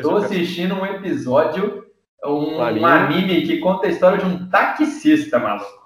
Tô 0.00 0.16
assistindo 0.16 0.74
um 0.76 0.86
episódio, 0.86 1.86
um, 2.24 2.58
um 2.58 2.86
anime 2.86 3.42
que 3.42 3.58
conta 3.58 3.88
a 3.88 3.90
história 3.90 4.18
de 4.18 4.26
um 4.26 4.48
taxista, 4.48 5.40
maluco. 5.40 5.81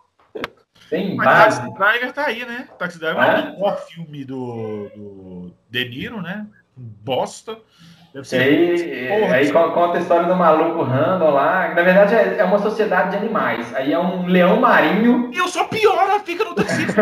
Tem 0.89 1.17
Mas 1.17 1.27
base. 1.27 1.61
Taxi 1.61 1.75
Driver 1.75 2.13
tá 2.13 2.27
aí, 2.27 2.45
né? 2.45 2.69
Taxi 2.79 2.99
Driver 2.99 3.23
é, 3.23 3.41
o 3.41 3.53
melhor 3.53 3.79
filme 3.87 4.25
do, 4.25 4.89
do 4.95 5.53
De 5.69 5.89
Niro, 5.89 6.23
né? 6.23 6.47
Bosta. 6.77 7.59
Deve 8.15 8.27
ser. 8.27 8.41
Aí, 8.41 9.25
aí 9.25 9.53
conta 9.53 9.99
a 9.99 10.01
história 10.01 10.27
do 10.27 10.35
maluco 10.35 10.83
random 10.83 11.31
lá. 11.31 11.69
Na 11.75 11.83
verdade, 11.83 12.15
é, 12.15 12.39
é 12.39 12.45
uma 12.45 12.59
sociedade 12.59 13.11
de 13.11 13.17
animais. 13.17 13.75
Aí 13.75 13.93
é 13.93 13.99
um 13.99 14.27
leão 14.27 14.59
marinho. 14.59 15.31
E 15.35 15.37
eu 15.37 15.49
sou 15.49 15.69
pior, 15.69 15.99
ela 15.99 16.21
fica 16.21 16.43
no 16.45 16.55
taxi. 16.55 16.87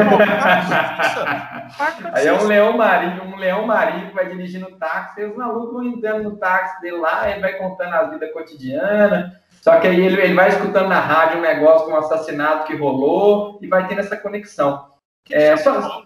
aí 2.12 2.26
é 2.26 2.32
um 2.32 2.45
leão 2.47 2.76
marinho, 2.76 3.22
um 3.22 3.37
leão 3.37 3.64
marinho 3.64 4.09
que 4.09 4.14
vai 4.14 4.28
dirigindo 4.28 4.66
o 4.66 4.76
táxi. 4.76 5.20
E 5.20 5.24
os 5.24 5.37
malucos 5.37 5.72
vão 5.72 5.85
entrando 5.85 6.24
no 6.24 6.37
táxi 6.37 6.80
dele 6.80 6.97
lá, 6.97 7.30
ele 7.30 7.41
vai 7.41 7.53
contando 7.53 7.95
a 7.95 8.03
vida 8.05 8.26
cotidiana 8.32 9.41
só 9.65 9.81
que 9.81 9.87
aí 9.87 9.99
ele, 9.99 10.21
ele 10.21 10.35
vai 10.35 10.51
escutando 10.51 10.91
na 10.91 11.01
rádio 11.01 11.39
um 11.39 11.41
negócio 11.41 11.87
de 11.87 11.93
um 11.95 11.97
assassinato 11.97 12.67
que 12.67 12.77
rolou 12.77 13.59
e 13.62 13.67
vai 13.67 13.89
tendo 13.89 14.01
essa 14.01 14.15
conexão. 14.15 14.89
Que 15.25 15.35
é, 15.35 15.57
só, 15.57 16.05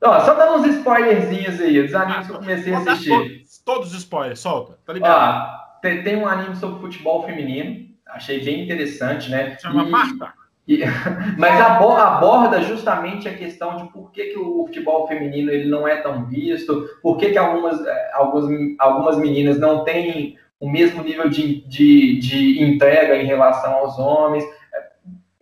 ó, 0.00 0.20
só 0.20 0.34
dando 0.34 0.60
uns 0.60 0.76
spoilerzinhos 0.76 1.60
aí, 1.60 1.82
dos 1.82 1.96
animes 1.96 2.28
que 2.28 2.32
eu 2.32 2.38
comecei 2.38 2.72
a 2.72 2.78
assistir. 2.78 3.42
Todos 3.64 3.88
os 3.88 3.98
spoilers, 3.98 4.38
solta, 4.38 4.78
tá 4.86 4.92
ligado? 4.92 5.18
Ó, 5.18 5.80
tem, 5.80 6.04
tem, 6.04 6.14
um 6.14 6.28
anime 6.28 6.54
sobre 6.54 6.78
futebol 6.78 7.26
feminino, 7.26 7.88
achei 8.06 8.44
bem 8.44 8.62
interessante, 8.62 9.32
né? 9.32 9.58
Chama 9.60 9.82
e, 9.82 9.90
Marta. 9.90 10.32
E, 10.68 10.78
mas 11.36 11.60
aborda 11.60 12.62
justamente 12.62 13.28
a 13.28 13.34
questão 13.34 13.78
de 13.78 13.92
por 13.92 14.12
que, 14.12 14.26
que 14.26 14.38
o 14.38 14.64
futebol 14.64 15.08
feminino 15.08 15.50
ele 15.50 15.68
não 15.68 15.88
é 15.88 15.96
tão 15.96 16.26
visto, 16.26 16.88
por 17.02 17.16
que, 17.16 17.32
que 17.32 17.38
algumas, 17.38 17.84
eh, 17.84 18.10
algumas, 18.14 18.48
algumas 18.78 19.16
meninas 19.16 19.58
não 19.58 19.82
têm 19.82 20.38
o 20.62 20.70
mesmo 20.70 21.02
nível 21.02 21.28
de, 21.28 21.60
de, 21.66 22.20
de 22.20 22.62
entrega 22.62 23.16
em 23.16 23.26
relação 23.26 23.72
aos 23.74 23.98
homens. 23.98 24.44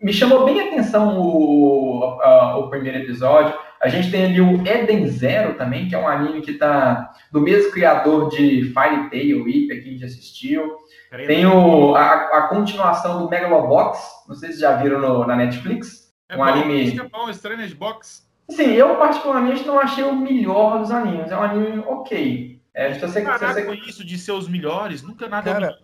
Me 0.01 0.11
chamou 0.11 0.43
bem 0.45 0.59
a 0.59 0.65
atenção 0.65 1.15
o, 1.19 2.19
a, 2.23 2.57
o 2.57 2.69
primeiro 2.71 2.97
episódio. 2.97 3.53
A 3.79 3.87
gente 3.87 4.09
tem 4.09 4.25
ali 4.25 4.41
o 4.41 4.67
Eden 4.67 5.07
Zero 5.07 5.53
também, 5.53 5.87
que 5.87 5.93
é 5.93 5.99
um 5.99 6.07
anime 6.07 6.41
que 6.41 6.53
tá 6.53 7.11
do 7.31 7.39
mesmo 7.39 7.71
criador 7.71 8.29
de 8.29 8.71
Fairy 8.73 9.11
Tail, 9.11 9.47
Ip, 9.47 9.67
que 9.67 9.89
a 9.89 9.91
gente 9.91 10.03
assistiu. 10.03 10.77
Tem 11.27 11.45
o, 11.45 11.93
a, 11.93 12.13
a, 12.13 12.41
continuação 12.47 13.19
do 13.19 13.29
Megalobox, 13.29 13.99
não 14.27 14.35
sei 14.35 14.51
se 14.51 14.59
já 14.59 14.75
viram 14.77 14.99
no, 14.99 15.27
na 15.27 15.35
Netflix. 15.35 16.11
É 16.27 16.33
um 16.33 16.37
bom, 16.37 16.43
anime. 16.45 16.99
É 16.99 17.03
bom, 17.03 17.29
Strange 17.29 17.75
Box. 17.75 18.27
Sim, 18.49 18.71
eu 18.71 18.95
particularmente 18.95 19.67
não 19.67 19.79
achei 19.79 20.03
o 20.03 20.15
melhor 20.15 20.79
dos 20.79 20.89
animes. 20.89 21.29
É 21.31 21.37
um 21.37 21.43
anime 21.43 21.83
ok. 21.85 22.60
É, 22.73 22.93
se 22.93 22.99
você, 22.99 23.21
Caraca, 23.21 23.53
se 23.53 23.65
você... 23.65 23.89
isso 23.89 24.05
de 24.05 24.17
ser 24.17 24.31
os 24.31 24.47
melhores, 24.47 25.01
nunca 25.01 25.27
nada. 25.27 25.51
Cara, 25.51 25.77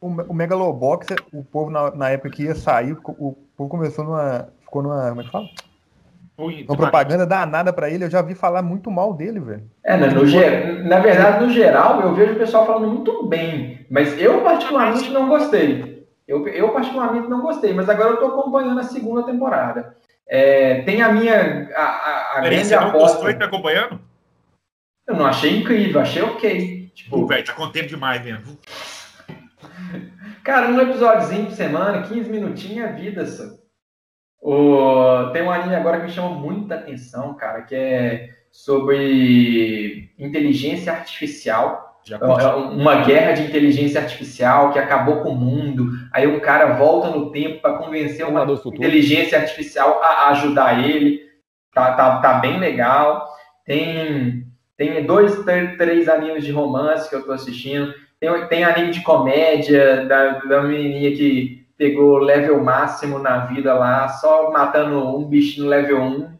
o, 0.00 0.06
o 0.06 0.34
Megalobox, 0.34 1.08
o 1.32 1.44
povo 1.44 1.70
na, 1.70 1.90
na, 1.90 2.10
época 2.10 2.30
que 2.30 2.44
ia 2.44 2.54
sair, 2.54 2.92
o 2.92 3.36
povo 3.56 3.68
começou 3.68 4.04
numa. 4.04 4.48
Ficou 4.60 4.82
numa. 4.82 5.10
Como 5.10 5.20
é 5.20 5.24
que 5.24 5.30
fala? 5.30 5.48
Uma 6.38 6.76
propaganda 6.76 7.26
danada 7.26 7.70
para 7.70 7.90
ele, 7.90 8.04
eu 8.04 8.10
já 8.10 8.22
vi 8.22 8.34
falar 8.34 8.62
muito 8.62 8.90
mal 8.90 9.12
dele, 9.12 9.40
velho. 9.40 9.70
É, 9.84 9.94
no, 9.94 10.06
no 10.06 10.88
na 10.88 10.98
verdade, 10.98 11.44
no 11.44 11.52
geral, 11.52 12.00
eu 12.00 12.14
vejo 12.14 12.32
o 12.32 12.38
pessoal 12.38 12.66
falando 12.66 12.88
muito 12.88 13.26
bem, 13.26 13.86
mas 13.90 14.18
eu 14.18 14.40
particularmente 14.42 15.10
não 15.10 15.28
gostei. 15.28 16.06
Eu, 16.26 16.48
eu 16.48 16.70
particularmente 16.70 17.28
não 17.28 17.42
gostei, 17.42 17.74
mas 17.74 17.90
agora 17.90 18.10
eu 18.10 18.16
tô 18.16 18.26
acompanhando 18.26 18.80
a 18.80 18.84
segunda 18.84 19.24
temporada. 19.24 19.94
É, 20.26 20.80
tem 20.82 21.02
a 21.02 21.12
minha 21.12 21.68
a, 21.74 21.82
a, 21.82 22.38
a 22.38 22.40
grande 22.40 22.72
aposta. 22.72 22.76
Você 22.76 22.76
não 22.76 22.92
gostou 22.92 23.30
e 23.30 23.34
tá 23.34 23.44
acompanhando? 23.44 24.00
Eu 25.10 25.16
não 25.16 25.26
achei 25.26 25.58
incrível, 25.58 26.00
achei 26.00 26.22
ok. 26.22 26.92
Tipo, 26.94 27.26
velho, 27.26 27.44
tá 27.44 27.52
com 27.52 27.68
tempo 27.68 27.88
demais 27.88 28.22
mesmo. 28.22 28.56
Cara, 30.44 30.68
um 30.68 30.80
episódiozinho 30.80 31.46
por 31.46 31.54
semana, 31.54 32.02
15 32.02 32.30
minutinhos 32.30 32.88
é 32.88 32.92
vida, 32.92 33.26
só. 33.26 33.42
O... 34.40 35.30
Tem 35.32 35.42
um 35.42 35.50
anime 35.50 35.74
agora 35.74 35.98
que 35.98 36.06
me 36.06 36.12
chama 36.12 36.30
muita 36.30 36.76
atenção, 36.76 37.34
cara, 37.34 37.62
que 37.62 37.74
é 37.74 38.28
sobre 38.52 40.12
inteligência 40.16 40.92
artificial. 40.92 42.00
É, 42.08 42.14
é 42.14 42.46
uma 42.54 43.02
guerra 43.02 43.32
de 43.32 43.42
inteligência 43.42 44.00
artificial 44.00 44.72
que 44.72 44.78
acabou 44.78 45.24
com 45.24 45.30
o 45.30 45.36
mundo. 45.36 45.90
Aí 46.12 46.28
o 46.28 46.40
cara 46.40 46.74
volta 46.74 47.10
no 47.10 47.32
tempo 47.32 47.60
para 47.60 47.78
convencer 47.78 48.24
uma 48.24 48.44
inteligência 48.44 49.40
artificial 49.40 50.00
a 50.04 50.28
ajudar 50.28 50.88
ele. 50.88 51.20
Tá, 51.74 51.94
tá, 51.94 52.20
tá 52.20 52.34
bem 52.34 52.60
legal. 52.60 53.28
Tem 53.66 54.49
tem 54.80 55.04
dois, 55.04 55.44
três 55.76 56.08
animes 56.08 56.42
de 56.42 56.50
romance 56.50 57.10
que 57.10 57.14
eu 57.14 57.22
tô 57.22 57.32
assistindo. 57.32 57.92
Tem, 58.18 58.46
tem 58.46 58.64
anime 58.64 58.90
de 58.90 59.02
comédia 59.02 60.06
da, 60.06 60.38
da 60.38 60.62
menininha 60.62 61.14
que 61.14 61.66
pegou 61.76 62.16
level 62.16 62.64
máximo 62.64 63.18
na 63.18 63.44
vida 63.44 63.74
lá, 63.74 64.08
só 64.08 64.50
matando 64.50 65.18
um 65.18 65.22
bichinho 65.26 65.68
level 65.68 66.00
1. 66.00 66.30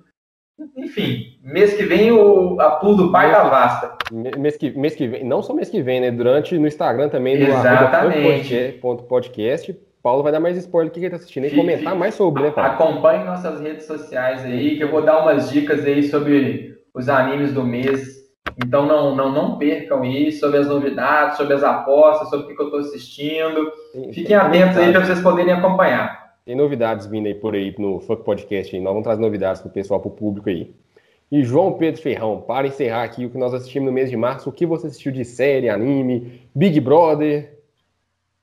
Enfim, 0.79 1.39
mês 1.43 1.75
que 1.75 1.83
vem 1.83 2.13
o, 2.13 2.59
a 2.59 2.71
pool 2.71 2.97
do 2.97 3.13
pai 3.13 3.31
da 3.31 3.45
Vasta. 3.45 3.97
Mês 4.11 4.57
que, 4.57 4.71
mês 4.71 4.95
que 4.95 5.07
vem, 5.07 5.23
não 5.23 5.43
só 5.43 5.53
mês 5.53 5.69
que 5.69 5.83
vem, 5.83 6.01
né? 6.01 6.11
Durante 6.11 6.59
no 6.59 6.67
Instagram 6.67 7.11
também 7.11 7.37
do 7.37 7.45
Exatamente. 7.45 8.79
Podcast, 9.07 9.79
Paulo 10.03 10.23
vai 10.23 10.33
dar 10.33 10.41
mais 10.41 10.57
spoiler 10.57 10.91
do 10.91 10.95
que 10.95 11.01
ele 11.01 11.11
tá 11.11 11.17
assistindo 11.17 11.47
e 11.47 11.55
comentar 11.55 11.95
mais 11.95 12.15
sobre, 12.15 12.45
né, 12.45 12.51
Paulo? 12.51 12.71
Acompanhe 12.71 13.23
nossas 13.23 13.61
redes 13.61 13.85
sociais 13.85 14.43
aí, 14.47 14.79
que 14.79 14.83
eu 14.85 14.91
vou 14.91 15.03
dar 15.03 15.21
umas 15.21 15.51
dicas 15.51 15.85
aí 15.85 16.03
sobre 16.05 16.79
os 16.95 17.07
animes 17.11 17.53
do 17.53 17.63
mês 17.63 18.20
Então 18.65 18.87
não, 18.87 19.15
não, 19.15 19.33
não 19.33 19.59
percam 19.59 20.05
isso 20.05 20.41
sobre 20.41 20.59
as 20.59 20.67
novidades, 20.67 21.37
sobre 21.37 21.55
as 21.55 21.63
apostas, 21.63 22.29
sobre 22.29 22.45
o 22.45 22.49
que, 22.49 22.55
que 22.55 22.63
eu 22.63 22.67
estou 22.67 22.81
assistindo. 22.81 23.73
Fiquem 24.13 24.37
atentos 24.37 24.77
aí 24.77 24.93
para 24.93 25.05
vocês 25.05 25.21
poderem 25.21 25.53
acompanhar. 25.53 26.35
Tem 26.45 26.57
novidades 26.57 27.07
vindo 27.07 27.27
aí 27.27 27.35
por 27.35 27.55
aí 27.55 27.75
no 27.79 28.01
Funk 28.01 28.25
Podcast. 28.25 28.79
Nós 28.79 28.93
vamos 28.93 29.05
trazer 29.05 29.21
novidades 29.21 29.61
para 29.61 29.71
o 29.71 29.73
pessoal, 29.73 30.01
para 30.01 30.09
o 30.09 30.15
público 30.15 30.49
aí. 30.49 30.75
E 31.31 31.45
João 31.45 31.75
Pedro 31.75 32.03
Ferrão, 32.03 32.41
para 32.41 32.67
encerrar 32.67 33.05
aqui 33.05 33.25
o 33.25 33.31
que 33.31 33.39
nós 33.39 33.55
assistimos 33.55 33.87
no 33.87 33.93
mês 33.93 34.11
de 34.11 34.17
março, 34.17 34.51
o 34.51 34.53
que 34.53 34.67
você 34.67 34.89
assistiu 34.89 35.13
de 35.13 35.25
série, 35.25 35.69
anime, 35.69 36.49
Big 36.55 36.81
Brother? 36.81 37.60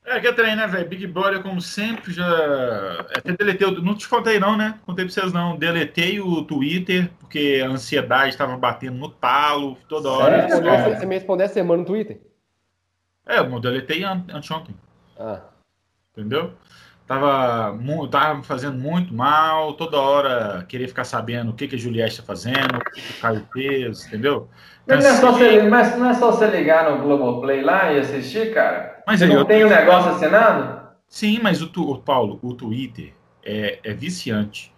É, 0.07 0.21
que 0.21 0.31
trem, 0.31 0.55
né, 0.55 0.65
velho? 0.67 0.87
Big 0.87 1.05
Brother, 1.05 1.43
como 1.43 1.59
sempre, 1.59 2.13
já. 2.13 2.25
Até 3.13 3.33
deletei. 3.33 3.69
Não 3.81 3.93
te 3.93 4.07
contei, 4.07 4.39
não, 4.39 4.55
né? 4.55 4.79
Contei 4.85 5.03
pra 5.03 5.13
vocês, 5.13 5.33
não. 5.33 5.57
Deletei 5.57 6.21
o 6.21 6.43
Twitter, 6.43 7.09
porque 7.19 7.61
a 7.61 7.67
ansiedade 7.69 8.29
estava 8.29 8.55
batendo 8.55 8.97
no 8.97 9.09
talo 9.09 9.77
toda 9.89 10.09
hora. 10.09 10.47
Você 10.47 11.05
me 11.05 11.15
respondeu 11.15 11.43
essa 11.43 11.55
semana 11.55 11.81
no 11.81 11.85
Twitter? 11.85 12.21
É, 13.25 13.39
eu 13.39 13.59
deletei 13.59 14.05
anteontem. 14.05 14.73
Ah. 15.19 15.41
Entendeu? 16.15 16.53
Tava, 17.05 17.77
tava 18.09 18.43
fazendo 18.43 18.77
muito 18.77 19.13
mal, 19.13 19.73
toda 19.73 19.97
hora 19.97 20.65
queria 20.69 20.87
ficar 20.87 21.03
sabendo 21.03 21.51
o 21.51 21.53
que, 21.53 21.67
que 21.67 21.75
a 21.75 21.79
Juliette 21.79 22.13
está 22.13 22.23
fazendo, 22.23 22.77
o 22.77 22.91
que, 22.91 23.01
que 23.01 23.13
o 23.13 23.21
Caio 23.21 23.47
fez, 23.51 24.07
entendeu? 24.07 24.49
Mas 24.85 25.03
não, 25.03 25.11
é 25.11 25.15
só 25.15 25.31
você, 25.31 25.63
mas 25.63 25.97
não 25.97 26.09
é 26.09 26.13
só 26.13 26.31
você 26.31 26.47
ligar 26.47 26.89
no 26.89 27.03
Globoplay 27.03 27.61
lá 27.61 27.93
e 27.93 27.99
assistir, 27.99 28.53
cara? 28.53 28.96
Mas 29.07 29.21
você 29.21 29.25
não 29.25 29.45
tem 29.45 29.63
o 29.63 29.67
um 29.67 29.69
negócio 29.69 30.11
assinado? 30.11 30.81
Sim, 31.07 31.39
mas 31.41 31.61
o, 31.61 31.71
o, 31.77 31.97
Paulo, 31.97 32.37
o 32.41 32.53
Twitter 32.53 33.13
é, 33.41 33.79
é 33.81 33.93
viciante. 33.93 34.73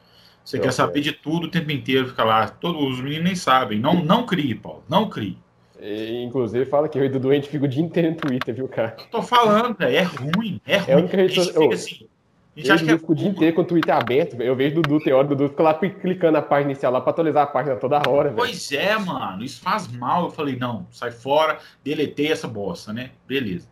Você 0.46 0.58
Eu 0.58 0.62
quer 0.62 0.72
sei. 0.72 0.86
saber 0.86 1.02
de 1.02 1.12
tudo 1.12 1.48
o 1.48 1.50
tempo 1.50 1.72
inteiro, 1.72 2.10
fica 2.10 2.24
lá. 2.24 2.48
Todos 2.48 2.94
os 2.94 3.02
meninos 3.02 3.24
nem 3.24 3.36
sabem. 3.36 3.80
Não, 3.80 3.96
não 3.96 4.28
crie, 4.28 4.54
Paulo, 4.54 4.84
não 4.88 5.10
crie. 5.10 5.36
E, 5.82 6.24
inclusive, 6.24 6.64
fala 6.66 6.88
que 6.88 7.00
eu 7.00 7.06
e 7.06 7.10
Dudu 7.10 7.32
a 7.32 7.34
gente 7.34 7.50
fica 7.50 7.66
o 7.66 7.68
dia 7.68 7.82
inteiro 7.82 8.12
no 8.12 8.18
Twitter, 8.18 8.54
viu, 8.54 8.68
cara? 8.68 8.96
Tô 9.10 9.24
falando, 9.24 9.82
é 9.82 10.04
ruim, 10.04 10.62
é 10.64 10.78
ruim. 10.78 10.90
É 10.90 10.94
a 10.94 10.98
única 10.98 11.18
rede 11.18 11.34
social. 11.34 11.74
Assim, 11.74 12.08
a 12.56 12.60
gente 12.60 12.72
acha 12.72 12.86
que 12.86 12.92
é 12.92 13.00
o 13.02 13.16
dia 13.16 13.30
inteiro 13.30 13.56
com 13.56 13.62
o 13.64 13.66
Twitter 13.66 13.96
aberto. 13.96 14.40
Eu 14.40 14.56
vejo 14.56 14.76
Dudu, 14.76 15.00
tem 15.00 15.12
hora 15.12 15.28
do 15.28 15.36
Dudu 15.36 15.50
fica 15.50 15.64
lá 15.64 15.74
clicando 15.74 16.34
na 16.34 16.42
página 16.44 16.72
inicial 16.72 16.92
lá 16.92 17.02
pra 17.02 17.10
atualizar 17.10 17.44
a 17.46 17.48
página 17.48 17.76
toda 17.78 18.00
hora. 18.08 18.32
Pois 18.36 18.72
é, 18.72 18.96
mano. 18.96 19.44
Isso 19.44 19.60
faz 19.60 19.88
mal. 19.88 20.26
Eu 20.26 20.30
falei, 20.30 20.56
não, 20.56 20.86
sai 20.92 21.10
fora, 21.10 21.58
deletei 21.84 22.32
essa 22.32 22.48
bosta, 22.48 22.94
né? 22.94 23.10
Beleza. 23.28 23.68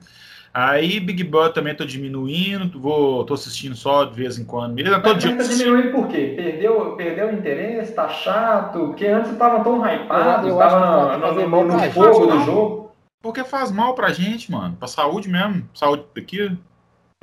Aí 0.59 0.99
Big 0.99 1.23
Brother 1.23 1.53
também 1.53 1.75
tô 1.75 1.85
diminuindo, 1.85 2.79
vou, 2.79 3.23
tô 3.25 3.35
assistindo 3.35 3.75
só 3.75 4.05
de 4.05 4.15
vez 4.15 4.39
em 4.39 4.43
quando. 4.43 4.73
Beleza? 4.73 4.99
Todo 4.99 5.19
dia. 5.19 5.37
Tá 5.37 5.43
diminuindo 5.43 5.91
por 5.91 6.07
quê? 6.07 6.33
Perdeu, 6.35 6.95
perdeu 6.95 7.27
o 7.27 7.31
interesse? 7.31 7.93
Tá 7.93 8.09
chato? 8.09 8.79
Porque 8.87 9.05
antes 9.05 9.29
você 9.29 9.37
tava 9.37 9.63
tão 9.63 9.85
hypado, 9.85 10.47
eu, 10.47 10.57
tava 10.57 11.17
no, 11.19 11.47
no, 11.47 11.63
no 11.63 11.79
fogo 11.91 12.25
do 12.25 12.39
jogo. 12.39 12.91
Porque 13.21 13.43
faz 13.43 13.71
mal 13.71 13.93
pra 13.93 14.09
gente, 14.09 14.51
mano. 14.51 14.75
Pra 14.75 14.87
saúde 14.87 15.29
mesmo. 15.29 15.69
Saúde 15.75 16.05
daqui. 16.15 16.57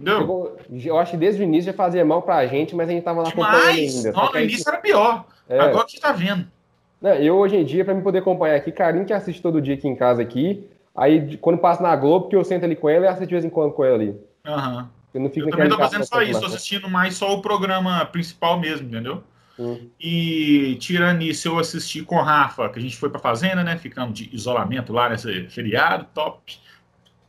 Entendeu? 0.00 0.56
Eu 0.70 0.96
acho 0.96 1.10
que 1.10 1.16
desde 1.16 1.42
o 1.42 1.44
início 1.44 1.72
já 1.72 1.76
fazia 1.76 2.04
mal 2.04 2.22
pra 2.22 2.46
gente, 2.46 2.76
mas 2.76 2.88
a 2.88 2.92
gente 2.92 3.02
tava 3.02 3.22
lá 3.22 3.30
acompanhando 3.30 3.66
ainda. 3.66 4.12
Não, 4.12 4.30
no 4.30 4.38
início 4.38 4.68
era 4.68 4.78
pior. 4.78 5.24
É. 5.48 5.58
Agora 5.58 5.84
que 5.88 5.98
tá 5.98 6.12
vendo. 6.12 6.46
Não, 7.02 7.10
eu 7.14 7.34
hoje 7.34 7.56
em 7.56 7.64
dia, 7.64 7.84
pra 7.84 7.94
me 7.94 8.02
poder 8.02 8.18
acompanhar 8.18 8.54
aqui, 8.54 8.70
Carinho 8.70 9.04
que 9.04 9.12
assiste 9.12 9.42
todo 9.42 9.60
dia 9.60 9.74
aqui 9.74 9.88
em 9.88 9.96
casa 9.96 10.22
aqui. 10.22 10.68
Aí 10.96 11.36
quando 11.38 11.58
passa 11.58 11.82
na 11.82 11.94
Globo, 11.96 12.28
que 12.28 12.36
eu 12.36 12.44
sento 12.44 12.64
ali 12.64 12.76
com 12.76 12.88
ela, 12.88 13.06
eu 13.06 13.08
assisto 13.08 13.26
de 13.26 13.34
vez 13.34 13.44
em 13.44 13.50
quando 13.50 13.72
com 13.72 13.84
ela 13.84 13.96
ali. 13.96 14.16
Aham. 14.46 14.76
Uhum. 14.78 14.88
Eu, 15.14 15.20
não 15.20 15.30
fico 15.30 15.46
eu 15.46 15.50
também 15.52 15.68
tô 15.68 15.76
fazendo 15.76 16.04
só 16.04 16.22
isso, 16.22 16.40
tô 16.40 16.46
assistindo 16.46 16.90
mais 16.90 17.14
só 17.14 17.32
o 17.32 17.40
programa 17.40 18.04
principal 18.06 18.58
mesmo, 18.58 18.88
entendeu? 18.88 19.22
Hum. 19.56 19.88
E 20.00 20.76
tirando 20.80 21.22
isso, 21.22 21.46
eu 21.46 21.58
assisti 21.58 22.02
com 22.02 22.16
o 22.16 22.22
Rafa, 22.22 22.68
que 22.68 22.80
a 22.80 22.82
gente 22.82 22.96
foi 22.96 23.08
pra 23.08 23.20
fazenda, 23.20 23.62
né? 23.62 23.78
Ficamos 23.78 24.18
de 24.18 24.34
isolamento 24.34 24.92
lá 24.92 25.08
nesse 25.08 25.48
feriado, 25.48 26.06
top. 26.12 26.58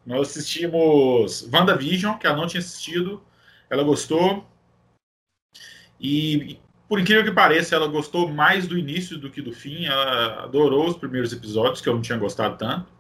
Nós 0.06 0.30
assistimos 0.30 1.48
WandaVision, 1.52 2.18
que 2.18 2.26
ela 2.26 2.38
não 2.38 2.48
tinha 2.48 2.60
assistido, 2.60 3.22
ela 3.70 3.84
gostou. 3.84 4.46
E, 6.00 6.60
por 6.88 7.00
incrível 7.00 7.24
que 7.24 7.32
pareça, 7.32 7.76
ela 7.76 7.88
gostou 7.88 8.28
mais 8.28 8.68
do 8.68 8.78
início 8.78 9.18
do 9.18 9.30
que 9.30 9.42
do 9.42 9.52
fim. 9.52 9.86
Ela 9.86 10.44
adorou 10.44 10.88
os 10.88 10.98
primeiros 10.98 11.32
episódios, 11.32 11.82
que 11.82 11.90
eu 11.90 11.94
não 11.94 12.02
tinha 12.02 12.18
gostado 12.18 12.58
tanto. 12.58 12.92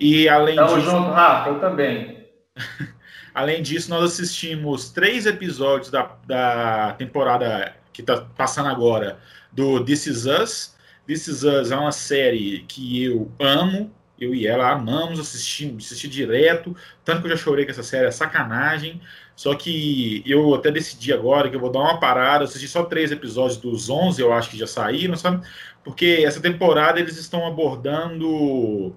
E 0.00 0.28
além 0.28 0.56
Tamo 0.56 0.76
disso. 0.76 0.90
junto, 0.90 1.10
Rafa, 1.10 1.50
eu 1.50 1.60
também. 1.60 2.26
além 3.34 3.62
disso, 3.62 3.90
nós 3.90 4.12
assistimos 4.12 4.90
três 4.90 5.26
episódios 5.26 5.90
da, 5.90 6.16
da 6.26 6.94
temporada 6.98 7.74
que 7.92 8.02
está 8.02 8.20
passando 8.36 8.68
agora 8.68 9.18
do 9.52 9.84
This 9.84 10.06
Is 10.06 10.26
Us. 10.26 10.76
This 11.06 11.26
Is 11.26 11.42
Us 11.42 11.70
é 11.70 11.76
uma 11.76 11.92
série 11.92 12.64
que 12.68 13.02
eu 13.04 13.30
amo, 13.40 13.90
eu 14.20 14.34
e 14.34 14.46
ela 14.46 14.70
amamos 14.70 15.18
assistir, 15.18 15.74
assistir 15.76 16.08
direto, 16.08 16.76
tanto 17.04 17.22
que 17.22 17.26
eu 17.26 17.30
já 17.30 17.36
chorei 17.36 17.64
com 17.64 17.70
essa 17.70 17.82
série, 17.82 18.06
é 18.06 18.10
sacanagem. 18.10 19.00
Só 19.34 19.54
que 19.54 20.22
eu 20.26 20.52
até 20.54 20.70
decidi 20.70 21.12
agora 21.12 21.48
que 21.48 21.54
eu 21.54 21.60
vou 21.60 21.70
dar 21.70 21.78
uma 21.78 22.00
parada, 22.00 22.42
assistir 22.44 22.66
só 22.66 22.82
três 22.84 23.12
episódios 23.12 23.56
dos 23.56 23.88
11, 23.88 24.20
eu 24.20 24.32
acho 24.32 24.50
que 24.50 24.58
já 24.58 24.66
saíram, 24.66 25.16
sabe? 25.16 25.46
Porque 25.84 26.24
essa 26.26 26.40
temporada 26.40 26.98
eles 26.98 27.16
estão 27.16 27.46
abordando 27.46 28.96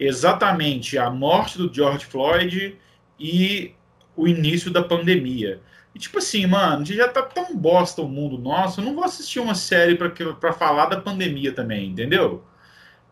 exatamente 0.00 0.96
a 0.98 1.10
morte 1.10 1.58
do 1.58 1.72
George 1.72 2.06
Floyd 2.06 2.76
e 3.18 3.74
o 4.16 4.26
início 4.26 4.70
da 4.70 4.82
pandemia. 4.82 5.60
E 5.94 5.98
tipo 5.98 6.18
assim, 6.18 6.46
mano, 6.46 6.84
já 6.86 7.08
tá 7.08 7.22
tão 7.22 7.54
bosta 7.56 8.00
o 8.00 8.08
mundo 8.08 8.38
nosso, 8.38 8.80
eu 8.80 8.84
não 8.84 8.94
vou 8.94 9.04
assistir 9.04 9.40
uma 9.40 9.54
série 9.54 9.94
para 9.96 10.52
falar 10.52 10.86
da 10.86 11.00
pandemia 11.00 11.52
também, 11.52 11.90
entendeu? 11.90 12.44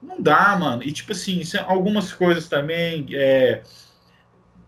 Não 0.03 0.21
dá, 0.21 0.57
mano. 0.57 0.83
E 0.83 0.93
tipo 0.93 1.13
assim, 1.13 1.43
é 1.55 1.61
algumas 1.61 2.13
coisas 2.13 2.49
também. 2.49 3.07
É, 3.13 3.63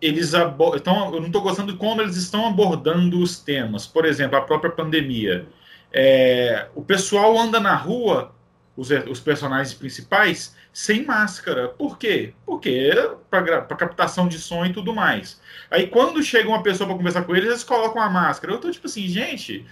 eles 0.01 0.33
então, 0.35 1.15
eu 1.15 1.21
não 1.21 1.27
estou 1.27 1.43
gostando 1.43 1.73
de 1.73 1.79
como 1.79 2.03
eles 2.03 2.17
estão 2.17 2.47
abordando 2.47 3.21
os 3.21 3.39
temas. 3.39 3.87
Por 3.87 4.05
exemplo, 4.05 4.37
a 4.37 4.43
própria 4.43 4.71
pandemia. 4.71 5.47
É, 5.93 6.69
o 6.75 6.83
pessoal 6.83 7.39
anda 7.39 7.61
na 7.61 7.75
rua, 7.75 8.35
os, 8.81 8.89
os, 9.09 9.21
personagens 9.21 9.75
principais, 9.75 10.57
sem 10.73 11.05
máscara. 11.05 11.69
Por 11.69 11.99
quê? 11.99 12.33
Porque 12.47 12.91
para 13.29 13.63
captação 13.63 14.27
de 14.27 14.39
som 14.39 14.65
e 14.65 14.73
tudo 14.73 14.95
mais. 14.95 15.39
Aí 15.71 15.87
quando 15.87 16.23
chega 16.23 16.49
uma 16.49 16.63
pessoa 16.63 16.89
para 16.89 16.97
conversar 16.97 17.25
com 17.25 17.37
eles, 17.37 17.51
eles 17.51 17.65
colocam 17.65 18.01
a 18.01 18.09
máscara. 18.09 18.55
Eu 18.55 18.59
tô 18.59 18.71
tipo 18.71 18.87
assim, 18.87 19.07
gente, 19.07 19.67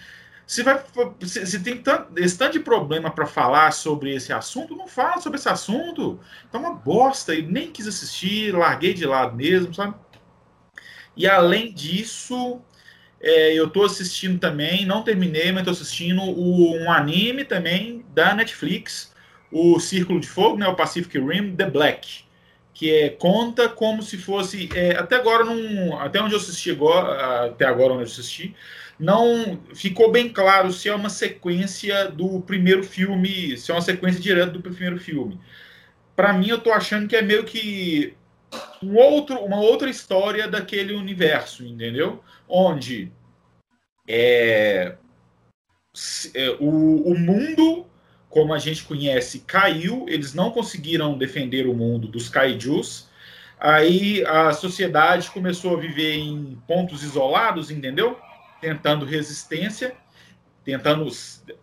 se, 0.46 0.62
vai, 0.62 0.78
se, 1.22 1.46
se 1.46 1.60
tem 1.60 1.78
tanto, 1.78 2.12
esse 2.20 2.36
tanto 2.36 2.52
de 2.52 2.60
problema 2.60 3.10
para 3.10 3.26
falar 3.26 3.72
sobre 3.72 4.14
esse 4.14 4.30
assunto, 4.30 4.76
não 4.76 4.86
fala 4.86 5.22
sobre 5.22 5.38
esse 5.38 5.48
assunto. 5.48 6.20
Então, 6.46 6.60
uma 6.60 6.74
bosta. 6.74 7.34
E 7.34 7.40
nem 7.42 7.72
quis 7.72 7.86
assistir, 7.86 8.54
larguei 8.54 8.92
de 8.92 9.06
lado 9.06 9.34
mesmo, 9.34 9.74
sabe? 9.74 9.94
E 11.16 11.26
além 11.26 11.72
disso, 11.72 12.60
é, 13.20 13.52
eu 13.52 13.66
estou 13.66 13.84
assistindo 13.84 14.38
também, 14.38 14.86
não 14.86 15.02
terminei, 15.02 15.50
mas 15.50 15.60
estou 15.60 15.72
assistindo 15.72 16.22
o, 16.22 16.76
um 16.76 16.90
anime 16.90 17.44
também 17.44 18.04
da 18.14 18.34
Netflix, 18.34 19.12
o 19.50 19.80
Círculo 19.80 20.20
de 20.20 20.28
Fogo, 20.28 20.56
né, 20.56 20.68
o 20.68 20.76
Pacific 20.76 21.18
Rim 21.18 21.56
The 21.56 21.68
Black, 21.68 22.24
que 22.72 22.92
é, 22.92 23.08
conta 23.08 23.68
como 23.68 24.02
se 24.02 24.16
fosse. 24.16 24.68
É, 24.74 24.96
até 24.96 25.16
agora, 25.16 25.44
não, 25.44 25.98
até 25.98 26.22
onde 26.22 26.34
eu 26.34 26.38
assisti 26.38 26.70
agora, 26.70 27.46
até 27.46 27.64
agora 27.64 27.94
onde 27.94 28.02
eu 28.02 28.06
assisti, 28.06 28.54
não 28.98 29.60
ficou 29.74 30.10
bem 30.10 30.28
claro 30.28 30.72
se 30.72 30.88
é 30.88 30.94
uma 30.94 31.10
sequência 31.10 32.08
do 32.08 32.40
primeiro 32.40 32.84
filme, 32.84 33.56
se 33.56 33.70
é 33.70 33.74
uma 33.74 33.80
sequência 33.80 34.20
direta 34.20 34.52
do 34.52 34.60
primeiro 34.60 34.98
filme. 34.98 35.40
Para 36.14 36.32
mim, 36.32 36.48
eu 36.48 36.58
tô 36.58 36.72
achando 36.72 37.08
que 37.08 37.16
é 37.16 37.22
meio 37.22 37.44
que 37.44 38.14
um 38.82 38.96
outro, 38.96 39.38
uma 39.38 39.60
outra 39.60 39.90
história 39.90 40.48
daquele 40.48 40.94
universo, 40.94 41.64
entendeu? 41.64 42.22
Onde 42.48 43.12
é, 44.08 44.96
é, 46.34 46.50
o, 46.60 47.12
o 47.12 47.18
mundo, 47.18 47.86
como 48.30 48.54
a 48.54 48.58
gente 48.58 48.84
conhece, 48.84 49.40
caiu, 49.40 50.06
eles 50.08 50.32
não 50.32 50.50
conseguiram 50.50 51.18
defender 51.18 51.66
o 51.66 51.74
mundo 51.74 52.08
dos 52.08 52.28
kaijus. 52.28 53.08
Aí 53.60 54.24
a 54.24 54.52
sociedade 54.52 55.30
começou 55.30 55.76
a 55.76 55.80
viver 55.80 56.14
em 56.14 56.56
pontos 56.66 57.02
isolados, 57.02 57.70
entendeu? 57.70 58.16
tentando 58.60 59.04
resistência, 59.04 59.94
tentando 60.64 61.08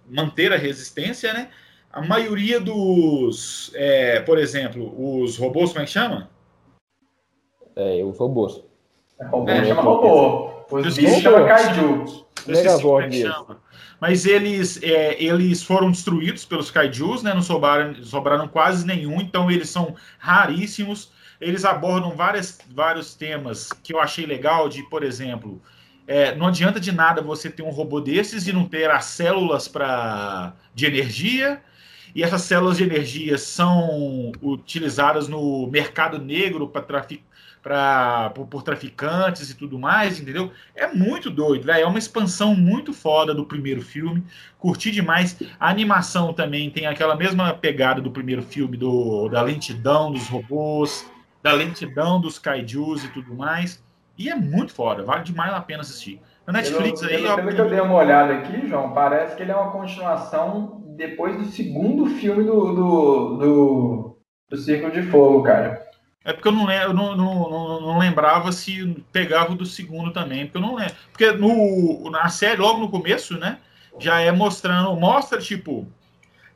manter 0.09 0.53
a 0.53 0.57
resistência, 0.57 1.33
né? 1.33 1.49
A 1.91 2.01
maioria 2.01 2.59
dos, 2.59 3.71
é, 3.73 4.19
por 4.21 4.37
exemplo, 4.37 4.93
os 4.97 5.37
robôs, 5.37 5.71
como 5.71 5.83
é 5.83 5.85
que 5.85 5.91
chama? 5.91 6.29
É, 7.75 8.03
os 8.03 8.17
robôs. 8.17 8.63
É, 9.19 9.25
robô 9.25 9.49
é, 9.49 9.65
chama 9.65 9.81
robô. 9.81 10.54
Os 10.69 10.95
bichos 10.97 11.21
chamam 11.21 11.47
kaiju. 11.47 12.25
Megazord 12.47 13.23
Mas 13.99 14.25
eles, 14.25 14.81
é, 14.83 15.21
eles 15.21 15.63
foram 15.63 15.89
destruídos 15.89 16.45
pelos 16.45 16.69
kaijus, 16.69 17.23
né? 17.23 17.33
Não 17.33 17.41
sobraram, 17.41 17.95
sobraram 18.03 18.47
quase 18.47 18.85
nenhum, 18.85 19.21
então 19.21 19.49
eles 19.49 19.69
são 19.69 19.95
raríssimos. 20.19 21.11
Eles 21.39 21.65
abordam 21.65 22.11
várias, 22.15 22.59
vários 22.69 23.13
temas 23.13 23.69
que 23.83 23.93
eu 23.93 23.99
achei 23.99 24.25
legal, 24.25 24.69
de, 24.69 24.83
por 24.83 25.03
exemplo, 25.03 25.61
é, 26.07 26.33
não 26.35 26.47
adianta 26.47 26.79
de 26.79 26.91
nada 26.91 27.21
você 27.21 27.49
ter 27.49 27.63
um 27.63 27.71
robô 27.71 27.99
desses 27.99 28.47
e 28.47 28.53
não 28.53 28.65
ter 28.65 28.89
as 28.89 29.05
células 29.05 29.67
pra, 29.67 30.53
de 30.73 30.85
energia. 30.85 31.61
e 32.13 32.23
essas 32.23 32.43
células 32.43 32.77
de 32.77 32.83
energia 32.83 33.37
são 33.37 34.31
utilizadas 34.41 35.27
no 35.27 35.67
mercado 35.67 36.19
negro 36.19 36.69
para 36.69 36.81
traficar 36.81 37.34
pra, 37.65 38.29
por, 38.35 38.45
por, 38.45 38.61
traficantes 38.61 39.49
e 39.49 39.55
tudo 39.55 39.79
mais, 39.79 40.19
entendeu? 40.19 40.51
É 40.75 40.85
muito 40.85 41.31
doido, 41.31 41.65
velho. 41.65 41.81
É 41.81 41.87
uma 41.87 41.97
expansão 41.97 42.53
muito 42.55 42.93
foda 42.93 43.33
do 43.33 43.43
primeiro 43.43 43.81
filme. 43.81 44.23
Curti 44.59 44.91
demais. 44.91 45.35
A 45.59 45.67
animação 45.67 46.31
também 46.31 46.69
tem 46.69 46.85
aquela 46.85 47.15
mesma 47.15 47.51
pegada 47.55 47.99
do 47.99 48.11
primeiro 48.11 48.43
filme, 48.43 48.77
do, 48.77 49.27
da 49.29 49.41
lentidão 49.41 50.11
dos 50.11 50.27
robôs, 50.27 51.09
da 51.41 51.53
lentidão 51.53 52.21
dos 52.21 52.37
kaijus 52.37 53.03
e 53.03 53.07
tudo 53.07 53.33
mais. 53.33 53.83
E 54.15 54.29
é 54.29 54.35
muito 54.35 54.71
foda, 54.71 55.01
vale 55.01 55.23
demais 55.23 55.51
a 55.51 55.59
pena 55.59 55.81
assistir. 55.81 56.21
Na 56.45 56.53
Netflix 56.53 56.99
pelo, 56.99 57.11
aí. 57.11 57.23
Pelo, 57.23 57.35
pelo 57.35 57.55
que 57.55 57.61
eu 57.61 57.69
dei 57.71 57.79
uma 57.79 57.95
olhada 57.95 58.33
aqui, 58.33 58.67
João, 58.67 58.93
parece 58.93 59.35
que 59.35 59.41
ele 59.41 59.51
é 59.51 59.55
uma 59.55 59.71
continuação 59.71 60.83
depois 60.95 61.35
do 61.35 61.45
segundo 61.45 62.05
filme 62.05 62.43
do, 62.43 62.75
do, 62.75 63.37
do, 63.37 64.17
do 64.51 64.57
Círculo 64.57 64.91
de 64.91 65.01
Fogo, 65.01 65.41
cara. 65.41 65.84
É 66.25 66.33
porque 66.33 66.47
eu 66.47 66.51
não, 66.51 66.69
eu 66.71 66.91
não, 66.91 67.15
não, 67.15 67.81
não, 67.81 67.99
lembrava 67.99 68.51
se 68.51 69.05
pegava 69.11 69.53
o 69.53 69.55
do 69.55 69.65
segundo 69.65 70.11
também. 70.11 70.45
Porque 70.45 70.57
eu 70.57 70.61
não 70.61 70.75
lembro. 70.75 70.95
Porque 71.11 71.31
no, 71.31 72.09
na 72.09 72.27
série, 72.29 72.59
logo 72.59 72.79
no 72.79 72.89
começo, 72.89 73.37
né? 73.37 73.59
Já 73.99 74.19
é 74.19 74.31
mostrando. 74.31 74.93
Mostra, 74.95 75.39
tipo. 75.39 75.87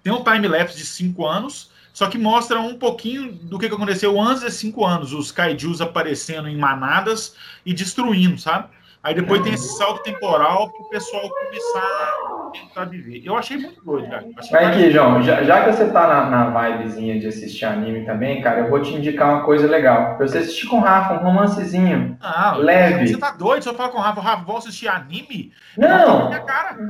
Tem 0.04 0.12
um 0.12 0.24
time-lapse 0.24 0.76
de 0.76 0.86
cinco 0.86 1.28
anos. 1.28 1.70
Só 1.94 2.08
que 2.08 2.18
mostra 2.18 2.60
um 2.60 2.80
pouquinho 2.80 3.32
do 3.32 3.60
que 3.60 3.68
aconteceu 3.68 4.20
antes 4.20 4.42
de 4.42 4.52
cinco 4.52 4.84
anos. 4.84 5.14
Os 5.14 5.32
kaijus 5.32 5.82
aparecendo 5.82 6.48
em 6.48 6.58
manadas 6.58 7.36
e 7.64 7.72
destruindo, 7.72 8.40
sabe? 8.40 8.70
Aí 9.02 9.14
depois 9.14 9.42
tem 9.42 9.54
esse 9.54 9.78
salto 9.78 10.04
temporal 10.04 10.70
para 10.72 10.82
o 10.82 10.90
pessoal 10.90 11.22
começar 11.22 11.80
a 11.80 12.52
tentar 12.52 12.86
viver. 12.86 13.22
Eu 13.24 13.38
achei 13.38 13.56
muito 13.56 13.82
doido, 13.82 14.10
cara. 14.10 14.26
Vai 14.52 14.66
aqui, 14.66 14.92
João, 14.92 15.24
já, 15.24 15.42
já, 15.44 15.64
que 15.64 15.72
você 15.72 15.90
tá 15.90 16.06
na, 16.06 16.50
na 16.50 16.70
vibezinha 16.70 17.18
de 17.18 17.28
assistir 17.28 17.64
anime 17.64 18.06
também, 18.06 18.42
cara, 18.42 18.60
eu 18.60 18.70
vou 18.70 18.82
te 18.82 18.94
indicar 18.94 19.36
uma 19.36 19.44
coisa 19.46 19.68
legal. 19.68 20.18
Pra 20.18 20.28
você 20.28 20.40
assistir 20.40 20.68
com 20.68 20.78
o 20.78 20.82
Rafa, 20.82 21.14
um 21.14 21.24
romancezinho 21.24 22.18
ah, 22.22 22.56
leve. 22.58 23.08
Você 23.08 23.18
tá 23.18 23.32
doido? 23.32 23.64
Se 23.64 23.70
eu 23.70 23.74
falar 23.74 23.90
com 23.90 24.00
o 24.00 24.02
Rafa, 24.02 24.20
Rafa, 24.20 24.44
vou 24.44 24.58
assistir 24.58 24.90
anime? 24.90 25.54
Não, 25.78 26.30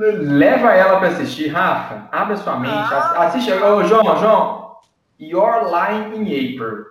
leva 0.02 0.72
ela 0.72 0.98
para 0.98 1.08
assistir, 1.08 1.46
Rafa, 1.46 2.08
abre 2.10 2.34
a 2.34 2.38
sua 2.38 2.58
mente, 2.58 2.74
ah, 2.74 3.26
assiste. 3.26 3.52
Ô, 3.52 3.84
João, 3.84 4.16
João, 4.16 4.76
Your 5.20 5.66
Line 5.66 6.16
in 6.16 6.54
April. 6.54 6.86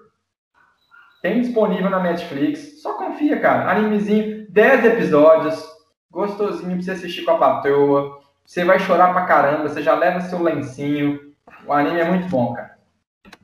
Tem 1.22 1.42
disponível 1.42 1.90
na 1.90 2.00
Netflix. 2.00 2.82
Só 2.82 2.94
confia, 2.94 3.38
cara. 3.42 3.70
Animezinho 3.70 4.39
10 4.50 4.86
episódios, 4.86 5.64
gostosinho 6.10 6.74
pra 6.74 6.82
você 6.82 6.92
assistir 6.92 7.24
com 7.24 7.32
a 7.32 7.38
patroa. 7.38 8.20
Você 8.44 8.66
vai 8.66 8.80
chorar 8.80 9.14
pra 9.14 9.26
caramba, 9.26 9.70
você 9.70 9.84
já 9.84 9.94
leva 9.94 10.22
seu 10.22 10.42
lencinho. 10.42 11.20
O 11.68 11.72
anime 11.72 12.00
é 12.00 12.10
muito 12.10 12.28
bom, 12.30 12.54
cara. 12.54 12.78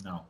Não. 0.04 0.26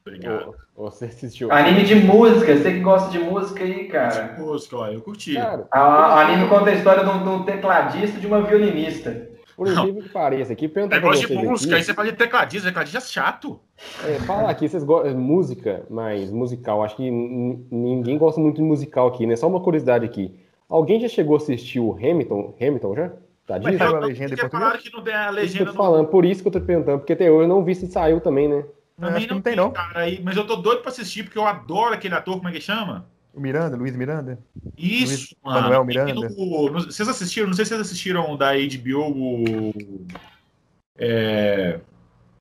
Obrigado. 0.00 0.54
Você 0.74 1.04
assistiu. 1.04 1.52
Anime 1.52 1.84
de 1.84 1.94
música, 1.94 2.56
você 2.56 2.72
que 2.72 2.80
gosta 2.80 3.10
de 3.10 3.18
música 3.18 3.62
aí, 3.62 3.86
cara. 3.86 4.28
De 4.28 4.40
música, 4.40 4.76
ó, 4.76 4.86
eu 4.88 5.02
curti. 5.02 5.34
Cara, 5.34 5.68
a, 5.70 6.20
anime 6.22 6.48
conta 6.48 6.70
a 6.70 6.74
história 6.74 7.04
de 7.04 7.10
um, 7.10 7.22
de 7.22 7.28
um 7.28 7.44
tecladista 7.44 8.16
e 8.16 8.20
de 8.20 8.26
uma 8.26 8.42
violinista. 8.42 9.28
Por 9.56 9.68
incrível 9.68 10.02
que 10.02 10.08
pareça, 10.08 10.52
aqui 10.52 10.66
pergunta 10.66 10.96
Negócio 10.96 11.28
de 11.28 11.34
música, 11.34 11.70
aqui, 11.70 11.74
aí 11.76 11.84
você 11.84 11.94
fala 11.94 12.10
de 12.10 12.16
tecladista, 12.16 12.68
tecladista 12.68 12.98
é 12.98 13.00
chato. 13.00 13.60
É, 14.04 14.18
fala 14.20 14.50
aqui, 14.50 14.68
vocês 14.68 14.82
gostam 14.82 15.12
de 15.12 15.18
música, 15.18 15.84
mas 15.88 16.30
musical, 16.30 16.82
acho 16.82 16.96
que 16.96 17.10
ninguém 17.10 18.18
gosta 18.18 18.40
muito 18.40 18.56
de 18.56 18.62
musical 18.62 19.08
aqui, 19.08 19.26
né? 19.26 19.36
Só 19.36 19.46
uma 19.46 19.60
curiosidade 19.60 20.04
aqui. 20.04 20.34
Alguém 20.68 21.00
já 21.00 21.08
chegou 21.08 21.34
a 21.34 21.38
assistir 21.38 21.78
o 21.78 21.92
Hamilton? 21.92 22.56
Hamilton 22.60 22.94
já? 22.96 23.12
Tá 23.46 23.60
Mas 23.62 23.80
a 23.80 23.98
legenda 23.98 24.34
em 24.34 24.36
português? 24.36 24.82
que 24.82 24.92
não 24.92 25.02
tem 25.04 25.14
a 25.14 25.30
legenda. 25.30 25.64
Isso 25.64 25.74
falando, 25.74 26.08
por 26.08 26.24
isso 26.24 26.42
que 26.42 26.48
eu 26.48 26.52
tô 26.52 26.60
perguntando, 26.60 26.98
porque 26.98 27.12
até 27.12 27.30
hoje 27.30 27.44
eu 27.44 27.48
não 27.48 27.62
vi 27.62 27.74
se 27.74 27.86
saiu 27.86 28.20
também, 28.20 28.48
né? 28.48 28.64
Também 28.98 29.26
não, 29.26 29.36
não, 29.36 29.42
tem, 29.42 29.56
não. 29.56 29.70
Cara, 29.70 30.00
aí, 30.00 30.20
mas 30.22 30.36
eu 30.36 30.46
tô 30.46 30.56
doido 30.56 30.80
pra 30.80 30.90
assistir, 30.90 31.24
porque 31.24 31.38
eu 31.38 31.46
adoro 31.46 31.94
aquele 31.94 32.14
ator, 32.14 32.36
como 32.36 32.48
é 32.48 32.52
que 32.52 32.60
chama? 32.60 33.06
O 33.34 33.40
Miranda, 33.40 33.76
Luiz 33.76 33.96
Miranda? 33.96 34.38
Isso, 34.78 35.12
Luiz 35.12 35.34
mano. 35.42 35.60
Manuel 35.62 35.84
Miranda. 35.84 36.14
No, 36.14 36.70
no, 36.70 36.72
vocês 36.72 37.08
assistiram, 37.08 37.48
não 37.48 37.54
sei 37.54 37.64
se 37.64 37.70
vocês 37.70 37.80
assistiram 37.80 38.36
da 38.36 38.52
HBO 38.52 39.10
o, 39.10 39.74
é, 40.96 41.80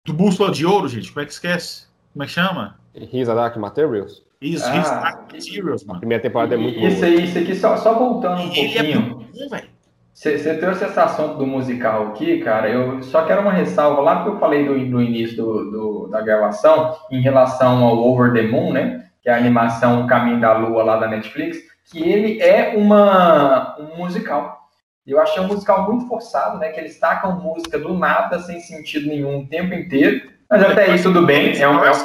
do 0.05 0.13
Bússola 0.13 0.51
de 0.51 0.65
Ouro, 0.65 0.87
gente. 0.87 1.11
Como 1.11 1.23
é 1.23 1.25
que 1.25 1.31
esquece? 1.31 1.87
Como 2.13 2.23
é 2.23 2.27
que 2.27 2.33
chama? 2.33 2.79
His 2.93 3.27
Dark 3.27 3.57
Materials? 3.57 4.23
Isso, 4.39 4.65
ah, 4.67 4.77
His 4.77 4.89
Dark 4.89 5.33
Materials, 5.33 5.83
mano. 5.83 5.97
A 5.97 5.99
primeira 5.99 6.21
temporada 6.21 6.53
é 6.53 6.57
muito 6.57 6.79
isso 6.79 6.97
boa. 6.97 7.07
Aí, 7.07 7.23
isso 7.23 7.39
aqui, 7.39 7.55
só, 7.55 7.77
só 7.77 7.97
voltando 7.97 8.41
um 8.41 8.51
Ele 8.51 8.77
é 8.77 8.83
pouquinho. 8.83 9.27
É 9.51 9.73
você 10.13 10.57
trouxe 10.57 10.85
esse 10.85 10.99
assunto 10.99 11.37
do 11.37 11.47
musical 11.47 12.09
aqui, 12.09 12.39
cara. 12.39 12.69
Eu 12.69 13.01
só 13.01 13.25
quero 13.25 13.41
uma 13.41 13.51
ressalva 13.51 13.99
lá 13.99 14.23
que 14.23 14.29
eu 14.29 14.39
falei 14.39 14.63
do, 14.63 14.73
do 14.73 15.01
início 15.01 15.35
do, 15.35 15.71
do, 15.71 16.07
da 16.07 16.21
gravação 16.21 16.95
em 17.09 17.19
relação 17.19 17.83
ao 17.83 17.97
Over 17.97 18.31
the 18.31 18.43
Moon, 18.43 18.71
né? 18.71 19.02
Que 19.23 19.29
é 19.29 19.33
a 19.33 19.37
animação 19.37 20.05
Caminho 20.05 20.41
da 20.41 20.51
Lua 20.57 20.83
lá 20.83 20.97
da 20.97 21.07
Netflix, 21.07 21.57
que 21.89 22.03
ele 22.03 22.41
é 22.41 22.75
uma, 22.75 23.75
um 23.79 23.97
musical. 23.97 24.69
Eu 25.07 25.19
achei 25.19 25.41
um 25.41 25.47
musical 25.47 25.89
muito 25.89 26.07
forçado, 26.07 26.59
né? 26.59 26.69
Que 26.69 26.79
eles 26.79 26.99
tacam 26.99 27.39
música 27.39 27.79
do 27.79 27.97
nada, 27.97 28.39
sem 28.39 28.59
sentido 28.59 29.07
nenhum, 29.07 29.39
o 29.39 29.47
tempo 29.47 29.73
inteiro. 29.73 30.29
Mas 30.49 30.61
até 30.61 30.91
aí 30.91 31.01
tudo 31.01 31.25
bem, 31.25 31.57
é 31.57 31.67
um, 31.67 31.83
é 31.83 31.91
um 31.91 31.95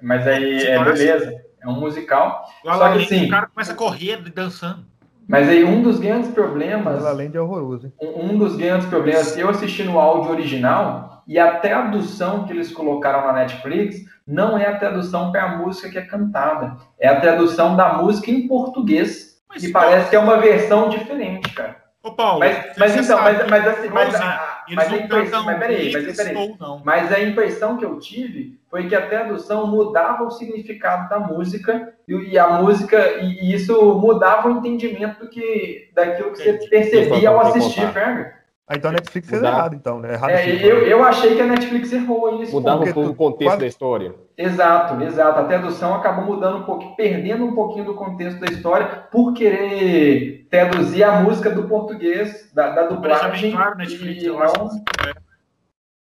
mas 0.00 0.26
aí 0.26 0.64
é 0.64 0.82
beleza, 0.82 1.42
é 1.60 1.68
um 1.68 1.78
musical. 1.78 2.44
Só 2.64 2.92
que 2.92 3.04
assim, 3.04 3.26
o 3.26 3.30
cara 3.30 3.46
começa 3.46 3.72
a 3.72 3.76
correr 3.76 4.16
dançando. 4.30 4.84
Mas 5.28 5.48
aí 5.48 5.62
um 5.64 5.82
dos 5.82 6.00
grandes 6.00 6.30
problemas. 6.30 7.04
Além 7.04 7.30
de 7.30 7.38
horroroso. 7.38 7.92
Um, 8.00 8.32
um 8.32 8.38
dos 8.38 8.56
grandes 8.56 8.88
problemas, 8.88 9.36
eu 9.36 9.48
assisti 9.48 9.84
no 9.84 9.98
áudio 9.98 10.32
original 10.32 11.19
e 11.30 11.38
a 11.38 11.58
tradução 11.58 12.44
que 12.44 12.52
eles 12.52 12.72
colocaram 12.72 13.24
na 13.24 13.32
Netflix 13.34 14.04
não 14.26 14.58
é 14.58 14.66
a 14.66 14.76
tradução 14.76 15.30
para 15.30 15.44
a 15.44 15.56
música 15.58 15.88
que 15.88 15.96
é 15.96 16.02
cantada, 16.02 16.76
é 16.98 17.06
a 17.06 17.20
tradução 17.20 17.76
da 17.76 17.94
música 17.94 18.32
em 18.32 18.48
português. 18.48 19.40
Mas, 19.48 19.62
e 19.62 19.70
parece 19.70 20.10
que 20.10 20.16
é 20.16 20.18
uma 20.18 20.38
versão 20.38 20.88
diferente, 20.88 21.54
cara. 21.54 21.76
Ô, 22.02 22.10
Paulo, 22.10 22.40
mas, 22.40 22.76
mas 22.76 22.96
então, 22.96 23.22
mas, 23.22 23.48
mas 23.48 23.68
assim, 23.68 23.88
mas, 23.90 24.14
a, 24.16 24.62
mas, 24.70 24.92
a 24.92 24.96
impressão, 24.96 25.44
mas 25.44 25.58
peraí, 25.60 25.92
mas 25.92 26.16
peraí. 26.16 26.56
Mas 26.84 27.12
a 27.12 27.20
impressão 27.20 27.76
que 27.76 27.84
eu 27.84 27.96
tive 28.00 28.58
foi 28.68 28.88
que 28.88 28.96
a 28.96 29.06
tradução 29.06 29.68
mudava 29.68 30.24
o 30.24 30.30
significado 30.32 31.08
da 31.08 31.20
música 31.20 31.94
e, 32.08 32.14
e 32.14 32.38
a 32.38 32.48
música 32.48 33.22
e, 33.22 33.44
e, 33.44 33.54
isso 33.54 33.94
mudava 33.94 34.48
o 34.48 34.58
entendimento 34.58 35.20
do 35.20 35.28
que 35.28 35.90
daquilo 35.94 36.32
que 36.32 36.38
você 36.38 36.54
percebia 36.68 37.28
ao 37.28 37.40
assistir, 37.40 37.86
Ferg. 37.92 38.39
Ah, 38.70 38.76
então 38.76 38.90
a 38.90 38.92
Netflix 38.92 39.28
fez 39.28 39.42
Mudar. 39.42 39.52
errado, 39.52 39.74
então, 39.74 39.98
né? 39.98 40.12
Errado 40.12 40.30
é, 40.30 40.64
eu, 40.64 40.86
eu 40.86 41.02
achei 41.02 41.34
que 41.34 41.42
a 41.42 41.46
Netflix 41.46 41.92
errou 41.92 42.40
isso. 42.40 42.52
Mudava 42.52 42.84
um 42.84 42.92
pouco 42.92 43.10
o 43.10 43.14
contexto 43.16 43.50
quase... 43.50 43.60
da 43.62 43.66
história. 43.66 44.14
Exato, 44.38 45.02
exato. 45.02 45.40
A 45.40 45.44
tradução 45.44 45.92
acabou 45.92 46.24
mudando 46.24 46.58
um 46.58 46.62
pouco, 46.62 46.94
perdendo 46.94 47.44
um 47.44 47.52
pouquinho 47.52 47.86
do 47.86 47.94
contexto 47.94 48.38
da 48.38 48.46
história 48.46 48.86
por 49.10 49.32
querer 49.34 50.46
traduzir 50.48 51.02
a 51.02 51.20
música 51.20 51.50
do 51.50 51.64
português, 51.64 52.48
da, 52.54 52.70
da 52.70 52.86
dublagem. 52.86 53.50
Claro, 53.50 53.76
Netflix, 53.76 54.22
eu 54.22 54.40
acho. 54.40 54.54
É. 54.54 55.14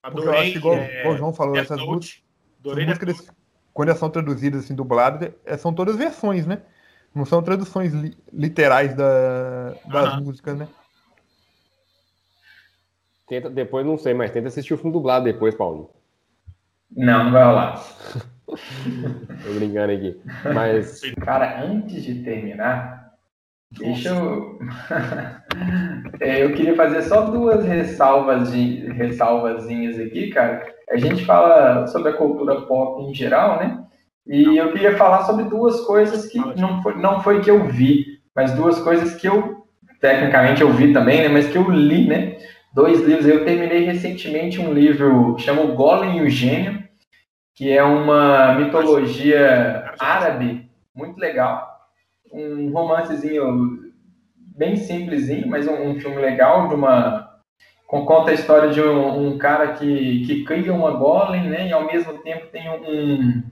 Adorei, 0.02 0.28
eu 0.28 0.34
acho 0.34 0.52
que, 0.52 0.58
igual, 0.58 0.74
é, 0.74 1.08
o 1.08 1.16
João 1.16 1.32
falou, 1.32 1.56
essas, 1.56 1.80
músicas, 1.80 2.22
essas 2.66 2.84
músicas, 2.84 3.32
quando 3.72 3.88
elas 3.88 3.98
são 3.98 4.10
traduzidas 4.10 4.64
assim, 4.64 4.74
dubladas, 4.74 5.30
é, 5.46 5.56
são 5.56 5.72
todas 5.72 5.96
versões, 5.96 6.46
né? 6.46 6.60
Não 7.14 7.24
são 7.24 7.42
traduções 7.42 7.94
li, 7.94 8.14
literais 8.30 8.94
da, 8.94 9.72
das 9.86 10.20
músicas, 10.20 10.54
né? 10.54 10.68
Tenta, 13.28 13.50
depois 13.50 13.84
não 13.84 13.98
sei, 13.98 14.14
mas 14.14 14.30
tenta 14.30 14.48
assistir 14.48 14.72
o 14.72 14.78
filme 14.78 14.92
dublado 14.92 15.26
depois, 15.26 15.54
Paulo. 15.54 15.90
Não, 16.96 17.24
não 17.24 17.32
vai 17.32 17.44
rolar. 17.44 17.84
Tô 18.48 19.52
brincando 19.54 19.92
aqui. 19.92 20.18
Mas. 20.54 21.02
Cara, 21.20 21.62
antes 21.62 22.02
de 22.02 22.22
terminar, 22.22 23.12
deixa 23.78 24.08
eu. 24.08 24.58
é, 26.20 26.42
eu 26.42 26.54
queria 26.54 26.74
fazer 26.74 27.02
só 27.02 27.26
duas 27.26 27.64
ressalvas 27.64 28.50
de, 28.50 28.86
ressalvazinhas 28.92 29.98
aqui, 30.00 30.30
cara. 30.30 30.66
A 30.90 30.96
gente 30.96 31.26
fala 31.26 31.86
sobre 31.88 32.10
a 32.10 32.14
cultura 32.14 32.62
pop 32.62 33.02
em 33.02 33.14
geral, 33.14 33.58
né? 33.58 33.84
E 34.26 34.56
eu 34.56 34.72
queria 34.72 34.96
falar 34.96 35.24
sobre 35.24 35.44
duas 35.44 35.80
coisas 35.82 36.26
que 36.26 36.38
não 36.38 36.82
foi, 36.82 36.96
não 36.96 37.22
foi 37.22 37.40
que 37.42 37.50
eu 37.50 37.66
vi, 37.66 38.20
mas 38.34 38.54
duas 38.54 38.78
coisas 38.80 39.14
que 39.14 39.26
eu, 39.26 39.66
tecnicamente, 40.00 40.62
eu 40.62 40.72
vi 40.72 40.92
também, 40.94 41.22
né? 41.22 41.28
Mas 41.28 41.48
que 41.48 41.58
eu 41.58 41.70
li, 41.70 42.06
né? 42.06 42.38
Dois 42.72 43.00
livros. 43.00 43.26
Eu 43.26 43.44
terminei 43.44 43.84
recentemente 43.84 44.60
um 44.60 44.72
livro 44.72 45.34
que 45.34 45.42
chama 45.42 45.64
Golem 45.74 46.18
e 46.18 46.22
o 46.22 46.30
Gênio, 46.30 46.82
que 47.54 47.70
é 47.70 47.82
uma 47.82 48.54
mitologia 48.54 49.92
árabe 49.98 50.68
muito 50.94 51.18
legal. 51.18 51.68
Um 52.32 52.70
romancezinho 52.72 53.92
bem 54.36 54.76
simplesinho, 54.76 55.48
mas 55.48 55.66
um, 55.66 55.90
um 55.90 56.00
filme 56.00 56.20
legal 56.20 56.68
de 56.68 56.74
uma 56.74 57.28
conta 57.86 58.30
a 58.30 58.34
história 58.34 58.68
de 58.68 58.82
um, 58.82 59.28
um, 59.28 59.38
cara 59.38 59.72
que, 59.72 60.26
que 60.26 60.44
cria 60.44 60.74
uma 60.74 60.90
golem, 60.90 61.48
né? 61.48 61.68
E 61.68 61.72
ao 61.72 61.86
mesmo 61.86 62.18
tempo 62.18 62.48
tem 62.48 62.68
um, 62.68 63.42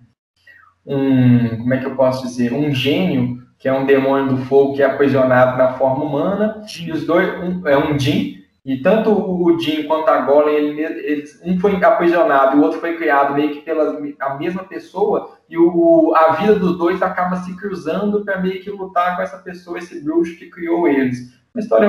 um 0.84 1.56
como 1.56 1.72
é 1.72 1.78
que 1.78 1.86
eu 1.86 1.96
posso 1.96 2.26
dizer, 2.26 2.52
um 2.52 2.70
gênio 2.72 3.42
que 3.58 3.68
é 3.68 3.72
um 3.72 3.86
demônio 3.86 4.36
do 4.36 4.44
fogo 4.44 4.74
que 4.74 4.82
é 4.82 4.84
aprisionado 4.84 5.56
na 5.56 5.72
forma 5.72 6.04
humana. 6.04 6.62
E 6.78 6.92
os 6.92 7.06
dois 7.06 7.28
um, 7.40 7.66
é 7.66 7.78
um 7.78 7.98
Jin 7.98 8.36
E 8.66 8.78
tanto 8.78 9.12
o 9.12 9.56
Jim 9.60 9.84
quanto 9.84 10.08
a 10.08 10.22
Golem, 10.22 10.56
ele, 10.56 10.82
eles, 10.82 11.40
um 11.44 11.56
foi 11.60 11.76
aprisionado 11.76 12.56
e 12.56 12.58
o 12.58 12.64
outro 12.64 12.80
foi 12.80 12.96
criado 12.96 13.32
meio 13.32 13.52
que 13.52 13.60
pela 13.60 13.96
a 14.18 14.34
mesma 14.34 14.64
pessoa, 14.64 15.38
e 15.48 15.56
o, 15.56 16.12
a 16.16 16.32
vida 16.32 16.56
dos 16.56 16.76
dois 16.76 17.00
acaba 17.00 17.36
se 17.36 17.56
cruzando 17.56 18.24
para 18.24 18.40
meio 18.40 18.60
que 18.60 18.68
lutar 18.68 19.14
com 19.14 19.22
essa 19.22 19.38
pessoa, 19.38 19.78
esse 19.78 20.02
bruxo 20.02 20.36
que 20.36 20.50
criou 20.50 20.88
eles. 20.88 21.32
Uma 21.54 21.60
história, 21.60 21.88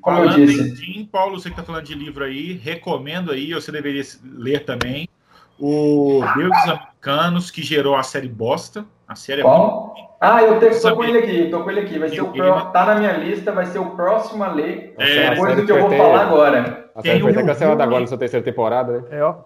como 0.00 0.16
Falando 0.16 0.40
eu 0.40 0.46
disse. 0.46 0.74
Jim, 0.74 1.04
Paulo, 1.04 1.38
você 1.38 1.50
que 1.50 1.52
está 1.52 1.62
falando 1.62 1.84
de 1.84 1.94
livro 1.94 2.24
aí, 2.24 2.54
recomendo 2.54 3.30
aí, 3.30 3.54
você 3.54 3.70
deveria 3.70 4.02
ler 4.24 4.64
também, 4.64 5.08
o 5.56 6.20
Deuses 6.34 6.68
Americanos, 6.68 7.48
que 7.48 7.62
gerou 7.62 7.94
a 7.94 8.02
série 8.02 8.28
Bosta. 8.28 8.84
A 9.12 9.14
série 9.14 9.42
é 9.42 9.44
muito 9.44 9.56
Qual? 9.56 10.16
Ah, 10.20 10.42
eu 10.42 10.58
tenho, 10.60 10.80
tô 10.80 10.96
com 10.96 11.04
ele 11.04 11.18
aqui, 11.18 11.50
tô 11.50 11.62
com 11.64 11.70
ele 11.70 11.80
aqui. 11.80 11.98
Vai 11.98 12.08
ser 12.08 12.22
o 12.22 12.30
Ele- 12.30 12.36
pró- 12.42 12.60
tá 12.66 12.86
na 12.86 12.94
minha 12.94 13.12
lista, 13.12 13.52
vai 13.52 13.66
ser 13.66 13.78
o 13.78 13.90
próximo 13.90 14.42
a 14.42 14.48
ler. 14.52 14.94
É, 14.98 15.30
depois 15.30 15.56
do 15.56 15.66
que 15.66 15.72
eu 15.72 15.80
vou 15.80 15.88
foi 15.88 15.98
falar 15.98 16.20
agora. 16.22 16.90
A 16.94 17.02
Tem 17.02 17.10
série 17.12 17.22
foi 17.22 17.30
um 17.30 17.34
até 17.34 17.44
cancelada 17.46 17.82
agora 17.84 18.00
na 18.00 18.06
sua 18.06 18.18
terceira 18.18 18.44
temporada, 18.44 19.00
né? 19.00 19.08
É, 19.10 19.22
ó. 19.22 19.36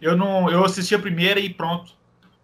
Eu 0.00 0.16
não, 0.16 0.50
eu 0.50 0.64
assisti 0.64 0.94
a 0.94 0.98
primeira 0.98 1.40
e 1.40 1.48
pronto. 1.48 1.92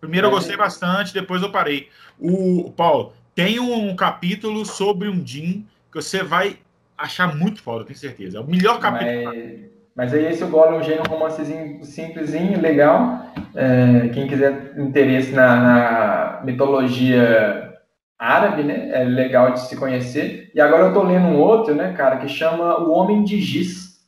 Primeiro 0.01 0.27
eu 0.29 0.31
É. 0.31 0.35
gostei 0.35 0.57
bastante, 0.57 1.13
depois 1.13 1.43
eu 1.43 1.51
parei. 1.51 1.89
O 2.19 2.73
Paulo 2.77 3.13
tem 3.35 3.59
um 3.61 3.95
capítulo 3.97 4.65
sobre 4.65 5.09
um 5.09 5.27
Jim 5.27 5.67
que 5.91 6.01
você 6.01 6.23
vai 6.23 6.59
achar 6.97 7.35
muito 7.37 7.61
foda, 7.63 7.81
eu 7.83 7.87
tenho 7.87 7.99
certeza. 7.99 8.39
É 8.39 8.41
o 8.41 8.47
melhor 8.47 8.79
capítulo. 8.79 9.25
Mas, 9.25 9.61
mas 9.95 10.15
aí 10.15 10.27
esse 10.27 10.43
o 10.43 10.49
Golem 10.49 10.81
é 10.81 11.01
um 11.01 11.11
romancezinho 11.11 11.85
simplesinho, 11.85 12.61
legal. 12.61 13.27
É, 13.55 14.09
quem 14.09 14.27
quiser 14.27 14.75
interesse 14.79 15.33
na, 15.33 15.57
na 15.57 16.41
mitologia 16.45 17.79
árabe, 18.19 18.63
né? 18.63 18.91
É 18.93 19.05
legal 19.05 19.53
de 19.53 19.61
se 19.61 19.77
conhecer. 19.77 20.51
E 20.55 20.61
agora 20.61 20.85
eu 20.85 20.95
tô 20.95 21.03
lendo 21.03 21.27
um 21.27 21.39
outro, 21.39 21.75
né, 21.75 21.93
cara, 21.93 22.17
que 22.19 22.29
chama 22.29 22.79
O 22.81 22.93
Homem 22.93 23.23
de 23.25 23.41
Giz, 23.41 24.01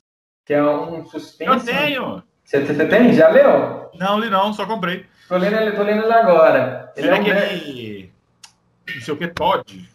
que 0.46 0.54
é 0.54 0.62
um 0.62 1.04
suspense. 1.04 1.50
Eu 1.50 1.60
tenho. 1.74 2.22
Você, 2.44 2.64
você 2.64 2.86
tem? 2.86 3.12
Já 3.12 3.28
leu? 3.28 3.90
Não, 3.98 4.18
li 4.18 4.30
não, 4.30 4.52
só 4.52 4.66
comprei. 4.66 5.06
Tô 5.28 5.36
lendo 5.36 5.56
ele, 5.56 5.72
tô 5.72 5.82
lendo 5.82 6.04
ele 6.04 6.12
agora. 6.12 6.92
Ele 6.96 7.08
Ele 7.08 7.08
é 7.08 7.18
um 7.18 7.20
aquele. 7.20 8.12
Não 8.94 9.02
sei 9.02 9.14
o 9.14 9.16
que, 9.16 9.28
Todd. 9.28 9.90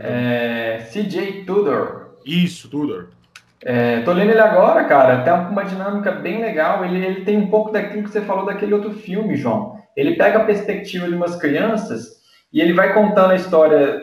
É, 0.00 0.86
CJ 0.90 1.44
Tudor. 1.44 2.16
Isso, 2.24 2.68
Tudor. 2.68 3.10
É, 3.68 4.00
tô 4.02 4.12
lendo 4.12 4.30
ele 4.30 4.40
agora, 4.40 4.84
cara. 4.84 5.22
Tem 5.22 5.32
uma 5.32 5.64
dinâmica 5.64 6.12
bem 6.12 6.40
legal. 6.40 6.84
Ele, 6.84 7.04
ele 7.04 7.24
tem 7.24 7.36
um 7.36 7.48
pouco 7.48 7.72
daquilo 7.72 8.04
que 8.04 8.10
você 8.10 8.20
falou 8.20 8.46
daquele 8.46 8.72
outro 8.72 8.92
filme, 8.92 9.34
João. 9.34 9.74
Ele 9.96 10.14
pega 10.14 10.38
a 10.38 10.44
perspectiva 10.44 11.08
de 11.08 11.14
umas 11.14 11.34
crianças 11.36 12.06
e 12.52 12.60
ele 12.60 12.72
vai 12.72 12.94
contando 12.94 13.32
a 13.32 13.34
história. 13.34 14.00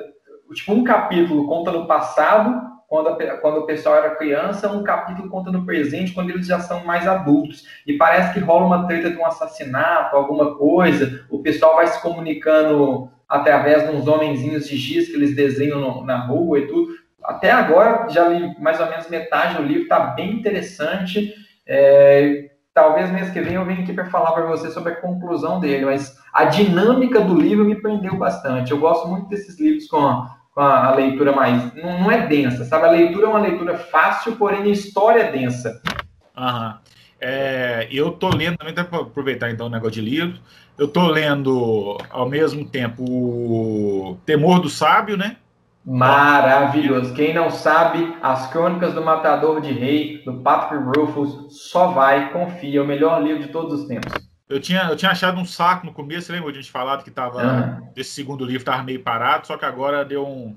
Tipo, 0.54 0.74
um 0.74 0.84
capítulo 0.84 1.48
conta 1.48 1.72
no 1.72 1.88
passado, 1.88 2.62
quando, 2.90 3.08
a- 3.10 3.38
quando 3.38 3.60
o 3.60 3.66
pessoal 3.66 3.96
era 3.96 4.16
criança, 4.16 4.70
um 4.70 4.84
capítulo 4.84 5.30
conta 5.30 5.50
no 5.50 5.66
presente, 5.66 6.12
quando 6.12 6.30
eles 6.32 6.46
já 6.46 6.60
são 6.60 6.84
mais 6.84 7.08
adultos. 7.08 7.64
E 7.88 7.94
parece 7.94 8.34
que 8.34 8.42
rola 8.42 8.66
uma 8.66 8.86
treta 8.86 9.10
de 9.10 9.18
um 9.18 9.26
assassinato, 9.26 10.18
alguma 10.18 10.58
coisa. 10.58 11.26
O 11.30 11.40
pessoal 11.42 11.76
vai 11.78 11.88
se 11.88 12.02
comunicando 12.02 13.10
através 13.30 13.84
de 13.90 13.96
uns 13.96 14.08
homenzinhos 14.08 14.68
de 14.68 14.76
giz 14.76 15.08
que 15.08 15.16
eles 15.16 15.34
desenham 15.36 15.80
no- 15.80 16.04
na 16.06 16.18
rua 16.26 16.60
e 16.60 16.68
tudo. 16.68 16.88
Até 17.24 17.52
agora, 17.52 18.10
já 18.10 18.28
li 18.28 18.54
mais 18.60 18.80
ou 18.80 18.88
menos 18.90 19.10
metade 19.10 19.56
do 19.56 19.64
livro, 19.64 19.84
está 19.84 20.00
bem 20.00 20.32
interessante. 20.34 21.34
É, 21.66 22.50
talvez 22.74 23.10
mês 23.12 23.30
que 23.30 23.40
vem 23.42 23.54
eu 23.54 23.66
venha 23.66 23.82
aqui 23.82 23.94
para 23.94 24.06
falar 24.06 24.32
para 24.34 24.46
você 24.46 24.70
sobre 24.72 24.94
a 24.94 24.96
conclusão 25.02 25.60
dele, 25.60 25.86
mas 25.86 26.16
a 26.34 26.46
dinâmica 26.46 27.22
do 27.22 27.40
livro 27.40 27.64
me 27.66 27.76
prendeu 27.82 28.16
bastante. 28.18 28.72
Eu 28.72 28.80
gosto 28.80 29.08
muito 29.08 29.28
desses 29.30 29.60
livros 29.60 29.88
com 29.88 29.98
a, 29.98 30.36
com 30.54 30.62
a- 30.62 30.88
a 30.88 30.96
leitura 30.96 31.32
mais. 31.32 31.74
Não, 31.76 32.00
não 32.02 32.12
é 32.12 32.28
densa, 32.28 32.66
sabe? 32.66 32.86
A 32.88 32.92
leitura 32.92 33.28
é 33.28 33.30
uma 33.30 33.40
leitura 33.40 33.78
fácil, 33.78 34.36
porém 34.36 34.64
a 34.64 34.68
história 34.68 35.22
é 35.22 35.32
densa. 35.32 35.82
Aham. 36.36 36.80
É, 37.22 37.88
eu 37.90 38.12
tô 38.12 38.28
lendo 38.30 38.58
também, 38.58 38.74
para 38.74 38.84
aproveitar 38.84 39.50
então 39.50 39.68
o 39.68 39.70
negócio 39.70 39.94
de 39.94 40.02
livro. 40.02 40.40
Eu 40.78 40.88
tô 40.90 41.08
lendo 41.08 41.98
ao 42.10 42.28
mesmo 42.28 42.66
tempo 42.66 43.02
o 43.04 44.18
Temor 44.26 44.60
do 44.60 44.70
Sábio, 44.70 45.16
né? 45.16 45.38
Maravilhoso. 45.86 47.14
Quem 47.14 47.34
não 47.34 47.50
sabe, 47.50 48.16
As 48.22 48.48
Crônicas 48.48 48.94
do 48.94 49.04
Matador 49.04 49.60
de 49.62 49.72
Rei, 49.72 50.22
do 50.24 50.36
Patrick 50.36 50.84
Rufus, 50.98 51.70
só 51.70 51.88
vai, 51.88 52.32
confia. 52.32 52.80
É 52.80 52.84
o 52.84 52.88
melhor 52.88 53.22
livro 53.22 53.42
de 53.44 53.50
todos 53.50 53.82
os 53.82 53.88
tempos. 53.88 54.12
Eu 54.50 54.60
tinha, 54.60 54.84
eu 54.84 54.96
tinha 54.96 55.12
achado 55.12 55.40
um 55.40 55.46
saco 55.46 55.86
no 55.86 55.94
começo, 55.94 56.32
lembra 56.32 56.52
de 56.52 56.60
a 56.60 56.62
gente 56.62 56.72
falado 56.72 57.04
que 57.04 57.12
tava. 57.12 57.42
Ah. 57.42 57.82
Esse 57.96 58.12
segundo 58.12 58.46
livro 58.46 58.64
tava 58.66 58.84
meio 58.84 59.02
parado, 59.02 59.48
só 59.48 59.58
que 59.58 59.66
agora 59.66 60.06
deu 60.06 60.26
um- 60.28 60.56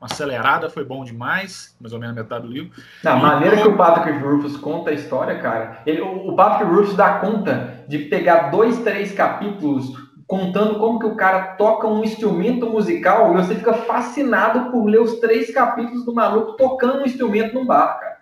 uma 0.00 0.06
acelerada, 0.10 0.68
foi 0.68 0.84
bom 0.84 1.04
demais, 1.04 1.74
mais 1.80 1.92
ou 1.92 1.98
menos 2.00 2.14
metade 2.14 2.46
do 2.46 2.52
livro. 2.52 2.70
Na 3.02 3.16
maneira 3.16 3.56
que 3.56 3.68
o 3.68 3.76
Patrick 3.76 4.18
Rufus 4.18 4.56
conta 4.56 4.90
a 4.90 4.92
história, 4.92 5.38
cara, 5.38 5.80
ele, 5.86 6.00
o 6.00 6.28
o 6.28 6.36
Patrick 6.36 6.70
Rufus 6.70 6.96
dá 6.96 7.18
conta 7.20 7.84
de 7.88 7.98
pegar 7.98 8.50
dois, 8.50 8.78
três 8.82 9.12
capítulos 9.12 9.92
contando 10.26 10.78
como 10.78 10.98
que 10.98 11.06
o 11.06 11.16
cara 11.16 11.54
toca 11.54 11.86
um 11.86 12.02
instrumento 12.02 12.68
musical 12.68 13.32
e 13.32 13.36
você 13.36 13.54
fica 13.54 13.74
fascinado 13.74 14.70
por 14.70 14.86
ler 14.86 15.00
os 15.00 15.20
três 15.20 15.52
capítulos 15.52 16.04
do 16.04 16.14
maluco 16.14 16.56
tocando 16.56 17.02
um 17.02 17.06
instrumento 17.06 17.54
num 17.54 17.66
bar, 17.66 17.98
cara. 18.00 18.14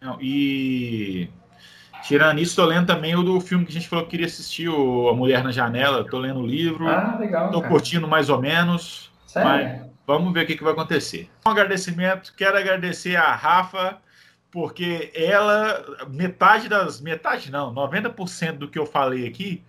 Não, 0.00 0.18
e 0.20 1.28
tirando 2.02 2.38
isso, 2.38 2.56
tô 2.56 2.64
lendo 2.64 2.86
também 2.86 3.14
o 3.14 3.22
do 3.22 3.40
filme 3.40 3.64
que 3.64 3.70
a 3.70 3.74
gente 3.74 3.88
falou 3.88 4.04
que 4.04 4.12
queria 4.12 4.26
assistir, 4.26 4.68
o 4.68 5.08
A 5.08 5.14
Mulher 5.14 5.42
na 5.42 5.52
Janela. 5.52 6.04
Tô 6.04 6.18
lendo 6.18 6.40
o 6.40 6.46
livro, 6.46 6.88
Ah, 6.88 7.16
legal, 7.18 7.50
tô 7.50 7.60
cara. 7.60 7.72
curtindo 7.72 8.08
mais 8.08 8.28
ou 8.28 8.40
menos. 8.40 9.10
Sério? 9.26 9.86
Vamos 10.06 10.32
ver 10.32 10.44
o 10.44 10.46
que, 10.46 10.56
que 10.56 10.62
vai 10.62 10.72
acontecer. 10.72 11.28
Um 11.44 11.50
agradecimento, 11.50 12.32
quero 12.36 12.56
agradecer 12.56 13.16
a 13.16 13.34
Rafa, 13.34 13.98
porque 14.52 15.10
ela, 15.14 15.84
metade 16.08 16.68
das. 16.68 17.00
Metade 17.00 17.50
não, 17.50 17.74
90% 17.74 18.52
do 18.52 18.68
que 18.68 18.78
eu 18.78 18.86
falei 18.86 19.26
aqui 19.26 19.64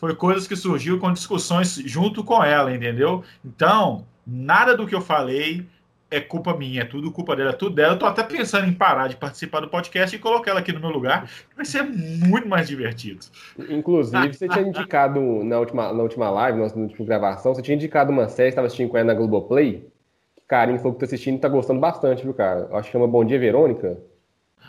foi 0.00 0.14
coisas 0.14 0.48
que 0.48 0.56
surgiu 0.56 0.98
com 0.98 1.12
discussões 1.12 1.76
junto 1.84 2.24
com 2.24 2.42
ela, 2.42 2.74
entendeu? 2.74 3.22
Então, 3.44 4.06
nada 4.26 4.74
do 4.74 4.86
que 4.86 4.94
eu 4.94 5.00
falei 5.02 5.66
é 6.10 6.18
culpa 6.18 6.56
minha, 6.56 6.80
é 6.80 6.84
tudo 6.84 7.12
culpa 7.12 7.36
dela, 7.36 7.50
é 7.50 7.52
tudo 7.52 7.76
dela. 7.76 7.92
Eu 7.92 7.98
tô 7.98 8.06
até 8.06 8.22
pensando 8.22 8.66
em 8.66 8.72
parar 8.72 9.08
de 9.08 9.16
participar 9.16 9.60
do 9.60 9.68
podcast 9.68 10.16
e 10.16 10.18
colocar 10.18 10.52
ela 10.52 10.60
aqui 10.60 10.72
no 10.72 10.80
meu 10.80 10.88
lugar, 10.88 11.30
vai 11.54 11.66
ser 11.66 11.82
muito 11.82 12.48
mais 12.48 12.66
divertido. 12.66 13.20
Inclusive, 13.68 14.32
você 14.32 14.48
tinha 14.48 14.66
indicado 14.66 15.20
na 15.44 15.58
última, 15.58 15.92
na 15.92 16.02
última 16.02 16.30
live, 16.30 16.58
na 16.58 16.64
última 16.64 17.06
gravação, 17.06 17.54
você 17.54 17.60
tinha 17.60 17.76
indicado 17.76 18.10
uma 18.10 18.26
série 18.26 18.48
que 18.48 18.52
estava 18.52 18.66
assistindo 18.66 18.88
com 18.88 18.96
ela 18.96 19.06
na 19.06 19.14
Globoplay. 19.14 19.86
Que 20.34 20.42
Carinho 20.48 20.78
falou 20.78 20.94
que 20.94 21.00
tá 21.00 21.06
assistindo 21.06 21.36
e 21.36 21.40
tá 21.40 21.48
gostando 21.48 21.78
bastante, 21.78 22.24
viu, 22.24 22.32
cara? 22.32 22.70
Acho 22.72 22.86
que 22.88 22.92
chama 22.92 23.06
Bom 23.06 23.22
Dia 23.22 23.38
Verônica. 23.38 23.98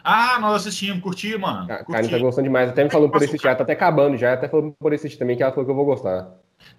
Ah, 0.03 0.37
nós 0.39 0.61
assistimos, 0.67 1.01
curti, 1.01 1.37
mano. 1.37 1.67
Ca- 1.67 1.77
curti. 1.83 1.91
Carinho 1.91 2.11
tá 2.11 2.17
gostando 2.19 2.47
demais. 2.47 2.69
Até 2.69 2.83
me 2.83 2.89
falou 2.89 3.09
por 3.09 3.17
assistir, 3.17 3.43
já 3.43 3.55
tá 3.55 3.63
até 3.63 3.73
acabando 3.73 4.17
já, 4.17 4.33
até 4.33 4.47
falou 4.47 4.75
por 4.79 4.93
assistir 4.93 5.17
também, 5.17 5.35
que 5.37 5.43
ela 5.43 5.51
falou 5.51 5.65
que 5.65 5.71
eu 5.71 5.75
vou 5.75 5.85
gostar. 5.85 6.29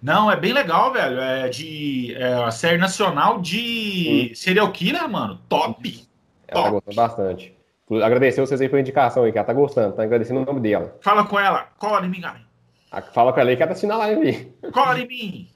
Não, 0.03 0.31
é 0.31 0.37
bem 0.37 0.53
legal, 0.53 0.93
velho. 0.93 1.21
É 1.21 1.49
de 1.49 2.15
é 2.17 2.35
a 2.35 2.51
série 2.51 2.79
nacional 2.79 3.41
de 3.41 4.33
serial 4.35 4.71
killer, 4.73 5.09
mano. 5.09 5.41
Top. 5.49 6.07
Ela 6.49 6.63
tá 6.65 6.71
Top. 6.71 6.71
gostando 6.73 6.97
bastante. 6.97 7.57
Agradecer 8.03 8.41
vocês 8.41 8.61
aí 8.61 8.69
pela 8.69 8.81
indicação 8.81 9.25
aí, 9.25 9.33
que 9.33 9.39
ela 9.39 9.47
tá 9.47 9.53
gostando, 9.53 9.95
tá 9.95 10.03
agradecendo 10.03 10.41
o 10.41 10.45
nome 10.45 10.61
dela. 10.61 10.97
Fala 11.01 11.25
com 11.25 11.39
ela. 11.39 11.69
Cola 11.79 12.07
em 12.07 12.09
mim, 12.09 12.21
galera. 12.21 12.45
A- 12.91 13.03
Fala 13.03 13.33
com 13.33 13.41
ela 13.41 13.51
aí 13.51 13.57
que 13.57 13.63
ela 13.63 13.69
tá 13.69 13.73
assistindo 13.73 13.93
a 13.93 13.97
live 13.99 14.23
aí. 14.29 14.71
Cola 14.73 14.99
em 15.01 15.07
mim. 15.09 15.49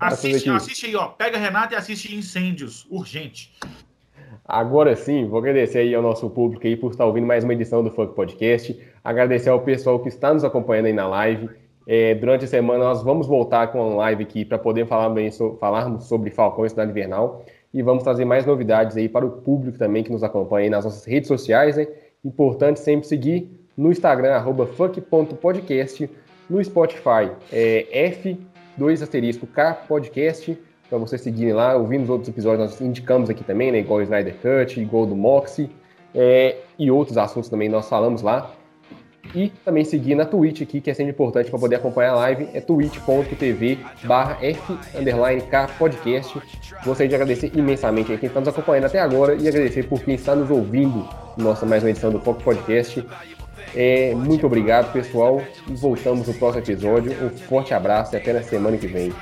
Assiste, 0.00 0.50
assiste 0.50 0.86
aí, 0.86 0.96
ó. 0.96 1.06
Pega 1.08 1.36
a 1.36 1.40
Renata 1.40 1.74
e 1.74 1.76
assiste 1.76 2.14
Incêndios. 2.14 2.86
Urgente. 2.90 3.52
Agora 4.48 4.96
sim, 4.96 5.26
vou 5.26 5.38
agradecer 5.40 5.80
aí 5.80 5.94
ao 5.94 6.00
nosso 6.00 6.30
público 6.30 6.66
aí 6.66 6.74
por 6.74 6.90
estar 6.90 7.04
ouvindo 7.04 7.26
mais 7.26 7.44
uma 7.44 7.52
edição 7.52 7.84
do 7.84 7.90
Funk 7.90 8.14
Podcast. 8.14 8.80
Agradecer 9.04 9.50
ao 9.50 9.60
pessoal 9.60 9.98
que 9.98 10.08
está 10.08 10.32
nos 10.32 10.42
acompanhando 10.42 10.86
aí 10.86 10.92
na 10.94 11.06
live. 11.06 11.50
É, 11.86 12.14
durante 12.14 12.46
a 12.46 12.48
semana 12.48 12.82
nós 12.82 13.02
vamos 13.02 13.26
voltar 13.26 13.66
com 13.70 13.78
uma 13.86 13.96
live 13.96 14.22
aqui 14.22 14.46
para 14.46 14.56
poder 14.58 14.86
falar 14.86 15.10
bem 15.10 15.30
so- 15.30 15.58
falarmos 15.60 16.04
sobre 16.04 16.30
Falcão 16.30 16.64
e 16.64 16.70
Cidade 16.70 16.90
Invernal. 16.90 17.44
E 17.74 17.82
vamos 17.82 18.02
trazer 18.02 18.24
mais 18.24 18.46
novidades 18.46 18.96
aí 18.96 19.06
para 19.06 19.26
o 19.26 19.30
público 19.30 19.76
também 19.76 20.02
que 20.02 20.10
nos 20.10 20.24
acompanha 20.24 20.64
aí 20.64 20.70
nas 20.70 20.86
nossas 20.86 21.04
redes 21.04 21.28
sociais. 21.28 21.76
Né? 21.76 21.86
Importante 22.24 22.80
sempre 22.80 23.06
seguir 23.06 23.50
no 23.76 23.90
Instagram, 23.92 24.32
arroba 24.32 24.66
funk.podcast, 24.66 26.08
no 26.48 26.64
Spotify, 26.64 27.30
é 27.52 28.10
F2 28.78 29.02
asterisco 29.02 29.46
K 29.46 29.74
podcast, 29.86 30.58
para 30.88 30.98
vocês 30.98 31.20
seguirem 31.20 31.52
lá, 31.52 31.76
ouvindo 31.76 32.04
os 32.04 32.10
outros 32.10 32.28
episódios, 32.28 32.70
nós 32.70 32.80
indicamos 32.80 33.28
aqui 33.28 33.44
também, 33.44 33.70
né, 33.70 33.80
igual 33.80 34.00
o 34.00 34.02
Snyder 34.02 34.34
Cut, 34.34 34.80
igual 34.80 35.04
o 35.04 35.06
do 35.06 35.16
Moxie, 35.16 35.70
é, 36.14 36.56
e 36.78 36.90
outros 36.90 37.18
assuntos 37.18 37.48
também 37.48 37.68
nós 37.68 37.88
falamos 37.88 38.22
lá. 38.22 38.52
E 39.34 39.50
também 39.62 39.84
seguir 39.84 40.14
na 40.14 40.24
Twitch 40.24 40.62
aqui, 40.62 40.80
que 40.80 40.90
é 40.90 40.94
sempre 40.94 41.12
importante 41.12 41.50
para 41.50 41.58
poder 41.58 41.76
acompanhar 41.76 42.12
a 42.12 42.14
live, 42.14 42.48
é 42.54 42.60
twitch.tv 42.62 43.78
barra 44.04 44.38
podcast. 45.78 46.40
Gostaria 46.82 47.08
de 47.08 47.14
agradecer 47.14 47.52
imensamente 47.54 48.16
quem 48.16 48.26
está 48.26 48.40
nos 48.40 48.48
acompanhando 48.48 48.86
até 48.86 48.98
agora 48.98 49.34
e 49.34 49.46
agradecer 49.46 49.86
por 49.86 50.02
quem 50.02 50.14
está 50.14 50.34
nos 50.34 50.50
ouvindo 50.50 51.06
nossa 51.36 51.66
mais 51.66 51.82
uma 51.82 51.90
edição 51.90 52.10
do 52.10 52.20
Foco 52.20 52.42
Podcast. 52.42 53.04
É, 53.76 54.14
muito 54.14 54.46
obrigado, 54.46 54.92
pessoal, 54.92 55.42
e 55.68 55.72
voltamos 55.74 56.26
no 56.26 56.34
próximo 56.34 56.64
episódio. 56.64 57.12
Um 57.22 57.28
forte 57.28 57.74
abraço 57.74 58.14
e 58.14 58.16
até 58.16 58.32
na 58.32 58.42
semana 58.42 58.78
que 58.78 58.86
vem. 58.86 59.12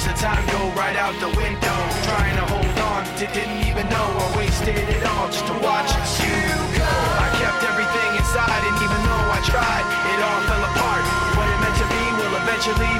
Watch 0.00 0.16
the 0.16 0.24
time 0.24 0.46
go 0.48 0.72
right 0.80 0.96
out 0.96 1.12
the 1.20 1.28
window. 1.36 1.76
Trying 2.08 2.32
to 2.40 2.46
hold 2.48 2.78
on, 2.88 3.04
didn't 3.20 3.68
even 3.68 3.84
know 3.92 4.08
I 4.16 4.32
wasted 4.32 4.80
it 4.80 5.04
all 5.04 5.28
just 5.28 5.44
to 5.44 5.52
watch 5.60 5.92
you 6.24 6.40
go. 6.72 6.88
I 7.20 7.28
kept 7.36 7.60
everything 7.68 8.16
inside, 8.16 8.64
and 8.64 8.76
even 8.80 8.96
though 8.96 9.28
I 9.28 9.40
tried, 9.44 9.84
it 9.84 10.20
all 10.24 10.40
fell 10.48 10.64
apart. 10.72 11.04
What 11.36 11.52
it 11.52 11.58
meant 11.60 11.76
to 11.84 11.86
be 11.92 12.04
will 12.16 12.32
eventually 12.32 12.99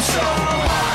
so 0.13 0.19
hard. 0.19 0.90